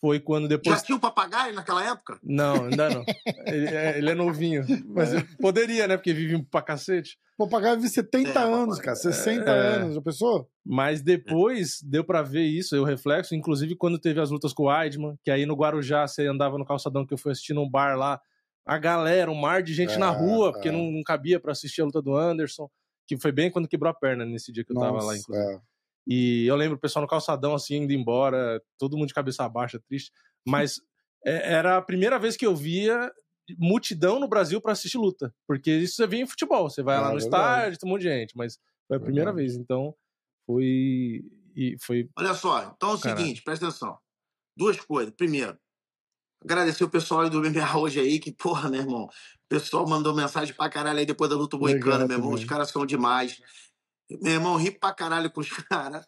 foi 0.00 0.20
quando 0.20 0.46
depois 0.48 0.78
Já 0.80 0.84
tinha 0.84 0.96
o 0.96 1.00
papagaio 1.00 1.54
naquela 1.54 1.84
época? 1.84 2.18
não, 2.22 2.64
ainda 2.66 2.90
não. 2.90 3.04
Ele 3.46 3.66
é, 3.68 3.98
ele 3.98 4.10
é 4.10 4.14
novinho. 4.14 4.64
Mas 4.88 5.12
ele 5.12 5.24
poderia, 5.40 5.86
né? 5.88 5.96
Porque 5.96 6.12
vive 6.12 6.42
pra 6.50 6.60
cacete. 6.62 7.18
Pô, 7.38 7.46
pagar 7.48 7.74
vive 7.76 7.88
70 7.88 8.30
É, 8.30 8.42
anos, 8.42 8.78
cara. 8.78 8.96
60 8.96 9.50
É. 9.50 9.76
anos, 9.76 9.94
já 9.94 10.00
pensou? 10.02 10.48
Mas 10.64 11.02
depois 11.02 11.80
deu 11.82 12.02
pra 12.04 12.22
ver 12.22 12.44
isso, 12.44 12.76
o 12.80 12.84
reflexo, 12.84 13.34
inclusive 13.34 13.76
quando 13.76 13.98
teve 13.98 14.20
as 14.20 14.30
lutas 14.30 14.52
com 14.52 14.64
o 14.64 14.66
Weidman, 14.68 15.16
que 15.22 15.30
aí 15.30 15.44
no 15.46 15.54
Guarujá 15.54 16.06
você 16.06 16.26
andava 16.26 16.56
no 16.58 16.64
calçadão 16.64 17.04
que 17.06 17.12
eu 17.14 17.18
fui 17.18 17.32
assistir 17.32 17.52
num 17.54 17.68
bar 17.68 17.96
lá, 17.96 18.20
a 18.64 18.78
galera, 18.78 19.30
um 19.30 19.34
mar 19.34 19.62
de 19.62 19.72
gente 19.74 19.94
É, 19.94 19.98
na 19.98 20.10
rua, 20.10 20.50
porque 20.52 20.68
é. 20.68 20.72
não, 20.72 20.90
não 20.90 21.02
cabia 21.02 21.38
pra 21.38 21.52
assistir 21.52 21.82
a 21.82 21.84
luta 21.84 22.00
do 22.02 22.16
Anderson, 22.16 22.68
que 23.06 23.16
foi 23.18 23.30
bem 23.32 23.50
quando 23.50 23.68
quebrou 23.68 23.90
a 23.90 23.94
perna 23.94 24.24
nesse 24.24 24.50
dia 24.50 24.64
que 24.64 24.72
eu 24.72 24.76
tava 24.76 24.96
lá, 24.98 25.12
Nossa, 25.12 25.18
inclusive. 25.18 25.54
é. 25.54 25.60
E 26.06 26.46
eu 26.46 26.54
lembro 26.56 26.76
o 26.76 26.80
pessoal 26.80 27.02
no 27.02 27.08
calçadão, 27.08 27.54
assim, 27.54 27.76
indo 27.76 27.92
embora, 27.92 28.62
todo 28.78 28.96
mundo 28.96 29.08
de 29.08 29.14
cabeça 29.14 29.48
baixa, 29.48 29.80
triste. 29.88 30.12
Mas 30.46 30.80
é- 31.24 31.54
era 31.54 31.76
a 31.76 31.82
primeira 31.82 32.18
vez 32.18 32.36
que 32.36 32.46
eu 32.46 32.54
via 32.54 33.10
multidão 33.58 34.18
no 34.20 34.28
Brasil 34.28 34.60
pra 34.60 34.72
assistir 34.72 34.98
luta. 34.98 35.34
Porque 35.48 35.70
isso 35.70 35.96
você 35.96 36.06
vê 36.06 36.18
em 36.18 36.26
futebol. 36.26 36.68
Você 36.70 36.82
vai 36.82 36.96
É 36.96 37.00
lá 37.00 37.12
no 37.12 37.18
verdade. 37.20 37.44
estádio, 37.44 37.78
tem 37.78 37.88
um 37.88 37.92
monte 37.92 38.02
de 38.02 38.08
gente. 38.08 38.36
Mas 38.36 38.58
foi 38.86 38.96
a 38.96 39.00
primeira 39.00 39.32
Verdade. 39.32 39.48
vez. 39.52 39.60
Então, 39.60 39.94
foi. 40.46 41.24
E 41.54 41.76
foi. 41.80 42.08
Olha 42.16 42.34
só, 42.34 42.72
então 42.76 42.90
é 42.90 42.94
o 42.94 42.98
Caralho. 42.98 43.20
seguinte, 43.20 43.42
presta 43.42 43.66
atenção. 43.66 43.98
Duas 44.56 44.78
coisas. 44.80 45.12
Primeiro, 45.14 45.56
agradecer 46.44 46.84
o 46.84 46.90
pessoal 46.90 47.22
aí 47.22 47.30
do 47.30 47.38
MMA 47.40 47.78
hoje 47.78 47.98
aí, 48.00 48.18
que, 48.20 48.30
porra, 48.32 48.68
meu 48.68 48.80
irmão, 48.80 49.04
o 49.04 49.10
pessoal 49.48 49.88
mandou 49.88 50.14
mensagem 50.14 50.54
pra 50.54 50.68
caralho 50.68 50.98
aí 50.98 51.06
depois 51.06 51.30
da 51.30 51.36
luta 51.36 51.56
boicana, 51.56 52.06
meu 52.06 52.18
irmão. 52.18 52.32
Os 52.32 52.44
caras 52.44 52.70
são 52.70 52.84
demais. 52.86 53.40
Meu 54.10 54.32
irmão, 54.34 54.56
ri 54.56 54.70
pra 54.70 54.92
caralho 54.94 55.30
com 55.30 55.40
os 55.40 55.48
caras. 55.68 56.06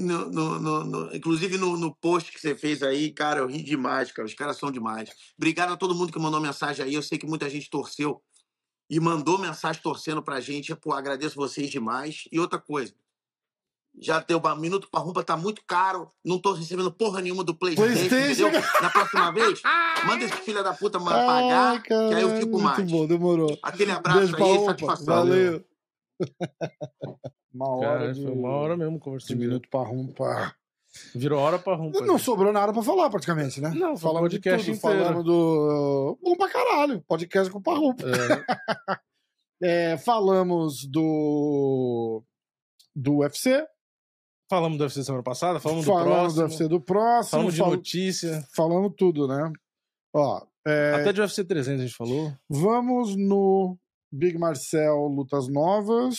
No, 0.00 0.30
no- 0.30 0.84
no- 0.84 1.14
inclusive 1.14 1.58
no, 1.58 1.94
post 1.96 2.32
que 2.32 2.40
você 2.40 2.54
fez 2.56 2.82
aí, 2.82 3.10
cara, 3.12 3.40
eu 3.40 3.46
ri 3.46 3.62
demais, 3.62 4.10
cara. 4.10 4.26
Os 4.26 4.32
caras 4.34 4.56
são 4.56 4.70
demais. 4.70 5.10
Obrigado 5.36 5.72
a 5.72 5.76
todo 5.76 5.94
mundo 5.94 6.10
que 6.12 6.18
mandou 6.18 6.40
mensagem 6.40 6.84
aí. 6.84 6.94
Eu 6.94 7.02
sei 7.02 7.18
que 7.18 7.26
muita 7.26 7.50
gente 7.50 7.68
torceu 7.68 8.22
e 8.88 8.98
mandou 8.98 9.36
mensagem 9.36 9.82
torcendo 9.82 10.22
pra 10.22 10.40
gente. 10.40 10.74
Pô, 10.74 10.94
agradeço 10.94 11.36
vocês 11.36 11.68
demais. 11.70 12.24
E 12.32 12.40
outra 12.40 12.58
coisa. 12.58 12.94
Já 14.00 14.20
deu 14.20 14.40
um 14.42 14.56
minuto 14.56 14.88
pra 14.90 15.00
rumpa, 15.00 15.24
tá 15.24 15.36
muito 15.36 15.60
caro. 15.66 16.10
Não 16.24 16.38
tô 16.38 16.52
recebendo 16.52 16.90
porra 16.92 17.20
nenhuma 17.20 17.42
do 17.42 17.54
PlayStation, 17.54 18.08
PlayStation. 18.08 18.46
entendeu? 18.48 18.62
Na 18.80 18.90
próxima 18.90 19.32
vez, 19.32 19.60
manda 20.06 20.24
esse 20.24 20.36
filho 20.36 20.62
da 20.62 20.72
puta 20.72 21.00
pagar, 21.00 21.72
Ai, 21.72 21.82
que 21.82 21.92
aí 21.92 22.22
eu 22.22 22.36
fico 22.36 22.52
muito 22.52 22.62
mais. 22.62 22.90
bom, 22.90 23.06
demorou. 23.06 23.58
Aquele 23.62 23.90
abraço 23.90 24.20
Beijo 24.32 24.36
aí, 24.60 24.64
satisfação. 24.66 25.04
Valeu. 25.06 25.64
Uma 27.52 27.68
hora 27.76 27.98
Cara, 27.98 28.12
de, 28.14 28.22
foi 28.22 28.30
uma 28.32 28.48
hora 28.50 28.76
mesmo 28.76 28.94
de 28.94 29.00
conversando. 29.00 29.38
minuto 29.38 29.68
pra 29.70 29.80
rumpa. 29.82 30.54
Virou 31.14 31.38
hora 31.40 31.58
pra 31.58 31.74
rumpa. 31.76 32.00
Não 32.00 32.18
sobrou 32.18 32.52
nada 32.52 32.72
pra 32.72 32.82
falar, 32.82 33.10
praticamente, 33.10 33.60
né? 33.60 33.70
Não, 33.70 33.92
um 33.92 33.96
falamos 33.96 34.30
de 34.30 34.36
podcast 34.38 34.66
tudo. 34.66 34.76
inteiro. 34.76 34.98
Falamos 35.04 35.24
do. 35.24 36.18
Bom 36.22 36.36
pra 36.36 36.48
caralho. 36.48 37.00
Podcast 37.02 37.52
com 37.52 37.60
parrumpa. 37.62 38.04
É, 38.04 38.98
É, 39.92 39.96
falamos 39.98 40.84
do. 40.86 42.22
Do 42.94 43.18
UFC. 43.18 43.64
falamos 44.48 44.78
do 44.78 44.84
UFC 44.84 45.02
semana 45.04 45.22
passada, 45.22 45.58
falamos 45.60 45.84
do 45.84 45.88
falamos 45.92 46.10
próximo. 46.34 46.36
do 46.36 46.42
UFC 46.48 46.68
do 46.68 46.80
próximo. 46.80 47.30
Falamos 47.30 47.54
de 47.54 47.60
fal- 47.60 47.70
notícia. 47.70 48.48
Falamos 48.54 48.92
tudo, 48.96 49.26
né? 49.28 49.52
Ó, 50.14 50.42
é, 50.66 50.94
Até 50.94 51.12
de 51.12 51.20
UFC 51.20 51.44
300 51.44 51.80
a 51.80 51.84
gente 51.86 51.96
falou. 51.96 52.32
Vamos 52.48 53.14
no 53.16 53.76
Big 54.10 54.38
Marcel 54.38 55.06
Lutas 55.08 55.48
Novas. 55.48 56.18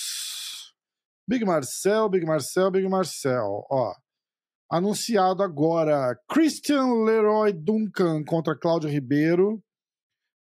Big 1.30 1.46
Marcel, 1.46 2.10
Big 2.10 2.26
Marcel, 2.26 2.72
Big 2.72 2.90
Marcel. 2.90 3.64
Ó. 3.70 3.94
Anunciado 4.72 5.44
agora 5.44 6.20
Christian 6.28 7.04
Leroy 7.04 7.54
Duncan 7.54 8.24
contra 8.24 8.58
Cláudio 8.58 8.90
Ribeiro, 8.90 9.64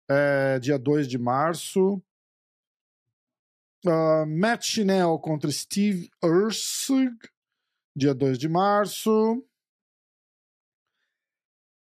é, 0.09 0.61
dia 0.61 0.79
2 0.79 1.09
de 1.09 1.19
março. 1.19 2.03
Uh, 3.85 4.27
Matt 4.27 4.65
Chinel 4.65 5.19
contra 5.19 5.51
Steve 5.51 6.09
Ursig, 6.25 7.15
dia 7.95 8.15
2 8.15 8.39
de 8.39 8.49
março. 8.49 9.45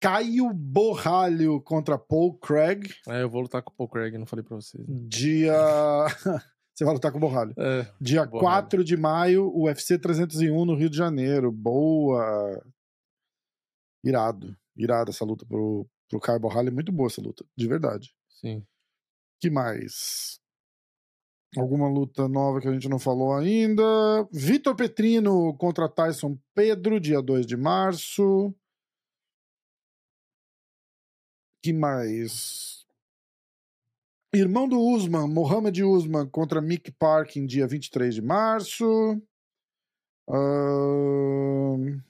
Caio 0.01 0.53
Borralho 0.55 1.61
contra 1.61 1.99
Paul 1.99 2.39
Craig, 2.39 2.89
É, 3.07 3.23
eu 3.23 3.29
vou 3.29 3.43
lutar 3.43 3.63
com 3.63 3.71
o 3.71 3.77
Paul 3.77 3.89
Craig, 3.89 4.17
não 4.17 4.27
falei 4.27 4.45
pra 4.45 4.57
vocês. 4.57 4.87
né? 4.87 4.95
dia. 5.09 5.55
Você 6.75 6.85
vai 6.85 6.95
lutar 6.95 7.13
com 7.13 7.19
o 7.19 7.21
Borralho. 7.21 7.53
É, 7.59 7.87
Dia 8.01 8.25
Borralho. 8.25 8.41
4 8.41 8.83
de 8.85 8.97
maio, 8.97 9.53
UFC 9.55 9.99
301 9.99 10.65
no 10.65 10.75
Rio 10.75 10.89
de 10.89 10.97
Janeiro. 10.97 11.53
Boa! 11.53 12.65
Irado. 14.03 14.57
Irado 14.75 15.11
essa 15.11 15.23
luta 15.25 15.45
pro, 15.45 15.87
pro 16.09 16.21
Caio 16.21 16.41
Borralho. 16.41 16.69
É 16.69 16.73
muito 16.73 16.91
boa 16.91 17.09
essa 17.09 17.21
luta, 17.21 17.45
de 17.55 17.69
verdade. 17.69 18.15
sim. 18.41 18.65
que 19.43 19.51
mais? 19.51 20.41
Alguma 21.59 21.89
luta 21.89 22.29
nova 22.29 22.61
que 22.61 22.69
a 22.69 22.73
gente 22.73 22.89
não 22.89 22.99
falou 22.99 23.35
ainda. 23.35 23.83
Vitor 24.33 24.75
Petrino 24.75 25.55
contra 25.59 25.89
Tyson 25.89 26.39
Pedro, 26.55 27.01
dia 27.01 27.21
2 27.21 27.45
de 27.45 27.57
março. 27.57 28.55
Que 31.63 31.73
mais? 31.73 32.87
Irmão 34.33 34.69
do 34.69 34.79
Usman, 34.79 35.29
Mohamed 35.29 35.83
Usman 35.83 36.29
contra 36.29 36.61
Mick 36.61 36.93
Parkin, 36.93 37.47
dia 37.47 37.67
23 37.67 38.15
de 38.15 38.23
março. 38.23 38.85
Ahn, 40.29 42.01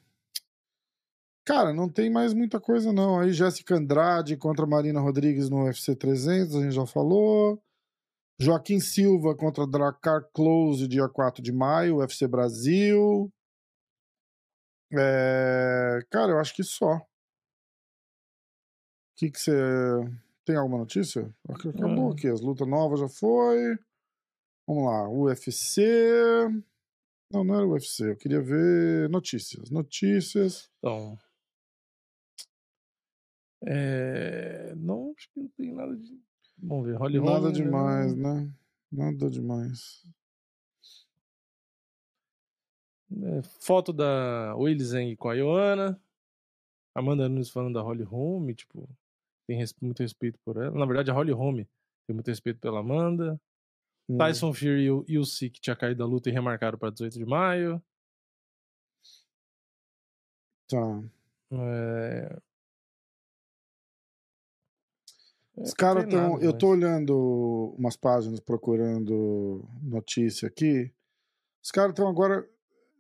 Cara, 1.51 1.73
não 1.73 1.89
tem 1.89 2.09
mais 2.09 2.33
muita 2.33 2.61
coisa 2.61 2.93
não. 2.93 3.19
Aí 3.19 3.33
Jéssica 3.33 3.75
Andrade 3.75 4.37
contra 4.37 4.65
Marina 4.67 5.01
Rodrigues 5.01 5.51
no 5.51 5.65
UFC 5.65 5.97
300, 5.97 6.55
a 6.55 6.63
gente 6.63 6.75
já 6.75 6.87
falou. 6.87 7.61
Joaquim 8.39 8.79
Silva 8.79 9.35
contra 9.35 9.67
Dracar 9.67 10.23
Close, 10.33 10.87
dia 10.87 11.09
4 11.09 11.43
de 11.43 11.51
maio, 11.53 11.97
UFC 11.97 12.29
Brasil. 12.29 13.33
É, 14.93 15.99
Cara, 16.09 16.33
eu 16.33 16.39
acho 16.39 16.55
que 16.55 16.63
só. 16.63 17.01
O 19.29 19.33
que 19.33 19.39
você... 19.39 19.53
Tem 20.45 20.57
alguma 20.57 20.79
notícia? 20.79 21.33
Acabou 21.49 22.09
Hum. 22.09 22.13
aqui, 22.13 22.27
as 22.29 22.41
lutas 22.41 22.67
novas 22.67 23.01
já 23.01 23.09
foi. 23.09 23.79
Vamos 24.67 24.85
lá, 24.85 25.09
UFC... 25.09 25.83
Não, 27.33 27.45
não 27.45 27.55
era 27.55 27.67
UFC, 27.67 28.11
eu 28.11 28.17
queria 28.17 28.41
ver 28.41 29.09
notícias. 29.11 29.71
Notícias... 29.71 30.71
Então. 30.79 31.19
É... 33.67 34.75
Não, 34.77 35.13
acho 35.17 35.29
que 35.33 35.41
não 35.41 35.49
tem 35.49 35.73
nada 35.73 35.97
de. 35.97 36.19
Vamos 36.59 36.87
ver. 36.87 36.97
Holly 36.97 37.21
Nada 37.21 37.41
Holm, 37.41 37.53
demais, 37.53 38.15
né? 38.17 38.35
né? 38.35 38.53
Nada 38.91 39.31
demais. 39.31 40.05
É, 43.13 43.43
foto 43.61 43.93
da 43.93 44.55
Willy 44.57 44.85
Zeng 44.85 45.17
com 45.17 45.29
a 45.29 45.35
Ioana. 45.35 46.01
Amanda 46.95 47.29
Nunes 47.29 47.51
falando 47.51 47.75
da 47.75 47.83
Holly 47.83 48.03
Holm, 48.03 48.53
tipo, 48.53 48.89
tem 49.51 49.59
res- 49.59 49.75
muito 49.83 50.01
respeito 50.01 50.39
por 50.45 50.57
ela. 50.59 50.79
Na 50.79 50.87
verdade, 50.87 51.11
a 51.11 51.15
Holly 51.15 51.33
Holm 51.33 51.57
tem 52.07 52.15
muito 52.15 52.29
respeito 52.29 52.61
pela 52.61 52.79
Amanda. 52.79 53.41
Hum. 54.09 54.17
Tyson 54.17 54.53
Fury 54.55 54.83
e 54.85 54.91
o- 54.93 55.05
e 55.09 55.19
o 55.19 55.25
Sik 55.25 55.61
tinha 55.61 55.75
caído 55.75 55.99
da 55.99 56.07
luta 56.07 56.29
e 56.29 56.33
remarcaram 56.33 56.79
para 56.79 56.91
18 56.91 57.19
de 57.19 57.25
maio. 57.27 57.83
Tá. 60.69 61.03
É... 61.53 62.39
Os 65.57 65.75
caras 65.75 66.05
estão. 66.05 66.41
Eu 66.41 66.57
tô 66.57 66.69
olhando 66.69 67.75
umas 67.77 67.97
páginas 67.97 68.39
procurando 68.39 69.69
notícia 69.83 70.47
aqui. 70.47 70.93
Os 71.61 71.73
caras 71.73 71.91
estão 71.91 72.09
agora. 72.09 72.49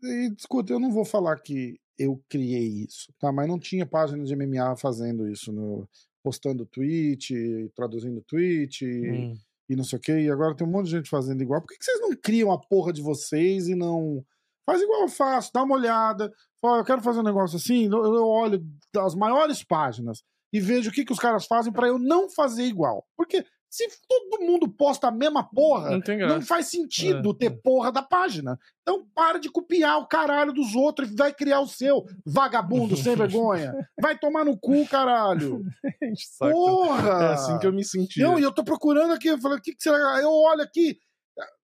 E, 0.03 0.35
escuta, 0.37 0.73
eu 0.73 0.81
não 0.81 0.91
vou 0.91 1.05
falar 1.05 1.39
que 1.41 1.81
eu 1.97 2.21
criei 2.29 2.67
isso, 2.85 3.13
tá? 3.21 3.31
Mas 3.31 3.47
não 3.47 3.59
tinha 3.59 3.87
página 3.87 4.25
de 4.25 4.35
MMA 4.35 4.77
fazendo 4.77 5.29
isso, 5.29 5.53
no, 5.53 5.89
postando 6.23 6.67
tweet, 6.67 7.71
traduzindo 7.75 8.23
tweet 8.27 8.85
e, 8.85 9.11
Hum. 9.11 9.35
e 9.69 9.77
não 9.77 9.85
sei 9.85 9.99
o 9.99 10.03
quê. 10.03 10.21
E 10.21 10.31
agora 10.31 10.55
tem 10.55 10.67
um 10.67 10.71
monte 10.71 10.87
de 10.87 10.93
gente 10.93 11.09
fazendo 11.11 11.43
igual. 11.43 11.61
Por 11.61 11.69
que, 11.69 11.79
que 11.79 11.85
vocês 11.85 12.01
não 12.01 12.15
criam 12.17 12.51
a 12.53 12.59
porra 12.59 12.93
de 12.93 13.03
vocês 13.03 13.69
e 13.69 13.75
não. 13.75 14.25
Faz 14.67 14.83
igual 14.83 15.03
eu 15.03 15.09
faço, 15.09 15.51
dá 15.53 15.63
uma 15.63 15.75
olhada. 15.75 16.33
Fala, 16.61 16.79
eu 16.79 16.85
quero 16.85 17.03
fazer 17.03 17.21
um 17.21 17.25
negócio 17.25 17.57
assim. 17.57 17.87
Eu, 17.87 18.05
eu 18.15 18.27
olho 18.27 18.65
das 18.95 19.15
maiores 19.15 19.65
páginas 19.65 20.23
e 20.53 20.61
vejo 20.61 20.91
o 20.91 20.93
que, 20.93 21.05
que 21.05 21.13
os 21.13 21.19
caras 21.19 21.47
fazem 21.47 21.73
pra 21.73 21.89
eu 21.89 21.99
não 21.99 22.29
fazer 22.29 22.65
igual. 22.65 23.07
Porque 23.17 23.45
se 23.71 23.89
todo 24.09 24.43
mundo 24.45 24.69
posta 24.69 25.07
a 25.07 25.11
mesma 25.13 25.45
porra, 25.49 25.91
Não 25.91 26.29
não 26.29 26.43
faz 26.43 26.67
sentido 26.67 27.31
É, 27.31 27.35
ter 27.39 27.47
é. 27.47 27.51
porra 27.51 27.93
da 27.93 28.03
página. 28.03 28.59
Então 28.83 29.07
para 29.15 29.39
de 29.39 29.49
copiar 29.49 29.99
o 29.99 30.09
caralho 30.09 30.53
dos 30.53 30.75
outros 30.75 31.09
e 31.11 31.15
vai 31.15 31.33
criar 31.33 31.61
o 31.61 31.69
seu, 31.69 32.05
vagabundo 32.27 32.97
sem 32.97 33.15
vergonha. 33.17 33.73
Vai 34.01 34.19
tomar 34.19 34.45
no 34.45 34.59
cu, 34.59 34.85
caralho. 34.89 35.63
Porra! 36.39 37.25
É 37.25 37.33
assim 37.35 37.59
que 37.59 37.67
eu 37.67 37.73
me 37.73 37.85
sentia. 37.85 38.25
Não, 38.25 38.39
e 38.39 38.43
eu 38.43 38.53
tô 38.53 38.65
procurando 38.65 39.13
aqui, 39.13 39.29
eu 39.29 39.39
falei, 39.39 39.59
o 39.59 39.63
que, 39.63 39.75
que 39.75 39.83
será? 39.83 40.21
Eu 40.21 40.31
olho 40.31 40.63
aqui, 40.63 40.99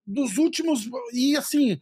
dos 0.06 0.38
últimos. 0.38 0.88
E 1.12 1.36
assim. 1.36 1.80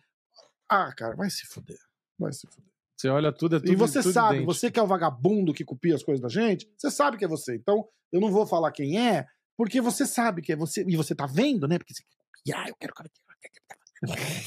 Ah, 0.68 0.90
cara, 0.96 1.14
vai 1.14 1.28
se 1.28 1.46
fuder. 1.46 1.78
Vai 2.18 2.32
se 2.32 2.46
fuder. 2.46 2.72
Você 2.96 3.08
olha 3.08 3.32
tudo, 3.32 3.56
é 3.56 3.58
tudo 3.60 3.72
e 3.72 3.76
você 3.76 4.00
tudo 4.00 4.12
sabe, 4.12 4.36
idêntico. 4.36 4.54
você 4.54 4.70
que 4.70 4.78
é 4.80 4.82
o 4.82 4.86
vagabundo 4.86 5.52
que 5.52 5.64
copia 5.64 5.94
as 5.94 6.02
coisas 6.02 6.22
da 6.22 6.28
gente, 6.28 6.66
você 6.78 6.90
sabe 6.90 7.18
que 7.18 7.24
é 7.24 7.28
você. 7.28 7.56
Então, 7.56 7.86
eu 8.10 8.20
não 8.20 8.30
vou 8.30 8.46
falar 8.46 8.70
quem 8.70 8.98
é, 8.98 9.26
porque 9.56 9.80
você 9.80 10.06
sabe 10.06 10.42
que 10.42 10.52
é 10.52 10.56
você. 10.56 10.84
E 10.86 10.96
você 10.96 11.14
tá 11.14 11.26
vendo, 11.26 11.68
né? 11.68 11.78
Porque 11.78 11.94
você 11.94 12.02
quer 12.02 12.16
copiar, 12.38 12.68
eu 12.68 12.76
quero. 12.76 12.94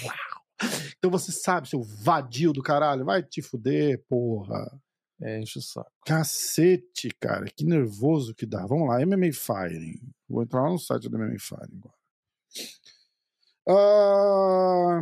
Uau! 0.05 0.37
Então 0.97 1.11
você 1.11 1.31
sabe, 1.31 1.69
seu 1.69 1.81
vadio 1.81 2.51
do 2.51 2.63
caralho. 2.63 3.05
Vai 3.05 3.23
te 3.23 3.41
fuder, 3.41 4.03
porra. 4.09 4.79
É, 5.21 5.39
enche 5.39 5.59
o 5.59 5.61
saco. 5.61 5.91
Cacete, 6.05 7.09
cara, 7.19 7.45
que 7.45 7.65
nervoso 7.65 8.35
que 8.35 8.45
dá. 8.45 8.65
Vamos 8.65 8.87
lá, 8.87 9.03
MMA 9.05 9.31
Fighting. 9.33 9.99
Vou 10.29 10.43
entrar 10.43 10.61
lá 10.61 10.69
no 10.69 10.79
site 10.79 11.09
do 11.09 11.17
MMA 11.17 11.39
Fighting 11.39 11.77
agora. 11.77 11.97
Ah, 13.69 15.01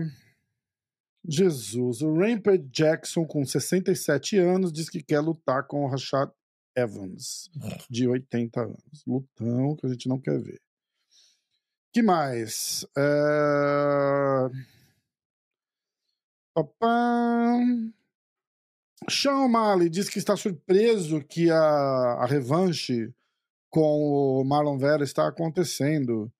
Jesus, 1.27 2.01
o 2.01 2.13
Rampage 2.13 2.67
Jackson, 2.71 3.25
com 3.25 3.43
67 3.45 4.37
anos, 4.37 4.71
diz 4.71 4.89
que 4.89 5.03
quer 5.03 5.19
lutar 5.19 5.67
com 5.67 5.83
o 5.83 5.87
Rashad 5.87 6.31
Evans, 6.75 7.49
de 7.89 8.07
80 8.07 8.61
anos. 8.61 9.03
Lutão 9.07 9.75
que 9.75 9.85
a 9.85 9.89
gente 9.89 10.07
não 10.09 10.19
quer 10.19 10.39
ver. 10.39 10.61
que 11.93 12.01
mais? 12.03 12.85
É... 12.97 14.49
Papá... 16.53 17.59
Sean 19.09 19.37
O'Malley 19.45 19.89
diz 19.89 20.09
que 20.09 20.17
está 20.19 20.35
surpreso 20.35 21.21
que 21.23 21.51
a, 21.51 21.57
a 21.57 22.25
revanche 22.25 23.13
com 23.69 24.39
o 24.41 24.43
Marlon 24.43 24.77
Vera 24.77 25.03
está 25.03 25.27
acontecendo. 25.27 26.31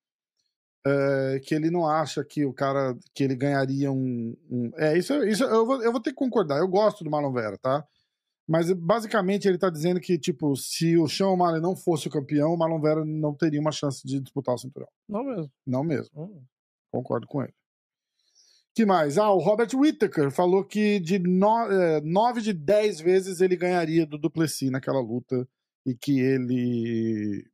É, 0.87 1.39
que 1.39 1.55
ele 1.55 1.71
não 1.71 1.87
acha 1.87 2.23
que 2.23 2.45
o 2.45 2.53
cara 2.53 2.95
que 3.13 3.23
ele 3.23 3.35
ganharia 3.35 3.91
um. 3.91 4.37
um- 4.49 4.71
é, 4.77 4.95
isso, 4.97 5.13
isso 5.25 5.43
eu, 5.43 5.65
vou, 5.65 5.81
eu 5.81 5.91
vou 5.91 5.99
ter 5.99 6.11
que 6.11 6.15
concordar. 6.15 6.59
Eu 6.59 6.67
gosto 6.67 7.03
do 7.03 7.09
Marlon 7.09 7.33
Vera, 7.33 7.57
tá? 7.57 7.83
Mas 8.47 8.71
basicamente 8.71 9.47
ele 9.47 9.57
tá 9.57 9.69
dizendo 9.69 9.99
que, 9.99 10.19
tipo, 10.19 10.55
se 10.55 10.95
o 10.97 11.07
Sean 11.07 11.29
O'Malley 11.29 11.59
não 11.59 11.75
fosse 11.75 12.07
o 12.07 12.11
campeão, 12.11 12.53
o 12.53 12.57
Marlon 12.57 12.79
Vera 12.79 13.03
não 13.03 13.33
teria 13.33 13.59
uma 13.59 13.71
chance 13.71 14.05
de 14.05 14.19
disputar 14.19 14.53
o 14.53 14.57
cinturão. 14.57 14.87
Não 15.09 15.23
mesmo. 15.23 15.51
Não 15.65 15.83
mesmo. 15.83 16.09
Hum. 16.15 16.43
Concordo 16.91 17.25
com 17.27 17.41
ele. 17.41 17.53
que 18.75 18.85
mais? 18.85 19.17
Ah, 19.17 19.31
o 19.31 19.39
Robert 19.39 19.69
Whittaker 19.73 20.29
falou 20.29 20.63
que 20.63 20.99
de 20.99 21.15
é, 21.15 22.01
nove 22.01 22.41
de 22.41 22.53
dez 22.53 22.99
vezes 22.99 23.41
ele 23.41 23.55
ganharia 23.57 24.05
do 24.05 24.17
Duplessis 24.17 24.69
naquela 24.69 25.01
luta 25.01 25.47
e 25.85 25.95
que 25.95 26.19
ele. 26.19 27.45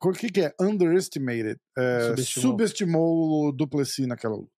O 0.00 0.12
que, 0.12 0.30
que 0.30 0.42
é? 0.42 0.54
Underestimated. 0.60 1.58
É, 1.76 2.00
Subestimou. 2.10 2.50
subestimou 2.50 3.48
o 3.48 3.52
Duplessis 3.52 4.06
naquela 4.06 4.36
luta. 4.36 4.52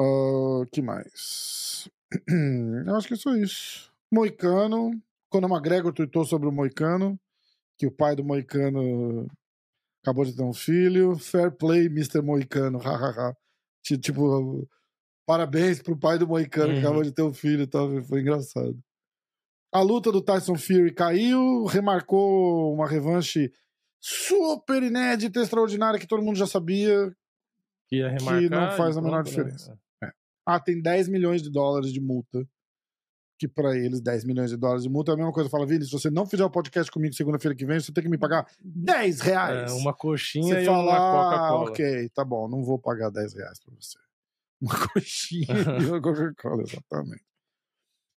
O 0.00 0.64
que 0.72 0.80
mais? 0.80 1.88
Eu 2.86 2.96
acho 2.96 3.06
que 3.08 3.14
é 3.14 3.16
só 3.16 3.34
isso. 3.36 3.92
Moicano. 4.12 4.90
Conor 5.30 5.50
McGregor 5.50 5.92
tweetou 5.92 6.24
sobre 6.24 6.48
o 6.48 6.52
Moicano, 6.52 7.20
que 7.76 7.86
o 7.86 7.90
pai 7.90 8.16
do 8.16 8.24
Moicano 8.24 9.26
acabou 10.02 10.24
de 10.24 10.34
ter 10.34 10.42
um 10.42 10.54
filho. 10.54 11.18
Fair 11.18 11.50
play, 11.54 11.86
Mr. 11.86 12.22
Moicano. 12.22 12.78
hahaha. 12.82 13.36
Ti- 13.84 13.98
tipo, 13.98 14.66
parabéns 15.26 15.82
pro 15.82 15.98
pai 15.98 16.18
do 16.18 16.26
Moicano 16.26 16.68
que 16.72 16.78
Uhum. 16.78 16.84
acabou 16.84 17.02
de 17.02 17.12
ter 17.12 17.22
um 17.22 17.34
filho 17.34 17.62
e 17.62 17.66
tal. 17.66 18.02
Foi 18.04 18.20
engraçado. 18.22 18.78
A 19.70 19.82
luta 19.82 20.10
do 20.10 20.22
Tyson 20.22 20.56
Fury 20.56 20.94
caiu, 20.94 21.66
remarcou 21.66 22.72
uma 22.72 22.88
revanche 22.88 23.52
super 24.00 24.82
inédita, 24.82 25.40
extraordinária, 25.42 26.00
que 26.00 26.06
todo 26.06 26.22
mundo 26.22 26.36
já 26.36 26.46
sabia. 26.46 27.14
Que 27.88 28.02
remarcar. 28.02 28.50
não 28.50 28.70
faz 28.76 28.96
a 28.96 29.02
menor 29.02 29.24
pronto, 29.24 29.44
né? 29.44 29.76
Ah, 30.48 30.58
tem 30.58 30.80
10 30.80 31.08
milhões 31.08 31.42
de 31.42 31.50
dólares 31.50 31.92
de 31.92 32.00
multa 32.00 32.42
que 33.38 33.46
pra 33.46 33.76
eles 33.76 34.00
10 34.00 34.24
milhões 34.24 34.50
de 34.50 34.56
dólares 34.56 34.82
de 34.82 34.88
multa 34.88 35.12
é 35.12 35.14
a 35.14 35.16
mesma 35.16 35.32
coisa. 35.32 35.48
Fala, 35.48 35.66
Vini, 35.66 35.84
se 35.84 35.92
você 35.92 36.10
não 36.10 36.26
fizer 36.26 36.44
o 36.44 36.50
podcast 36.50 36.90
comigo 36.90 37.14
segunda-feira 37.14 37.54
que 37.54 37.64
vem, 37.64 37.78
você 37.78 37.92
tem 37.92 38.02
que 38.02 38.10
me 38.10 38.18
pagar 38.18 38.50
10 38.60 39.20
reais. 39.20 39.70
É, 39.70 39.74
uma 39.74 39.94
coxinha 39.94 40.56
Você 40.56 40.62
e 40.62 40.64
fala, 40.66 40.82
uma 40.82 40.96
ah, 40.96 41.28
Coca-Cola. 41.38 41.70
ok, 41.70 42.08
tá 42.08 42.24
bom, 42.24 42.48
não 42.48 42.64
vou 42.64 42.78
pagar 42.78 43.10
10 43.10 43.34
reais 43.34 43.60
pra 43.60 43.74
você. 43.78 43.98
Uma 44.60 44.74
coxinha 44.88 45.46
e 45.80 45.86
uma 45.86 46.02
Coca-Cola, 46.02 46.64
exatamente. 46.64 47.22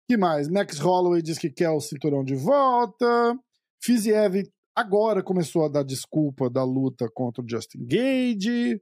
que 0.10 0.18
mais? 0.18 0.48
Max 0.49 0.80
Holloway 0.80 1.22
diz 1.22 1.38
que 1.38 1.52
quer 1.52 1.70
o 1.70 1.80
cinturão 1.80 2.24
de 2.24 2.34
volta. 2.34 3.38
Fiziev 3.80 4.49
agora 4.76 5.22
começou 5.22 5.66
a 5.66 5.70
dar 5.70 5.84
desculpa 5.84 6.49
da 6.49 6.64
luta 6.64 7.08
contra 7.14 7.44
o 7.44 7.48
Justin 7.48 7.86
Gage, 7.86 8.82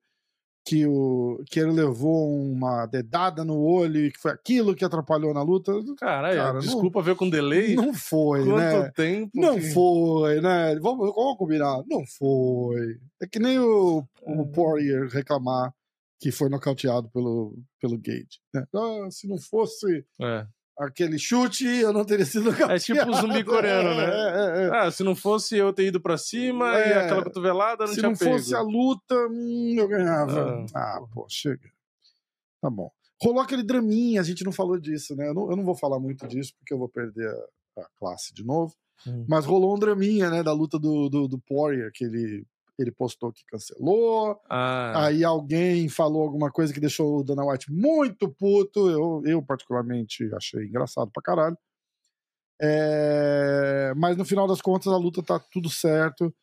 que, 0.69 0.85
o, 0.85 1.41
que 1.49 1.59
ele 1.59 1.71
levou 1.71 2.29
uma 2.39 2.85
dedada 2.85 3.43
no 3.43 3.59
olho 3.59 4.05
e 4.05 4.11
que 4.11 4.19
foi 4.19 4.31
aquilo 4.31 4.75
que 4.75 4.85
atrapalhou 4.85 5.33
na 5.33 5.41
luta. 5.41 5.71
Caralho, 5.97 6.37
Cara, 6.37 6.53
não- 6.53 6.59
desculpa 6.59 7.01
ver 7.01 7.15
com 7.15 7.27
delay. 7.29 7.75
Não 7.75 7.93
foi, 7.93 8.43
Quanto 8.45 8.55
né? 8.83 8.91
tempo? 8.95 9.31
Não 9.33 9.55
que- 9.55 9.71
foi, 9.71 10.39
né? 10.41 10.75
Vamos, 10.79 11.13
vamos 11.15 11.37
combinar. 11.37 11.81
Não 11.87 12.03
foi. 12.05 12.97
É 13.21 13.25
que 13.27 13.39
nem 13.39 13.57
o, 13.59 14.03
o 14.21 14.47
Poirier 14.47 15.07
reclamar 15.09 15.73
que 16.21 16.31
foi 16.31 16.49
nocauteado 16.49 17.09
pelo, 17.09 17.57
pelo 17.81 17.97
Gage. 17.97 18.39
né? 18.53 18.65
Ah, 18.75 19.07
se 19.09 19.27
não 19.27 19.37
fosse 19.39 20.05
É. 20.21 20.45
aquele 20.79 21.19
chute, 21.19 21.65
eu 21.65 21.91
não 21.93 22.05
teria 22.05 22.25
sido 22.25 22.45
nocauteado. 22.45 22.71
É 22.73 22.79
tipo 22.79 23.09
o 23.09 23.13
zumbi 23.13 23.43
coreano, 23.43 23.89
né? 23.95 24.05
É, 24.05 24.63
é, 24.63 24.67
é. 24.67 24.69
Ah, 24.73 24.91
se 24.91 25.03
não 25.03 25.15
fosse 25.15 25.57
eu 25.57 25.73
ter 25.73 25.87
ido 25.87 25.99
pra 26.01 26.17
cima 26.17 26.71
e 26.77 26.81
É. 26.81 27.03
aquela 27.05 27.23
cotovelada, 27.23 27.85
não 27.85 27.93
Se 27.93 27.99
tinha 27.99 28.09
não 28.09 28.17
pego. 28.17 28.31
fosse 28.31 28.55
a 28.55 28.61
luta, 28.61 29.15
hum, 29.29 29.75
eu 29.77 29.87
ganhava. 29.87 30.65
Ah, 30.73 30.99
pô, 31.13 31.25
chega. 31.29 31.69
Tá 32.61 32.69
bom. 32.69 32.89
Rolou 33.21 33.41
aquele 33.41 33.63
draminha, 33.63 34.21
a 34.21 34.23
gente 34.23 34.43
não 34.45 34.51
falou 34.51 34.79
disso, 34.79 35.15
né? 35.15 35.27
Eu 35.27 35.33
não, 35.33 35.49
eu 35.51 35.55
não 35.57 35.63
vou 35.65 35.75
falar 35.75 35.99
muito 35.99 36.25
disso, 36.27 36.53
porque 36.57 36.73
eu 36.73 36.77
vou 36.77 36.87
perder 36.89 37.27
a, 37.77 37.81
a 37.81 37.87
classe 37.99 38.33
de 38.33 38.45
novo. 38.45 38.73
Hum. 39.05 39.25
Mas 39.27 39.45
rolou 39.45 39.75
um 39.75 39.79
draminha, 39.79 40.29
né? 40.29 40.41
Da 40.43 40.53
luta 40.53 40.79
do, 40.79 41.09
do, 41.09 41.27
do 41.27 41.39
Poirier, 41.39 41.91
que 41.93 42.05
ele, 42.05 42.45
ele 42.79 42.91
postou 42.91 43.31
que 43.31 43.45
cancelou. 43.45 44.39
Ah, 44.49 45.05
Aí 45.05 45.23
alguém 45.23 45.89
falou 45.89 46.23
alguma 46.23 46.49
coisa 46.49 46.73
que 46.73 46.79
deixou 46.79 47.19
o 47.19 47.23
Dana 47.23 47.45
White 47.45 47.71
muito 47.71 48.29
puto. 48.29 48.89
Eu, 48.89 49.21
eu 49.25 49.43
particularmente, 49.43 50.29
achei 50.33 50.65
engraçado 50.65 51.11
pra 51.11 51.21
caralho. 51.21 51.57
É, 52.61 53.93
Mas 53.95 54.17
no 54.17 54.25
final 54.25 54.47
das 54.47 54.61
contas, 54.61 54.91
a 54.91 54.97
luta 54.97 55.21
tá 55.23 55.39
tudo 55.51 55.69
certo. 55.69 56.33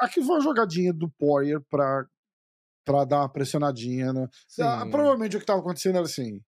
Aqui, 0.00 0.22
foi 0.22 0.36
uma 0.36 0.40
jogadinha 0.40 0.92
do 0.92 1.08
Poirier 1.10 1.60
pra, 1.68 2.06
pra 2.84 3.04
dar 3.04 3.20
uma 3.20 3.28
pressionadinha. 3.28 4.12
Né? 4.12 4.28
Ah, 4.60 4.86
provavelmente 4.90 5.36
o 5.36 5.40
que 5.40 5.46
tava 5.46 5.60
acontecendo 5.60 5.96
era 5.96 6.04
assim: 6.04 6.40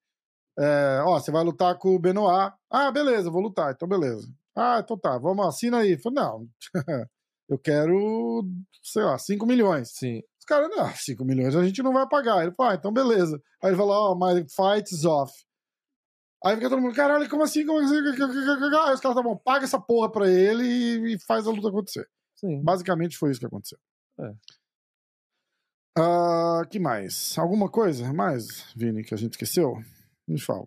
é, 0.59 1.01
ó, 1.05 1.19
você 1.19 1.31
vai 1.31 1.43
lutar 1.45 1.77
com 1.79 1.95
o 1.95 1.99
Benoit. 1.99 2.53
Ah, 2.71 2.91
beleza, 2.91 3.31
vou 3.31 3.43
lutar, 3.43 3.73
então 3.73 3.89
beleza. 3.89 4.29
Ah, 4.57 4.81
então 4.83 4.97
tá, 4.97 5.19
vamos, 5.19 5.47
assina 5.47 5.79
aí. 5.79 5.99
Falei, 5.99 6.23
não, 6.23 6.49
eu 7.49 7.59
quero, 7.59 8.45
sei 8.83 9.03
lá, 9.03 9.19
5 9.19 9.47
milhões. 9.47 9.91
Sim. 9.91 10.23
Os 10.39 10.45
caras, 10.47 10.69
não, 10.71 10.89
5 10.89 11.25
milhões 11.25 11.55
a 11.55 11.65
gente 11.65 11.83
não 11.83 11.93
vai 11.93 12.09
pagar. 12.09 12.43
Ele 12.43 12.55
falou, 12.55 12.73
ah, 12.73 12.75
então 12.75 12.93
beleza. 12.93 13.41
Aí 13.63 13.71
ele 13.71 13.77
falou, 13.77 13.93
ó, 13.93 14.15
my 14.15 14.41
fight 14.49 14.95
is 14.95 15.05
off. 15.05 15.33
Aí 16.45 16.57
fica 16.57 16.69
todo 16.69 16.83
mundo, 16.83 16.95
caralho, 16.95 17.29
como 17.31 17.43
assim? 17.43 17.65
Como 17.65 17.79
assim? 17.79 17.97
Aí 17.97 18.95
os 18.95 19.01
caras, 19.01 19.17
tá 19.17 19.23
bom, 19.23 19.37
paga 19.37 19.65
essa 19.65 19.81
porra 19.81 20.13
pra 20.13 20.29
ele 20.29 21.15
e, 21.15 21.19
faz 21.27 21.47
a 21.47 21.51
luta 21.51 21.69
acontecer. 21.69 22.07
Sim. 22.37 22.63
Basicamente 22.63 23.17
foi 23.17 23.31
isso 23.31 23.41
que 23.41 23.47
aconteceu. 23.47 23.79
É. 24.21 24.35
Ah, 25.97 26.63
que 26.69 26.79
mais? 26.79 27.39
Alguma 27.39 27.71
coisa 27.71 28.13
mais, 28.13 28.71
Vini, 28.77 29.03
que 29.03 29.15
a 29.15 29.17
gente 29.17 29.33
esqueceu? 29.33 29.77
Me 30.29 30.39
fala. 30.39 30.67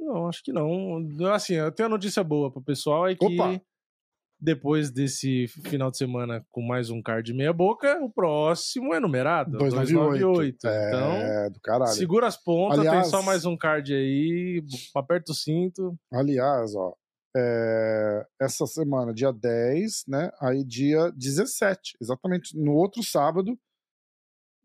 Não, 0.00 0.26
acho 0.26 0.42
que 0.42 0.52
não. 0.52 0.98
Assim, 1.32 1.54
eu 1.54 1.70
tenho 1.70 1.88
uma 1.88 1.96
notícia 1.96 2.24
boa 2.24 2.50
pro 2.50 2.60
pessoal, 2.60 3.06
é 3.06 3.14
que 3.14 3.24
Opa. 3.24 3.62
Depois 4.44 4.90
desse 4.90 5.46
final 5.46 5.88
de 5.88 5.96
semana 5.98 6.44
com 6.50 6.60
mais 6.60 6.90
um 6.90 7.00
card 7.00 7.32
meia 7.32 7.52
boca, 7.52 7.96
o 8.02 8.10
próximo 8.10 8.92
é 8.92 8.98
numerado. 8.98 9.56
298. 9.56 10.58
298. 10.58 10.66
Então, 10.66 11.12
É, 11.12 11.48
do 11.50 11.60
caralho. 11.60 11.92
segura 11.92 12.26
as 12.26 12.36
pontas, 12.36 12.80
Aliás- 12.80 13.02
tem 13.02 13.10
só 13.10 13.22
mais 13.22 13.44
um 13.44 13.56
card 13.56 13.94
aí, 13.94 14.60
aperta 14.96 15.30
o 15.30 15.34
cinto. 15.34 15.96
Aliás, 16.12 16.74
ó, 16.74 16.92
é, 17.36 18.26
essa 18.40 18.66
semana, 18.66 19.14
dia 19.14 19.32
10, 19.32 20.02
né? 20.08 20.30
Aí 20.40 20.64
dia 20.64 21.12
17, 21.16 21.96
exatamente 22.00 22.58
no 22.58 22.72
outro 22.74 23.00
sábado. 23.02 23.56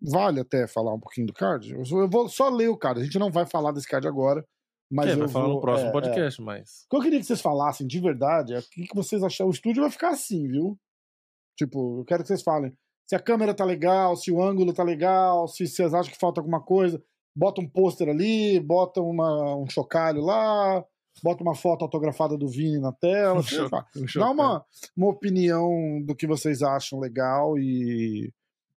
Vale 0.01 0.39
até 0.39 0.67
falar 0.67 0.93
um 0.93 0.99
pouquinho 0.99 1.27
do 1.27 1.33
card? 1.33 1.71
Eu 1.73 2.07
vou 2.09 2.27
só 2.29 2.49
ler 2.49 2.67
o 2.69 2.77
card. 2.77 2.99
A 2.99 3.03
gente 3.03 3.17
não 3.19 3.31
vai 3.31 3.45
falar 3.45 3.71
desse 3.71 3.87
card 3.87 4.07
agora, 4.07 4.43
mas 4.89 5.07
que 5.07 5.11
eu 5.11 5.19
vai 5.19 5.27
falar 5.27 5.45
vou, 5.45 5.55
no 5.55 5.61
próximo 5.61 5.87
é, 5.87 5.89
é. 5.89 5.93
podcast, 5.93 6.41
mas. 6.41 6.85
O 6.85 6.89
que 6.89 6.95
eu 6.95 7.01
queria 7.01 7.19
que 7.19 7.25
vocês 7.25 7.41
falassem 7.41 7.85
de 7.85 7.99
verdade 7.99 8.53
é 8.53 8.59
o 8.59 8.63
que 8.63 8.95
vocês 8.95 9.23
acharam. 9.23 9.49
O 9.49 9.53
estúdio 9.53 9.81
vai 9.81 9.91
ficar 9.91 10.09
assim, 10.09 10.47
viu? 10.47 10.79
Tipo, 11.57 11.99
eu 11.99 12.05
quero 12.05 12.21
que 12.21 12.27
vocês 12.27 12.43
falem 12.43 12.73
se 13.07 13.15
a 13.15 13.19
câmera 13.19 13.53
tá 13.53 13.63
legal, 13.63 14.17
se 14.17 14.29
o 14.31 14.43
ângulo 14.43 14.73
tá 14.73 14.83
legal, 14.83 15.47
se 15.47 15.65
vocês 15.65 15.93
acham 15.93 16.11
que 16.11 16.19
falta 16.19 16.41
alguma 16.41 16.61
coisa. 16.61 17.01
Bota 17.33 17.61
um 17.61 17.69
pôster 17.69 18.09
ali, 18.09 18.59
bota 18.59 18.99
uma, 18.99 19.55
um 19.55 19.69
chocalho 19.69 20.21
lá, 20.21 20.83
bota 21.23 21.41
uma 21.41 21.55
foto 21.55 21.83
autografada 21.83 22.37
do 22.37 22.49
Vini 22.49 22.79
na 22.79 22.91
tela. 22.91 23.41
lá. 23.71 23.85
Dá 24.15 24.29
uma, 24.29 24.65
uma 24.95 25.07
opinião 25.07 26.03
do 26.05 26.15
que 26.15 26.27
vocês 26.27 26.61
acham 26.61 26.99
legal 26.99 27.57
e. 27.57 28.31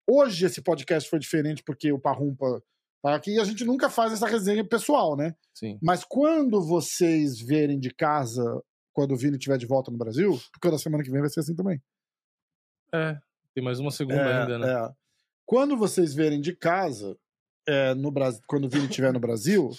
Hoje 0.06 0.46
esse 0.46 0.60
podcast 0.60 1.08
foi 1.08 1.20
diferente 1.20 1.62
porque 1.62 1.92
o 1.92 1.98
Parrumpa 1.98 2.62
tá 3.02 3.14
aqui 3.14 3.34
e 3.34 3.40
a 3.40 3.44
gente 3.44 3.64
nunca 3.64 3.88
faz 3.88 4.12
essa 4.12 4.26
resenha 4.26 4.64
pessoal, 4.64 5.16
né? 5.16 5.34
Sim. 5.54 5.78
Mas 5.82 6.04
quando 6.04 6.60
vocês 6.62 7.40
verem 7.40 7.78
de 7.78 7.92
casa, 7.92 8.62
quando 8.92 9.12
o 9.12 9.16
Vini 9.16 9.36
estiver 9.36 9.58
de 9.58 9.66
volta 9.66 9.90
no 9.90 9.98
Brasil, 9.98 10.38
porque 10.52 10.70
da 10.70 10.78
semana 10.78 11.02
que 11.02 11.10
vem 11.10 11.20
vai 11.20 11.30
ser 11.30 11.40
assim 11.40 11.54
também. 11.54 11.80
É, 12.92 13.18
tem 13.54 13.62
mais 13.62 13.78
uma 13.78 13.90
segunda 13.90 14.40
ainda, 14.40 14.58
né? 14.58 14.72
é. 14.72 14.92
Quando 15.46 15.76
vocês 15.76 16.14
verem 16.14 16.40
de 16.40 16.54
casa, 16.54 17.16
é, 17.66 17.94
no 17.94 18.10
Brasil, 18.10 18.40
quando 18.46 18.64
o 18.64 18.68
Vini 18.68 18.86
estiver 18.86 19.12
no 19.12 19.20
Brasil, 19.20 19.70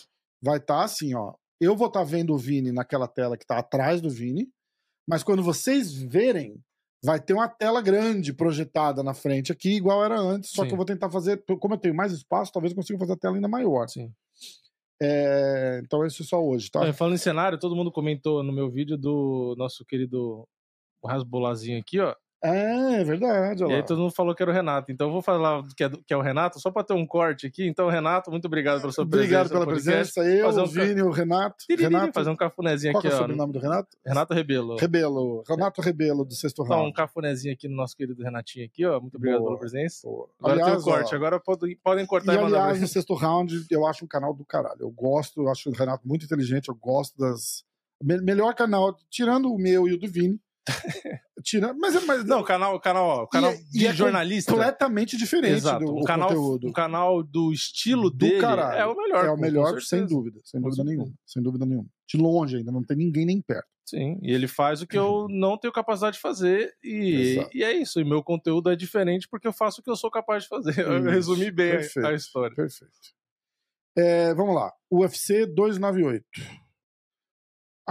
vai 0.42 0.58
estar 0.58 0.84
assim, 0.84 1.14
ó. 1.14 1.34
Eu 1.60 1.76
vou 1.76 1.88
estar 1.88 2.04
vendo 2.04 2.34
o 2.34 2.38
Vini 2.38 2.72
naquela 2.72 3.08
tela 3.08 3.38
que 3.38 3.44
está 3.44 3.60
atrás 3.60 4.02
do 4.02 4.10
Vini, 4.10 4.50
mas 5.08 5.24
quando 5.24 5.44
vocês 5.44 5.94
verem, 5.94 6.60
vai 7.04 7.20
ter 7.20 7.34
uma 7.34 7.48
tela 7.48 7.82
grande 7.82 8.32
projetada 8.32 9.02
na 9.02 9.14
frente 9.14 9.52
aqui, 9.52 9.76
igual 9.76 10.04
era 10.04 10.20
antes, 10.20 10.52
só 10.52 10.62
Sim. 10.62 10.68
que 10.68 10.74
eu 10.74 10.78
vou 10.78 10.86
tentar 10.86 11.10
fazer, 11.10 11.44
como 11.60 11.74
eu 11.74 11.78
tenho 11.78 11.96
mais 11.96 12.12
espaço, 12.12 12.52
talvez 12.52 12.72
eu 12.72 12.76
consiga 12.76 13.00
fazer 13.00 13.14
a 13.14 13.18
tela 13.18 13.36
ainda 13.36 13.48
maior. 13.48 13.88
Sim. 13.88 14.14
É, 15.02 15.82
então 15.84 16.06
isso 16.06 16.22
é 16.22 16.26
só 16.26 16.44
hoje, 16.44 16.70
tá? 16.70 16.86
É, 16.86 16.94
falando 16.94 17.16
em 17.16 17.18
cenário, 17.18 17.58
todo 17.58 17.76
mundo 17.76 17.92
comentou 17.92 18.44
no 18.44 18.54
meu 18.54 18.70
vídeo 18.70 18.96
do 18.96 19.56
nosso 19.58 19.84
querido 19.84 20.48
Rasbolazinho 21.04 21.80
aqui, 21.80 22.00
ó. 22.00 22.16
É, 22.44 23.02
é 23.02 23.04
verdade. 23.04 23.64
E 23.64 23.72
aí 23.72 23.84
todo 23.84 24.00
mundo 24.02 24.12
falou 24.16 24.34
que 24.34 24.42
era 24.42 24.50
o 24.52 24.54
Renato. 24.54 24.92
Então 24.92 25.08
eu 25.08 25.14
vou 25.14 25.22
falar 25.22 25.64
que 25.76 25.84
é, 25.84 25.90
que 25.90 26.12
é 26.14 26.18
o 26.18 26.22
Renato, 26.22 26.60
só 26.60 26.72
pra 26.72 26.84
ter 26.84 26.94
um 26.94 27.06
corte 27.06 27.46
aqui. 27.46 27.68
Então, 27.68 27.88
Renato, 27.88 28.32
muito 28.32 28.46
obrigado 28.46 28.82
pela 28.82 28.92
sua 28.92 29.04
Obrigado 29.04 29.50
presença. 29.50 29.54
pela 29.54 29.66
no 29.66 29.72
podcast. 29.72 30.14
presença. 30.16 30.36
Eu, 30.38 30.46
Fazer 30.48 30.62
o 30.62 30.64
um 30.64 30.74
ca- 30.74 30.84
Vini, 30.86 31.02
o 31.04 31.10
Renato. 31.12 31.56
Tiriri, 31.68 31.84
Renato, 31.84 32.14
Fazer 32.14 32.30
um 32.32 32.36
cafunézinho 32.36 32.94
qual 32.94 33.00
aqui, 33.00 33.08
que 33.10 33.14
é 33.14 33.16
o 33.18 33.20
sobrenome 33.22 33.54
do 33.54 33.60
Renato? 33.60 33.90
Renato 34.04 34.34
Rebelo. 34.34 34.76
Rebelo. 34.78 35.44
Renato 35.48 35.82
Rebelo, 35.82 36.26
do 36.26 36.34
sexto 36.34 36.64
Então, 36.64 36.78
um 36.78 36.80
round. 36.82 36.94
cafunézinho 36.96 37.54
aqui 37.54 37.68
no 37.68 37.76
nosso 37.76 37.96
querido 37.96 38.24
Renatinho 38.24 38.66
aqui, 38.66 38.86
ó. 38.86 39.00
Muito 39.00 39.18
obrigado 39.18 39.40
Boa. 39.42 39.50
pela 39.52 39.60
presença. 39.60 40.08
Boa. 40.08 40.28
Agora 40.40 40.56
tem 40.56 40.64
o 40.64 40.66
Aliás, 40.66 40.84
corte. 40.84 41.14
ó, 41.14 41.18
Agora 41.18 41.40
podem, 41.40 41.78
podem 41.84 42.06
cortar 42.08 42.34
E 42.34 42.38
e, 42.38 42.42
mandar 42.42 42.62
aliás, 42.64 42.82
no 42.82 42.88
sexto 42.88 43.14
round, 43.14 43.66
eu 43.70 43.86
acho 43.86 44.04
um 44.04 44.08
canal 44.08 44.34
do 44.34 44.44
caralho. 44.44 44.78
Eu 44.82 44.90
gosto, 44.90 45.44
eu 45.44 45.50
acho 45.50 45.70
o 45.70 45.74
Renato 45.74 46.08
muito 46.08 46.26
inteligente, 46.26 46.70
eu 46.70 46.76
gosto 46.76 47.16
das. 47.20 47.64
me- 48.04 48.20
melhor 48.22 48.56
canal, 48.56 48.98
tirando 49.12 49.54
o 49.54 49.60
meu 49.60 49.88
e 49.88 49.94
o 49.94 50.00
do 50.00 50.08
Vini. 50.08 50.40
tirando, 51.44 51.78
mas 51.80 51.96
é 51.96 52.00
mas, 52.02 52.24
Não, 52.26 52.44
canal, 52.44 52.80
canal, 52.80 53.06
ó, 53.08 53.28
canal 53.28 53.52
E- 53.52 53.64
de 53.72 53.84
e 53.84 53.88
é 53.88 53.94
jornalista. 53.94 54.52
completamente 54.52 55.18
diferente 55.18 55.54
Exato. 55.56 55.84
do 55.86 55.96
o 55.98 56.04
canal, 56.04 56.30
conteúdo. 56.30 56.68
um 56.68 56.72
canal 56.72 57.24
do 57.24 57.52
estilo 57.52 58.10
Do 58.12 58.18
dele 58.18 58.40
caralho. 58.40 58.78
é 58.80 58.86
o 58.86 58.96
melhor. 58.96 59.26
é 59.26 59.32
o 59.32 59.38
melhor, 59.38 59.82
sem 59.82 60.06
dúvida. 60.06 60.40
Sem 60.46 60.62
Com 60.62 60.70
dúvida 60.70 60.84
certeza. 60.84 60.98
nenhuma. 60.98 61.14
Sem 61.26 61.42
dúvida 61.44 61.66
nenhuma. 61.66 61.88
De 62.08 62.18
longe 62.18 62.58
ainda, 62.58 62.72
não 62.72 62.84
tem 62.84 62.96
ninguém 62.98 63.26
nem 63.26 63.42
perto. 63.42 63.68
Sim, 63.84 64.20
e 64.22 64.32
ele 64.32 64.48
faz 64.48 64.82
o 64.82 64.88
que 64.88 64.98
eu 64.98 65.28
não 65.30 65.58
tenho 65.58 65.74
capacidade 65.74 66.16
de 66.16 66.22
fazer, 66.22 66.72
e, 66.84 67.34
Exato. 67.34 67.50
e 67.54 67.64
é 67.64 67.74
isso. 67.74 68.00
E 68.00 68.06
meu 68.06 68.24
conteúdo 68.24 68.70
é 68.70 68.76
diferente 68.76 69.28
porque 69.30 69.48
eu 69.48 69.52
faço 69.52 69.82
o 69.82 69.84
que 69.84 69.90
eu 69.90 69.96
sou 69.96 70.10
capaz 70.12 70.44
de 70.44 70.50
fazer. 70.50 70.80
Eu 70.80 71.00
Isso, 71.00 71.10
resumi 71.10 71.52
bem 71.52 71.72
a- 71.72 71.78
perfeito. 71.78 72.06
a 72.08 72.14
história. 72.14 72.56
Perfeito. 72.56 72.94
É, 73.98 74.34
vamos 74.36 74.56
lá. 74.56 74.72
UFC 74.90 75.46
298. 75.48 76.24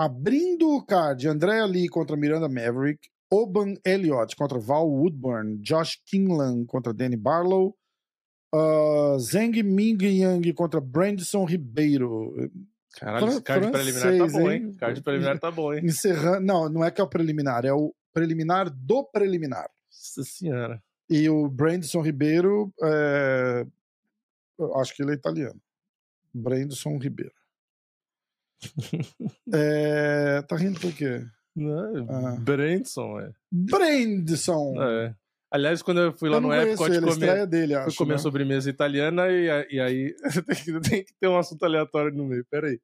Abrindo 0.01 0.77
o 0.77 0.83
card, 0.83 1.29
Andrea 1.29 1.67
Lee 1.67 1.87
contra 1.87 2.17
Miranda 2.17 2.49
Maverick, 2.49 3.07
Oban 3.31 3.75
Elliott 3.85 4.35
contra 4.35 4.59
Val 4.59 4.89
Woodburn, 4.89 5.59
Josh 5.61 6.01
Kingland 6.07 6.65
contra 6.67 6.95
Danny 6.95 7.17
Barlow, 7.17 7.77
uh, 8.55 9.19
Zeng 9.19 9.63
Ming 9.63 10.03
Yang 10.03 10.55
contra 10.55 10.81
Brandson 10.81 11.45
Ribeiro. 11.45 12.33
Caralho, 12.99 13.27
esse 13.29 13.35
Fran- 13.35 13.43
card 13.43 13.71
preliminar 13.71 14.03
tá 14.03 14.17
francês, 14.17 14.33
bom, 14.33 14.51
hein? 14.51 14.63
hein? 14.63 14.73
Card 14.79 15.03
preliminar 15.03 15.39
tá 15.39 15.51
bom, 15.51 15.75
hein? 15.75 15.85
Encerrando. 15.85 16.47
Não, 16.47 16.69
não 16.71 16.83
é 16.83 16.91
que 16.91 17.01
é 17.01 17.05
o 17.05 17.09
preliminar, 17.09 17.67
é 17.67 17.73
o 17.73 17.95
preliminar 18.15 18.71
do 18.71 19.05
preliminar. 19.05 19.69
Nossa 19.91 20.25
senhora. 20.25 20.83
E 21.11 21.29
o 21.29 21.47
Brandson 21.47 22.01
Ribeiro, 22.01 22.73
é, 22.83 23.67
acho 24.77 24.97
que 24.97 25.03
ele 25.03 25.11
é 25.11 25.15
italiano. 25.15 25.61
Brandson 26.33 26.97
Ribeiro. 26.97 27.35
É, 29.53 30.43
tá 30.43 30.57
rindo 30.57 30.79
por 30.81 30.93
quê? 30.93 31.25
Não, 31.57 32.07
Ah. 32.09 32.37
Brandson, 32.41 33.21
é. 33.21 33.33
Brandson. 33.51 34.75
é. 34.83 35.15
Aliás, 35.53 35.83
quando 35.83 36.01
eu 36.01 36.13
fui 36.13 36.29
lá 36.29 36.37
Eu 36.37 36.41
no 36.43 36.55
Epcot 36.55 36.89
ele, 36.93 37.01
comer, 37.07 37.45
dele, 37.45 37.75
fui 37.75 37.83
acho. 37.83 37.97
comer 37.97 38.13
né? 38.13 38.19
sobremesa 38.19 38.71
italiana 38.71 39.27
e, 39.29 39.47
e 39.75 39.81
aí 39.81 40.15
tem 40.89 41.03
que, 41.05 41.13
ter 41.21 41.27
um 41.27 41.37
assunto 41.37 41.65
aleatório 41.65 42.17
no 42.17 42.25
meio. 42.25 42.47
Peraí. 42.49 42.79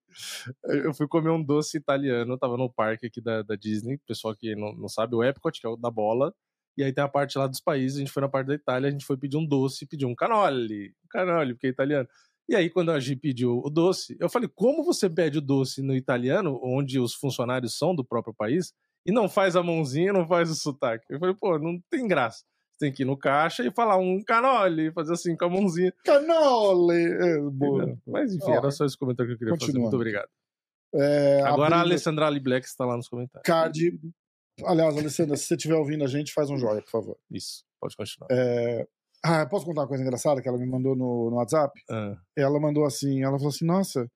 Eu 0.65 0.93
fui 0.93 1.07
comer 1.07 1.31
um 1.31 1.41
doce 1.41 1.77
italiano, 1.77 2.33
eu 2.33 2.39
tava 2.39 2.57
no 2.57 2.69
parque 2.69 3.07
aqui 3.07 3.21
da, 3.21 3.43
da 3.43 3.55
Disney, 3.55 3.99
pessoal 4.05 4.35
que 4.35 4.57
não, 4.57 4.73
não 4.75 4.89
sabe, 4.89 5.15
o 5.15 5.23
Epcot, 5.23 5.61
que 5.61 5.65
é 5.67 5.71
o 5.71 5.77
da 5.77 5.93
bola. 5.93 6.35
E 6.77 6.83
aí 6.83 6.93
tem 6.93 7.05
a 7.05 7.09
parte 7.09 7.39
lá 7.39 7.47
dos 7.47 7.61
países, 7.61 7.99
a 7.99 8.01
gente 8.01 8.11
foi 8.11 8.21
na 8.21 8.29
parte 8.29 8.49
da 8.49 8.55
Itália, 8.55 8.89
a 8.89 8.91
gente 8.91 9.07
foi 9.07 9.17
pedir 9.17 9.37
um 9.37 9.47
doce, 9.47 9.87
pediu 9.87 10.09
um 10.09 10.15
canole, 10.15 10.89
um 11.05 11.09
canole, 11.09 11.55
porque 11.55 11.69
é 11.69 11.71
italiano. 11.71 12.09
E 12.49 12.55
aí, 12.55 12.71
quando 12.71 12.93
a 12.93 13.01
Gi 13.01 13.17
pediu 13.17 13.61
o 13.65 13.69
doce, 13.69 14.17
eu 14.21 14.29
falei, 14.29 14.49
como 14.55 14.85
você 14.85 15.11
pede 15.11 15.39
o 15.39 15.41
doce 15.41 15.83
no 15.83 15.95
italiano, 15.95 16.61
onde 16.63 17.01
os 17.01 17.15
funcionários 17.15 17.77
são 17.77 17.95
do 17.95 18.05
próprio 18.05 18.35
país, 18.35 18.73
e 19.05 19.13
não 19.13 19.29
faz 19.29 19.57
a 19.57 19.63
mãozinha, 19.63 20.13
não 20.13 20.27
faz 20.27 20.51
o 20.51 20.55
sotaque? 20.55 21.05
Eu 21.11 21.19
falei, 21.19 21.35
pô, 21.35 21.59
não 21.59 21.81
tem 21.91 22.07
graça. 22.07 22.45
Você 22.73 22.87
tem 22.87 22.93
que 22.93 23.03
ir 23.03 23.07
no 23.07 23.17
caixa 23.17 23.65
e 23.67 23.73
falar 23.73 23.97
um 23.97 24.23
canole, 24.23 24.93
fazer 24.93 25.15
assim 25.15 25.37
com 25.37 25.47
a 25.47 25.51
mãozinha. 25.51 25.93
Canole! 26.05 26.95
É, 26.95 27.41
boa. 27.41 27.99
Mas 28.07 28.35
enfim, 28.35 28.51
era 28.51 28.71
só 28.71 28.85
esse 28.85 28.99
comentário 28.99 29.31
que 29.31 29.35
eu 29.35 29.39
queria 29.39 29.55
fazer. 29.55 29.67
continuando. 29.67 29.91
Muito 29.91 29.97
obrigado. 29.97 30.29
É, 30.95 31.41
Agora 31.43 31.75
a 31.75 31.79
abrindo 31.79 31.93
Alessandra 31.93 32.27
Ali 32.27 32.41
Black 32.41 32.67
está 32.67 32.85
lá 32.85 32.97
nos 32.97 33.09
comentários. 33.09 33.47
Card. 33.47 33.99
Aliás, 34.65 34.97
Alessandra, 34.97 35.37
se 35.37 35.45
você 35.45 35.55
estiver 35.55 35.75
ouvindo 35.75 36.05
a 36.05 36.07
gente, 36.07 36.33
faz 36.33 36.49
um 36.49 36.59
joia, 36.59 36.81
por 36.83 36.91
favor. 36.91 37.19
Isso, 37.31 37.65
pode 37.81 37.97
continuar. 37.97 38.29
É, 38.31 38.87
Ah, 39.29 39.47
posso 39.47 39.65
contar 39.67 39.81
uma 39.83 39.89
coisa 39.89 40.03
engraçada 40.05 40.41
que 40.41 40.49
ela 40.49 40.59
me 40.59 40.67
mandou 40.67 40.95
no, 40.95 41.31
no 41.31 41.37
WhatsApp? 41.37 41.73
Ah, 41.91 42.17
Ela 42.37 42.61
mandou 42.61 42.85
assim, 42.85 43.23
ela 43.23 43.37
falou 43.39 43.49
assim, 43.49 43.65
nossa, 43.65 44.07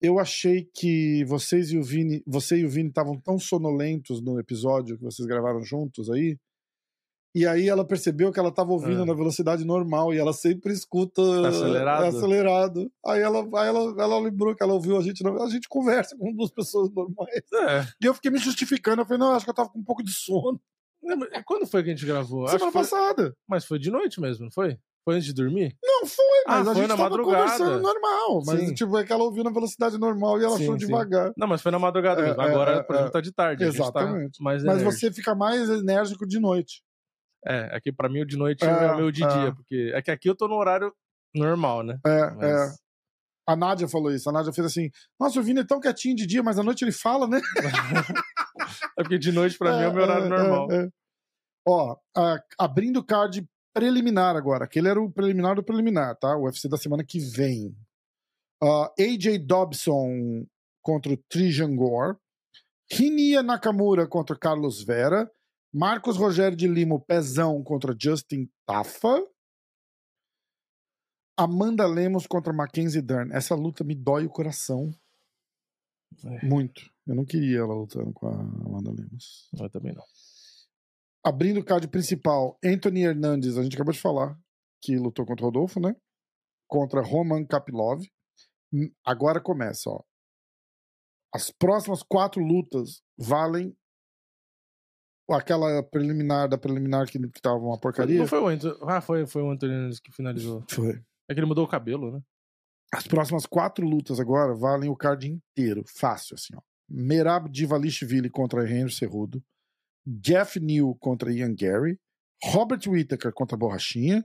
eu 0.00 0.18
achei 0.18 0.66
que 0.74 1.24
vocês 1.26 1.70
e 1.70 1.78
o 1.78 1.82
Vini, 1.82 2.22
você 2.26 2.56
e 2.58 2.64
o 2.64 2.70
Vini 2.70 2.88
estavam 2.88 3.20
tão 3.20 3.38
sonolentos 3.38 4.22
no 4.22 4.38
episódio 4.38 4.96
que 4.96 5.04
vocês 5.04 5.26
gravaram 5.26 5.62
juntos 5.62 6.08
aí. 6.10 6.38
E 7.34 7.46
aí 7.46 7.68
ela 7.68 7.86
percebeu 7.86 8.32
que 8.32 8.38
ela 8.40 8.48
estava 8.48 8.72
ouvindo 8.72 9.02
Ah. 9.02 9.06
na 9.06 9.12
velocidade 9.12 9.64
normal 9.64 10.14
e 10.14 10.18
ela 10.18 10.32
sempre 10.32 10.72
escuta 10.72 11.20
Acelerado? 11.46 12.04
acelerado. 12.06 12.90
Aí 13.06 13.20
ela, 13.20 13.40
aí 13.40 13.68
ela, 13.68 13.94
ela 14.02 14.18
lembrou 14.18 14.56
que 14.56 14.62
ela 14.62 14.72
ouviu 14.72 14.96
a 14.96 15.02
gente, 15.02 15.22
a 15.26 15.48
gente 15.48 15.68
conversa 15.68 16.16
com 16.16 16.32
duas 16.32 16.50
pessoas 16.50 16.90
normais. 16.90 17.44
é. 17.68 17.86
E 18.02 18.06
eu 18.06 18.14
fiquei 18.14 18.30
me 18.30 18.38
justificando, 18.38 19.02
eu 19.02 19.06
falei, 19.06 19.18
não, 19.20 19.34
acho 19.34 19.44
que 19.44 19.50
eu 19.50 19.54
tava 19.54 19.68
com 19.68 19.78
um 19.78 19.84
pouco 19.84 20.02
de 20.02 20.10
sono. 20.12 20.58
Mas 21.16 21.42
Quando 21.44 21.66
foi 21.66 21.82
que 21.82 21.90
a 21.90 21.94
gente 21.94 22.06
gravou? 22.06 22.46
Semana 22.48 22.72
foi- 22.72 22.82
passada. 22.82 23.34
Mas 23.48 23.64
foi 23.64 23.78
de 23.78 23.90
noite 23.90 24.20
mesmo, 24.20 24.44
não 24.44 24.50
foi? 24.52 24.78
Foi 25.04 25.14
antes 25.14 25.26
de 25.26 25.32
dormir? 25.32 25.74
Não 25.82 26.04
foi, 26.06 26.24
Ah, 26.46 26.58
mas 26.58 26.68
a 26.68 26.72
foi 26.72 26.74
gente 26.82 26.88
na 26.90 26.96
tava 26.96 27.08
madrugada. 27.10 27.42
conversando 27.44 27.80
normal. 27.80 28.42
Mas, 28.44 28.60
Sim. 28.60 28.74
tipo, 28.74 28.98
é 28.98 29.04
que 29.04 29.12
ela 29.12 29.24
ouviu 29.24 29.42
na 29.42 29.50
velocidade 29.50 29.96
normal 29.98 30.38
e 30.38 30.44
ela 30.44 30.56
Sim, 30.58 30.64
achou 30.64 30.78
sim. 30.78 30.86
devagar. 30.86 31.32
Não, 31.36 31.46
mas 31.48 31.62
foi 31.62 31.72
na 31.72 31.78
madrugada 31.78 32.20
É, 32.20 32.24
mesmo. 32.26 32.42
é, 32.42 32.44
Agora, 32.50 32.70
é, 32.72 32.82
por 32.82 32.92
exemplo, 32.94 33.08
é. 33.08 33.12
tá 33.12 33.20
de 33.22 33.32
tarde. 33.32 33.64
gente 33.64 33.74
Exatamente. 33.74 34.38
Tá 34.38 34.44
Mas 34.44 34.62
enérgico. 34.62 34.92
você 34.92 35.10
fica 35.12 35.34
mais 35.34 35.68
enérgico 35.70 36.26
de 36.26 36.38
noite. 36.38 36.82
É, 37.46 37.74
aqui 37.74 37.90
pra 37.90 38.08
mim 38.10 38.20
o 38.20 38.26
de 38.26 38.36
noite 38.36 38.64
É, 38.64 38.68
é, 38.68 38.92
o 38.92 38.96
meu 38.96 39.10
de 39.10 39.24
é. 39.24 39.28
dia, 39.28 39.54
porque 39.54 39.92
é 39.94 40.02
que 40.02 40.10
aqui 40.10 40.28
eu 40.28 40.36
tô 40.36 40.46
no 40.46 40.56
horário 40.56 40.92
normal, 41.34 41.82
né? 41.82 41.98
É, 42.06 42.10
é. 42.20 42.30
Mas... 42.34 42.76
A 43.48 43.56
Nádia 43.56 43.88
falou 43.88 44.12
isso. 44.12 44.28
A 44.28 44.32
Nádia 44.32 44.52
fez 44.52 44.66
assim: 44.66 44.90
Nossa, 45.18 45.40
o 45.40 45.42
Vini 45.42 45.60
é 45.60 45.64
tão 45.64 45.80
quietinho 45.80 46.14
de 46.14 46.26
dia, 46.26 46.42
mas 46.42 46.58
à 46.58 46.62
noite 46.62 46.84
ele 46.84 46.92
fala, 46.92 47.26
né? 47.26 47.40
É 48.98 49.02
porque 49.02 49.18
de 49.18 49.32
noite 49.32 49.56
pra 49.56 49.76
mim 49.78 49.84
é 49.84 49.88
o 49.88 49.94
meu 49.94 50.02
horário 50.02 50.28
normal. 50.28 50.70
é. 50.72 50.88
Ó, 51.68 51.96
a- 52.16 52.42
abrindo 52.58 53.00
o 53.00 53.04
card 53.04 53.46
preliminar 53.74 54.36
agora. 54.36 54.64
Aquele 54.64 54.88
era 54.88 55.00
o 55.00 55.10
preliminar 55.12 55.54
do 55.56 55.62
preliminar, 55.62 56.16
tá? 56.16 56.34
O 56.36 56.44
UFC 56.44 56.68
da 56.68 56.78
semana 56.78 57.04
que 57.04 57.18
vem. 57.20 57.76
Ah, 58.62 58.92
AJ 58.98 59.38
Dobson 59.38 60.46
contra 60.82 61.12
o 61.12 61.16
Trijan 61.28 61.76
Gore. 61.76 62.16
Rinia 62.90 63.42
Nakamura 63.42 64.06
contra 64.08 64.36
Carlos 64.38 64.82
Vera. 64.82 65.30
Marcos 65.72 66.16
Rogério 66.16 66.56
de 66.56 66.66
Lima, 66.66 66.98
Pezão 66.98 67.62
contra 67.62 67.94
Justin 68.00 68.48
Tafa. 68.66 69.22
Amanda 71.36 71.86
Lemos 71.86 72.26
contra 72.26 72.52
Mackenzie 72.52 73.02
Dern. 73.02 73.32
Essa 73.32 73.54
luta 73.54 73.84
me 73.84 73.94
dói 73.94 74.24
o 74.26 74.30
coração. 74.30 74.92
É. 76.24 76.46
Muito. 76.46 76.90
Eu 77.06 77.14
não 77.14 77.24
queria 77.24 77.58
ela 77.58 77.74
lutando 77.74 78.12
com 78.12 78.26
a 78.26 78.32
Amanda 78.40 78.90
Lemos. 78.90 79.48
Eu 79.56 79.70
também 79.70 79.92
não. 79.94 80.02
Abrindo 81.28 81.60
o 81.60 81.64
card 81.64 81.86
principal, 81.88 82.58
Anthony 82.64 83.02
Hernandes, 83.02 83.58
a 83.58 83.62
gente 83.62 83.74
acabou 83.74 83.92
de 83.92 84.00
falar, 84.00 84.34
que 84.82 84.96
lutou 84.96 85.26
contra 85.26 85.44
o 85.44 85.48
Rodolfo, 85.48 85.78
né? 85.78 85.94
Contra 86.66 87.02
Roman 87.02 87.44
Kapilov. 87.44 88.02
Hum, 88.72 88.90
Agora 89.04 89.38
começa, 89.38 89.90
ó. 89.90 90.02
As 91.34 91.50
próximas 91.50 92.02
quatro 92.02 92.42
lutas 92.42 93.02
valem 93.18 93.76
aquela 95.30 95.82
preliminar 95.82 96.48
da 96.48 96.56
preliminar 96.56 97.06
que, 97.06 97.18
que 97.18 97.42
tava 97.42 97.58
uma 97.58 97.78
porcaria. 97.78 98.20
Não 98.20 98.26
foi 98.26 98.40
o 98.40 98.46
Antônio. 98.46 98.78
Ah, 98.88 99.02
foi, 99.02 99.26
foi 99.26 99.42
o 99.42 99.50
Antônio 99.50 99.82
Nunes 99.82 100.00
que 100.00 100.10
finalizou. 100.10 100.64
Foi. 100.70 100.98
É 101.28 101.34
que 101.34 101.40
ele 101.40 101.46
mudou 101.46 101.66
o 101.66 101.68
cabelo, 101.68 102.10
né? 102.10 102.22
As 102.90 103.06
próximas 103.06 103.44
quatro 103.44 103.86
lutas 103.86 104.18
agora 104.18 104.54
valem 104.54 104.88
o 104.88 104.96
card 104.96 105.28
inteiro. 105.28 105.84
Fácil, 105.86 106.36
assim, 106.36 106.54
ó. 106.56 106.62
Merab 106.88 107.50
Divalishvili 107.50 108.30
contra 108.30 108.66
Henry 108.66 108.90
Cerrudo. 108.90 109.44
Jeff 110.20 110.58
New 110.58 110.96
contra 111.00 111.32
Ian 111.32 111.54
Gary. 111.54 111.98
Robert 112.52 112.80
Whittaker 112.86 113.32
contra 113.32 113.56
Borrachinha. 113.56 114.24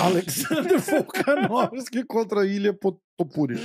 Alexander 0.00 0.78
Volkanovski 0.80 2.04
contra 2.04 2.46
Ilha 2.46 2.72
Potopuri. 2.74 3.62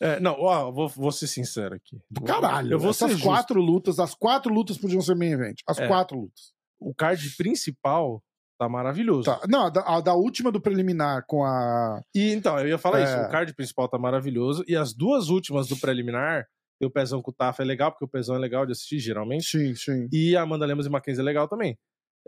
É, 0.00 0.18
não, 0.18 0.32
ó, 0.40 0.70
vou, 0.70 0.88
vou 0.88 1.12
ser 1.12 1.26
sincero 1.26 1.74
aqui. 1.74 1.98
Do 2.10 2.22
caralho. 2.22 2.72
Eu 2.72 2.78
vou 2.78 2.90
Essas 2.90 3.10
ser 3.10 3.16
justo. 3.16 3.26
quatro 3.28 3.60
lutas, 3.60 3.98
as 3.98 4.14
quatro 4.14 4.52
lutas 4.52 4.78
podiam 4.78 5.00
ser 5.02 5.14
main 5.14 5.32
event. 5.32 5.56
As 5.66 5.78
É. 5.78 5.86
quatro 5.86 6.18
lutas. 6.18 6.52
O 6.80 6.94
card 6.94 7.28
principal 7.36 8.22
tá 8.58 8.66
maravilhoso. 8.68 9.24
Tá. 9.24 9.40
Não, 9.48 9.66
a 9.66 9.70
da, 9.70 9.80
a 9.82 10.00
da 10.00 10.14
última 10.14 10.50
do 10.50 10.60
preliminar 10.60 11.24
com 11.26 11.44
a. 11.44 12.00
E 12.14 12.32
então, 12.32 12.58
eu 12.58 12.68
ia 12.68 12.78
falar 12.78 13.00
É. 13.00 13.04
isso. 13.04 13.16
O 13.16 13.30
card 13.30 13.52
principal 13.54 13.88
tá 13.88 13.98
maravilhoso. 13.98 14.64
E 14.66 14.74
as 14.74 14.94
duas 14.94 15.28
últimas 15.28 15.68
do 15.68 15.76
preliminar, 15.76 16.46
tem 16.80 16.88
o 16.88 16.90
Pezão 16.90 17.20
com 17.20 17.30
o 17.30 17.34
Tafa 17.34 17.62
é 17.62 17.66
legal, 17.66 17.92
porque 17.92 18.06
o 18.06 18.08
Pezão 18.08 18.34
é 18.34 18.38
legal 18.38 18.64
de 18.64 18.72
assistir, 18.72 18.98
geralmente. 18.98 19.44
Sim, 19.44 19.74
sim. 19.74 20.08
E 20.10 20.34
a 20.34 20.40
Amanda 20.40 20.64
Lemos 20.64 20.86
e 20.86 20.88
Mackenzie 20.88 21.20
é 21.20 21.24
legal 21.24 21.46
também. 21.46 21.78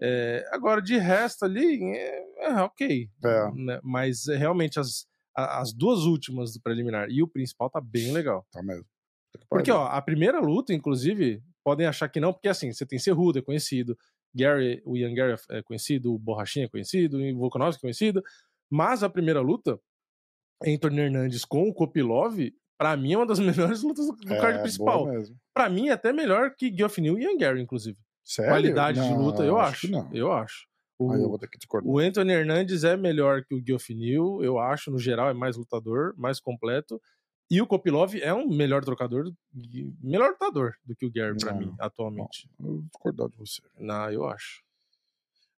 É, 0.01 0.45
agora, 0.53 0.83
de 0.83 0.99
resto 0.99 1.47
ali, 1.47 1.83
é, 1.83 2.51
é 2.51 2.53
ok. 2.61 3.09
É. 3.25 3.51
né? 3.55 3.81
Mas 3.83 4.29
é, 4.29 4.37
realmente 4.37 4.79
as, 4.79 5.07
as 5.35 5.73
duas 5.73 6.01
últimas 6.01 6.53
do 6.53 6.61
preliminar 6.61 7.09
e 7.09 7.23
o 7.23 7.29
principal 7.29 7.71
tá 7.71 7.81
bem 7.81 8.13
legal. 8.13 8.47
Tá 8.53 8.63
mesmo. 8.63 8.85
Porque, 9.49 9.71
ó, 9.71 9.87
a 9.87 10.03
primeira 10.03 10.39
luta, 10.39 10.75
inclusive, 10.75 11.43
podem 11.65 11.87
achar 11.87 12.09
que 12.11 12.21
não, 12.21 12.35
porque 12.35 12.49
assim, 12.49 12.71
você 12.71 12.85
tem 12.85 12.99
Cerrudo, 12.99 13.39
é 13.39 13.43
conhecido, 13.43 13.97
Gary, 14.35 14.83
o 14.85 14.99
Ian 14.99 15.15
Gary 15.15 15.35
é 15.51 15.63
conhecido, 15.63 16.15
o 16.15 16.19
Borrachinha 16.19 16.67
é 16.67 16.69
conhecido, 16.69 17.19
o 17.19 17.39
Volkanovski 17.39 17.81
é 17.81 17.81
conhecido, 17.81 18.23
mas 18.71 19.03
a 19.03 19.09
primeira 19.09 19.41
luta, 19.41 19.81
Anthony 20.63 21.01
Hernandes 21.01 21.47
com 21.47 21.69
o 21.69 21.73
Kopilov, 21.73 22.39
pra 22.83 22.97
mim 22.97 23.13
é 23.13 23.17
uma 23.17 23.27
das 23.27 23.39
melhores 23.79 23.83
lutas 23.83 24.07
do 24.07 24.33
É, 24.35 24.41
card 24.41 24.61
principal. 24.61 25.07
Pra 25.55 25.69
mim 25.71 25.89
é 25.89 25.93
até 25.93 26.13
melhor 26.13 26.53
que 26.57 26.75
Geoff 26.77 27.01
e 27.01 27.07
Ian 27.07 27.39
Gary, 27.39 27.63
inclusive. 27.63 27.97
Sério? 28.25 28.51
Qualidade 28.53 29.01
de 29.01 29.09
Não, 29.09 29.23
luta, 29.23 29.45
eu 29.45 29.59
acho 29.59 29.87
acho. 29.87 30.09
Eu 30.13 30.33
acho. 30.33 30.67
O, 30.99 31.13
Aí 31.13 31.23
eu 31.23 31.39
o 31.85 31.99
Anthony 31.99 32.33
Hernandes 32.33 32.85
é 32.85 32.97
melhor 32.97 33.45
que 33.45 33.55
o 33.55 33.63
Geoff 33.65 33.93
eu 34.43 34.59
acho, 34.59 34.91
no 34.91 34.99
geral, 34.99 35.31
é 35.31 35.35
mais 35.35 35.57
lutador, 35.57 36.15
mais 36.17 36.41
completo. 36.41 37.01
E 37.51 37.61
o 37.61 37.67
Kopilov 37.67 38.15
é 38.17 38.33
um 38.33 38.49
melhor 38.49 38.85
trocador, 38.85 39.31
melhor 40.03 40.31
lutador 40.31 40.75
do 40.85 40.95
que 40.97 41.05
o 41.05 41.13
Gary, 41.13 41.37
pra 41.39 41.53
Não. 41.53 41.59
mim, 41.61 41.75
atualmente. 41.79 42.49
Eu 42.59 42.83
discordar 42.83 43.29
de 43.29 43.37
você. 43.37 43.61
Não, 43.79 44.11
eu 44.11 44.27
acho. 44.27 44.63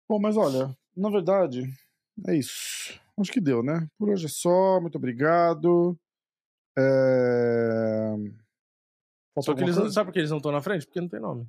Bom, 0.10 0.20
mas 0.20 0.36
olha, 0.36 0.76
na 0.96 1.10
verdade, 1.10 1.72
é 2.28 2.36
isso. 2.36 3.00
Acho 3.18 3.32
que 3.32 3.40
deu, 3.40 3.62
né? 3.62 3.88
Por 3.98 4.10
hoje 4.10 4.26
é 4.26 4.30
só. 4.30 4.80
Muito 4.82 4.98
obrigado. 4.98 5.98
É... 6.78 8.16
Só 9.42 9.54
que 9.56 9.62
eles 9.64 9.76
não, 9.76 9.84
coisa? 9.84 9.94
sabe 9.94 10.08
por 10.08 10.14
que 10.14 10.20
eles 10.20 10.30
não 10.30 10.38
estão 10.38 10.52
na 10.52 10.62
frente? 10.62 10.86
Porque 10.86 11.02
não 11.02 11.08
tem 11.10 11.20
nome. 11.20 11.48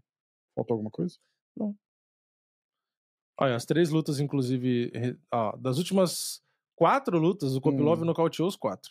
Faltou 0.55 0.75
alguma 0.75 0.91
coisa? 0.91 1.19
Olha, 3.39 3.57
as 3.57 3.65
três 3.65 3.91
lutas, 3.91 4.21
inclusive, 4.21 4.93
das 5.59 5.79
últimas 5.79 6.43
quatro 6.77 7.19
lutas, 7.19 7.55
o 7.55 7.61
Kopilov 7.61 8.03
Hum. 8.03 8.05
nocauteou 8.07 8.49
os 8.49 8.57
quatro. 8.57 8.91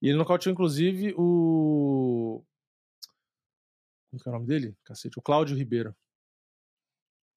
E 0.00 0.08
ele 0.08 0.18
nocauteou, 0.18 0.52
inclusive, 0.52 1.14
o. 1.16 2.42
Como 4.10 4.22
que 4.22 4.28
é 4.28 4.30
o 4.30 4.34
nome 4.34 4.46
dele? 4.46 4.76
Cacete, 4.84 5.18
o 5.18 5.22
Cláudio 5.22 5.56
Ribeiro. 5.56 5.94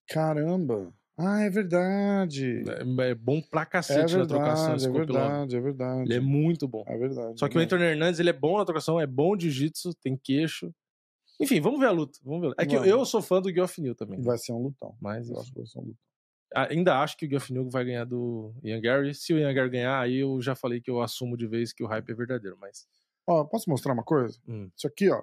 Caramba! 0.08 0.94
Ah, 1.20 1.42
é 1.42 1.50
verdade. 1.50 2.64
É, 2.68 3.10
é 3.10 3.16
bom 3.16 3.42
pra 3.42 3.64
É 3.64 3.66
cacete 3.66 4.16
na 4.16 4.26
trocação 4.26 4.76
verdade, 4.76 4.78
esse 4.78 4.88
é 4.88 4.92
verdade, 4.92 5.56
é 5.58 5.60
verdade. 5.60 6.02
Ele 6.04 6.14
é 6.14 6.20
muito 6.20 6.68
bom. 6.68 6.84
É 6.88 6.98
verdade. 6.98 7.38
Só 7.38 7.50
que 7.50 7.58
o 7.58 7.62
Anthony 7.62 7.84
Hernandes, 7.84 8.20
ele 8.20 8.30
é 8.30 8.34
bom 8.34 8.58
na 8.58 8.64
trocação, 8.66 9.00
é 9.00 9.06
bom 9.06 9.36
de 9.36 9.52
jiu-jitsu, 9.52 9.94
tem 9.96 10.16
queixo. 10.16 10.74
Enfim, 11.42 11.60
vamos 11.60 11.80
ver 11.80 11.88
a 11.88 11.92
luta. 11.92 12.20
Vamos 12.24 12.42
ver. 12.42 12.54
É 12.58 12.66
que 12.66 12.76
eu, 12.76 12.86
eu 12.86 13.06
sou 13.06 13.22
fã 13.22 13.42
do 13.42 13.52
Geoff 13.52 13.82
Neal 13.82 13.96
também. 13.96 14.22
Vai 14.22 14.38
ser 14.38 14.54
um 14.54 14.64
lutão. 14.64 14.96
Mas 15.02 15.30
Eu 15.30 15.40
acho 15.40 15.52
que 15.52 15.58
vai 15.58 15.66
ser 15.66 15.80
um 15.80 15.84
lutão. 15.84 15.98
ainda 16.56 17.00
acho 17.02 17.18
que 17.18 17.26
o 17.26 17.30
Geoff 17.30 17.52
Neal 17.52 17.70
vai 17.70 17.84
ganhar 17.86 18.06
do 18.06 18.54
Ian 18.64 18.80
Gary. 18.80 19.14
Se 19.14 19.34
o 19.34 19.38
Ian 19.40 19.54
Gary 19.54 19.70
ganhar, 19.70 20.00
aí 20.00 20.18
eu 20.18 20.42
já 20.42 20.56
falei 20.56 20.80
que 20.82 20.90
eu 20.90 21.02
assumo 21.02 21.36
de 21.38 21.48
vez 21.48 21.74
que 21.74 21.84
o 21.84 21.88
hype 21.88 22.10
é 22.10 22.16
verdadeiro. 22.16 22.58
Mas 22.60 22.88
Ó, 23.28 23.44
posso 23.44 23.70
mostrar 23.70 23.94
uma 23.94 24.04
coisa? 24.04 24.40
Hum. 24.48 24.70
Isso 24.76 24.88
aqui, 24.88 25.10
ó. 25.10 25.22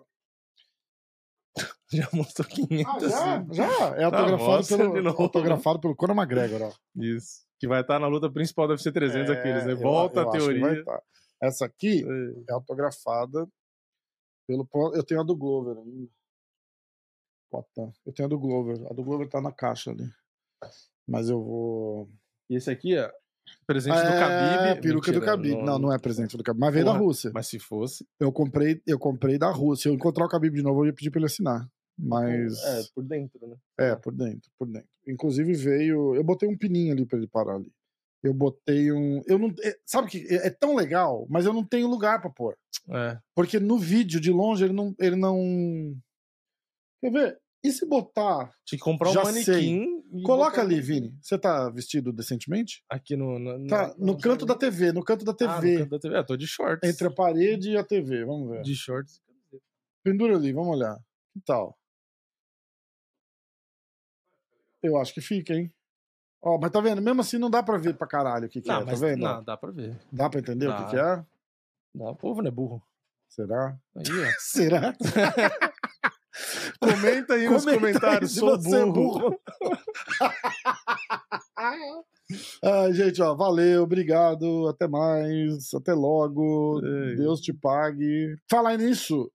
Já 1.92 2.08
mostrou 2.12 2.48
500. 2.48 3.12
Ah, 3.12 3.46
já, 3.50 3.52
já. 3.52 3.64
É 3.96 4.10
Tá, 4.10 4.18
autografado, 4.18 4.62
de 4.62 4.76
pelo, 4.92 5.08
autografado 5.22 5.80
pelo 5.80 5.94
Conor 5.96 6.16
McGregor, 6.16 6.62
ó. 6.62 6.72
Isso. 7.00 7.46
Que 7.60 7.68
vai 7.68 7.80
estar 7.80 7.98
na 8.00 8.06
luta 8.08 8.30
principal 8.30 8.66
do 8.66 8.72
UFC 8.72 8.90
300 8.92 9.30
aqueles, 9.30 9.64
né? 9.64 9.70
É, 9.70 9.74
eu- 9.74 9.78
Volta 9.78 10.20
eu 10.20 10.28
a 10.28 10.32
teoria. 10.32 10.84
tá. 10.84 11.02
Essa 11.42 11.64
aqui 11.66 12.04
É. 12.04 12.50
é 12.50 12.52
autografada 12.54 13.46
pelo. 14.48 14.68
Eu 14.94 15.04
tenho 15.04 15.20
a 15.20 15.24
do 15.24 15.36
Glover 15.36 15.76
ainda. 15.78 16.08
Eu 18.04 18.12
tenho 18.12 18.26
a 18.26 18.28
do 18.30 18.38
Glover. 18.38 18.84
A 18.90 18.92
do 18.94 19.02
Glover 19.04 19.28
tá 19.28 19.40
na 19.40 19.52
caixa 19.52 19.90
ali. 19.90 20.04
Mas 21.08 21.28
eu 21.30 21.42
vou. 21.42 22.10
E 22.50 22.56
esse 22.56 22.70
aqui, 22.70 22.98
ó. 22.98 23.10
Presente 23.64 23.94
do 23.94 24.00
é, 24.00 24.20
Khabib. 24.20 24.82
peruca 24.82 25.12
do 25.12 25.20
Mentira, 25.20 25.32
Khabib. 25.32 25.62
Não, 25.62 25.78
não 25.78 25.92
é 25.92 25.98
presente 25.98 26.36
do 26.36 26.42
Khabib. 26.42 26.58
Mas 26.60 26.74
veio 26.74 26.84
da 26.84 26.90
Porra. 26.92 27.04
Rússia. 27.04 27.30
Mas 27.32 27.46
se 27.46 27.58
fosse. 27.60 28.04
Eu 28.18 28.32
comprei, 28.32 28.82
eu 28.86 28.98
comprei 28.98 29.38
da 29.38 29.50
Rússia. 29.52 29.84
Se 29.84 29.88
eu 29.88 29.94
encontrar 29.94 30.24
o 30.26 30.28
Khabib 30.28 30.56
de 30.56 30.62
novo, 30.62 30.82
eu 30.82 30.86
ia 30.86 30.92
pedir 30.92 31.10
pra 31.10 31.20
ele 31.20 31.26
assinar. 31.26 31.66
Mas. 31.98 32.62
É, 32.62 32.82
por 32.94 33.02
dentro, 33.04 33.46
né? 33.46 33.56
É, 33.78 33.96
por 33.96 34.12
dentro, 34.12 34.50
por 34.58 34.66
dentro. 34.68 34.88
Inclusive 35.06 35.54
veio. 35.54 36.14
Eu 36.14 36.22
botei 36.22 36.48
um 36.48 36.56
pininho 36.56 36.92
ali 36.92 37.06
pra 37.06 37.16
ele 37.18 37.26
parar 37.26 37.56
ali. 37.56 37.72
Eu 38.22 38.34
botei 38.34 38.92
um. 38.92 39.22
Eu 39.26 39.38
não. 39.38 39.54
é- 39.62 39.76
sabe 39.86 40.08
que 40.10 40.18
é, 40.28 40.46
é 40.48 40.50
tão 40.50 40.74
legal, 40.74 41.26
mas 41.30 41.46
eu 41.46 41.52
não 41.52 41.64
tenho 41.64 41.88
lugar 41.88 42.20
pra 42.20 42.30
pôr. 42.30 42.56
É. 42.90 43.18
Porque 43.34 43.58
no 43.60 43.78
vídeo 43.78 44.20
de 44.20 44.30
longe 44.30 44.64
ele 44.64 44.72
não. 44.74 44.94
Ele 44.98 45.16
não... 45.16 45.96
Quer 47.00 47.10
ver? 47.12 47.38
E 47.64 47.72
se 47.72 47.86
botar. 47.86 48.50
Tinha 48.64 48.78
que 48.78 48.84
comprar 48.84 49.10
um 49.10 49.12
Já 49.12 49.24
manequim. 49.24 50.02
Coloca 50.24 50.50
botar 50.50 50.62
ali, 50.62 50.80
Vini. 50.80 51.16
Você 51.20 51.38
tá 51.38 51.68
vestido 51.70 52.12
decentemente? 52.12 52.82
Aqui 52.90 53.16
no. 53.16 53.38
no 53.38 53.66
Tá, 53.66 53.94
no 53.98 54.18
canto 54.18 54.44
da 54.46 54.54
TV, 54.54 54.92
no 54.92 55.02
canto 55.02 55.24
da 55.24 55.32
Ah, 55.32 55.56
no 55.56 55.60
TV. 55.60 55.78
canto 55.78 55.90
da 55.90 55.98
TV. 55.98 56.16
É, 56.16 56.22
tô 56.22 56.36
de 56.36 56.46
shorts. 56.46 56.88
Entre 56.88 57.06
a 57.06 57.10
parede 57.10 57.70
e 57.70 57.76
a 57.76 57.84
TV. 57.84 58.24
Vamos 58.24 58.50
ver. 58.50 58.62
De 58.62 58.74
shorts. 58.74 59.20
Pendura 60.04 60.36
ali, 60.36 60.52
vamos 60.52 60.76
olhar. 60.76 60.96
Que 61.32 61.40
tal? 61.44 61.76
Eu 64.82 64.96
acho 64.98 65.12
que 65.14 65.20
fica, 65.20 65.54
hein? 65.54 65.72
Ó, 66.42 66.58
mas 66.60 66.70
tá 66.70 66.80
vendo? 66.80 67.02
Mesmo 67.02 67.20
assim 67.20 67.38
não 67.38 67.50
dá 67.50 67.62
pra 67.62 67.76
ver 67.78 67.96
pra 67.96 68.06
caralho 68.06 68.46
o 68.46 68.48
que, 68.48 68.60
que 68.60 68.68
Não, 68.68 68.80
é, 68.82 68.84
tá 68.84 68.94
vendo? 68.94 69.20
não, 69.22 69.42
dá 69.42 69.56
pra 69.56 69.70
ver. 69.70 69.98
Dá 70.12 70.30
pra 70.30 70.40
entender 70.40 70.66
o 70.68 70.70
Dá. 70.70 70.84
que, 70.84 70.90
que 70.90 70.96
é? 70.96 71.24
Dá, 71.94 72.10
o 72.10 72.16
povo 72.16 72.40
não 72.42 72.48
é 72.48 72.50
burro. 72.50 72.82
Será? 73.28 73.76
Aí, 73.96 74.04
ó. 74.08 74.32
Será? 74.38 74.92
Comenta 76.78 77.34
aí 77.34 77.48
nos 77.48 77.64
Comenta 77.64 77.86
aí 77.86 77.94
comentários, 77.94 78.32
se 78.32 78.38
sou 78.40 78.50
você 78.60 78.82
é 78.82 78.84
burro. 78.84 79.40
Ah, 82.62 82.90
gente, 82.92 83.22
ó, 83.22 83.34
valeu, 83.34 83.82
obrigado, 83.84 84.68
até 84.68 84.86
mais, 84.86 85.72
até 85.74 85.94
logo, 85.94 86.80
Ei. 86.84 87.16
Deus 87.16 87.40
te 87.40 87.52
pague. 87.54 88.36
Falar 88.50 88.76
nisso, 88.76 89.30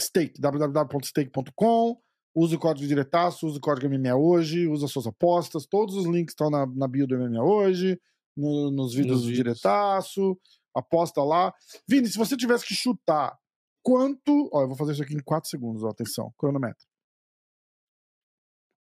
Stake, 0.00 0.40
www.stake.com, 0.40 2.00
use 2.34 2.54
o 2.54 2.58
código 2.58 2.86
diretaço, 2.86 3.46
use 3.46 3.58
o 3.58 3.60
código 3.60 3.86
MMA 3.92 4.14
hoje, 4.16 4.66
usa 4.68 4.88
suas 4.88 5.06
apostas, 5.06 5.66
todos 5.66 5.94
os 5.96 6.04
links 6.06 6.32
estão 6.32 6.50
na, 6.50 6.66
na 6.66 6.88
bio 6.88 7.06
do 7.06 7.16
MMA 7.16 7.42
hoje, 7.42 8.00
no- 8.36 8.70
nos 8.70 8.92
vídeos 8.94 9.16
Nos 9.18 9.22
do 9.22 9.28
vídeos. 9.28 9.44
diretaço, 9.58 10.38
aposta 10.74 11.22
lá. 11.22 11.54
Vini, 11.88 12.08
se 12.08 12.18
você 12.18 12.36
tivesse 12.36 12.66
que 12.66 12.74
chutar 12.74 13.38
quanto, 13.82 14.48
ó, 14.52 14.62
eu 14.62 14.68
vou 14.68 14.76
fazer 14.76 14.92
isso 14.92 15.02
aqui 15.02 15.14
em 15.14 15.22
4 15.22 15.48
segundos, 15.48 15.84
ó, 15.84 15.88
atenção, 15.90 16.32
cronômetro. 16.36 16.84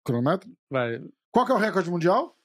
Cronômetro? 0.05 0.51
Vai. 0.71 1.01
Qual 1.33 1.47
que 1.47 1.53
é 1.53 1.55
o 1.55 1.59
recorde 1.59 1.91
mundial? 1.91 2.37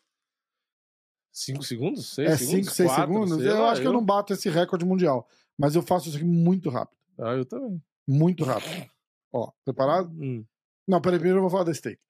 5 1.32 1.64
segundos? 1.64 2.14
6 2.16 2.30
É 2.32 2.38
segundos? 2.38 2.66
5, 2.66 2.76
6 2.76 2.90
Quatro, 2.90 3.14
segundos? 3.14 3.38
sei 3.38 3.50
Eu 3.52 3.62
lá, 3.62 3.72
acho 3.72 3.82
que 3.82 3.88
eu 3.88 3.94
não 3.94 4.04
bato 4.04 4.34
esse 4.34 4.50
recorde 4.50 4.86
mundial. 4.86 5.28
Mas 5.58 5.76
eu 5.76 5.82
faço 5.82 6.08
isso 6.10 6.18
aqui 6.18 6.26
muito 6.26 6.70
rápido. 6.70 6.98
Ah, 7.20 7.34
eu 7.34 7.46
também. 7.46 7.82
Muito 8.08 8.44
rápido. 8.44 8.90
Ó, 9.32 9.52
preparado? 9.64 10.10
Hum. 10.12 10.44
Não, 10.90 11.00
peraí, 11.00 11.20
primeiro 11.20 11.38
eu 11.38 11.42
vou 11.44 11.52
falar 11.52 11.66
da 11.66 11.74
stake. 11.74 12.02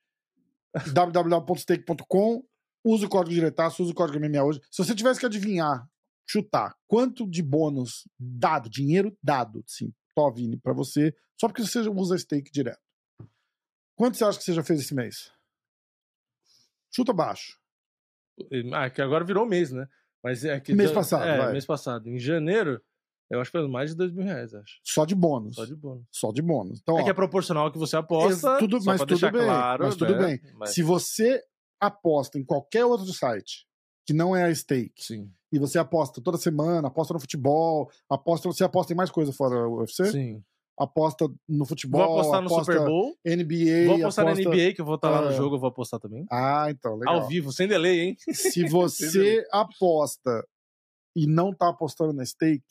www.stake.com 0.93 2.43
Usa 2.81 3.05
o 3.07 3.09
código 3.09 3.35
diretaço, 3.35 3.83
usa 3.83 3.91
o 3.91 3.95
código 3.95 4.17
MMA 4.17 4.41
hoje. 4.41 4.61
Se 4.71 4.81
você 4.81 4.95
tivesse 4.95 5.19
que 5.19 5.25
adivinhar, 5.25 5.85
chutar, 6.25 6.73
quanto 6.87 7.29
de 7.29 7.43
bônus 7.43 8.07
dado, 8.17 8.69
dinheiro 8.69 9.15
dado, 9.21 9.61
sim, 9.67 9.93
Tó, 10.15 10.31
Vini, 10.31 10.57
pra 10.57 10.71
você, 10.71 11.13
só 11.37 11.47
porque 11.49 11.61
você 11.61 11.79
usa 11.89 12.17
stake 12.17 12.49
direto. 12.49 12.79
Quanto 13.97 14.15
você 14.15 14.23
acha 14.23 14.37
que 14.37 14.45
você 14.45 14.53
já 14.53 14.63
fez 14.63 14.79
esse 14.79 14.95
mês? 14.95 15.29
Chuta 16.89 17.11
baixo. 17.11 17.59
Ah, 18.73 18.89
que 18.89 19.01
agora 19.01 19.25
virou 19.25 19.45
mês, 19.45 19.73
né? 19.73 19.85
Mas 20.23 20.45
é 20.45 20.57
que. 20.61 20.73
Mês 20.73 20.91
passado, 20.91 21.25
É, 21.25 21.37
vai. 21.37 21.51
mês 21.51 21.65
passado. 21.65 22.07
Em 22.07 22.17
janeiro, 22.17 22.81
eu 23.29 23.39
acho 23.41 23.51
que 23.51 23.57
foi 23.57 23.67
mais 23.67 23.91
de 23.91 23.95
dois 23.97 24.11
mil 24.11 24.23
reais, 24.25 24.53
acho. 24.53 24.79
Só 24.83 25.05
de 25.05 25.13
bônus. 25.15 25.55
Só 25.55 25.65
de 25.65 25.75
bônus. 25.75 26.05
Só 26.11 26.31
de 26.31 26.41
bônus. 26.41 26.79
Então, 26.81 26.97
é 26.97 27.01
ó, 27.01 27.03
que 27.03 27.09
é 27.09 27.13
proporcional 27.13 27.65
ao 27.65 27.71
que 27.71 27.77
você 27.77 27.95
aposta. 27.97 28.49
Ex- 28.51 28.59
tudo- 28.59 28.79
mas 28.85 29.01
tudo 29.01 29.19
bem, 29.31 29.31
claro, 29.45 29.83
mas 29.85 29.95
tudo 29.95 30.15
né? 30.15 30.25
bem. 30.39 30.53
Mas- 30.55 30.73
Se 30.73 30.81
você 30.83 31.43
aposta 31.79 32.37
em 32.39 32.43
qualquer 32.43 32.85
outro 32.85 33.05
site 33.13 33.65
que 34.05 34.13
não 34.13 34.35
é 34.35 34.43
a 34.45 34.53
stake, 34.55 35.03
Sim. 35.03 35.31
e 35.51 35.59
você 35.59 35.77
aposta 35.77 36.19
toda 36.21 36.37
semana, 36.37 36.87
aposta 36.87 37.13
no 37.13 37.19
futebol, 37.19 37.89
aposta, 38.09 38.47
você 38.47 38.63
aposta 38.63 38.91
em 38.91 38.95
mais 38.95 39.11
coisa 39.11 39.31
fora 39.31 39.67
o 39.67 39.77
UFC? 39.79 40.05
Sim. 40.11 40.43
Aposta 40.81 41.27
no 41.47 41.65
futebol, 41.65 42.01
Vou 42.07 42.19
apostar 42.19 42.41
no 42.41 42.47
aposta 42.47 42.71
Super 42.73 42.85
Bowl. 42.87 43.13
NBA, 43.25 43.85
Vou 43.87 43.95
apostar 43.97 44.25
aposta... 44.25 44.43
na 44.49 44.55
NBA, 44.55 44.73
que 44.73 44.79
eu 44.81 44.85
vou 44.85 44.95
estar 44.95 45.09
lá 45.09 45.21
no 45.21 45.27
Ah. 45.27 45.31
jogo, 45.33 45.55
eu 45.55 45.59
vou 45.59 45.67
apostar 45.69 45.99
também. 45.99 46.25
Ah, 46.31 46.67
então, 46.69 46.95
legal. 46.95 47.15
Ao 47.19 47.27
vivo, 47.27 47.51
sem 47.51 47.67
delay, 47.67 47.99
hein? 47.99 48.17
Se 48.31 48.63
você 48.69 49.45
aposta 49.51 50.43
e 51.15 51.27
não 51.27 51.53
tá 51.53 51.69
apostando 51.69 52.13
na 52.13 52.25
stake, 52.25 52.63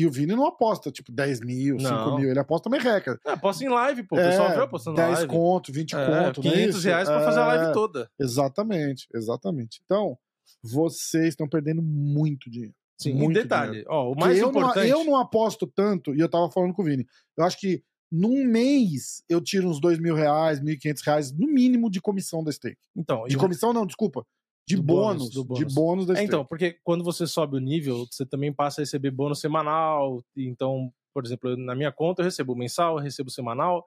e 0.00 0.06
o 0.06 0.10
Vini 0.10 0.34
não 0.34 0.46
aposta, 0.46 0.90
tipo, 0.90 1.10
10 1.12 1.40
mil, 1.40 1.78
5 1.78 1.90
Não. 1.92 2.16
mil, 2.18 2.30
ele 2.30 2.38
aposta 2.38 2.68
merreca. 2.70 3.18
É, 3.26 3.30
aposta 3.32 3.64
em 3.64 3.68
live, 3.68 4.02
pô. 4.04 4.16
O 4.16 4.18
pessoal 4.18 4.50
vê 4.50 4.60
apostando 4.62 4.96
10 4.96 5.08
na 5.08 5.14
live. 5.18 5.32
conto, 5.32 5.72
20 5.72 5.94
É, 5.96 6.06
conto, 6.06 6.42
não 6.42 6.50
é 6.50 6.54
500 6.54 6.76
isso? 6.76 6.86
reais 6.86 7.08
pra 7.08 7.20
fazer 7.24 7.40
a 7.40 7.46
live 7.46 7.64
É, 7.66 7.72
toda. 7.72 8.10
Exatamente, 8.20 9.06
exatamente. 9.14 9.80
Então, 9.84 10.16
vocês 10.62 11.28
estão 11.28 11.48
perdendo 11.48 11.82
muito 11.82 12.50
dinheiro. 12.50 12.74
Sim, 13.00 13.12
muito 13.14 13.38
e 13.38 13.42
detalhe, 13.42 13.70
dinheiro. 13.70 13.88
ó, 13.90 14.12
o 14.12 14.16
mais 14.18 14.38
eu 14.38 14.48
importante... 14.48 14.88
Não, 14.90 14.98
eu 15.00 15.04
não 15.04 15.16
aposto 15.16 15.66
tanto, 15.66 16.14
e 16.14 16.18
eu 16.20 16.28
tava 16.28 16.50
falando 16.50 16.74
com 16.74 16.82
o 16.82 16.84
Vini. 16.84 17.06
Eu 17.36 17.44
acho 17.44 17.58
que 17.58 17.82
num 18.10 18.44
mês 18.44 19.22
eu 19.28 19.40
tiro 19.40 19.68
uns 19.68 19.78
2 19.80 19.98
mil 20.00 20.14
reais, 20.14 20.60
1.500 20.60 21.02
reais, 21.04 21.32
no 21.32 21.46
mínimo, 21.46 21.90
de 21.90 22.00
comissão 22.00 22.42
da 22.42 22.50
stake. 22.50 22.78
Então, 22.96 23.24
De 23.26 23.36
e- 23.36 23.38
comissão, 23.38 23.72
não, 23.72 23.86
desculpa. 23.86 24.24
De 24.68 24.76
Do 24.76 24.82
bônus, 24.82 25.30
bônus, 25.30 25.30
do 25.30 25.54
De 25.54 25.64
bônus. 25.64 25.74
bônus 25.74 26.06
da 26.06 26.18
É, 26.18 26.24
então, 26.24 26.44
porque 26.44 26.76
quando 26.84 27.02
você 27.02 27.26
sobe 27.26 27.56
o 27.56 27.60
nível, 27.60 28.06
você 28.10 28.26
também 28.26 28.52
passa 28.52 28.80
a 28.80 28.82
receber 28.82 29.10
bônus 29.10 29.40
semanal. 29.40 30.22
Então, 30.36 30.92
por 31.14 31.24
exemplo, 31.24 31.56
na 31.56 31.74
minha 31.74 31.90
conta 31.90 32.20
eu 32.20 32.24
recebo 32.24 32.54
mensal, 32.54 32.98
eu 32.98 33.02
recebo 33.02 33.30
semanal. 33.30 33.84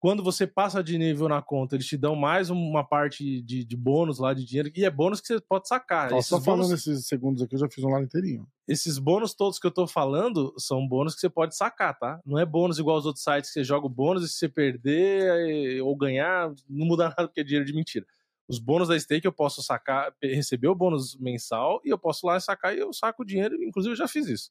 Quando 0.00 0.22
você 0.22 0.46
passa 0.46 0.82
de 0.84 0.96
nível 0.96 1.28
na 1.28 1.42
conta, 1.42 1.74
eles 1.74 1.86
te 1.86 1.96
dão 1.96 2.14
mais 2.14 2.50
uma 2.50 2.84
parte 2.84 3.42
de, 3.42 3.64
de 3.64 3.76
bônus 3.76 4.20
lá 4.20 4.32
de 4.32 4.44
dinheiro, 4.44 4.70
e 4.76 4.84
é 4.84 4.90
bônus 4.90 5.20
que 5.20 5.26
você 5.26 5.40
pode 5.40 5.66
sacar. 5.66 6.12
Ó, 6.12 6.20
só 6.22 6.40
falando 6.40 6.68
bônus, 6.68 6.86
esses 6.86 7.06
segundos 7.08 7.42
aqui, 7.42 7.56
eu 7.56 7.58
já 7.58 7.68
fiz 7.68 7.82
um 7.82 7.88
lá 7.88 8.00
inteirinho. 8.00 8.46
esses 8.68 8.96
bônus 8.98 9.34
todos 9.34 9.58
que 9.58 9.66
eu 9.66 9.72
tô 9.72 9.88
falando 9.88 10.54
são 10.56 10.86
bônus 10.86 11.14
que 11.14 11.20
você 11.20 11.28
pode 11.28 11.56
sacar, 11.56 11.98
tá? 11.98 12.20
Não 12.24 12.38
é 12.38 12.46
bônus 12.46 12.78
igual 12.78 12.96
aos 12.96 13.06
outros 13.06 13.24
sites 13.24 13.50
que 13.50 13.54
você 13.54 13.64
joga 13.64 13.86
o 13.86 13.90
bônus 13.90 14.22
e 14.24 14.28
se 14.28 14.34
você 14.34 14.48
perder 14.48 15.78
eh, 15.78 15.82
ou 15.82 15.96
ganhar, 15.96 16.52
não 16.68 16.86
muda 16.86 17.08
nada 17.16 17.26
porque 17.26 17.40
é 17.40 17.44
dinheiro 17.44 17.64
de 17.66 17.72
mentira. 17.74 18.06
Os 18.48 18.58
bônus 18.58 18.88
da 18.88 18.98
stake 18.98 19.26
eu 19.26 19.32
posso 19.32 19.62
sacar, 19.62 20.14
receber 20.22 20.68
o 20.68 20.74
bônus 20.74 21.16
mensal 21.18 21.80
e 21.84 21.90
eu 21.90 21.98
posso 21.98 22.26
lá 22.26 22.40
sacar 22.40 22.74
e 22.74 22.80
eu 22.80 22.92
saco 22.92 23.22
o 23.22 23.26
dinheiro, 23.26 23.62
inclusive 23.62 23.92
eu 23.92 23.96
já 23.96 24.08
fiz 24.08 24.26
isso. 24.26 24.50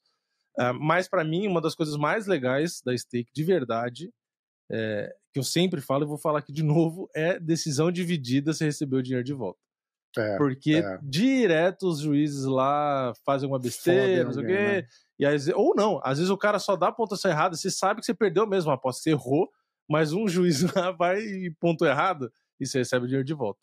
Ah, 0.58 0.72
mas 0.72 1.08
pra 1.08 1.24
mim, 1.24 1.46
uma 1.46 1.60
das 1.60 1.74
coisas 1.74 1.96
mais 1.96 2.26
legais 2.26 2.80
da 2.84 2.96
stake 2.96 3.30
de 3.32 3.44
verdade, 3.44 4.12
é, 4.70 5.12
que 5.32 5.38
eu 5.38 5.42
sempre 5.42 5.80
falo 5.80 6.04
e 6.04 6.06
vou 6.06 6.18
falar 6.18 6.40
aqui 6.40 6.52
de 6.52 6.62
novo, 6.62 7.08
é 7.14 7.38
decisão 7.40 7.90
dividida 7.90 8.52
se 8.52 8.64
receber 8.64 8.96
o 8.96 9.02
dinheiro 9.02 9.24
de 9.24 9.32
volta. 9.32 9.60
É, 10.16 10.36
Porque 10.36 10.76
é. 10.76 10.98
direto 11.02 11.88
os 11.88 12.00
juízes 12.00 12.44
lá 12.44 13.12
fazem 13.24 13.48
uma 13.48 13.58
besteira, 13.58 14.24
não 14.24 14.32
sei 14.32 14.42
o 14.42 14.46
quê. 14.46 14.52
né? 14.52 14.88
E 15.18 15.52
ou 15.52 15.74
não, 15.74 16.00
às 16.02 16.18
vezes 16.18 16.30
o 16.30 16.36
cara 16.36 16.58
só 16.58 16.76
dá 16.76 16.88
a 16.88 16.92
pontuação 16.92 17.30
errada, 17.30 17.56
você 17.56 17.70
sabe 17.70 18.00
que 18.00 18.06
você 18.06 18.14
perdeu 18.14 18.46
mesmo 18.46 18.70
a 18.70 18.74
aposta, 18.74 19.02
você 19.02 19.10
errou, 19.10 19.48
mas 19.88 20.12
um 20.12 20.26
juiz 20.26 20.62
lá 20.74 20.90
vai 20.92 21.20
e 21.20 21.50
ponto 21.60 21.84
errado 21.84 22.32
e 22.58 22.66
você 22.66 22.78
recebe 22.78 23.04
o 23.04 23.08
dinheiro 23.08 23.24
de 23.24 23.34
volta. 23.34 23.60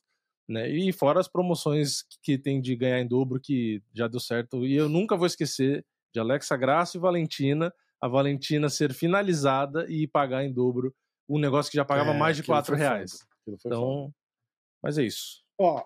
Né? 0.48 0.70
E 0.70 0.92
fora 0.94 1.20
as 1.20 1.28
promoções 1.28 2.04
que 2.22 2.38
tem 2.38 2.62
de 2.62 2.76
ganhar 2.76 3.00
em 3.00 3.08
dobro, 3.08 3.40
que 3.42 3.82
já 3.94 4.08
deu 4.08 4.20
certo. 4.20 4.66
E 4.66 4.76
eu 4.76 4.88
nunca 4.88 5.18
vou 5.18 5.26
esquecer 5.26 5.84
de 6.14 6.20
Alexa 6.20 6.56
Graça 6.56 6.98
e 6.98 7.00
Valentina, 7.00 7.74
a 8.02 8.08
Valentina 8.08 8.70
ser 8.70 8.94
finalizada 8.94 9.86
e 9.90 10.08
pagar 10.08 10.44
em 10.46 10.54
dobro 10.54 10.94
um 11.28 11.40
negócio 11.40 11.72
que 11.72 11.78
já 11.78 11.84
pagava 11.84 12.12
É, 12.12 12.18
mais 12.18 12.36
de 12.36 12.42
aquilo 12.44 12.56
4 12.56 12.74
foi 12.76 12.78
reais. 12.78 13.12
foda. 13.46 13.58
Então, 13.66 14.14
mas 14.84 14.98
é 15.00 15.04
isso. 15.04 15.44
Ó, 15.60 15.82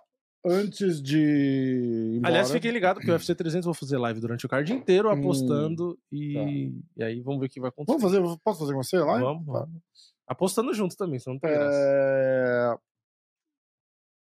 antes 0.46 1.02
de. 1.02 2.16
embora, 2.18 2.28
Aliás, 2.34 2.52
fiquem 2.52 2.72
ligados 2.72 3.02
que 3.04 3.10
o 3.10 3.14
UFC 3.14 3.34
300 3.36 3.66
eu 3.66 3.74
vou 3.74 3.80
fazer 3.80 3.98
live 3.98 4.20
durante 4.20 4.46
o 4.46 4.50
card 4.50 4.72
inteiro 4.74 5.08
Hum, 5.10 5.14
apostando 5.14 5.98
e, 6.12 6.74
e 6.98 7.04
aí 7.04 7.22
vamos 7.22 7.40
ver 7.40 7.46
o 7.48 7.50
que 7.50 7.60
vai 7.62 7.70
acontecer. 7.70 7.98
Vamos 7.98 8.12
fazer. 8.28 8.40
Posso 8.44 8.60
fazer 8.60 8.74
com 8.74 8.84
você 8.84 8.98
lá? 9.00 9.20
Vamos, 9.20 9.46
Tá. 9.46 9.52
vamos. 9.54 9.82
Apostando 10.28 10.74
junto 10.74 10.96
também, 10.98 11.18
senão 11.20 11.36
não 11.36 11.40
tem 11.40 11.50
graça. 11.52 12.80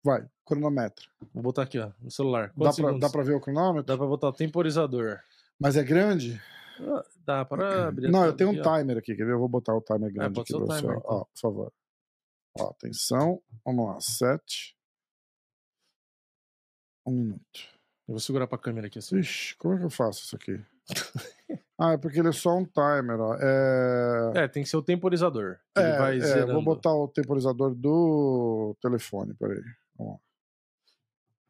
É... 0.05 0.09
Vai, 0.09 0.29
cronômetro. 0.45 1.09
Vou 1.33 1.43
botar 1.43 1.63
aqui, 1.63 1.79
ó, 1.79 1.91
no 2.01 2.11
celular. 2.11 2.53
Dá 2.57 2.73
pra, 2.73 2.99
dá 2.99 3.11
pra 3.11 3.23
ver 3.23 3.35
o 3.35 3.41
cronômetro? 3.41 3.85
Dá 3.85 3.97
pra 3.97 4.07
botar 4.07 4.29
o 4.29 4.33
temporizador. 4.33 5.21
Mas 5.59 5.77
é 5.77 5.85
grande? 5.85 6.41
Dá 7.25 7.45
para 7.45 7.89
abrir. 7.89 8.11
Não, 8.11 8.25
eu 8.25 8.35
tenho 8.35 8.51
um 8.51 8.53
aqui, 8.53 8.69
ó. 8.69 8.79
timer 8.79 8.99
aqui, 8.99 9.15
quer 9.15 9.25
ver? 9.25 9.33
Eu 9.33 9.39
vou 9.39 9.49
botar 9.49 9.75
o 9.75 9.81
timer 9.81 10.13
grande 10.13 10.35
pode 10.35 10.53
aqui 10.53 10.65
pra 10.65 10.75
você. 10.75 10.81
timer, 10.81 10.99
então. 10.99 11.11
Ó, 11.11 11.25
por 11.25 11.41
favor. 11.41 11.73
Ó, 12.59 12.71
atenção. 12.71 13.43
Vamos 13.65 13.87
lá, 13.87 14.01
sete. 14.01 14.77
Um 17.07 17.13
minuto. 17.13 17.61
Eu 18.09 18.15
vou 18.15 18.21
segurar 18.21 18.47
pra 18.47 18.59
câmera 18.59 18.87
aqui 18.87 18.99
assim. 18.99 19.19
Ixi, 19.19 19.57
como 19.57 19.75
é 19.75 19.79
que 19.79 19.85
eu 19.85 19.91
faço 19.91 20.25
isso 20.25 20.37
aqui? 20.37 20.61
ah, 21.79 21.93
é 21.93 21.97
porque 21.97 22.19
ele 22.19 22.29
é 22.29 22.33
só 22.33 22.57
um 22.57 22.65
timer, 22.65 23.21
ó. 23.21 23.37
É... 23.41 24.45
É, 24.45 24.49
tem 24.49 24.63
que 24.63 24.69
ser 24.69 24.77
o 24.77 24.83
temporizador. 24.83 25.59
É, 25.77 26.19
é, 26.19 26.47
vou 26.47 26.63
botar 26.63 26.93
o 26.93 27.09
temporizador 27.09 27.75
do 27.75 28.77
telefone, 28.81 29.35
peraí. 29.35 29.63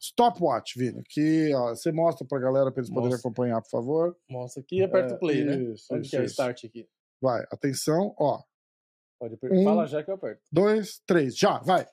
Stopwatch, 0.01 0.77
Vini, 0.77 1.03
que 1.09 1.55
ó, 1.55 1.69
você 1.75 1.93
mostra 1.93 2.27
pra 2.27 2.39
galera 2.41 2.73
pra 2.73 2.81
eles 2.81 2.91
poderem 2.91 3.11
Mostra. 3.11 3.29
acompanhar, 3.29 3.63
por 3.63 3.71
favor. 3.71 4.17
Mostra 4.29 4.61
aqui 4.61 4.79
e 4.79 4.83
aperta 4.83 5.15
É, 5.15 5.17
o 5.17 5.19
play, 5.19 5.45
né? 5.45 5.57
Isso, 5.57 5.95
Onde 5.95 6.03
isso, 6.03 6.11
que 6.11 6.17
é 6.17 6.21
o 6.21 6.25
start 6.25 6.65
aqui? 6.65 6.89
Vai, 7.21 7.45
atenção, 7.53 8.13
ó. 8.19 8.43
Pode 9.21 9.39
Um. 9.45 9.63
Fala 9.63 9.87
já 9.87 10.03
que 10.03 10.11
eu 10.11 10.17
aperto. 10.17 10.43
Dois, 10.51 11.01
três, 11.07 11.37
já, 11.39 11.59
vai. 11.61 11.87